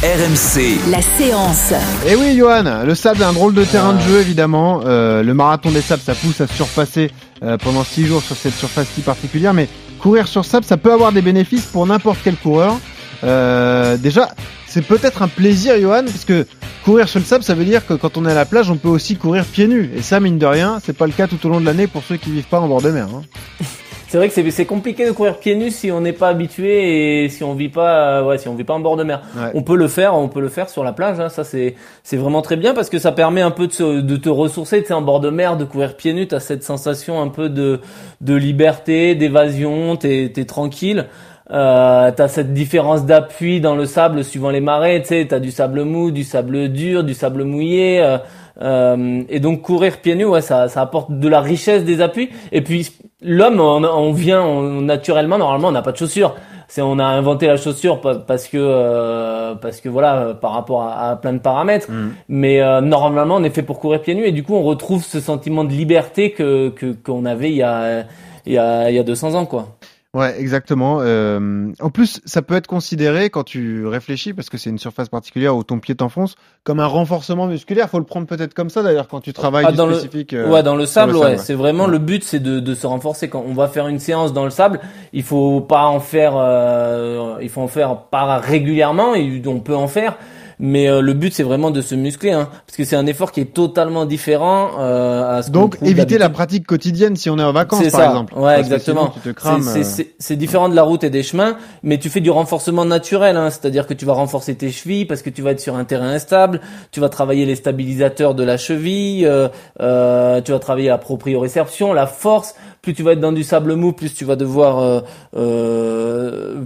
RMC, 0.00 0.78
La 0.92 1.02
séance. 1.02 1.72
Et 2.06 2.14
oui, 2.14 2.36
Johan, 2.36 2.84
le 2.84 2.94
sable 2.94 3.20
est 3.20 3.24
un 3.24 3.32
drôle 3.32 3.52
de 3.52 3.64
terrain 3.64 3.94
de 3.94 4.00
jeu, 4.00 4.20
évidemment. 4.20 4.82
Euh, 4.84 5.24
le 5.24 5.34
marathon 5.34 5.72
des 5.72 5.80
sables, 5.80 6.02
ça 6.02 6.14
pousse 6.14 6.40
à 6.40 6.46
se 6.46 6.54
surpasser 6.54 7.10
euh, 7.42 7.56
pendant 7.58 7.82
six 7.82 8.06
jours 8.06 8.22
sur 8.22 8.36
cette 8.36 8.54
surface 8.54 8.86
si 8.94 9.00
particulière. 9.00 9.54
Mais 9.54 9.68
courir 9.98 10.28
sur 10.28 10.44
sable, 10.44 10.64
ça 10.64 10.76
peut 10.76 10.92
avoir 10.92 11.10
des 11.10 11.22
bénéfices 11.22 11.66
pour 11.66 11.84
n'importe 11.84 12.20
quel 12.22 12.36
coureur. 12.36 12.78
Euh, 13.24 13.96
déjà, 13.96 14.28
c'est 14.68 14.82
peut-être 14.82 15.22
un 15.22 15.28
plaisir, 15.28 15.80
Johan, 15.80 16.04
parce 16.04 16.24
que 16.24 16.46
courir 16.84 17.08
sur 17.08 17.18
le 17.20 17.24
sable, 17.24 17.44
ça 17.44 17.54
veut 17.54 17.64
dire 17.64 17.86
que 17.86 17.94
quand 17.94 18.16
on 18.16 18.26
est 18.26 18.30
à 18.30 18.34
la 18.34 18.44
plage, 18.46 18.70
on 18.70 18.76
peut 18.76 18.88
aussi 18.88 19.16
courir 19.16 19.44
pieds 19.44 19.66
nus. 19.68 19.90
Et 19.96 20.02
ça, 20.02 20.20
mine 20.20 20.38
de 20.38 20.46
rien, 20.46 20.78
c'est 20.82 20.96
pas 20.96 21.06
le 21.06 21.12
cas 21.12 21.26
tout 21.26 21.44
au 21.46 21.48
long 21.48 21.60
de 21.60 21.66
l'année 21.66 21.86
pour 21.86 22.02
ceux 22.02 22.16
qui 22.16 22.30
vivent 22.30 22.48
pas 22.48 22.60
en 22.60 22.68
bord 22.68 22.82
de 22.82 22.90
mer. 22.90 23.06
hein. 23.14 23.22
C'est 24.10 24.16
vrai 24.16 24.30
que 24.30 24.50
c'est 24.50 24.64
compliqué 24.64 25.04
de 25.04 25.10
courir 25.12 25.36
pieds 25.36 25.54
nus 25.54 25.70
si 25.70 25.92
on 25.92 26.00
n'est 26.00 26.14
pas 26.14 26.28
habitué 26.28 27.24
et 27.24 27.28
si 27.28 27.44
on 27.44 27.52
vit 27.52 27.68
pas, 27.68 28.20
euh, 28.20 28.24
ouais, 28.24 28.38
si 28.38 28.48
on 28.48 28.54
vit 28.54 28.64
pas 28.64 28.72
en 28.72 28.80
bord 28.80 28.96
de 28.96 29.04
mer. 29.04 29.20
Ouais. 29.36 29.50
On 29.52 29.60
peut 29.62 29.76
le 29.76 29.86
faire, 29.86 30.14
on 30.14 30.28
peut 30.28 30.40
le 30.40 30.48
faire 30.48 30.70
sur 30.70 30.82
la 30.82 30.94
plage. 30.94 31.20
Hein, 31.20 31.28
ça 31.28 31.44
c'est 31.44 31.74
c'est 32.04 32.16
vraiment 32.16 32.40
très 32.40 32.56
bien 32.56 32.72
parce 32.72 32.88
que 32.88 32.98
ça 32.98 33.12
permet 33.12 33.42
un 33.42 33.50
peu 33.50 33.66
de, 33.66 33.72
se- 33.74 34.00
de 34.00 34.16
te 34.16 34.30
ressourcer. 34.30 34.80
Tu 34.80 34.86
sais, 34.88 34.94
en 34.94 35.02
bord 35.02 35.20
de 35.20 35.28
mer, 35.28 35.58
de 35.58 35.66
courir 35.66 35.94
pieds 35.94 36.14
nus, 36.14 36.26
t'as 36.26 36.40
cette 36.40 36.62
sensation 36.64 37.20
un 37.20 37.28
peu 37.28 37.50
de 37.50 37.80
de 38.22 38.34
liberté, 38.34 39.14
d'évasion. 39.14 39.96
T'es 39.96 40.32
t'es 40.34 40.46
tranquille. 40.46 41.04
Euh, 41.50 42.10
t'as 42.14 42.28
cette 42.28 42.52
différence 42.52 43.06
d'appui 43.06 43.60
dans 43.60 43.74
le 43.74 43.86
sable 43.86 44.22
suivant 44.24 44.50
les 44.50 44.60
marées. 44.60 45.00
Tu 45.02 45.08
sais, 45.08 45.26
t'as 45.28 45.40
du 45.40 45.50
sable 45.50 45.82
mou, 45.84 46.10
du 46.10 46.24
sable 46.24 46.68
dur, 46.68 47.04
du 47.04 47.14
sable 47.14 47.44
mouillé. 47.44 48.00
euh, 48.02 48.18
euh, 48.60 49.22
et 49.28 49.38
donc 49.40 49.62
courir 49.62 49.98
pieds 49.98 50.16
nus, 50.16 50.24
ouais, 50.24 50.40
ça, 50.40 50.68
ça 50.68 50.82
apporte 50.82 51.10
de 51.12 51.28
la 51.28 51.40
richesse 51.40 51.84
des 51.84 52.00
appuis. 52.00 52.28
Et 52.52 52.60
puis 52.60 52.90
l'homme, 53.22 53.60
on, 53.60 53.84
on 53.84 54.12
vient 54.12 54.42
on- 54.42 54.80
naturellement, 54.82 55.38
normalement, 55.38 55.68
on 55.68 55.72
n'a 55.72 55.82
pas 55.82 55.92
de 55.92 55.96
chaussures. 55.96 56.34
C'est 56.70 56.82
on 56.82 56.98
a 56.98 57.04
inventé 57.04 57.46
la 57.46 57.56
chaussure 57.56 58.00
pa- 58.02 58.16
parce 58.16 58.46
que 58.46 58.58
euh, 58.60 59.54
parce 59.54 59.80
que 59.80 59.88
voilà 59.88 60.16
euh, 60.18 60.34
par 60.34 60.52
rapport 60.52 60.82
à, 60.82 61.10
à 61.12 61.16
plein 61.16 61.32
de 61.32 61.38
paramètres. 61.38 61.86
Mais 62.28 62.60
euh, 62.60 62.80
normalement, 62.82 63.36
on 63.36 63.44
est 63.44 63.48
fait 63.50 63.62
pour 63.62 63.78
courir 63.78 64.02
pieds 64.02 64.14
nus 64.14 64.26
et 64.26 64.32
du 64.32 64.42
coup, 64.42 64.54
on 64.54 64.62
retrouve 64.62 65.02
ce 65.04 65.18
sentiment 65.20 65.64
de 65.64 65.72
liberté 65.72 66.32
que 66.32 66.68
que 66.70 66.92
qu'on 66.92 67.24
avait 67.24 67.48
il 67.50 67.56
y 67.56 67.62
a 67.62 68.00
il 68.44 68.52
y 68.52 68.58
a 68.58 68.90
il 68.90 68.96
y 68.96 68.98
a 68.98 69.02
200 69.02 69.34
ans 69.34 69.46
quoi. 69.46 69.77
Ouais, 70.18 70.34
exactement. 70.40 70.98
Euh, 71.00 71.70
en 71.80 71.90
plus, 71.90 72.20
ça 72.24 72.42
peut 72.42 72.54
être 72.56 72.66
considéré 72.66 73.30
quand 73.30 73.44
tu 73.44 73.86
réfléchis, 73.86 74.32
parce 74.34 74.50
que 74.50 74.58
c'est 74.58 74.68
une 74.70 74.78
surface 74.78 75.08
particulière 75.08 75.54
où 75.56 75.62
ton 75.62 75.78
pied 75.78 75.94
t'enfonce, 75.94 76.34
comme 76.64 76.80
un 76.80 76.86
renforcement 76.86 77.46
musculaire. 77.46 77.88
Faut 77.88 77.98
le 77.98 78.04
prendre 78.04 78.26
peut-être 78.26 78.52
comme 78.54 78.68
ça 78.70 78.82
d'ailleurs 78.82 79.06
quand 79.08 79.20
tu 79.20 79.32
travailles 79.32 79.64
Ah, 79.68 79.70
du 79.70 79.76
dans 79.76 79.86
le- 79.86 79.94
spécifique. 79.94 80.32
euh, 80.34 80.50
ouais, 80.50 80.62
dans 80.62 80.74
le 80.76 80.86
sable, 80.86 81.12
le 81.12 81.18
ouais. 81.18 81.22
sable, 81.24 81.36
ouais. 81.36 81.42
C'est 81.42 81.54
vraiment 81.54 81.86
le 81.86 81.98
but, 81.98 82.24
c'est 82.24 82.40
de, 82.40 82.58
de 82.60 82.74
se 82.74 82.86
renforcer. 82.86 83.28
Quand 83.28 83.44
on 83.46 83.54
va 83.54 83.68
faire 83.68 83.86
une 83.88 83.98
séance 84.00 84.32
dans 84.32 84.44
le 84.44 84.50
sable, 84.50 84.80
il 85.12 85.22
faut 85.22 85.60
pas 85.60 85.84
en 85.84 86.00
faire, 86.00 86.32
euh, 86.36 87.36
il 87.40 87.48
faut 87.48 87.60
en 87.62 87.68
faire 87.68 87.96
pas 88.10 88.38
régulièrement. 88.38 89.14
Et 89.14 89.40
on 89.46 89.60
peut 89.60 89.76
en 89.76 89.88
faire, 89.88 90.16
mais 90.60 90.88
euh, 90.88 91.00
le 91.00 91.12
but 91.12 91.32
c'est 91.32 91.42
vraiment 91.42 91.70
de 91.70 91.80
se 91.82 91.94
muscler, 91.94 92.32
hein, 92.32 92.48
parce 92.66 92.76
que 92.76 92.84
c'est 92.84 92.96
un 92.96 93.06
effort 93.06 93.32
qui 93.32 93.40
est 93.40 93.52
totalement 93.54 94.04
différent 94.06 94.70
euh, 94.78 95.38
à 95.38 95.42
ce 95.42 95.50
Donc, 95.50 95.78
éviter 95.82 96.18
la 96.18 96.28
pratique 96.30 96.66
quotidienne 96.66 97.16
si 97.16 97.30
on 97.30 97.38
est 97.38 97.42
en 97.44 97.52
vacances, 97.52 97.82
C'est 97.84 97.90
par 97.90 98.00
ça. 98.00 98.06
exemple. 98.08 98.34
Ouais, 98.34 98.54
Parce 98.56 98.60
exactement. 98.60 99.12
C'est- 99.24 100.00
euh, 100.00 100.04
c'est- 100.18 100.36
différent 100.36 100.68
de 100.68 100.74
la 100.76 100.82
route 100.82 101.04
et 101.04 101.10
des 101.10 101.22
chemins, 101.22 101.56
mais 101.82 101.98
tu 101.98 102.08
fais 102.10 102.20
du 102.20 102.30
renforcement 102.30 102.84
naturel, 102.84 103.36
hein, 103.36 103.50
c'est-à-dire 103.50 103.86
que 103.86 103.94
tu 103.94 104.04
vas 104.04 104.12
renforcer 104.14 104.54
tes 104.54 104.70
chevilles 104.70 105.04
parce 105.04 105.22
que 105.22 105.30
tu 105.30 105.42
vas 105.42 105.50
être 105.52 105.60
sur 105.60 105.76
un 105.76 105.84
terrain 105.84 106.08
instable, 106.10 106.60
tu 106.92 107.00
vas 107.00 107.08
travailler 107.08 107.44
les 107.46 107.56
stabilisateurs 107.56 108.34
de 108.34 108.44
la 108.44 108.56
cheville, 108.56 109.26
euh, 109.26 109.48
euh, 109.80 110.40
tu 110.40 110.52
vas 110.52 110.58
travailler 110.58 110.88
la 110.88 110.98
proprioréception, 110.98 111.92
la 111.92 112.06
force. 112.06 112.54
Plus 112.82 112.94
tu 112.94 113.02
vas 113.02 113.12
être 113.12 113.20
dans 113.20 113.32
du 113.32 113.44
sable 113.44 113.74
mou, 113.74 113.92
plus 113.92 114.14
tu 114.14 114.24
vas 114.24 114.36
devoir 114.36 114.78
euh, 114.78 115.00
euh, 115.36 116.64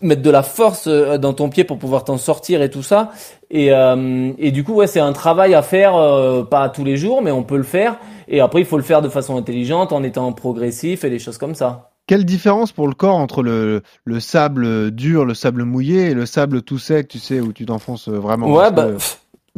mettre 0.00 0.22
de 0.22 0.30
la 0.30 0.42
force 0.42 0.86
euh, 0.86 1.18
dans 1.18 1.32
ton 1.32 1.48
pied 1.48 1.64
pour 1.64 1.78
pouvoir 1.78 2.04
t'en 2.04 2.18
sortir 2.18 2.62
et 2.62 2.70
tout 2.70 2.82
ça. 2.82 3.12
Et, 3.50 3.68
et 4.38 4.50
du 4.50 4.64
coup, 4.64 4.72
ouais, 4.74 4.86
c'est 4.86 4.98
un 5.00 5.12
travail 5.12 5.52
à 5.54 5.60
faire, 5.60 5.92
pas 6.48 6.70
tous 6.70 6.84
les 6.84 6.96
jours, 6.96 7.20
mais 7.20 7.30
on 7.30 7.42
peut 7.42 7.58
le 7.58 7.62
faire. 7.64 7.98
Et 8.28 8.40
après, 8.40 8.60
il 8.60 8.64
faut 8.66 8.78
le 8.78 8.82
faire 8.82 9.02
de 9.02 9.10
façon 9.10 9.36
intelligente, 9.36 9.92
en 9.92 10.02
étant 10.02 10.32
progressif 10.32 11.04
et 11.04 11.10
des 11.10 11.18
choses 11.18 11.36
comme 11.36 11.54
ça. 11.54 11.90
Quelle 12.06 12.24
différence 12.24 12.72
pour 12.72 12.88
le 12.88 12.94
corps 12.94 13.16
entre 13.16 13.42
le, 13.42 13.82
le 14.04 14.20
sable 14.20 14.90
dur, 14.90 15.26
le 15.26 15.34
sable 15.34 15.64
mouillé 15.64 16.06
et 16.10 16.14
le 16.14 16.24
sable 16.24 16.62
tout 16.62 16.78
sec, 16.78 17.08
tu 17.08 17.18
sais, 17.18 17.40
où 17.40 17.52
tu 17.52 17.66
t'enfonces 17.66 18.08
vraiment? 18.08 18.50
Ouais, 18.50 18.70
bah, 18.70 18.86
que- 18.86 18.96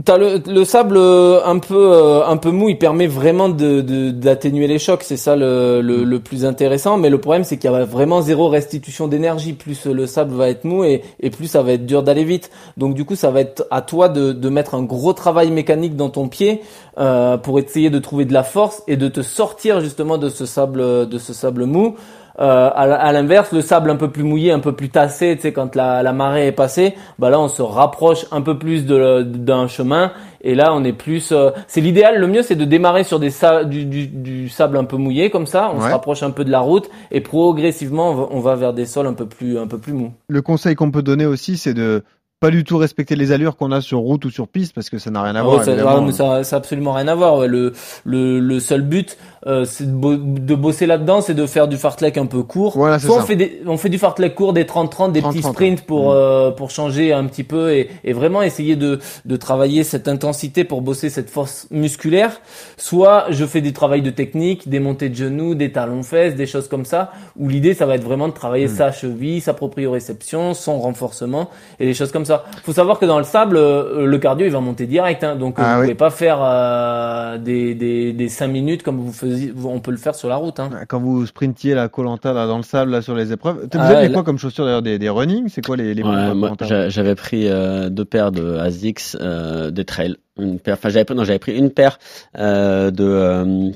t'as 0.05 0.19
le, 0.19 0.43
le 0.47 0.65
sable 0.65 0.97
euh, 0.97 1.41
un 1.45 1.59
peu 1.61 1.77
euh, 1.93 2.27
un 2.27 2.37
peu 2.37 2.51
mou, 2.51 2.69
il 2.69 2.79
permet 2.79 3.07
vraiment 3.07 3.49
de 3.49 3.81
de- 3.81 4.11
d'atténuer 4.11 4.67
les 4.67 4.79
chocs. 4.81 5.03
C'est 5.05 5.17
ça 5.17 5.37
le, 5.37 5.81
le 5.83 6.03
le 6.05 6.21
plus 6.21 6.45
intéressant. 6.45 6.97
Mais 6.99 7.11
le 7.11 7.19
problème, 7.19 7.45
c'est 7.45 7.57
qu'il 7.59 7.71
y 7.71 7.75
a 7.75 7.85
vraiment 7.85 8.21
zéro 8.21 8.49
restitution 8.49 9.07
d'énergie. 9.07 9.53
Plus 9.53 9.87
le 9.87 10.07
sable 10.07 10.35
va 10.35 10.49
être 10.49 10.65
mou 10.65 10.83
et 10.85 11.03
et 11.21 11.31
plus 11.31 11.47
ça 11.47 11.63
va 11.63 11.73
être 11.73 11.87
dur 11.87 12.03
d'aller 12.03 12.25
vite. 12.25 12.51
Donc 12.77 12.95
du 12.95 13.05
coup, 13.05 13.15
ça 13.15 13.31
va 13.31 13.41
être 13.41 13.67
à 13.71 13.83
toi 13.83 14.09
de 14.09 14.33
de 14.33 14.49
mettre 14.49 14.75
un 14.75 14.83
gros 14.83 15.13
travail 15.13 15.51
mécanique 15.53 15.95
dans 15.97 16.11
ton 16.11 16.29
pied 16.29 16.63
euh, 16.99 17.37
pour 17.37 17.59
essayer 17.61 17.89
de 17.91 17.99
trouver 18.01 18.25
de 18.25 18.33
la 18.33 18.43
force 18.43 18.83
et 18.89 18.97
de 18.97 19.09
te 19.09 19.23
sortir 19.23 19.81
justement 19.81 20.19
de 20.19 20.29
ce 20.29 20.45
sable 20.45 21.09
de 21.09 21.19
ce 21.19 21.33
sable 21.33 21.67
mou. 21.67 21.95
Euh, 22.41 22.71
à 22.75 23.13
l'inverse, 23.13 23.53
le 23.53 23.61
sable 23.61 23.91
un 23.91 23.97
peu 23.97 24.11
plus 24.11 24.25
mouillé, 24.25 24.51
un 24.51 24.59
peu 24.59 24.73
plus 24.73 24.89
tassé, 24.89 25.37
tu 25.37 25.43
sais, 25.43 25.53
quand 25.53 25.77
la, 25.77 26.03
la 26.03 26.13
marée 26.13 26.49
est 26.49 26.53
passée, 26.53 26.95
bah 27.19 27.31
là 27.31 27.39
on 27.39 27.47
se 27.47 27.63
rapproche 27.63 28.27
un 28.33 28.41
peu 28.41 28.59
plus 28.59 28.87
de- 28.87 29.23
d'un 29.23 29.69
chemin 29.69 30.11
et 30.41 30.57
là 30.57 30.73
on 30.75 30.83
est 30.83 30.93
plus. 30.93 31.31
euh, 31.31 31.51
c'est 31.69 31.81
l'idéal. 31.81 32.19
Le 32.19 32.27
mieux 32.27 32.43
c'est 32.43 32.57
de 32.57 32.65
démarrer 32.65 33.05
sur 33.05 33.21
des 33.21 33.31
sa- 33.31 33.63
du, 33.63 33.85
du, 33.85 34.09
du 34.09 34.49
sable 34.49 34.77
un 34.79 34.85
peu 34.85 34.97
mouillé 34.97 35.31
comme 35.31 35.47
ça, 35.47 35.71
on 35.73 35.79
Ouais. 35.79 35.87
se 35.87 35.93
rapproche 35.93 36.25
un 36.25 36.33
peu 36.33 36.45
de 36.45 36.51
la 36.51 36.59
route 36.59 36.91
et 37.13 37.21
progressivement 37.21 38.11
on 38.11 38.15
va, 38.15 38.27
on 38.33 38.41
va 38.41 38.55
vers 38.57 38.73
des 38.73 38.87
sols 38.87 39.07
un 39.07 39.13
peu 39.15 39.27
plus 39.27 39.57
un 39.59 39.69
peu 39.69 39.79
plus 39.79 39.93
mous. 39.93 40.13
Le 40.29 40.43
conseil 40.43 40.75
qu'on 40.75 40.91
peut 40.91 41.03
donner 41.03 41.27
aussi, 41.27 41.57
c'est 41.57 41.75
de 41.75 42.03
pas 42.41 42.51
du 42.51 42.63
tout 42.63 42.77
respecter 42.77 43.17
les 43.17 43.33
allures 43.33 43.57
qu'on 43.57 43.73
a 43.73 43.81
sur 43.81 44.01
route 44.01 44.25
ou 44.27 44.31
sur 44.31 44.49
piste 44.49 44.75
parce 44.75 44.91
que 44.91 44.99
ça 44.99 45.11
n'a 45.11 45.23
rien 45.23 45.35
à 45.35 45.41
Ah 45.41 45.43
voir. 45.45 45.65
ça, 45.65 45.73
ah, 45.87 46.01
mais 46.05 46.13
ça, 46.13 46.45
ça 46.45 46.57
a 46.57 46.59
absolument 46.59 46.93
rien 46.93 47.09
à 47.09 47.15
voir. 47.15 47.39
ouais. 47.39 47.49
Le, 47.49 47.73
le, 48.05 48.39
le 48.39 48.61
seul 48.61 48.83
but, 48.83 49.17
euh, 49.47 49.65
c'est 49.65 49.87
de, 49.87 49.93
bo- 49.97 50.17
de 50.17 50.55
bosser 50.55 50.85
là-dedans, 50.85 51.23
c'est 51.23 51.33
de 51.33 51.47
faire 51.47 51.69
du 51.69 51.79
fartlek 51.79 52.19
un 52.19 52.27
peu 52.27 52.43
court. 52.43 52.75
Voilà, 52.77 52.99
Soit 52.99 53.17
on 53.17 53.23
fait 53.23 53.37
des, 53.37 53.63
on 53.67 53.79
fait 53.79 53.89
du 53.89 53.97
fartlek 53.99 54.35
court, 54.35 54.53
des 54.53 54.65
30-30, 54.65 55.13
des 55.13 55.23
30-30, 55.23 55.29
petits 55.31 55.43
sprints 55.43 55.81
pour 55.87 56.09
ouais. 56.09 56.15
euh, 56.17 56.51
pour 56.51 56.71
changer 56.71 57.15
un 57.15 57.25
petit 57.27 57.45
peu 57.45 57.73
et, 57.73 57.89
et 58.05 58.13
vraiment 58.13 58.43
essayer 58.43 58.77
de 58.77 58.99
de 59.25 59.37
travailler 59.37 59.83
cette 59.83 60.07
intensité 60.09 60.65
pour 60.65 60.83
bosser 60.83 61.09
cette 61.09 61.31
force 61.31 61.67
musculaire. 61.71 62.41
Soit 62.77 63.27
je 63.31 63.47
fais 63.47 63.63
du 63.63 63.73
travail 63.73 64.03
de 64.03 64.11
technique, 64.11 64.69
des 64.69 64.81
montées 64.81 65.09
de 65.09 65.15
genoux, 65.15 65.55
des 65.55 65.73
talons 65.73 66.03
fesses, 66.03 66.35
des 66.35 66.47
choses 66.47 66.69
comme 66.69 66.85
ça. 66.85 67.13
Où 67.39 67.49
l'idée, 67.49 67.73
ça 67.73 67.87
va 67.87 67.95
être 67.95 68.05
vraiment 68.05 68.29
de 68.29 68.35
travailler 68.35 68.67
Hmm. 68.67 68.77
sa 68.77 68.93
cheville, 68.93 69.41
sa 69.41 69.55
proprioréception, 69.55 70.53
son 70.55 70.79
renforcement 70.79 71.49
et 71.81 71.87
des 71.87 71.95
choses 71.95 72.13
comme 72.13 72.25
ça. 72.25 72.34
Faut 72.65 72.73
savoir 72.73 72.99
que 72.99 73.07
dans 73.07 73.19
le 73.19 73.25
sable, 73.25 73.57
euh, 73.57 74.07
le 74.07 74.19
cardio 74.19 74.47
il 74.47 74.53
va 74.53 74.61
monter 74.61 74.87
direct, 74.87 75.23
hein, 75.25 75.37
donc 75.37 75.55
Ah 75.59 75.75
vous 75.75 75.81
oui. 75.81 75.87
pouvez 75.87 75.95
pas 75.95 76.11
faire 76.11 76.39
euh, 76.43 77.39
des, 77.39 77.75
des 77.75 78.13
des 78.13 78.29
cinq 78.29 78.49
minutes 78.49 78.83
comme 78.83 78.99
vous 78.99 79.13
faisiez. 79.13 79.53
On 79.65 79.81
peut 79.81 79.91
le 79.91 79.97
faire 79.97 80.15
sur 80.15 80.29
la 80.29 80.37
route. 80.37 80.59
Hein. 80.61 80.71
Quand 80.89 81.01
vous 81.01 81.27
sprintiez 81.27 81.75
la 81.75 81.89
Colanta 81.89 82.33
là 82.33 82.47
dans 82.47 82.57
le 82.57 82.63
sable 82.63 82.91
là 82.91 83.03
sur 83.03 83.15
les 83.15 83.33
épreuves, 83.33 83.61
vous 83.63 83.69
Ah 83.79 83.83
aviez 83.87 83.97
ouais, 83.97 84.09
quoi 84.09 84.17
là- 84.19 84.23
comme 84.25 84.39
chaussures 84.39 84.65
d'ailleurs 84.65 84.83
des, 84.83 84.99
des 84.99 85.09
running? 85.09 85.49
C'est 85.49 85.65
quoi 85.65 85.77
les 85.77 85.95
les 85.95 86.03
Ouais, 86.03 86.35
moi, 86.35 86.53
j'avais 86.89 87.15
pris 87.15 87.49
euh, 87.49 87.89
deux 87.91 88.05
paires 88.05 88.33
de 88.33 88.57
Asics, 88.59 89.01
euh, 89.21 89.71
des 89.71 89.85
trails, 89.85 90.17
une 90.39 90.59
paire. 90.59 90.75
Enfin, 90.75 90.89
j'avais 90.89 91.15
non, 91.15 91.25
j'avais 91.25 91.39
pris 91.39 91.57
une 91.57 91.71
paire 91.71 91.99
euh, 92.39 92.91
de 92.91 93.05
euh, 93.05 93.71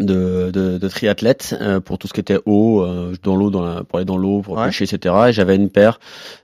de, 0.00 0.50
de, 0.50 0.78
de 0.78 0.88
triathlètes 0.88 1.56
euh, 1.60 1.80
pour 1.80 1.98
tout 1.98 2.06
ce 2.08 2.12
qui 2.12 2.20
était 2.20 2.38
eau, 2.46 2.82
euh, 2.82 3.14
dans 3.22 3.36
l'eau, 3.36 3.50
dans 3.50 3.62
la, 3.62 3.82
pour 3.84 3.98
aller 3.98 4.04
dans 4.04 4.18
l'eau, 4.18 4.42
pour 4.42 4.56
Ouais. 4.56 4.66
pêcher, 4.66 4.84
etc. 4.84 5.14
Et 5.28 5.32
j'avais 5.32 5.56
une 5.56 5.70
paire, 5.70 5.98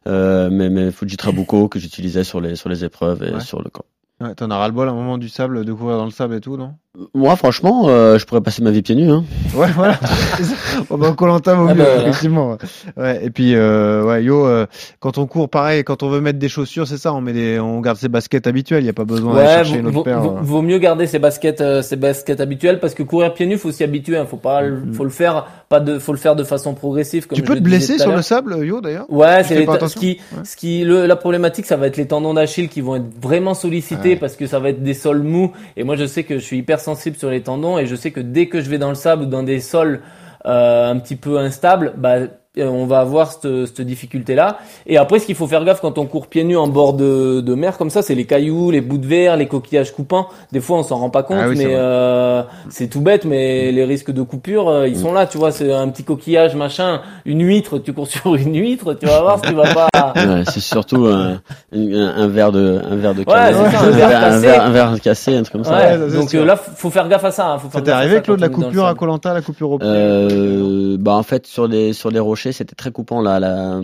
euh, 0.07 0.49
mes, 0.51 0.71
mes 0.71 0.91
Fuji 0.91 1.17
Trabuco 1.17 1.69
que 1.69 1.79
j'utilisais 1.79 2.25
sur 2.25 2.41
les 2.41 2.57
sur 2.57 2.69
les 2.69 2.85
épreuves 2.85 3.23
et 3.23 3.33
Ouais. 3.35 3.41
sur 3.41 3.61
le 3.63 3.69
corps. 3.71 3.85
Ouais, 4.23 4.35
T'en 4.37 4.51
as 4.51 4.57
ras 4.57 4.69
le 4.69 4.73
bol 4.75 4.89
à 4.89 4.93
un 4.93 4.95
moment 4.95 5.19
du 5.19 5.29
sable, 5.29 5.65
de 5.65 5.73
courir 5.73 5.97
dans 5.97 6.05
le 6.05 6.11
sable 6.11 6.35
et 6.37 6.41
tout, 6.41 6.57
non? 6.57 6.73
Moi, 7.15 7.35
franchement, 7.37 7.87
euh, 7.89 8.19
je 8.19 8.27
pourrais 8.27 8.43
passer 8.43 8.63
ma 8.63 8.71
vie 8.71 8.83
pieds 8.83 8.95
nus. 8.95 9.11
Hein. 9.11 9.25
Ouais, 9.57 9.69
voilà. 9.75 9.99
bah, 10.91 11.13
Colanta 11.17 11.55
vaut 11.55 11.67
Ah 11.69 11.75
mieux, 11.75 11.83
bah, 11.83 11.97
effectivement. 12.03 12.57
Ouais, 12.97 13.25
et 13.25 13.31
puis, 13.31 13.55
euh, 13.55 14.03
ouais, 14.05 14.23
yo, 14.25 14.47
euh, 14.47 14.67
quand 15.01 15.19
on 15.19 15.27
court, 15.27 15.49
pareil, 15.49 15.85
quand 15.85 16.03
on 16.03 16.09
veut 16.11 16.21
mettre 16.21 16.39
des 16.39 16.49
chaussures, 16.49 16.87
c'est 16.87 16.97
ça, 16.99 17.13
on 17.15 17.21
met 17.21 17.33
des, 17.33 17.59
on 17.61 17.81
garde 17.81 17.99
ses 17.99 18.09
baskets 18.09 18.47
habituelles, 18.47 18.83
il 18.83 18.87
y 18.87 18.91
a 18.91 18.95
pas 18.95 19.05
besoin 19.05 19.35
Ouais, 19.35 19.47
chercher 19.47 19.79
une 19.79 19.87
autre 19.87 19.95
vaut- 19.97 20.03
paire. 20.05 20.21
vaut- 20.21 20.37
euh. 20.37 20.41
vaut 20.43 20.63
mieux 20.63 20.79
garder 20.79 21.07
ses 21.07 21.19
baskets, 21.19 21.61
euh, 21.61 21.83
ses 21.83 21.97
baskets 21.97 22.41
habituelles 22.41 22.79
parce 22.81 22.95
que 22.95 23.03
courir 23.03 23.33
pieds 23.35 23.47
nus, 23.47 23.59
faut 23.59 23.73
s'y 23.73 23.85
habituer. 23.85 24.17
Hein, 24.19 24.27
faut 24.29 24.37
pas, 24.37 24.61
le- 24.63 24.77
Mm. 24.77 24.95
faut 24.95 25.05
le 25.05 25.11
faire, 25.11 25.47
pas 25.69 25.81
de, 25.81 25.99
faut 25.99 26.13
le 26.13 26.19
faire 26.19 26.37
de 26.37 26.45
façon 26.45 26.75
progressive. 26.75 27.27
Comme 27.27 27.37
Tu 27.37 27.43
peux 27.45 27.55
te 27.57 27.61
blesser 27.61 27.99
sur 27.99 28.13
le 28.15 28.23
sable, 28.23 28.57
yo, 28.65 28.81
d'ailleurs? 28.81 29.07
Ouais, 29.11 29.43
c'est 29.45 29.65
ce 29.67 29.97
qui, 29.99 30.19
ce 30.45 30.57
qui, 30.57 30.85
le- 30.85 31.07
la 31.07 31.17
problématique, 31.17 31.67
ça 31.67 31.77
va 31.77 31.87
être 31.87 31.97
les 31.97 32.07
tendons 32.07 32.35
d'Achille 32.35 32.69
qui 32.69 32.81
vont 32.83 32.97
être 32.97 33.21
vraiment 33.21 33.55
sollicités 33.55 34.12
Parce 34.17 34.37
que 34.37 34.47
ça 34.47 34.59
va 34.59 34.71
être 34.71 34.83
des 34.83 34.95
sols 34.95 35.23
mous. 35.23 35.53
Et 35.77 35.85
moi, 35.85 35.97
je 35.97 36.07
sais 36.07 36.25
que 36.25 36.39
je 36.39 36.45
suis 36.45 36.59
hyper 36.59 36.81
sensible 36.81 37.17
sur 37.17 37.31
les 37.31 37.43
tendons 37.43 37.79
et 37.79 37.87
je 37.87 37.97
sais 37.97 38.11
que 38.11 38.21
dès 38.21 38.47
que 38.47 38.61
je 38.61 38.71
vais 38.71 38.79
dans 38.79 38.89
le 38.89 38.95
sable 38.95 39.25
ou 39.25 39.27
dans 39.27 39.43
des 39.43 39.61
sols 39.61 40.01
euh, 40.47 40.91
un 40.91 40.99
petit 40.99 41.17
peu 41.17 41.39
instables, 41.39 41.93
bah 41.97 42.19
on 42.59 42.85
va 42.87 43.01
avoir 43.01 43.33
cette, 43.33 43.67
cette 43.67 43.81
difficulté-là. 43.81 44.59
Et 44.87 44.99
après, 44.99 45.19
ce 45.19 45.27
qu'il 45.27 45.35
faut 45.35 45.47
faire 45.47 45.65
gaffe 45.65 45.81
quand 45.81 45.97
on 45.97 46.05
court 46.07 46.27
pieds 46.27 46.45
nus 46.45 46.57
en 46.57 46.69
bord 46.69 46.93
de, 46.93 47.41
de 47.41 47.55
mer 47.55 47.79
comme 47.79 47.89
ça, 47.89 48.03
c'est 48.03 48.15
les 48.15 48.27
cailloux, 48.27 48.71
les 48.71 48.83
bouts 48.83 48.99
de 48.99 49.07
verre, 49.07 49.37
les 49.39 49.47
coquillages 49.49 49.93
coupants. 49.93 50.29
Des 50.53 50.61
fois, 50.61 50.79
on 50.79 50.83
s'en 50.83 50.97
rend 50.99 51.09
pas 51.11 51.23
compte, 51.23 51.39
Ah 51.41 51.49
oui, 51.49 51.57
mais 51.57 51.69
euh, 51.71 52.43
c'est 52.69 52.89
tout 52.89 53.01
bête. 53.01 53.25
Mais 53.25 53.73
les 53.73 53.85
risques 53.85 54.11
de 54.11 54.21
coupure, 54.23 54.69
euh, 54.69 54.87
ils 54.87 54.99
sont 54.99 55.13
là. 55.15 55.27
Tu 55.27 55.39
vois, 55.39 55.51
c'est 55.51 55.73
un 55.73 55.89
petit 55.89 56.05
coquillage, 56.05 56.55
machin, 56.55 57.01
une 57.25 57.43
huître. 57.43 57.79
Tu 57.79 57.93
cours 57.95 58.07
sur 58.09 58.35
une 58.35 58.55
huître, 58.55 58.93
tu 58.95 59.07
vas 59.07 59.21
voir 59.23 59.37
si 59.43 59.49
tu 59.51 59.55
vas 59.55 59.73
pas. 59.75 59.89
Ouais, 60.15 60.43
c'est 60.47 60.61
surtout 60.61 61.07
un, 61.07 61.41
un, 61.75 61.95
un 62.17 62.27
verre 62.29 62.51
de 62.53 62.81
un 62.91 62.97
verre 62.97 63.15
de 63.15 63.21
Ouais, 63.21 63.25
ça, 63.27 63.81
un 63.81 63.91
verre 63.91 64.09
un, 64.19 64.21
cassé. 64.31 64.41
verre, 64.41 64.63
un 64.65 64.71
verre 64.71 65.01
cassé, 65.01 65.37
un 65.37 65.43
truc 65.43 65.53
comme 65.53 65.65
ça. 65.65 65.77
Ouais, 65.77 65.97
ça, 65.99 66.11
c'est 66.11 66.17
donc 66.17 66.35
euh, 66.35 66.45
là, 66.45 66.57
faut 66.57 66.71
faut 66.77 66.91
faire 66.91 67.09
gaffe 67.09 67.25
à 67.25 67.31
ça. 67.31 67.47
hein, 67.53 67.59
Faut 67.59 67.71
Ça 67.71 67.83
faire 67.83 67.97
arrivé, 67.97 68.21
Claude, 68.21 68.41
la 68.41 68.49
coupure 68.49 68.87
à. 68.87 68.95
Colanta, 68.95 69.33
la 69.33 69.41
coupure 69.43 69.71
au 69.71 69.79
pied 69.79 69.89
Euh, 69.89 70.97
bah 70.99 71.13
en 71.13 71.23
fait 71.23 71.47
sur 71.47 71.67
les 71.67 71.93
sur 71.93 72.11
les 72.11 72.19
rochers 72.21 72.42
c'était 72.51 72.75
très 72.75 72.91
coupant 72.91 73.21
là, 73.21 73.39
là 73.39 73.81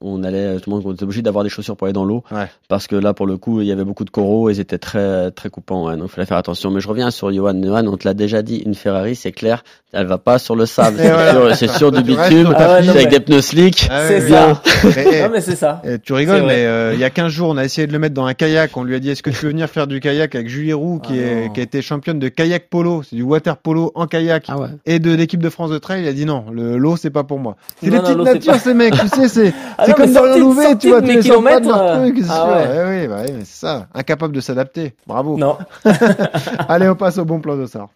on 0.00 0.22
allait 0.22 0.54
justement 0.54 0.80
on 0.84 0.92
était 0.92 1.02
obligé 1.02 1.22
d'avoir 1.22 1.42
des 1.42 1.50
chaussures 1.50 1.76
pour 1.76 1.86
aller 1.86 1.92
dans 1.92 2.04
l'eau 2.04 2.22
Ouais. 2.30 2.46
parce 2.68 2.86
que 2.86 2.94
là 2.94 3.14
pour 3.14 3.26
le 3.26 3.36
coup 3.38 3.60
il 3.60 3.66
y 3.66 3.72
avait 3.72 3.84
beaucoup 3.84 4.04
de 4.04 4.10
coraux 4.10 4.48
et 4.48 4.52
ils 4.52 4.60
étaient 4.60 4.78
très 4.78 5.30
très 5.32 5.48
coupants 5.50 5.86
ouais, 5.86 5.96
donc 5.96 6.08
fallait 6.10 6.26
faire 6.26 6.36
attention 6.36 6.70
mais 6.70 6.80
je 6.80 6.88
reviens 6.88 7.10
sur 7.10 7.32
Johan 7.32 7.60
Johan 7.62 7.86
on 7.86 7.96
te 7.96 8.06
l'a 8.06 8.14
déjà 8.14 8.42
dit 8.42 8.58
une 8.58 8.74
Ferrari 8.74 9.16
c'est 9.16 9.32
clair 9.32 9.64
elle 9.92 10.06
va 10.06 10.18
pas 10.18 10.38
sur 10.38 10.54
le 10.54 10.66
sable 10.66 10.98
c'est 11.00 11.08
voilà. 11.10 11.54
sur 11.54 11.90
du 11.90 12.02
bitume 12.02 12.52
Ah 12.54 12.74
ouais, 12.74 12.80
c'est 12.82 12.86
non, 12.86 12.92
avec 12.92 13.08
des 13.08 13.20
pneus 13.20 13.40
slick 13.40 13.88
Ah 13.90 14.06
C'est 14.06 14.20
ça. 14.28 14.60
Non 14.84 15.30
mais 15.32 15.40
c'est 15.40 15.56
ça. 15.56 15.80
tu 16.04 16.12
rigoles, 16.12 16.42
mais 16.42 16.66
euh, 16.66 16.92
il 16.92 17.00
y 17.00 17.04
a 17.04 17.08
15 17.08 17.32
jours, 17.32 17.48
on 17.48 17.56
a 17.56 17.64
essayé 17.64 17.86
de 17.86 17.92
le 17.92 17.98
mettre 17.98 18.14
dans 18.14 18.26
un 18.26 18.34
kayak. 18.34 18.76
On 18.76 18.82
lui 18.84 18.94
a 18.94 18.98
dit 18.98 19.08
Est-ce 19.10 19.22
que 19.22 19.30
tu 19.30 19.36
veux 19.46 19.50
venir 19.52 19.68
faire 19.70 19.86
du 19.86 20.00
kayak 20.00 20.34
avec 20.34 20.48
Julie 20.48 20.74
Roux, 20.74 20.98
qui, 20.98 21.14
Ah 21.14 21.44
est, 21.46 21.52
qui 21.54 21.60
a 21.60 21.62
été 21.62 21.80
championne 21.80 22.18
de 22.18 22.28
kayak 22.28 22.68
polo 22.68 23.02
C'est 23.08 23.16
du 23.16 23.22
water 23.22 23.56
polo 23.56 23.90
en 23.94 24.06
kayak. 24.06 24.44
ah 24.48 24.58
ouais 24.60 24.68
Et 24.84 24.98
de 24.98 25.14
l'équipe 25.14 25.40
de 25.42 25.48
France 25.48 25.70
de 25.70 25.78
trail, 25.78 26.02
il 26.02 26.08
a 26.08 26.12
dit 26.12 26.26
non, 26.26 26.44
le 26.52 26.76
l'eau 26.76 26.96
c'est 26.96 27.10
pas 27.10 27.24
pour 27.24 27.38
moi. 27.38 27.56
C'est 27.82 27.88
Les 28.02 28.14
non, 28.14 28.24
petites 28.24 28.46
natures 28.46 28.62
ces 28.62 28.74
mecs, 28.74 28.94
tu 28.94 29.08
sais, 29.08 29.28
c'est 29.28 29.54
Ah 29.78 29.92
comme 29.92 30.12
dans 30.12 30.24
Louvet, 30.38 30.76
tu 30.76 30.88
vois, 30.88 31.02
tu 31.02 31.08
les 31.08 31.22
sors 31.22 31.42
pas 31.42 31.60
de 31.60 31.66
leur 31.68 31.76
kilomètres, 31.78 32.12
truc, 32.14 32.24
c'est 32.24 32.30
ah 32.30 32.34
sûr. 32.34 32.46
ouais. 32.46 32.68
Eh 32.74 32.88
oui, 33.02 33.08
bah 33.08 33.16
oui, 33.22 33.34
c'est 33.44 33.60
ça, 33.66 33.86
incapable 33.94 34.34
de 34.34 34.40
s'adapter. 34.40 34.94
Bravo. 35.06 35.36
Non. 35.36 35.58
Allez, 36.68 36.88
on 36.88 36.94
passe 36.94 37.18
au 37.18 37.24
bon 37.24 37.40
plan 37.40 37.56
de 37.56 37.66
ça. 37.66 37.86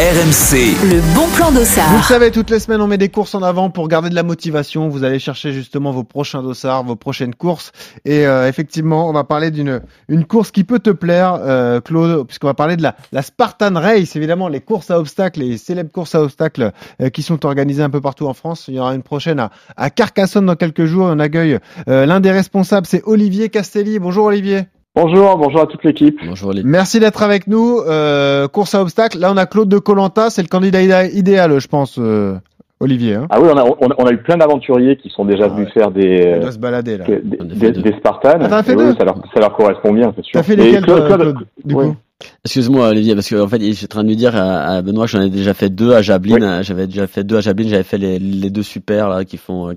RMC, 0.00 0.74
Le 0.90 1.14
bon 1.14 1.28
plan 1.36 1.50
Vous 1.50 1.54
le 1.54 1.60
d'Ossard. 1.60 2.04
savez, 2.04 2.32
toutes 2.32 2.50
les 2.50 2.58
semaines, 2.58 2.80
on 2.80 2.88
met 2.88 2.98
des 2.98 3.10
courses 3.10 3.32
en 3.36 3.44
avant 3.44 3.70
pour 3.70 3.86
garder 3.86 4.10
de 4.10 4.16
la 4.16 4.24
motivation. 4.24 4.88
Vous 4.88 5.04
allez 5.04 5.20
chercher 5.20 5.52
justement 5.52 5.92
vos 5.92 6.02
prochains 6.02 6.42
dossards, 6.42 6.82
vos 6.82 6.96
prochaines 6.96 7.32
courses. 7.32 7.70
Et 8.04 8.26
euh, 8.26 8.48
effectivement, 8.48 9.08
on 9.08 9.12
va 9.12 9.22
parler 9.22 9.52
d'une 9.52 9.82
une 10.08 10.24
course 10.24 10.50
qui 10.50 10.64
peut 10.64 10.80
te 10.80 10.90
plaire, 10.90 11.38
euh, 11.40 11.80
Claude, 11.80 12.26
puisqu'on 12.26 12.48
va 12.48 12.54
parler 12.54 12.74
de 12.76 12.82
la, 12.82 12.96
la 13.12 13.22
Spartan 13.22 13.72
Race, 13.74 14.16
évidemment, 14.16 14.48
les 14.48 14.60
courses 14.60 14.90
à 14.90 14.98
obstacles, 14.98 15.38
les 15.38 15.58
célèbres 15.58 15.92
courses 15.92 16.16
à 16.16 16.22
obstacles 16.22 16.72
euh, 17.00 17.08
qui 17.10 17.22
sont 17.22 17.46
organisées 17.46 17.84
un 17.84 17.90
peu 17.90 18.00
partout 18.00 18.26
en 18.26 18.34
France. 18.34 18.64
Il 18.66 18.74
y 18.74 18.80
aura 18.80 18.96
une 18.96 19.04
prochaine 19.04 19.38
à, 19.38 19.52
à 19.76 19.90
Carcassonne 19.90 20.46
dans 20.46 20.56
quelques 20.56 20.86
jours. 20.86 21.06
On 21.08 21.20
accueille 21.20 21.60
euh, 21.86 22.04
l'un 22.04 22.18
des 22.18 22.32
responsables, 22.32 22.88
c'est 22.88 23.02
Olivier 23.04 23.48
Castelli. 23.48 24.00
Bonjour 24.00 24.24
Olivier. 24.24 24.64
Bonjour, 24.94 25.36
bonjour 25.38 25.60
à 25.62 25.66
toute 25.66 25.82
l'équipe. 25.82 26.20
Bonjour 26.24 26.52
les. 26.52 26.62
Merci 26.62 27.00
d'être 27.00 27.22
avec 27.22 27.48
nous. 27.48 27.80
Euh, 27.80 28.46
course 28.46 28.74
à 28.76 28.80
obstacles. 28.82 29.18
Là, 29.18 29.32
on 29.32 29.36
a 29.36 29.44
Claude 29.46 29.68
de 29.68 29.78
Colanta. 29.78 30.30
C'est 30.30 30.42
le 30.42 30.46
candidat 30.48 30.82
ida- 30.82 31.06
idéal, 31.12 31.58
je 31.58 31.66
pense, 31.66 31.98
euh, 31.98 32.36
Olivier. 32.78 33.14
Hein. 33.16 33.26
Ah 33.30 33.40
oui, 33.40 33.48
on 33.52 33.56
a, 33.56 33.64
on 33.64 33.88
a, 33.90 33.94
on 33.98 34.06
a 34.06 34.12
eu 34.12 34.18
plein 34.18 34.36
d'aventuriers 34.36 34.96
qui 34.96 35.10
sont 35.10 35.24
déjà 35.24 35.46
Ah 35.46 35.48
venus 35.48 35.66
ouais. 35.66 35.72
faire 35.72 35.90
des, 35.90 36.34
On 36.36 36.40
doit 36.42 36.52
se 36.52 36.58
balader 36.58 36.98
là. 36.98 37.04
des, 37.06 37.92
Spartans. 37.98 38.38
Ah, 38.48 38.62
fait 38.62 38.74
Et 38.74 38.76
oui, 38.76 38.94
ça, 38.96 39.04
leur, 39.04 39.16
ça 39.34 39.40
leur 39.40 39.56
correspond 39.56 39.92
bien, 39.92 40.12
c'est 40.14 40.24
sûr. 40.24 40.32
T'as 40.34 40.44
fait 40.44 40.54
lesquels, 40.54 40.84
Claude- 40.84 41.06
toi, 41.08 41.16
Claude- 41.16 41.20
Claude, 41.34 41.46
du 41.64 41.74
ouais. 41.74 41.86
coup 41.88 41.96
Excuse-moi 42.44 42.88
Olivier, 42.88 43.14
parce 43.14 43.28
que 43.28 43.36
en 43.36 43.48
fait, 43.48 43.60
je 43.60 43.72
suis 43.72 43.86
en 43.86 43.88
train 43.88 44.02
de 44.04 44.08
lui 44.08 44.16
dire 44.16 44.36
à, 44.36 44.76
à 44.76 44.82
Benoît, 44.82 45.06
j'en 45.06 45.20
ai 45.22 45.30
déjà 45.30 45.52
fait 45.54 45.68
deux 45.68 45.92
à 45.92 46.02
Jablin. 46.02 46.58
Oui. 46.58 46.64
J'avais 46.64 46.86
déjà 46.86 47.06
fait 47.06 47.24
deux 47.24 47.36
à 47.36 47.40
Jablin. 47.40 47.68
J'avais 47.68 47.82
fait 47.82 47.98
les, 47.98 48.18
les 48.18 48.50
deux 48.50 48.62
super 48.62 49.08
là 49.08 49.24
qui 49.24 49.36
font 49.36 49.70
euh, 49.70 49.74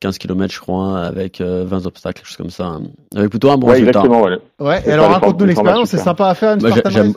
15 0.00 0.18
km, 0.18 0.52
je 0.52 0.60
crois, 0.60 1.00
avec 1.00 1.40
euh, 1.40 1.64
20 1.66 1.86
obstacles, 1.86 2.20
quelque 2.20 2.28
chose 2.28 2.36
comme 2.36 2.50
ça. 2.50 2.78
Avec 3.16 3.30
plutôt 3.30 3.50
un 3.50 3.56
bon 3.56 3.68
ouais, 3.68 3.74
résultat. 3.74 4.00
exactement. 4.00 4.22
Ouais. 4.22 4.38
Ouais, 4.60 4.82
et 4.86 4.90
alors 4.90 5.10
raconte-nous 5.10 5.46
l'expérience, 5.46 5.90
c'est 5.90 5.98
sympa 5.98 6.28
à 6.28 6.34
faire 6.34 6.54
une 6.54 6.60
Bah, 6.60 6.70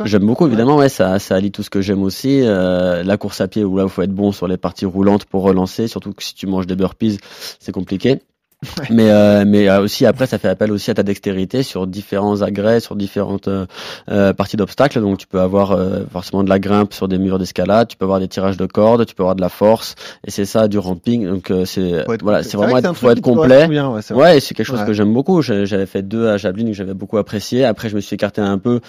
j'aime 0.05 0.26
beaucoup 0.26 0.45
évidemment 0.45 0.76
ouais 0.78 0.89
ça 0.89 1.17
ça 1.17 1.36
allie 1.36 1.51
tout 1.51 1.63
ce 1.63 1.72
que 1.72 1.82
j'aime 1.82 2.03
aussi 2.03 2.41
euh, 2.43 3.03
la 3.03 3.17
course 3.17 3.41
à 3.41 3.47
pied 3.47 3.63
où 3.63 3.78
là 3.78 3.84
il 3.84 3.89
faut 3.89 4.03
être 4.03 4.13
bon 4.13 4.32
sur 4.32 4.47
les 4.47 4.57
parties 4.57 4.86
roulantes 4.86 5.26
pour 5.26 5.41
relancer 5.41 5.88
surtout 5.88 6.13
que 6.13 6.24
si 6.24 6.36
tu 6.36 6.45
manges 6.45 6.67
des 6.67 6.76
burpees 6.76 7.17
c'est 7.59 7.72
compliqué 7.72 8.19
mais 8.91 9.09
euh, 9.09 9.43
mais 9.47 9.68
euh, 9.70 9.82
aussi 9.82 10.05
après 10.05 10.28
ça 10.28 10.38
fait 10.38 10.47
appel 10.47 10.72
aussi 10.72 10.91
à 10.91 10.93
ta 10.93 11.01
dextérité 11.01 11.64
sur 11.64 11.88
différents 11.88 12.41
agrès 12.43 12.80
sur 12.80 12.95
différentes 12.95 13.47
euh, 13.47 13.66
euh, 14.12 14.34
parties 14.34 14.55
d'obstacles 14.55 15.01
donc 15.01 15.18
tu 15.18 15.26
peux 15.26 15.39
avoir 15.41 15.72
euh, 15.72 16.01
forcément 16.12 16.43
de 16.43 16.49
la 16.49 16.59
grimpe 16.59 16.93
sur 16.93 17.07
des 17.07 17.18
murs 17.18 17.39
d'escalade 17.39 17.88
tu 17.88 17.97
peux 17.97 18.05
avoir 18.05 18.20
des 18.20 18.28
tirages 18.28 18.57
de 18.57 18.68
cordes 18.68 19.03
tu 19.07 19.16
peux 19.16 19.24
avoir 19.24 19.36
de 19.36 19.41
la 19.41 19.49
force 19.49 19.95
et 20.28 20.30
c'est 20.32 20.45
ça 20.45 20.68
du 20.68 20.78
ramping 20.78 21.28
donc 21.28 21.49
euh, 21.49 21.66
c'est 21.66 22.03
Faut 22.05 22.14
être 22.14 22.22
voilà 22.22 22.39
complet. 22.39 22.49
c'est 22.51 22.57
vrai 22.57 22.68
vraiment 22.68 22.88
un 22.88 22.91
être, 22.91 22.97
faut 22.97 23.09
être 23.09 23.22
complet 23.22 23.68
bien, 23.68 23.89
ouais, 23.89 24.01
c'est 24.03 24.14
vrai. 24.14 24.24
Ouais, 24.24 24.38
et 24.38 24.39
c'est 24.39 24.53
quelque 24.53 24.68
chose 24.68 24.80
Ouais. 24.82 24.86
que 24.86 24.93
j'aime 24.93 25.14
beaucoup. 25.14 25.41
J'avais 25.41 25.86
fait 25.86 26.01
deux 26.03 26.28
à 26.28 26.38
Jablin 26.38 26.66
que 26.66 26.74
j'avais 26.74 26.93
beaucoup 26.93 27.18
apprécié. 27.18 27.66
Après, 27.66 27.89
je 27.89 27.95
me 27.95 27.99
suis 28.01 28.14
écarté 28.16 28.41
un 28.41 28.57
peu 28.57 28.80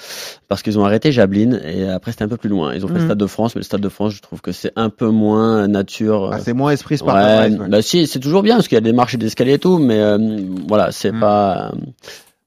parce 0.49 0.62
qu'ils 0.62 0.79
ont 0.79 0.85
arrêté 0.85 1.12
Jablin 1.12 1.59
et 1.64 1.89
après 1.89 2.12
c'était 2.12 2.25
un 2.25 2.29
peu 2.29 2.37
plus 2.37 2.49
loin. 2.49 2.75
Ils 2.75 2.85
ont 2.85 2.89
fait 2.89 2.95
le 2.95 3.01
Mhm. 3.01 3.07
Stade 3.07 3.18
de 3.18 3.27
France, 3.27 3.55
mais 3.55 3.61
le 3.61 3.64
Stade 3.64 3.81
de 3.81 3.89
France, 3.89 4.12
je 4.14 4.20
trouve 4.23 4.41
que 4.41 4.53
c'est 4.53 4.73
un 4.77 4.91
peu 4.91 5.09
moins 5.09 5.66
nature. 5.68 6.31
Ah, 6.33 6.39
c'est 6.41 6.53
moins 6.53 6.70
esprit 6.73 6.99
Spartan 6.99 7.20
ouais, 7.20 7.37
Race, 7.37 7.53
ouais. 7.53 7.68
bah 7.68 7.83
si, 7.83 8.07
c'est 8.07 8.20
toujours 8.20 8.43
bien 8.43 8.57
parce 8.57 8.68
qu'il 8.68 8.77
y 8.77 8.79
a 8.79 8.83
des 8.83 8.93
marches 8.93 9.14
et 9.14 9.18
des 9.18 9.27
escaliers 9.27 9.59
tout, 9.63 9.79
mais 9.79 9.99
euh, 10.01 10.19
voilà, 10.69 10.91
c'est 10.93 11.13
Mhm. 11.13 11.21
pas. 11.21 11.73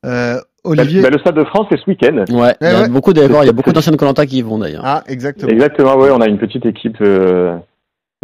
Euh, 0.06 0.36
Bah, 0.36 0.42
Olivier. 0.72 1.02
bah, 1.04 1.10
le 1.12 1.20
Stade 1.20 1.36
de 1.36 1.44
France, 1.44 1.68
c'est 1.72 1.78
ce 1.80 1.88
week-end. 1.90 2.26
Ouais, 2.32 2.56
il 2.60 2.68
y 2.68 2.70
a 2.70 2.82
ouais. 2.82 2.90
beaucoup 2.90 3.14
d'efforts, 3.14 3.44
il 3.44 3.48
y 3.48 3.50
a 3.50 3.54
beaucoup 3.54 3.72
d'anciennes 3.72 3.98
Colanta 3.98 4.26
qui 4.26 4.40
y 4.40 4.42
vont 4.42 4.58
d'ailleurs. 4.58 4.82
Ah, 4.84 5.04
exactement. 5.08 5.52
Exactement, 5.52 5.96
ouais, 5.96 6.10
on 6.12 6.22
a 6.22 6.28
une 6.28 6.40
petite 6.40 6.66
équipe, 6.66 6.98
euh, 7.02 7.56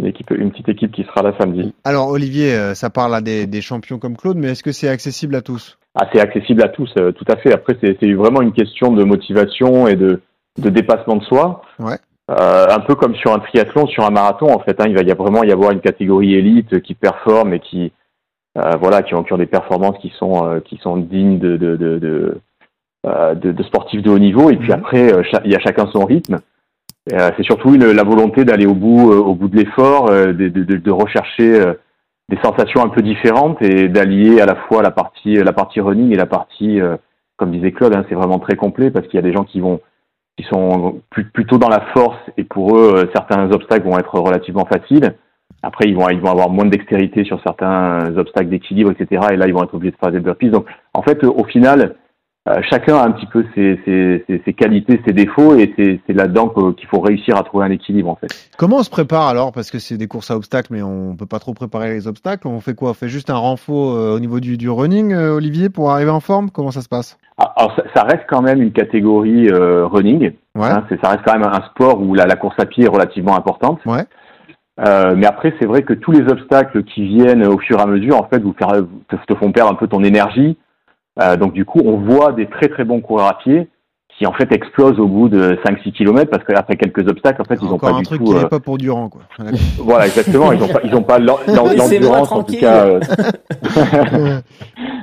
une 0.00 0.06
équipe, 0.06 0.30
une 0.32 0.50
petite 0.50 0.68
équipe 0.68 0.90
qui 0.92 1.04
sera 1.04 1.22
là 1.22 1.34
samedi. 1.40 1.72
Alors 1.84 2.08
Olivier, 2.08 2.52
euh, 2.54 2.74
ça 2.74 2.90
parle 2.90 3.14
à 3.14 3.20
des, 3.20 3.46
des 3.46 3.60
champions 3.60 3.98
comme 4.00 4.16
Claude, 4.16 4.36
mais 4.38 4.48
est-ce 4.50 4.64
que 4.64 4.72
c'est 4.72 4.88
accessible 4.88 5.36
à 5.36 5.40
tous? 5.40 5.78
Ah, 5.94 6.08
c'est 6.12 6.20
accessible 6.20 6.62
à 6.64 6.68
tous, 6.68 6.90
euh, 6.98 7.12
tout 7.12 7.24
à 7.28 7.36
fait. 7.36 7.52
Après, 7.52 7.76
c'est 7.80 7.96
c'est 8.00 8.12
vraiment 8.12 8.42
une 8.42 8.52
question 8.52 8.92
de 8.92 9.04
motivation 9.04 9.86
et 9.86 9.94
de, 9.94 10.20
de 10.58 10.68
dépassement 10.68 11.16
de 11.16 11.24
soi. 11.24 11.62
Ouais. 11.78 11.98
Euh, 12.30 12.66
un 12.70 12.80
peu 12.80 12.94
comme 12.96 13.14
sur 13.14 13.32
un 13.32 13.38
triathlon, 13.38 13.86
sur 13.86 14.04
un 14.04 14.10
marathon, 14.10 14.52
en 14.52 14.58
fait. 14.60 14.80
Hein, 14.80 14.86
il 14.88 14.94
va 14.96 15.02
y 15.02 15.10
a 15.12 15.14
vraiment 15.14 15.44
y 15.44 15.52
avoir 15.52 15.70
une 15.70 15.80
catégorie 15.80 16.34
élite 16.34 16.80
qui 16.82 16.94
performe 16.94 17.52
et 17.54 17.60
qui, 17.60 17.84
euh, 17.84 17.88
voilà, 18.54 19.02
qui 19.02 19.14
ont, 19.14 19.22
qui 19.22 19.32
ont 19.32 19.38
des 19.38 19.46
performances 19.46 19.98
qui 19.98 20.10
sont, 20.18 20.46
euh, 20.46 20.60
qui 20.60 20.76
sont 20.78 20.96
dignes 20.96 21.38
de, 21.38 21.56
de, 21.56 21.76
de, 21.76 21.98
de, 21.98 22.38
euh, 23.06 23.34
de- 23.34 23.52
de 23.52 23.62
sportifs 23.62 24.02
de 24.02 24.10
haut 24.10 24.18
niveau. 24.18 24.50
Et 24.50 24.56
puis 24.56 24.68
Mhm. 24.68 24.74
après, 24.78 25.12
euh, 25.12 25.22
il 25.44 25.50
y 25.50 25.56
a 25.56 25.60
chacun 25.60 25.86
son 25.92 26.04
rythme. 26.04 26.38
Euh, 27.12 27.30
c'est 27.36 27.42
surtout 27.44 27.74
une- 27.74 27.90
la 27.92 28.04
volonté 28.04 28.44
d'aller 28.44 28.66
au 28.66 28.74
bout, 28.74 29.10
euh, 29.12 29.16
au 29.18 29.34
bout 29.34 29.48
de 29.48 29.56
l'effort, 29.56 30.10
euh, 30.10 30.32
de, 30.32 30.48
de, 30.48 30.62
de, 30.76 30.90
rechercher 30.90 31.60
euh, 31.60 31.74
des 32.28 32.38
sensations 32.44 32.82
un 32.84 32.88
peu 32.88 33.02
différentes 33.02 33.60
et 33.62 33.88
d'allier 33.88 34.40
à 34.40 34.46
la 34.46 34.54
fois 34.54 34.82
la 34.82 34.90
partie, 34.92 35.34
la 35.34 35.52
partie 35.52 35.80
running 35.80 36.12
et 36.12 36.16
la 36.16 36.26
partie, 36.26 36.80
euh, 36.80 36.96
comme 37.36 37.50
disait 37.50 37.72
Claude, 37.72 37.94
hein, 37.96 38.04
c'est 38.08 38.14
vraiment 38.14 38.38
très 38.38 38.54
complet 38.56 38.90
parce 38.90 39.06
qu'il 39.08 39.16
y 39.16 39.18
a 39.18 39.22
des 39.22 39.32
gens 39.32 39.44
qui 39.44 39.58
vont, 39.60 39.80
qui 40.38 40.44
sont 40.44 41.00
plus- 41.10 41.24
plutôt 41.24 41.58
dans 41.58 41.68
la 41.68 41.80
force 41.94 42.20
et 42.36 42.44
pour 42.44 42.76
eux, 42.78 42.94
euh, 42.98 43.04
certains 43.14 43.50
obstacles 43.50 43.88
vont 43.88 43.98
être 43.98 44.14
relativement 44.18 44.64
faciles. 44.66 45.14
Après, 45.62 45.88
ils 45.88 45.94
vont, 45.96 46.08
ils 46.10 46.20
vont 46.20 46.30
avoir 46.30 46.50
moins 46.50 46.64
de 46.64 46.70
dextérité 46.70 47.24
sur 47.24 47.40
certains 47.42 48.16
obstacles 48.16 48.48
d'équilibre, 48.50 48.90
etc. 48.90 49.26
Et 49.32 49.36
là, 49.36 49.46
ils 49.46 49.54
vont 49.54 49.62
être 49.62 49.74
obligés 49.74 49.92
de 49.92 49.96
faire 49.96 50.10
des 50.12 50.20
burpees. 50.20 50.50
Donc, 50.50 50.66
en 50.94 51.02
fait, 51.02 51.22
euh, 51.22 51.28
au 51.30 51.44
final, 51.44 51.94
euh, 52.48 52.60
chacun 52.68 52.96
a 52.96 53.04
un 53.06 53.12
petit 53.12 53.26
peu 53.26 53.44
ses, 53.54 53.78
ses, 53.84 54.24
ses, 54.26 54.42
ses 54.44 54.52
qualités, 54.52 55.00
ses 55.06 55.12
défauts, 55.12 55.54
et 55.54 55.72
c'est 55.76 56.12
là-dedans 56.12 56.48
qu'il 56.76 56.88
faut 56.88 56.98
réussir 57.00 57.36
à 57.36 57.44
trouver 57.44 57.64
un 57.66 57.70
équilibre, 57.70 58.08
en 58.10 58.16
fait. 58.16 58.26
Comment 58.58 58.78
on 58.78 58.82
se 58.82 58.90
prépare 58.90 59.28
alors? 59.28 59.52
Parce 59.52 59.70
que 59.70 59.78
c'est 59.78 59.96
des 59.96 60.08
courses 60.08 60.32
à 60.32 60.36
obstacles, 60.36 60.72
mais 60.72 60.82
on 60.82 61.14
peut 61.14 61.26
pas 61.26 61.38
trop 61.38 61.54
préparer 61.54 61.90
les 61.90 62.08
obstacles. 62.08 62.48
On 62.48 62.58
fait 62.58 62.74
quoi? 62.74 62.90
On 62.90 62.94
fait 62.94 63.06
juste 63.08 63.30
un 63.30 63.36
renfort 63.36 63.92
euh, 63.94 64.16
au 64.16 64.18
niveau 64.18 64.40
du, 64.40 64.56
du 64.58 64.68
running, 64.68 65.12
euh, 65.12 65.36
Olivier, 65.36 65.68
pour 65.70 65.92
arriver 65.92 66.10
en 66.10 66.18
forme? 66.18 66.50
Comment 66.50 66.72
ça 66.72 66.80
se 66.80 66.88
passe? 66.88 67.16
Ah, 67.38 67.52
Alors, 67.56 67.76
ça, 67.76 67.84
ça 67.94 68.02
reste 68.02 68.24
quand 68.28 68.42
même 68.42 68.60
une 68.60 68.72
catégorie 68.72 69.48
euh, 69.48 69.86
running. 69.86 70.32
Ouais. 70.56 70.68
Hein, 70.68 70.84
c'est- 70.88 71.00
ça 71.00 71.10
reste 71.10 71.22
quand 71.24 71.38
même 71.38 71.48
un 71.48 71.62
sport 71.70 72.00
où 72.02 72.14
la, 72.14 72.26
la 72.26 72.34
course 72.34 72.56
à 72.58 72.66
pied 72.66 72.84
est 72.86 72.88
relativement 72.88 73.36
importante. 73.36 73.78
Ouais. 73.86 74.02
Euh, 74.80 75.14
mais 75.16 75.26
après, 75.26 75.54
c'est 75.60 75.66
vrai 75.66 75.82
que 75.82 75.92
tous 75.92 76.12
les 76.12 76.22
obstacles 76.30 76.82
qui 76.84 77.06
viennent 77.06 77.46
au 77.46 77.58
fur 77.58 77.78
et 77.78 77.82
à 77.82 77.86
mesure, 77.86 78.16
en 78.18 78.26
fait, 78.28 78.38
vous 78.40 78.54
faire, 78.54 78.68
te, 79.08 79.16
te 79.16 79.34
font 79.38 79.52
perdre 79.52 79.70
un 79.72 79.74
peu 79.74 79.86
ton 79.86 80.02
énergie. 80.02 80.56
Euh, 81.20 81.36
donc, 81.36 81.52
du 81.52 81.64
coup, 81.64 81.80
on 81.84 81.98
voit 81.98 82.32
des 82.32 82.46
très 82.46 82.68
très 82.68 82.84
bons 82.84 83.00
coureurs 83.00 83.28
à 83.28 83.38
pied 83.38 83.68
qui, 84.18 84.26
en 84.26 84.32
fait, 84.32 84.52
explosent 84.52 84.98
au 84.98 85.06
bout 85.06 85.28
de 85.28 85.58
5-6 85.64 85.92
km 85.92 86.30
parce 86.30 86.44
qu'après 86.44 86.76
quelques 86.76 87.06
obstacles, 87.08 87.40
en 87.40 87.44
fait, 87.44 87.58
ils 87.60 87.66
n'ont 87.66 87.74
Encore 87.74 87.90
pas 87.90 87.96
un 87.96 87.98
du 88.00 88.04
truc 88.04 88.18
tout. 88.18 88.26
qui 88.26 88.34
euh, 88.34 88.42
n'est 88.42 88.48
pas 88.48 88.60
pour 88.60 88.78
Durand, 88.78 89.08
quoi. 89.08 89.22
Voilà, 89.78 90.06
exactement. 90.06 90.52
Ils 90.52 90.60
n'ont 90.60 90.68
pas, 90.68 90.80
ils 90.84 90.94
ont 90.94 91.02
pas 91.02 91.18
l'endurance, 91.78 92.32
en 92.32 92.42
tout 92.42 92.56
cas. 92.56 92.86
euh, 92.86 93.00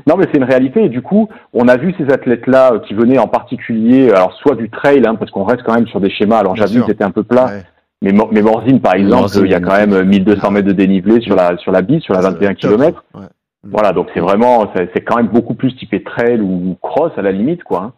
non, 0.08 0.16
mais 0.18 0.26
c'est 0.32 0.38
une 0.38 0.44
réalité. 0.44 0.86
Et 0.86 0.90
du 0.90 1.02
coup, 1.02 1.28
on 1.54 1.68
a 1.68 1.78
vu 1.78 1.94
ces 1.98 2.12
athlètes-là 2.12 2.74
euh, 2.74 2.80
qui 2.80 2.94
venaient 2.94 3.20
en 3.20 3.28
particulier, 3.28 4.12
alors 4.12 4.34
soit 4.34 4.56
du 4.56 4.70
trail, 4.70 5.04
hein, 5.06 5.16
parce 5.16 5.32
qu'on 5.32 5.44
reste 5.44 5.64
quand 5.64 5.74
même 5.76 5.88
sur 5.88 6.00
des 6.00 6.10
schémas. 6.12 6.40
Alors, 6.40 6.56
j'avoue 6.56 6.86
c'était 6.88 7.04
un 7.04 7.12
peu 7.12 7.24
plat. 7.24 7.46
Ouais. 7.46 7.64
Mais, 8.02 8.12
Mor- 8.14 8.30
mais 8.32 8.42
Morzine, 8.42 8.80
par 8.80 8.96
exemple, 8.96 9.30
il 9.46 9.52
y 9.52 9.56
a 9.56 9.60
quand 9.60 9.76
même 9.76 10.04
1200 10.08 10.52
mètres 10.52 10.68
de 10.68 10.72
dénivelé 10.74 11.20
sur 11.22 11.36
la, 11.36 11.58
sur 11.58 11.72
la 11.72 11.82
bise, 11.82 12.02
sur 12.02 12.14
la 12.14 12.22
Ça, 12.22 12.30
21 12.32 12.54
top. 12.54 12.58
km. 12.72 13.04
Ouais. 13.14 13.26
Voilà, 13.64 13.92
donc 13.92 14.08
c'est 14.14 14.22
vraiment, 14.22 14.72
c'est 14.74 15.02
quand 15.02 15.18
même 15.18 15.28
beaucoup 15.28 15.54
plus 15.54 15.76
typé 15.76 16.02
trail 16.02 16.40
ou 16.40 16.78
cross 16.82 17.12
à 17.18 17.22
la 17.22 17.34
limite, 17.34 17.64
quoi. 17.64 17.82
hein. 17.84 17.94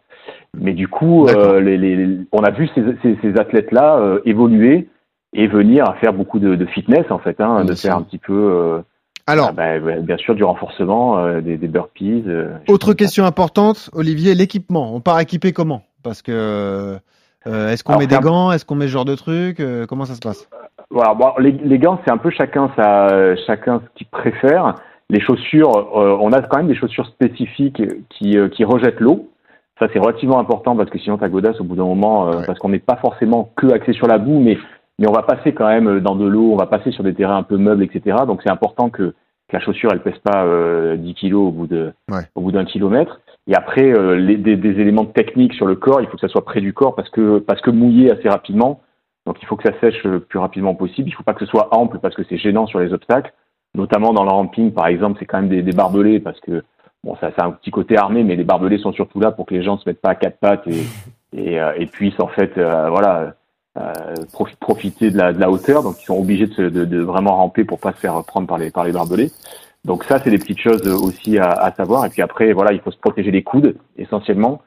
Mais 0.58 0.72
du 0.72 0.88
coup, 0.88 1.26
euh, 1.28 1.60
les, 1.60 1.78
les- 1.78 2.18
on 2.32 2.42
a 2.42 2.50
vu 2.50 2.68
ces, 2.74 2.82
ces, 3.02 3.16
ces 3.22 3.38
athlètes-là 3.38 3.96
euh, 3.98 4.20
évoluer 4.24 4.88
et 5.34 5.46
venir 5.46 5.88
à 5.88 5.94
faire 5.94 6.12
beaucoup 6.12 6.40
de, 6.40 6.56
de 6.56 6.66
fitness, 6.66 7.06
en 7.10 7.18
fait, 7.18 7.40
hein, 7.40 7.64
de 7.64 7.74
faire 7.74 7.96
un 7.96 8.02
petit 8.02 8.18
peu, 8.18 8.32
euh, 8.34 8.80
Alors, 9.28 9.46
ah, 9.50 9.52
bah, 9.52 9.78
ouais, 9.78 10.00
bien 10.00 10.16
sûr, 10.16 10.34
du 10.34 10.42
renforcement, 10.44 11.40
des, 11.40 11.56
des 11.56 11.68
burpees. 11.68 12.24
autre 12.68 12.88
ça. 12.88 12.94
question 12.94 13.24
importante, 13.24 13.88
Olivier, 13.92 14.34
l'équipement. 14.34 14.92
On 14.94 15.00
part 15.00 15.20
équipé 15.20 15.52
comment? 15.52 15.82
Parce 16.02 16.22
que 16.22 16.98
euh, 17.46 17.68
est-ce 17.70 17.82
qu'on 17.84 17.98
met 17.98 18.06
des 18.06 18.18
gants? 18.18 18.52
Est-ce 18.52 18.64
qu'on 18.64 18.74
met 18.74 18.86
ce 18.86 18.92
genre 18.92 19.04
de 19.04 19.14
truc? 19.14 19.60
Euh, 19.60 19.86
Comment 19.86 20.04
ça 20.04 20.14
se 20.14 20.20
passe? 20.20 20.48
Voilà, 20.90 21.14
bon, 21.14 21.32
les, 21.38 21.52
les 21.52 21.78
gants, 21.78 22.00
c'est 22.04 22.12
un 22.12 22.18
peu 22.18 22.30
chacun 22.30 22.70
sa, 22.76 23.34
chacun 23.46 23.80
ce 23.80 23.98
qu'il 23.98 24.06
préfère. 24.08 24.74
Les 25.10 25.20
chaussures, 25.20 25.70
euh, 25.98 26.16
on 26.20 26.32
a 26.32 26.40
quand 26.42 26.58
même 26.58 26.68
des 26.68 26.74
chaussures 26.74 27.06
spécifiques 27.06 27.82
qui, 28.10 28.36
euh, 28.38 28.48
qui 28.48 28.64
rejettent 28.64 29.00
l'eau. 29.00 29.28
Ça, 29.78 29.86
c'est 29.92 29.98
relativement 29.98 30.38
important 30.38 30.76
parce 30.76 30.90
que 30.90 30.98
sinon, 30.98 31.18
ta 31.18 31.28
godasse 31.28 31.60
au 31.60 31.64
bout 31.64 31.76
d'un 31.76 31.84
moment, 31.84 32.28
euh, 32.28 32.36
Ouais. 32.38 32.46
parce 32.46 32.58
qu'on 32.58 32.68
n'est 32.68 32.78
pas 32.78 32.96
forcément 32.96 33.50
que 33.56 33.72
axé 33.72 33.92
sur 33.94 34.06
la 34.06 34.18
boue, 34.18 34.38
mais, 34.40 34.56
mais 34.98 35.08
on 35.08 35.12
va 35.12 35.22
passer 35.22 35.52
quand 35.52 35.66
même 35.66 36.00
dans 36.00 36.14
de 36.14 36.26
l'eau, 36.26 36.52
on 36.52 36.56
va 36.56 36.66
passer 36.66 36.92
sur 36.92 37.02
des 37.04 37.14
terrains 37.14 37.38
un 37.38 37.42
peu 37.42 37.56
meubles, 37.56 37.82
etc. 37.82 38.18
Donc, 38.26 38.40
c'est 38.44 38.50
important 38.52 38.90
que, 38.90 39.02
que 39.48 39.52
la 39.54 39.60
chaussure, 39.60 39.90
elle 39.92 40.02
pèse 40.02 40.18
pas 40.22 40.44
euh, 40.44 40.96
10 40.96 41.14
kilos 41.14 41.48
au 41.48 41.50
bout 41.52 41.66
de, 41.66 41.92
Ouais. 42.10 42.20
au 42.34 42.42
bout 42.42 42.52
d'un 42.52 42.64
kilomètre. 42.64 43.20
Et 43.48 43.54
après, 43.54 43.92
euh, 43.92 44.36
des, 44.36 44.56
des 44.56 44.80
éléments 44.80 45.04
techniques 45.04 45.54
sur 45.54 45.66
le 45.66 45.74
corps, 45.74 46.00
il 46.00 46.06
faut 46.06 46.14
que 46.14 46.20
ça 46.20 46.28
soit 46.28 46.44
près 46.44 46.60
du 46.60 46.72
corps 46.72 46.94
parce 46.94 47.10
que, 47.10 47.40
parce 47.40 47.60
que 47.60 47.70
mouillé 47.70 48.10
assez 48.12 48.28
rapidement. 48.28 48.80
Donc 49.26 49.36
il 49.42 49.46
faut 49.46 49.56
que 49.56 49.68
ça 49.68 49.74
sèche 49.80 50.02
le 50.04 50.20
plus 50.20 50.38
rapidement 50.38 50.74
possible. 50.74 51.08
Il 51.08 51.12
faut 51.12 51.22
pas 51.24 51.34
que 51.34 51.44
ce 51.44 51.50
soit 51.50 51.68
ample 51.74 51.98
parce 52.00 52.14
que 52.14 52.22
c'est 52.28 52.38
gênant 52.38 52.66
sur 52.66 52.78
les 52.80 52.92
obstacles, 52.92 53.32
notamment 53.74 54.12
dans 54.12 54.24
le 54.24 54.30
ramping 54.30 54.72
par 54.72 54.86
exemple, 54.86 55.16
c'est 55.18 55.26
quand 55.26 55.38
même 55.38 55.48
des, 55.48 55.62
des 55.62 55.72
barbelés 55.72 56.20
parce 56.20 56.40
que 56.40 56.62
bon 57.04 57.16
ça, 57.20 57.30
ça 57.36 57.42
a 57.42 57.46
un 57.46 57.52
petit 57.52 57.70
côté 57.70 57.96
armé, 57.96 58.22
mais 58.24 58.36
les 58.36 58.44
barbelés 58.44 58.78
sont 58.78 58.92
surtout 58.92 59.20
là 59.20 59.32
pour 59.32 59.46
que 59.46 59.54
les 59.54 59.62
gens 59.62 59.76
se 59.78 59.88
mettent 59.88 60.00
pas 60.00 60.10
à 60.10 60.14
quatre 60.14 60.38
pattes 60.38 60.66
et, 60.68 60.82
et, 61.36 61.60
euh, 61.60 61.72
et 61.76 61.86
puissent 61.86 62.20
en 62.20 62.28
fait 62.28 62.56
euh, 62.58 62.90
voilà 62.90 63.34
euh, 63.78 63.92
profi- 64.32 64.56
profiter 64.56 65.10
de 65.10 65.18
la, 65.18 65.32
de 65.32 65.40
la 65.40 65.50
hauteur. 65.50 65.82
Donc 65.82 66.00
ils 66.00 66.04
sont 66.04 66.18
obligés 66.18 66.46
de, 66.46 66.68
de, 66.68 66.84
de 66.84 67.00
vraiment 67.00 67.36
ramper 67.36 67.64
pour 67.64 67.80
pas 67.80 67.92
se 67.92 67.98
faire 67.98 68.22
prendre 68.24 68.46
par 68.46 68.58
les 68.58 68.70
par 68.70 68.84
les 68.84 68.92
barbelés. 68.92 69.30
Donc 69.84 70.04
ça 70.04 70.18
c'est 70.18 70.30
des 70.30 70.38
petites 70.38 70.60
choses 70.60 70.86
aussi 70.86 71.38
à, 71.38 71.50
à 71.50 71.72
savoir. 71.72 72.06
Et 72.06 72.08
puis 72.08 72.22
après 72.22 72.52
voilà 72.52 72.72
il 72.72 72.80
faut 72.80 72.90
se 72.90 72.98
protéger 72.98 73.30
les 73.30 73.42
coudes 73.42 73.76
essentiellement 73.96 74.62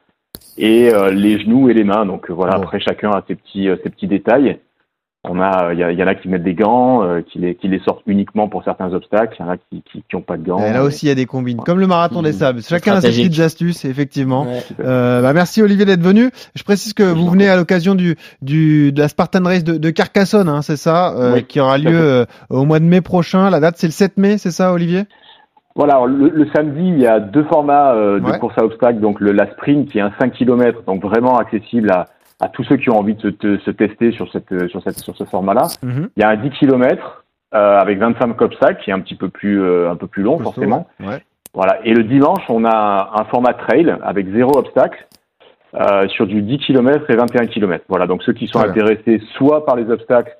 et 0.58 0.90
euh, 0.92 1.10
les 1.10 1.38
genoux 1.38 1.68
et 1.70 1.74
les 1.74 1.84
mains. 1.84 2.04
Donc 2.04 2.30
euh, 2.30 2.34
voilà 2.34 2.54
après 2.54 2.80
chacun 2.80 3.10
a 3.10 3.24
ses 3.26 3.34
petits 3.34 3.68
euh, 3.68 3.76
ses 3.82 3.90
petits 3.90 4.08
détails. 4.08 4.60
On 5.28 5.40
a, 5.40 5.72
il 5.72 5.78
y, 5.78 5.82
a- 5.82 5.90
il 5.92 5.98
y 5.98 6.02
en 6.02 6.06
a 6.06 6.14
qui 6.14 6.28
mettent 6.28 6.42
des 6.44 6.54
gants, 6.54 7.02
euh, 7.02 7.20
qui 7.20 7.38
les, 7.38 7.54
qui 7.56 7.66
les 7.68 7.80
sortent 7.80 8.02
uniquement 8.06 8.48
pour 8.48 8.62
certains 8.64 8.92
obstacles. 8.92 9.34
Il 9.38 9.42
y 9.42 9.48
en 9.48 9.50
a 9.52 9.56
qui, 9.56 9.82
qui, 9.90 10.04
qui 10.08 10.16
ont 10.16 10.22
pas 10.22 10.36
de 10.36 10.46
gants. 10.46 10.58
Et 10.64 10.72
là 10.72 10.84
aussi, 10.84 11.06
il 11.06 11.08
y 11.08 11.12
a 11.12 11.14
des 11.16 11.26
combines. 11.26 11.58
Comme 11.58 11.80
le 11.80 11.86
marathon 11.86 12.22
des 12.22 12.32
sables. 12.32 12.62
Chacun 12.62 12.94
a 12.94 13.00
ses 13.00 13.08
petites 13.08 13.40
astuces, 13.40 13.84
effectivement. 13.84 14.42
Ouais. 14.44 14.62
Euh, 14.84 15.22
bah, 15.22 15.32
merci 15.32 15.62
Olivier 15.62 15.84
d'être 15.84 16.02
venu. 16.02 16.30
Je 16.54 16.62
précise 16.62 16.92
que 16.94 17.02
vous 17.02 17.28
venez 17.28 17.48
à 17.48 17.56
l'occasion 17.56 17.94
du, 17.94 18.16
du 18.42 18.92
de 18.92 19.00
la 19.00 19.08
Spartan 19.08 19.42
Race 19.44 19.64
de, 19.64 19.76
de 19.78 19.90
Carcassonne, 19.90 20.48
hein, 20.48 20.62
c'est 20.62 20.76
ça, 20.76 21.14
euh, 21.16 21.34
Oui, 21.34 21.44
qui 21.44 21.58
aura 21.60 21.78
lieu 21.78 21.90
euh, 21.92 22.24
au 22.50 22.64
mois 22.64 22.78
de 22.78 22.84
mai 22.84 23.00
prochain. 23.00 23.50
La 23.50 23.58
date 23.60 23.74
c'est 23.78 23.86
le 23.88 23.92
7 23.92 24.16
mai, 24.18 24.38
c'est 24.38 24.50
ça 24.52 24.72
Olivier? 24.72 25.02
Voilà, 25.74 25.94
alors, 25.94 26.06
le, 26.06 26.30
le 26.30 26.46
samedi, 26.54 26.80
il 26.88 26.98
y 27.00 27.06
a 27.06 27.20
deux 27.20 27.44
formats 27.44 27.92
euh, 27.94 28.18
de 28.18 28.24
Ouais. 28.24 28.38
course 28.38 28.54
à 28.56 28.64
obstacles. 28.64 29.00
Donc 29.00 29.20
le, 29.20 29.32
la 29.32 29.50
sprint 29.52 29.90
qui 29.90 29.98
est 29.98 30.02
un 30.02 30.12
5 30.18 30.32
km, 30.32 30.82
donc 30.86 31.02
vraiment 31.02 31.36
accessible 31.36 31.90
à, 31.90 32.06
à 32.40 32.48
tous 32.48 32.64
ceux 32.64 32.76
qui 32.76 32.90
ont 32.90 32.98
envie 32.98 33.14
de 33.14 33.20
se, 33.22 33.28
te- 33.28 33.58
se 33.58 33.70
tester 33.70 34.12
sur, 34.12 34.30
cette, 34.30 34.52
euh, 34.52 34.68
sur, 34.68 34.82
cette, 34.82 34.98
sur 34.98 35.16
ce 35.16 35.24
format-là. 35.24 35.68
Mhm. 35.82 36.08
Il 36.16 36.20
y 36.20 36.24
a 36.24 36.28
un 36.28 36.36
10 36.36 36.50
km 36.50 37.24
euh, 37.54 37.78
avec 37.78 37.98
25 37.98 38.40
obstacles 38.42 38.82
qui 38.82 38.90
est 38.90 38.92
un 38.92 39.00
petit 39.00 39.14
peu 39.14 39.28
plus, 39.28 39.62
euh, 39.62 39.90
un 39.90 39.96
peu 39.96 40.06
plus 40.06 40.22
long 40.22 40.38
forcément. 40.38 40.86
Ouais. 41.00 41.22
Voilà. 41.54 41.78
Et 41.84 41.94
le 41.94 42.04
dimanche, 42.04 42.42
on 42.50 42.64
a 42.64 43.12
un 43.14 43.24
format 43.24 43.54
trail 43.54 43.96
avec 44.02 44.30
zéro 44.32 44.58
obstacle 44.58 45.06
euh, 45.74 46.06
sur 46.08 46.26
du 46.26 46.42
10 46.42 46.58
km 46.58 47.10
et 47.10 47.16
21 47.16 47.46
km. 47.46 47.84
Voilà. 47.88 48.06
Donc 48.06 48.22
ceux 48.22 48.34
qui 48.34 48.46
sont 48.46 48.58
intéressés 48.60 49.22
soit 49.36 49.64
par 49.64 49.76
les 49.76 49.90
obstacles, 49.90 50.36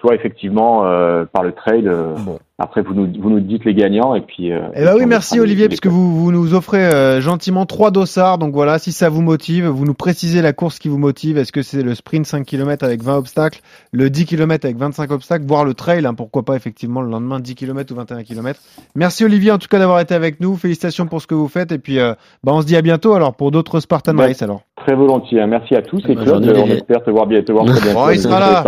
soit 0.00 0.14
effectivement 0.14 0.86
euh, 0.86 1.24
par 1.30 1.42
le 1.42 1.52
trail. 1.52 1.86
euh, 1.86 2.14
Bon. 2.18 2.38
Après, 2.62 2.82
vous 2.82 2.92
nous, 2.92 3.10
vous 3.18 3.30
nous 3.30 3.40
dites 3.40 3.64
les 3.64 3.72
gagnants 3.72 4.14
et 4.14 4.20
puis. 4.20 4.52
euh, 4.52 4.60
Eh 4.74 4.84
ben 4.84 4.90
puis 4.92 5.00
oui, 5.00 5.06
merci 5.06 5.40
Olivier, 5.40 5.68
puisque 5.68 5.86
vous, 5.86 6.14
vous 6.20 6.30
nous 6.30 6.52
offrez 6.52 6.84
euh, 6.84 7.18
gentiment 7.22 7.64
trois 7.64 7.90
dossards. 7.90 8.36
Donc 8.36 8.52
voilà, 8.52 8.78
si 8.78 8.92
ça 8.92 9.08
vous 9.08 9.22
motive, 9.22 9.64
vous 9.66 9.86
nous 9.86 9.94
précisez 9.94 10.42
la 10.42 10.52
course 10.52 10.78
qui 10.78 10.90
vous 10.90 10.98
motive. 10.98 11.38
Est-ce 11.38 11.52
que 11.52 11.62
c'est 11.62 11.82
le 11.82 11.94
sprint 11.94 12.26
5 12.26 12.44
km 12.44 12.84
avec 12.84 13.02
20 13.02 13.16
obstacles, 13.16 13.60
le 13.92 14.10
10 14.10 14.26
km 14.26 14.66
avec 14.66 14.76
25 14.76 15.10
obstacles, 15.10 15.46
voire 15.46 15.64
le 15.64 15.72
trail, 15.72 16.04
hein, 16.04 16.12
pourquoi 16.12 16.42
pas 16.44 16.54
effectivement 16.54 17.00
le 17.00 17.08
lendemain 17.08 17.40
10 17.40 17.54
km 17.54 17.92
ou 17.94 17.96
21 17.96 18.24
km. 18.24 18.60
Merci 18.94 19.24
Olivier 19.24 19.52
en 19.52 19.58
tout 19.58 19.68
cas 19.68 19.78
d'avoir 19.78 20.00
été 20.00 20.14
avec 20.14 20.38
nous. 20.40 20.54
Félicitations 20.56 21.06
pour 21.06 21.22
ce 21.22 21.26
que 21.26 21.34
vous 21.34 21.48
faites 21.48 21.72
et 21.72 21.78
puis 21.78 21.98
euh, 21.98 22.12
bah, 22.44 22.52
on 22.54 22.60
se 22.60 22.66
dit 22.66 22.76
à 22.76 22.82
bientôt 22.82 23.14
alors 23.14 23.34
pour 23.36 23.52
d'autres 23.52 23.80
Spartan 23.80 24.14
Ouais. 24.18 24.26
Race 24.26 24.42
alors. 24.42 24.60
Très 24.86 24.94
volontiers. 24.94 25.40
hein. 25.40 25.46
Merci 25.46 25.74
à 25.74 25.82
tous 25.82 26.00
et 26.08 26.14
Claude, 26.14 26.44
on 26.56 26.66
espère 26.66 27.02
te 27.04 27.10
voir 27.10 27.26
bien, 27.26 27.42
te 27.42 27.52
voir 27.52 27.64
très 27.66 27.80
bientôt. 27.80 28.00
Oh, 28.06 28.10
il 28.10 28.18
sera 28.20 28.40
là. 28.40 28.64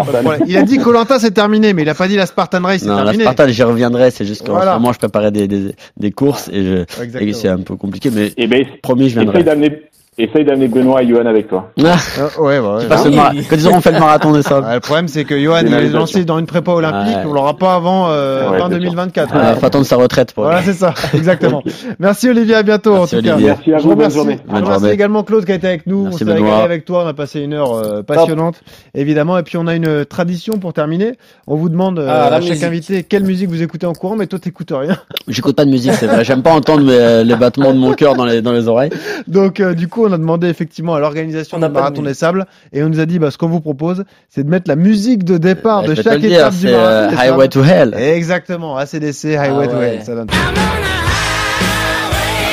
Il 0.47 0.57
a 0.57 0.63
dit 0.63 0.79
Colanta 0.79 1.19
c'est 1.19 1.31
terminé, 1.31 1.73
mais 1.73 1.83
il 1.83 1.89
a 1.89 1.95
pas 1.95 2.07
dit 2.09 2.17
la 2.17 2.27
Spartan 2.27 2.61
Race 2.63 2.81
c'est 2.83 2.87
Non, 2.89 2.97
la 2.97 3.05
terminé. 3.05 3.25
Spartan, 3.25 3.49
j'y 3.49 3.63
reviendrai. 3.63 4.11
C'est 4.11 4.25
juste 4.27 4.47
qu'en 4.47 4.53
Voilà. 4.55 4.73
ce 4.75 4.79
moment, 4.79 4.93
je 4.93 4.99
préparais 4.99 5.31
des, 5.31 5.49
des, 5.49 5.75
des 5.97 6.11
courses 6.11 6.49
et, 6.53 6.63
je, 6.65 6.75
et 6.75 6.81
Exactement. 7.03 7.33
c'est 7.33 7.49
un 7.49 7.59
peu 7.59 7.77
compliqué, 7.77 8.11
mais 8.15 8.33
Et 8.37 8.47
ben, 8.47 8.65
promis, 8.83 9.09
je 9.09 9.19
essaye 9.21 9.23
viendrai. 9.25 9.43
d'amener, 9.45 9.83
essaye 10.19 10.45
d'amener 10.45 10.69
Benoît 10.69 11.03
et 11.03 11.09
Johan 11.09 11.25
avec 11.27 11.49
toi. 11.49 11.71
Ah, 11.85 11.97
Euh, 12.19 12.43
ouais, 12.43 12.59
ouais, 12.59 13.11
mara- 13.15 13.33
Quand 13.49 13.57
ils 13.57 13.67
auront 13.69 13.81
fait 13.81 13.93
le 13.93 13.99
marathon 13.99 14.33
des 14.33 14.43
sables. 14.43 14.67
Ouais, 14.67 14.75
le 14.75 14.81
problème 14.81 15.09
c'est 15.09 15.25
que 15.25 15.39
Johan 15.39 15.61
il 15.67 15.73
est 15.73 15.89
lancé 15.89 16.25
dans 16.25 16.39
une 16.39 16.47
prépa 16.47 16.73
olympique, 16.73 17.17
Ouais. 17.17 17.23
on 17.27 17.33
l'aura 17.33 17.57
pas 17.57 17.75
avant 17.75 18.09
euh, 18.11 18.51
Ouais, 18.51 18.59
fin 18.59 18.69
bien 18.69 18.77
sûr. 18.79 18.85
2024. 18.91 19.35
Euh, 19.35 19.55
faut 19.57 19.67
attendre 19.67 19.87
sa 19.87 19.97
retraite 19.97 20.33
pour. 20.35 20.45
Voilà, 20.45 20.63
c'est 20.63 20.75
ça, 20.75 20.93
exactement. 21.15 21.63
Merci 21.99 22.29
Olivier, 22.29 22.57
à 22.57 22.63
bientôt 22.63 22.93
Merci, 22.95 23.17
en 23.17 23.19
tout 23.21 23.25
cas. 23.25 23.37
Merci 23.37 23.73
à 23.73 23.79
Je 23.79 23.83
vous, 23.85 23.97
bonne 23.97 24.11
journée. 24.11 24.39
je 24.47 24.53
Bonne 24.53 24.65
remercie 24.65 24.89
également 24.91 25.23
Claude 25.23 25.45
qui 25.45 25.53
a 25.53 25.55
été 25.55 25.67
avec 25.67 25.87
nous. 25.87 26.05
Merci, 26.05 26.23
on 26.23 26.27
s'est 26.27 26.33
régalé 26.33 26.51
avec 26.63 26.85
toi, 26.85 27.05
on 27.05 27.09
a 27.09 27.15
passé 27.15 27.41
une 27.41 27.55
heure 27.55 27.73
euh, 27.73 28.03
passionnante, 28.03 28.61
évidemment. 28.95 29.39
Et 29.39 29.43
puis 29.43 29.57
on 29.57 29.67
a 29.67 29.75
une 29.75 30.05
tradition 30.05 30.59
pour 30.59 30.73
terminer. 30.75 31.13
On 31.47 31.57
vous 31.57 31.69
demande 31.71 31.99
euh, 31.99 32.07
Ah, 32.11 32.27
à 32.27 32.41
chaque 32.41 32.51
musique. 32.51 32.65
invité 32.65 33.03
quelle 33.03 33.25
musique 33.25 33.49
vous 33.49 33.63
écoutez 33.63 33.87
en 33.87 33.93
courant, 33.95 34.17
mais 34.17 34.27
toi 34.27 34.39
t'écoutes 34.39 34.73
rien. 34.77 34.97
J'écoute 35.29 35.57
pas 35.57 35.65
de 35.65 35.71
musique, 35.71 35.93
c'est 35.95 36.07
vrai. 36.07 36.25
J'aime 36.25 36.43
pas 36.43 36.53
entendre 36.53 36.85
mes- 36.85 37.25
les 37.25 37.37
battements 37.37 37.73
de 37.73 37.79
mon 37.79 37.95
cœur 37.95 38.15
dans 38.15 38.25
les, 38.27 38.43
dans 38.43 38.53
les 38.53 38.69
oreilles. 38.69 38.91
Donc 39.27 39.59
euh, 39.61 39.75
du 39.75 39.89
coup, 39.89 40.02
on 40.07 40.13
a 40.13 40.19
demandé 40.19 40.49
effectivement 40.49 40.95
à 40.95 41.01
l'organisation 41.01 41.59
On 41.59 41.67
du 41.67 41.73
marathon 41.73 42.03
des 42.03 42.15
sables 42.15 42.47
et 42.73 42.83
on 42.83 42.89
nous 42.89 43.01
a 43.01 43.07
dit 43.07 43.19
bah, 43.19 43.31
ce 43.31 43.39
qu'on 43.39 43.49
vous 43.49 43.61
propose, 43.61 44.05
c'est 44.29 44.45
de 44.45 44.49
mettre 44.51 44.69
la 44.69 44.77
musique 44.77 45.25
de 45.25 45.39
départ 45.39 45.83
Bah, 45.83 45.89
de 45.89 45.95
chaque 45.95 46.23
étape 46.25 46.55
du 46.55 46.69
euh, 46.69 47.07
marathon 47.11 47.17
Highway 47.19 47.49
to 47.49 47.63
Hell. 47.65 47.95
Exactement, 47.95 48.77
ACDC, 48.77 49.37
Highway 49.37 49.69
to 49.69 49.77
ouais. 49.77 49.97
Hell, 49.97 50.03
ça 50.05 50.15
donne. 50.15 50.29
Ah, 50.31 50.37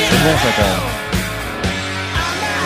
C'est 0.09 0.17
bon 0.17 0.37
ça 0.37 0.49
quand 0.57 0.63
même. 0.63 0.98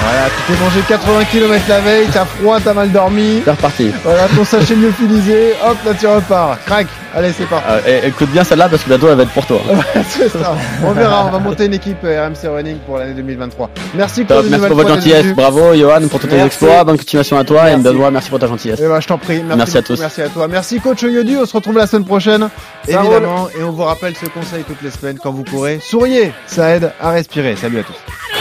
Voilà, 0.01 0.27
tu 0.29 0.53
t'es 0.53 0.59
mangé 0.63 0.79
80 0.87 1.23
km 1.31 1.63
la 1.69 1.79
veille, 1.79 2.07
t'as 2.11 2.25
froid, 2.25 2.57
t'as 2.63 2.73
mal 2.73 2.91
dormi. 2.91 3.41
C'est 3.45 3.51
reparti. 3.51 3.91
Voilà, 4.03 4.27
ton 4.35 4.43
sachet 4.43 4.75
lyophilisé, 4.75 5.53
hop, 5.65 5.77
là 5.85 5.91
tu 5.97 6.07
repars. 6.07 6.57
Crac, 6.65 6.87
allez 7.15 7.31
c'est 7.31 7.45
parti. 7.47 7.65
Euh, 7.69 8.01
et- 8.03 8.07
écoute 8.07 8.29
bien 8.31 8.43
celle-là 8.43 8.67
parce 8.67 8.83
que 8.83 8.89
bientôt 8.89 9.07
elle 9.09 9.15
va 9.15 9.23
être 9.23 9.31
pour 9.31 9.45
toi. 9.45 9.61
c'est 10.09 10.27
ça. 10.29 10.55
On 10.83 10.91
verra, 10.91 11.25
on 11.27 11.29
va 11.31 11.39
monter 11.39 11.65
une 11.67 11.73
équipe 11.75 12.03
euh, 12.03 12.27
RMC 12.27 12.49
Running 12.53 12.77
pour 12.85 12.97
l'année 12.97 13.13
2023. 13.13 13.69
Merci 13.95 14.25
Top, 14.25 14.27
Claude, 14.27 14.45
une 14.45 14.51
merci 14.51 14.67
pour 14.67 14.75
votre 14.75 14.89
gentillesse. 14.89 15.25
Bravo, 15.27 15.73
Johan, 15.73 16.07
pour 16.09 16.19
tous 16.19 16.27
tes 16.27 16.43
exploits. 16.43 16.83
Bonne 16.83 16.97
continuation 16.97 17.37
à 17.37 17.43
toi. 17.45 17.61
Et 17.69 17.77
Merci. 17.77 17.83
Benoît, 17.83 18.11
merci 18.11 18.29
pour 18.29 18.39
ta 18.39 18.47
gentillesse. 18.47 18.79
Eh 18.83 18.87
ben, 18.87 18.99
je 18.99 19.07
t'en 19.07 19.17
prie. 19.17 19.41
Merci, 19.41 19.57
Merci 19.57 19.77
à 19.77 19.81
tous. 19.83 19.99
Merci 19.99 20.21
à 20.21 20.27
toi. 20.29 20.47
Merci 20.49 20.79
coach 20.81 21.01
Yodu. 21.03 21.37
On 21.37 21.45
se 21.45 21.53
retrouve 21.55 21.77
la 21.77 21.87
semaine 21.87 22.05
prochaine. 22.05 22.49
Ça 22.89 22.99
évidemment. 22.99 23.47
Et 23.57 23.63
on 23.63 23.71
vous 23.71 23.83
rappelle 23.83 24.15
ce 24.19 24.25
conseil 24.25 24.63
toutes 24.67 24.81
les 24.81 24.91
semaines 24.91 25.17
quand 25.21 25.31
vous 25.31 25.45
courez. 25.45 25.79
Souriez. 25.81 26.33
Ça 26.45 26.75
aide 26.75 26.91
à 26.99 27.11
respirer. 27.11 27.55
Salut 27.55 27.79
à 27.79 27.83
tous. 27.83 28.32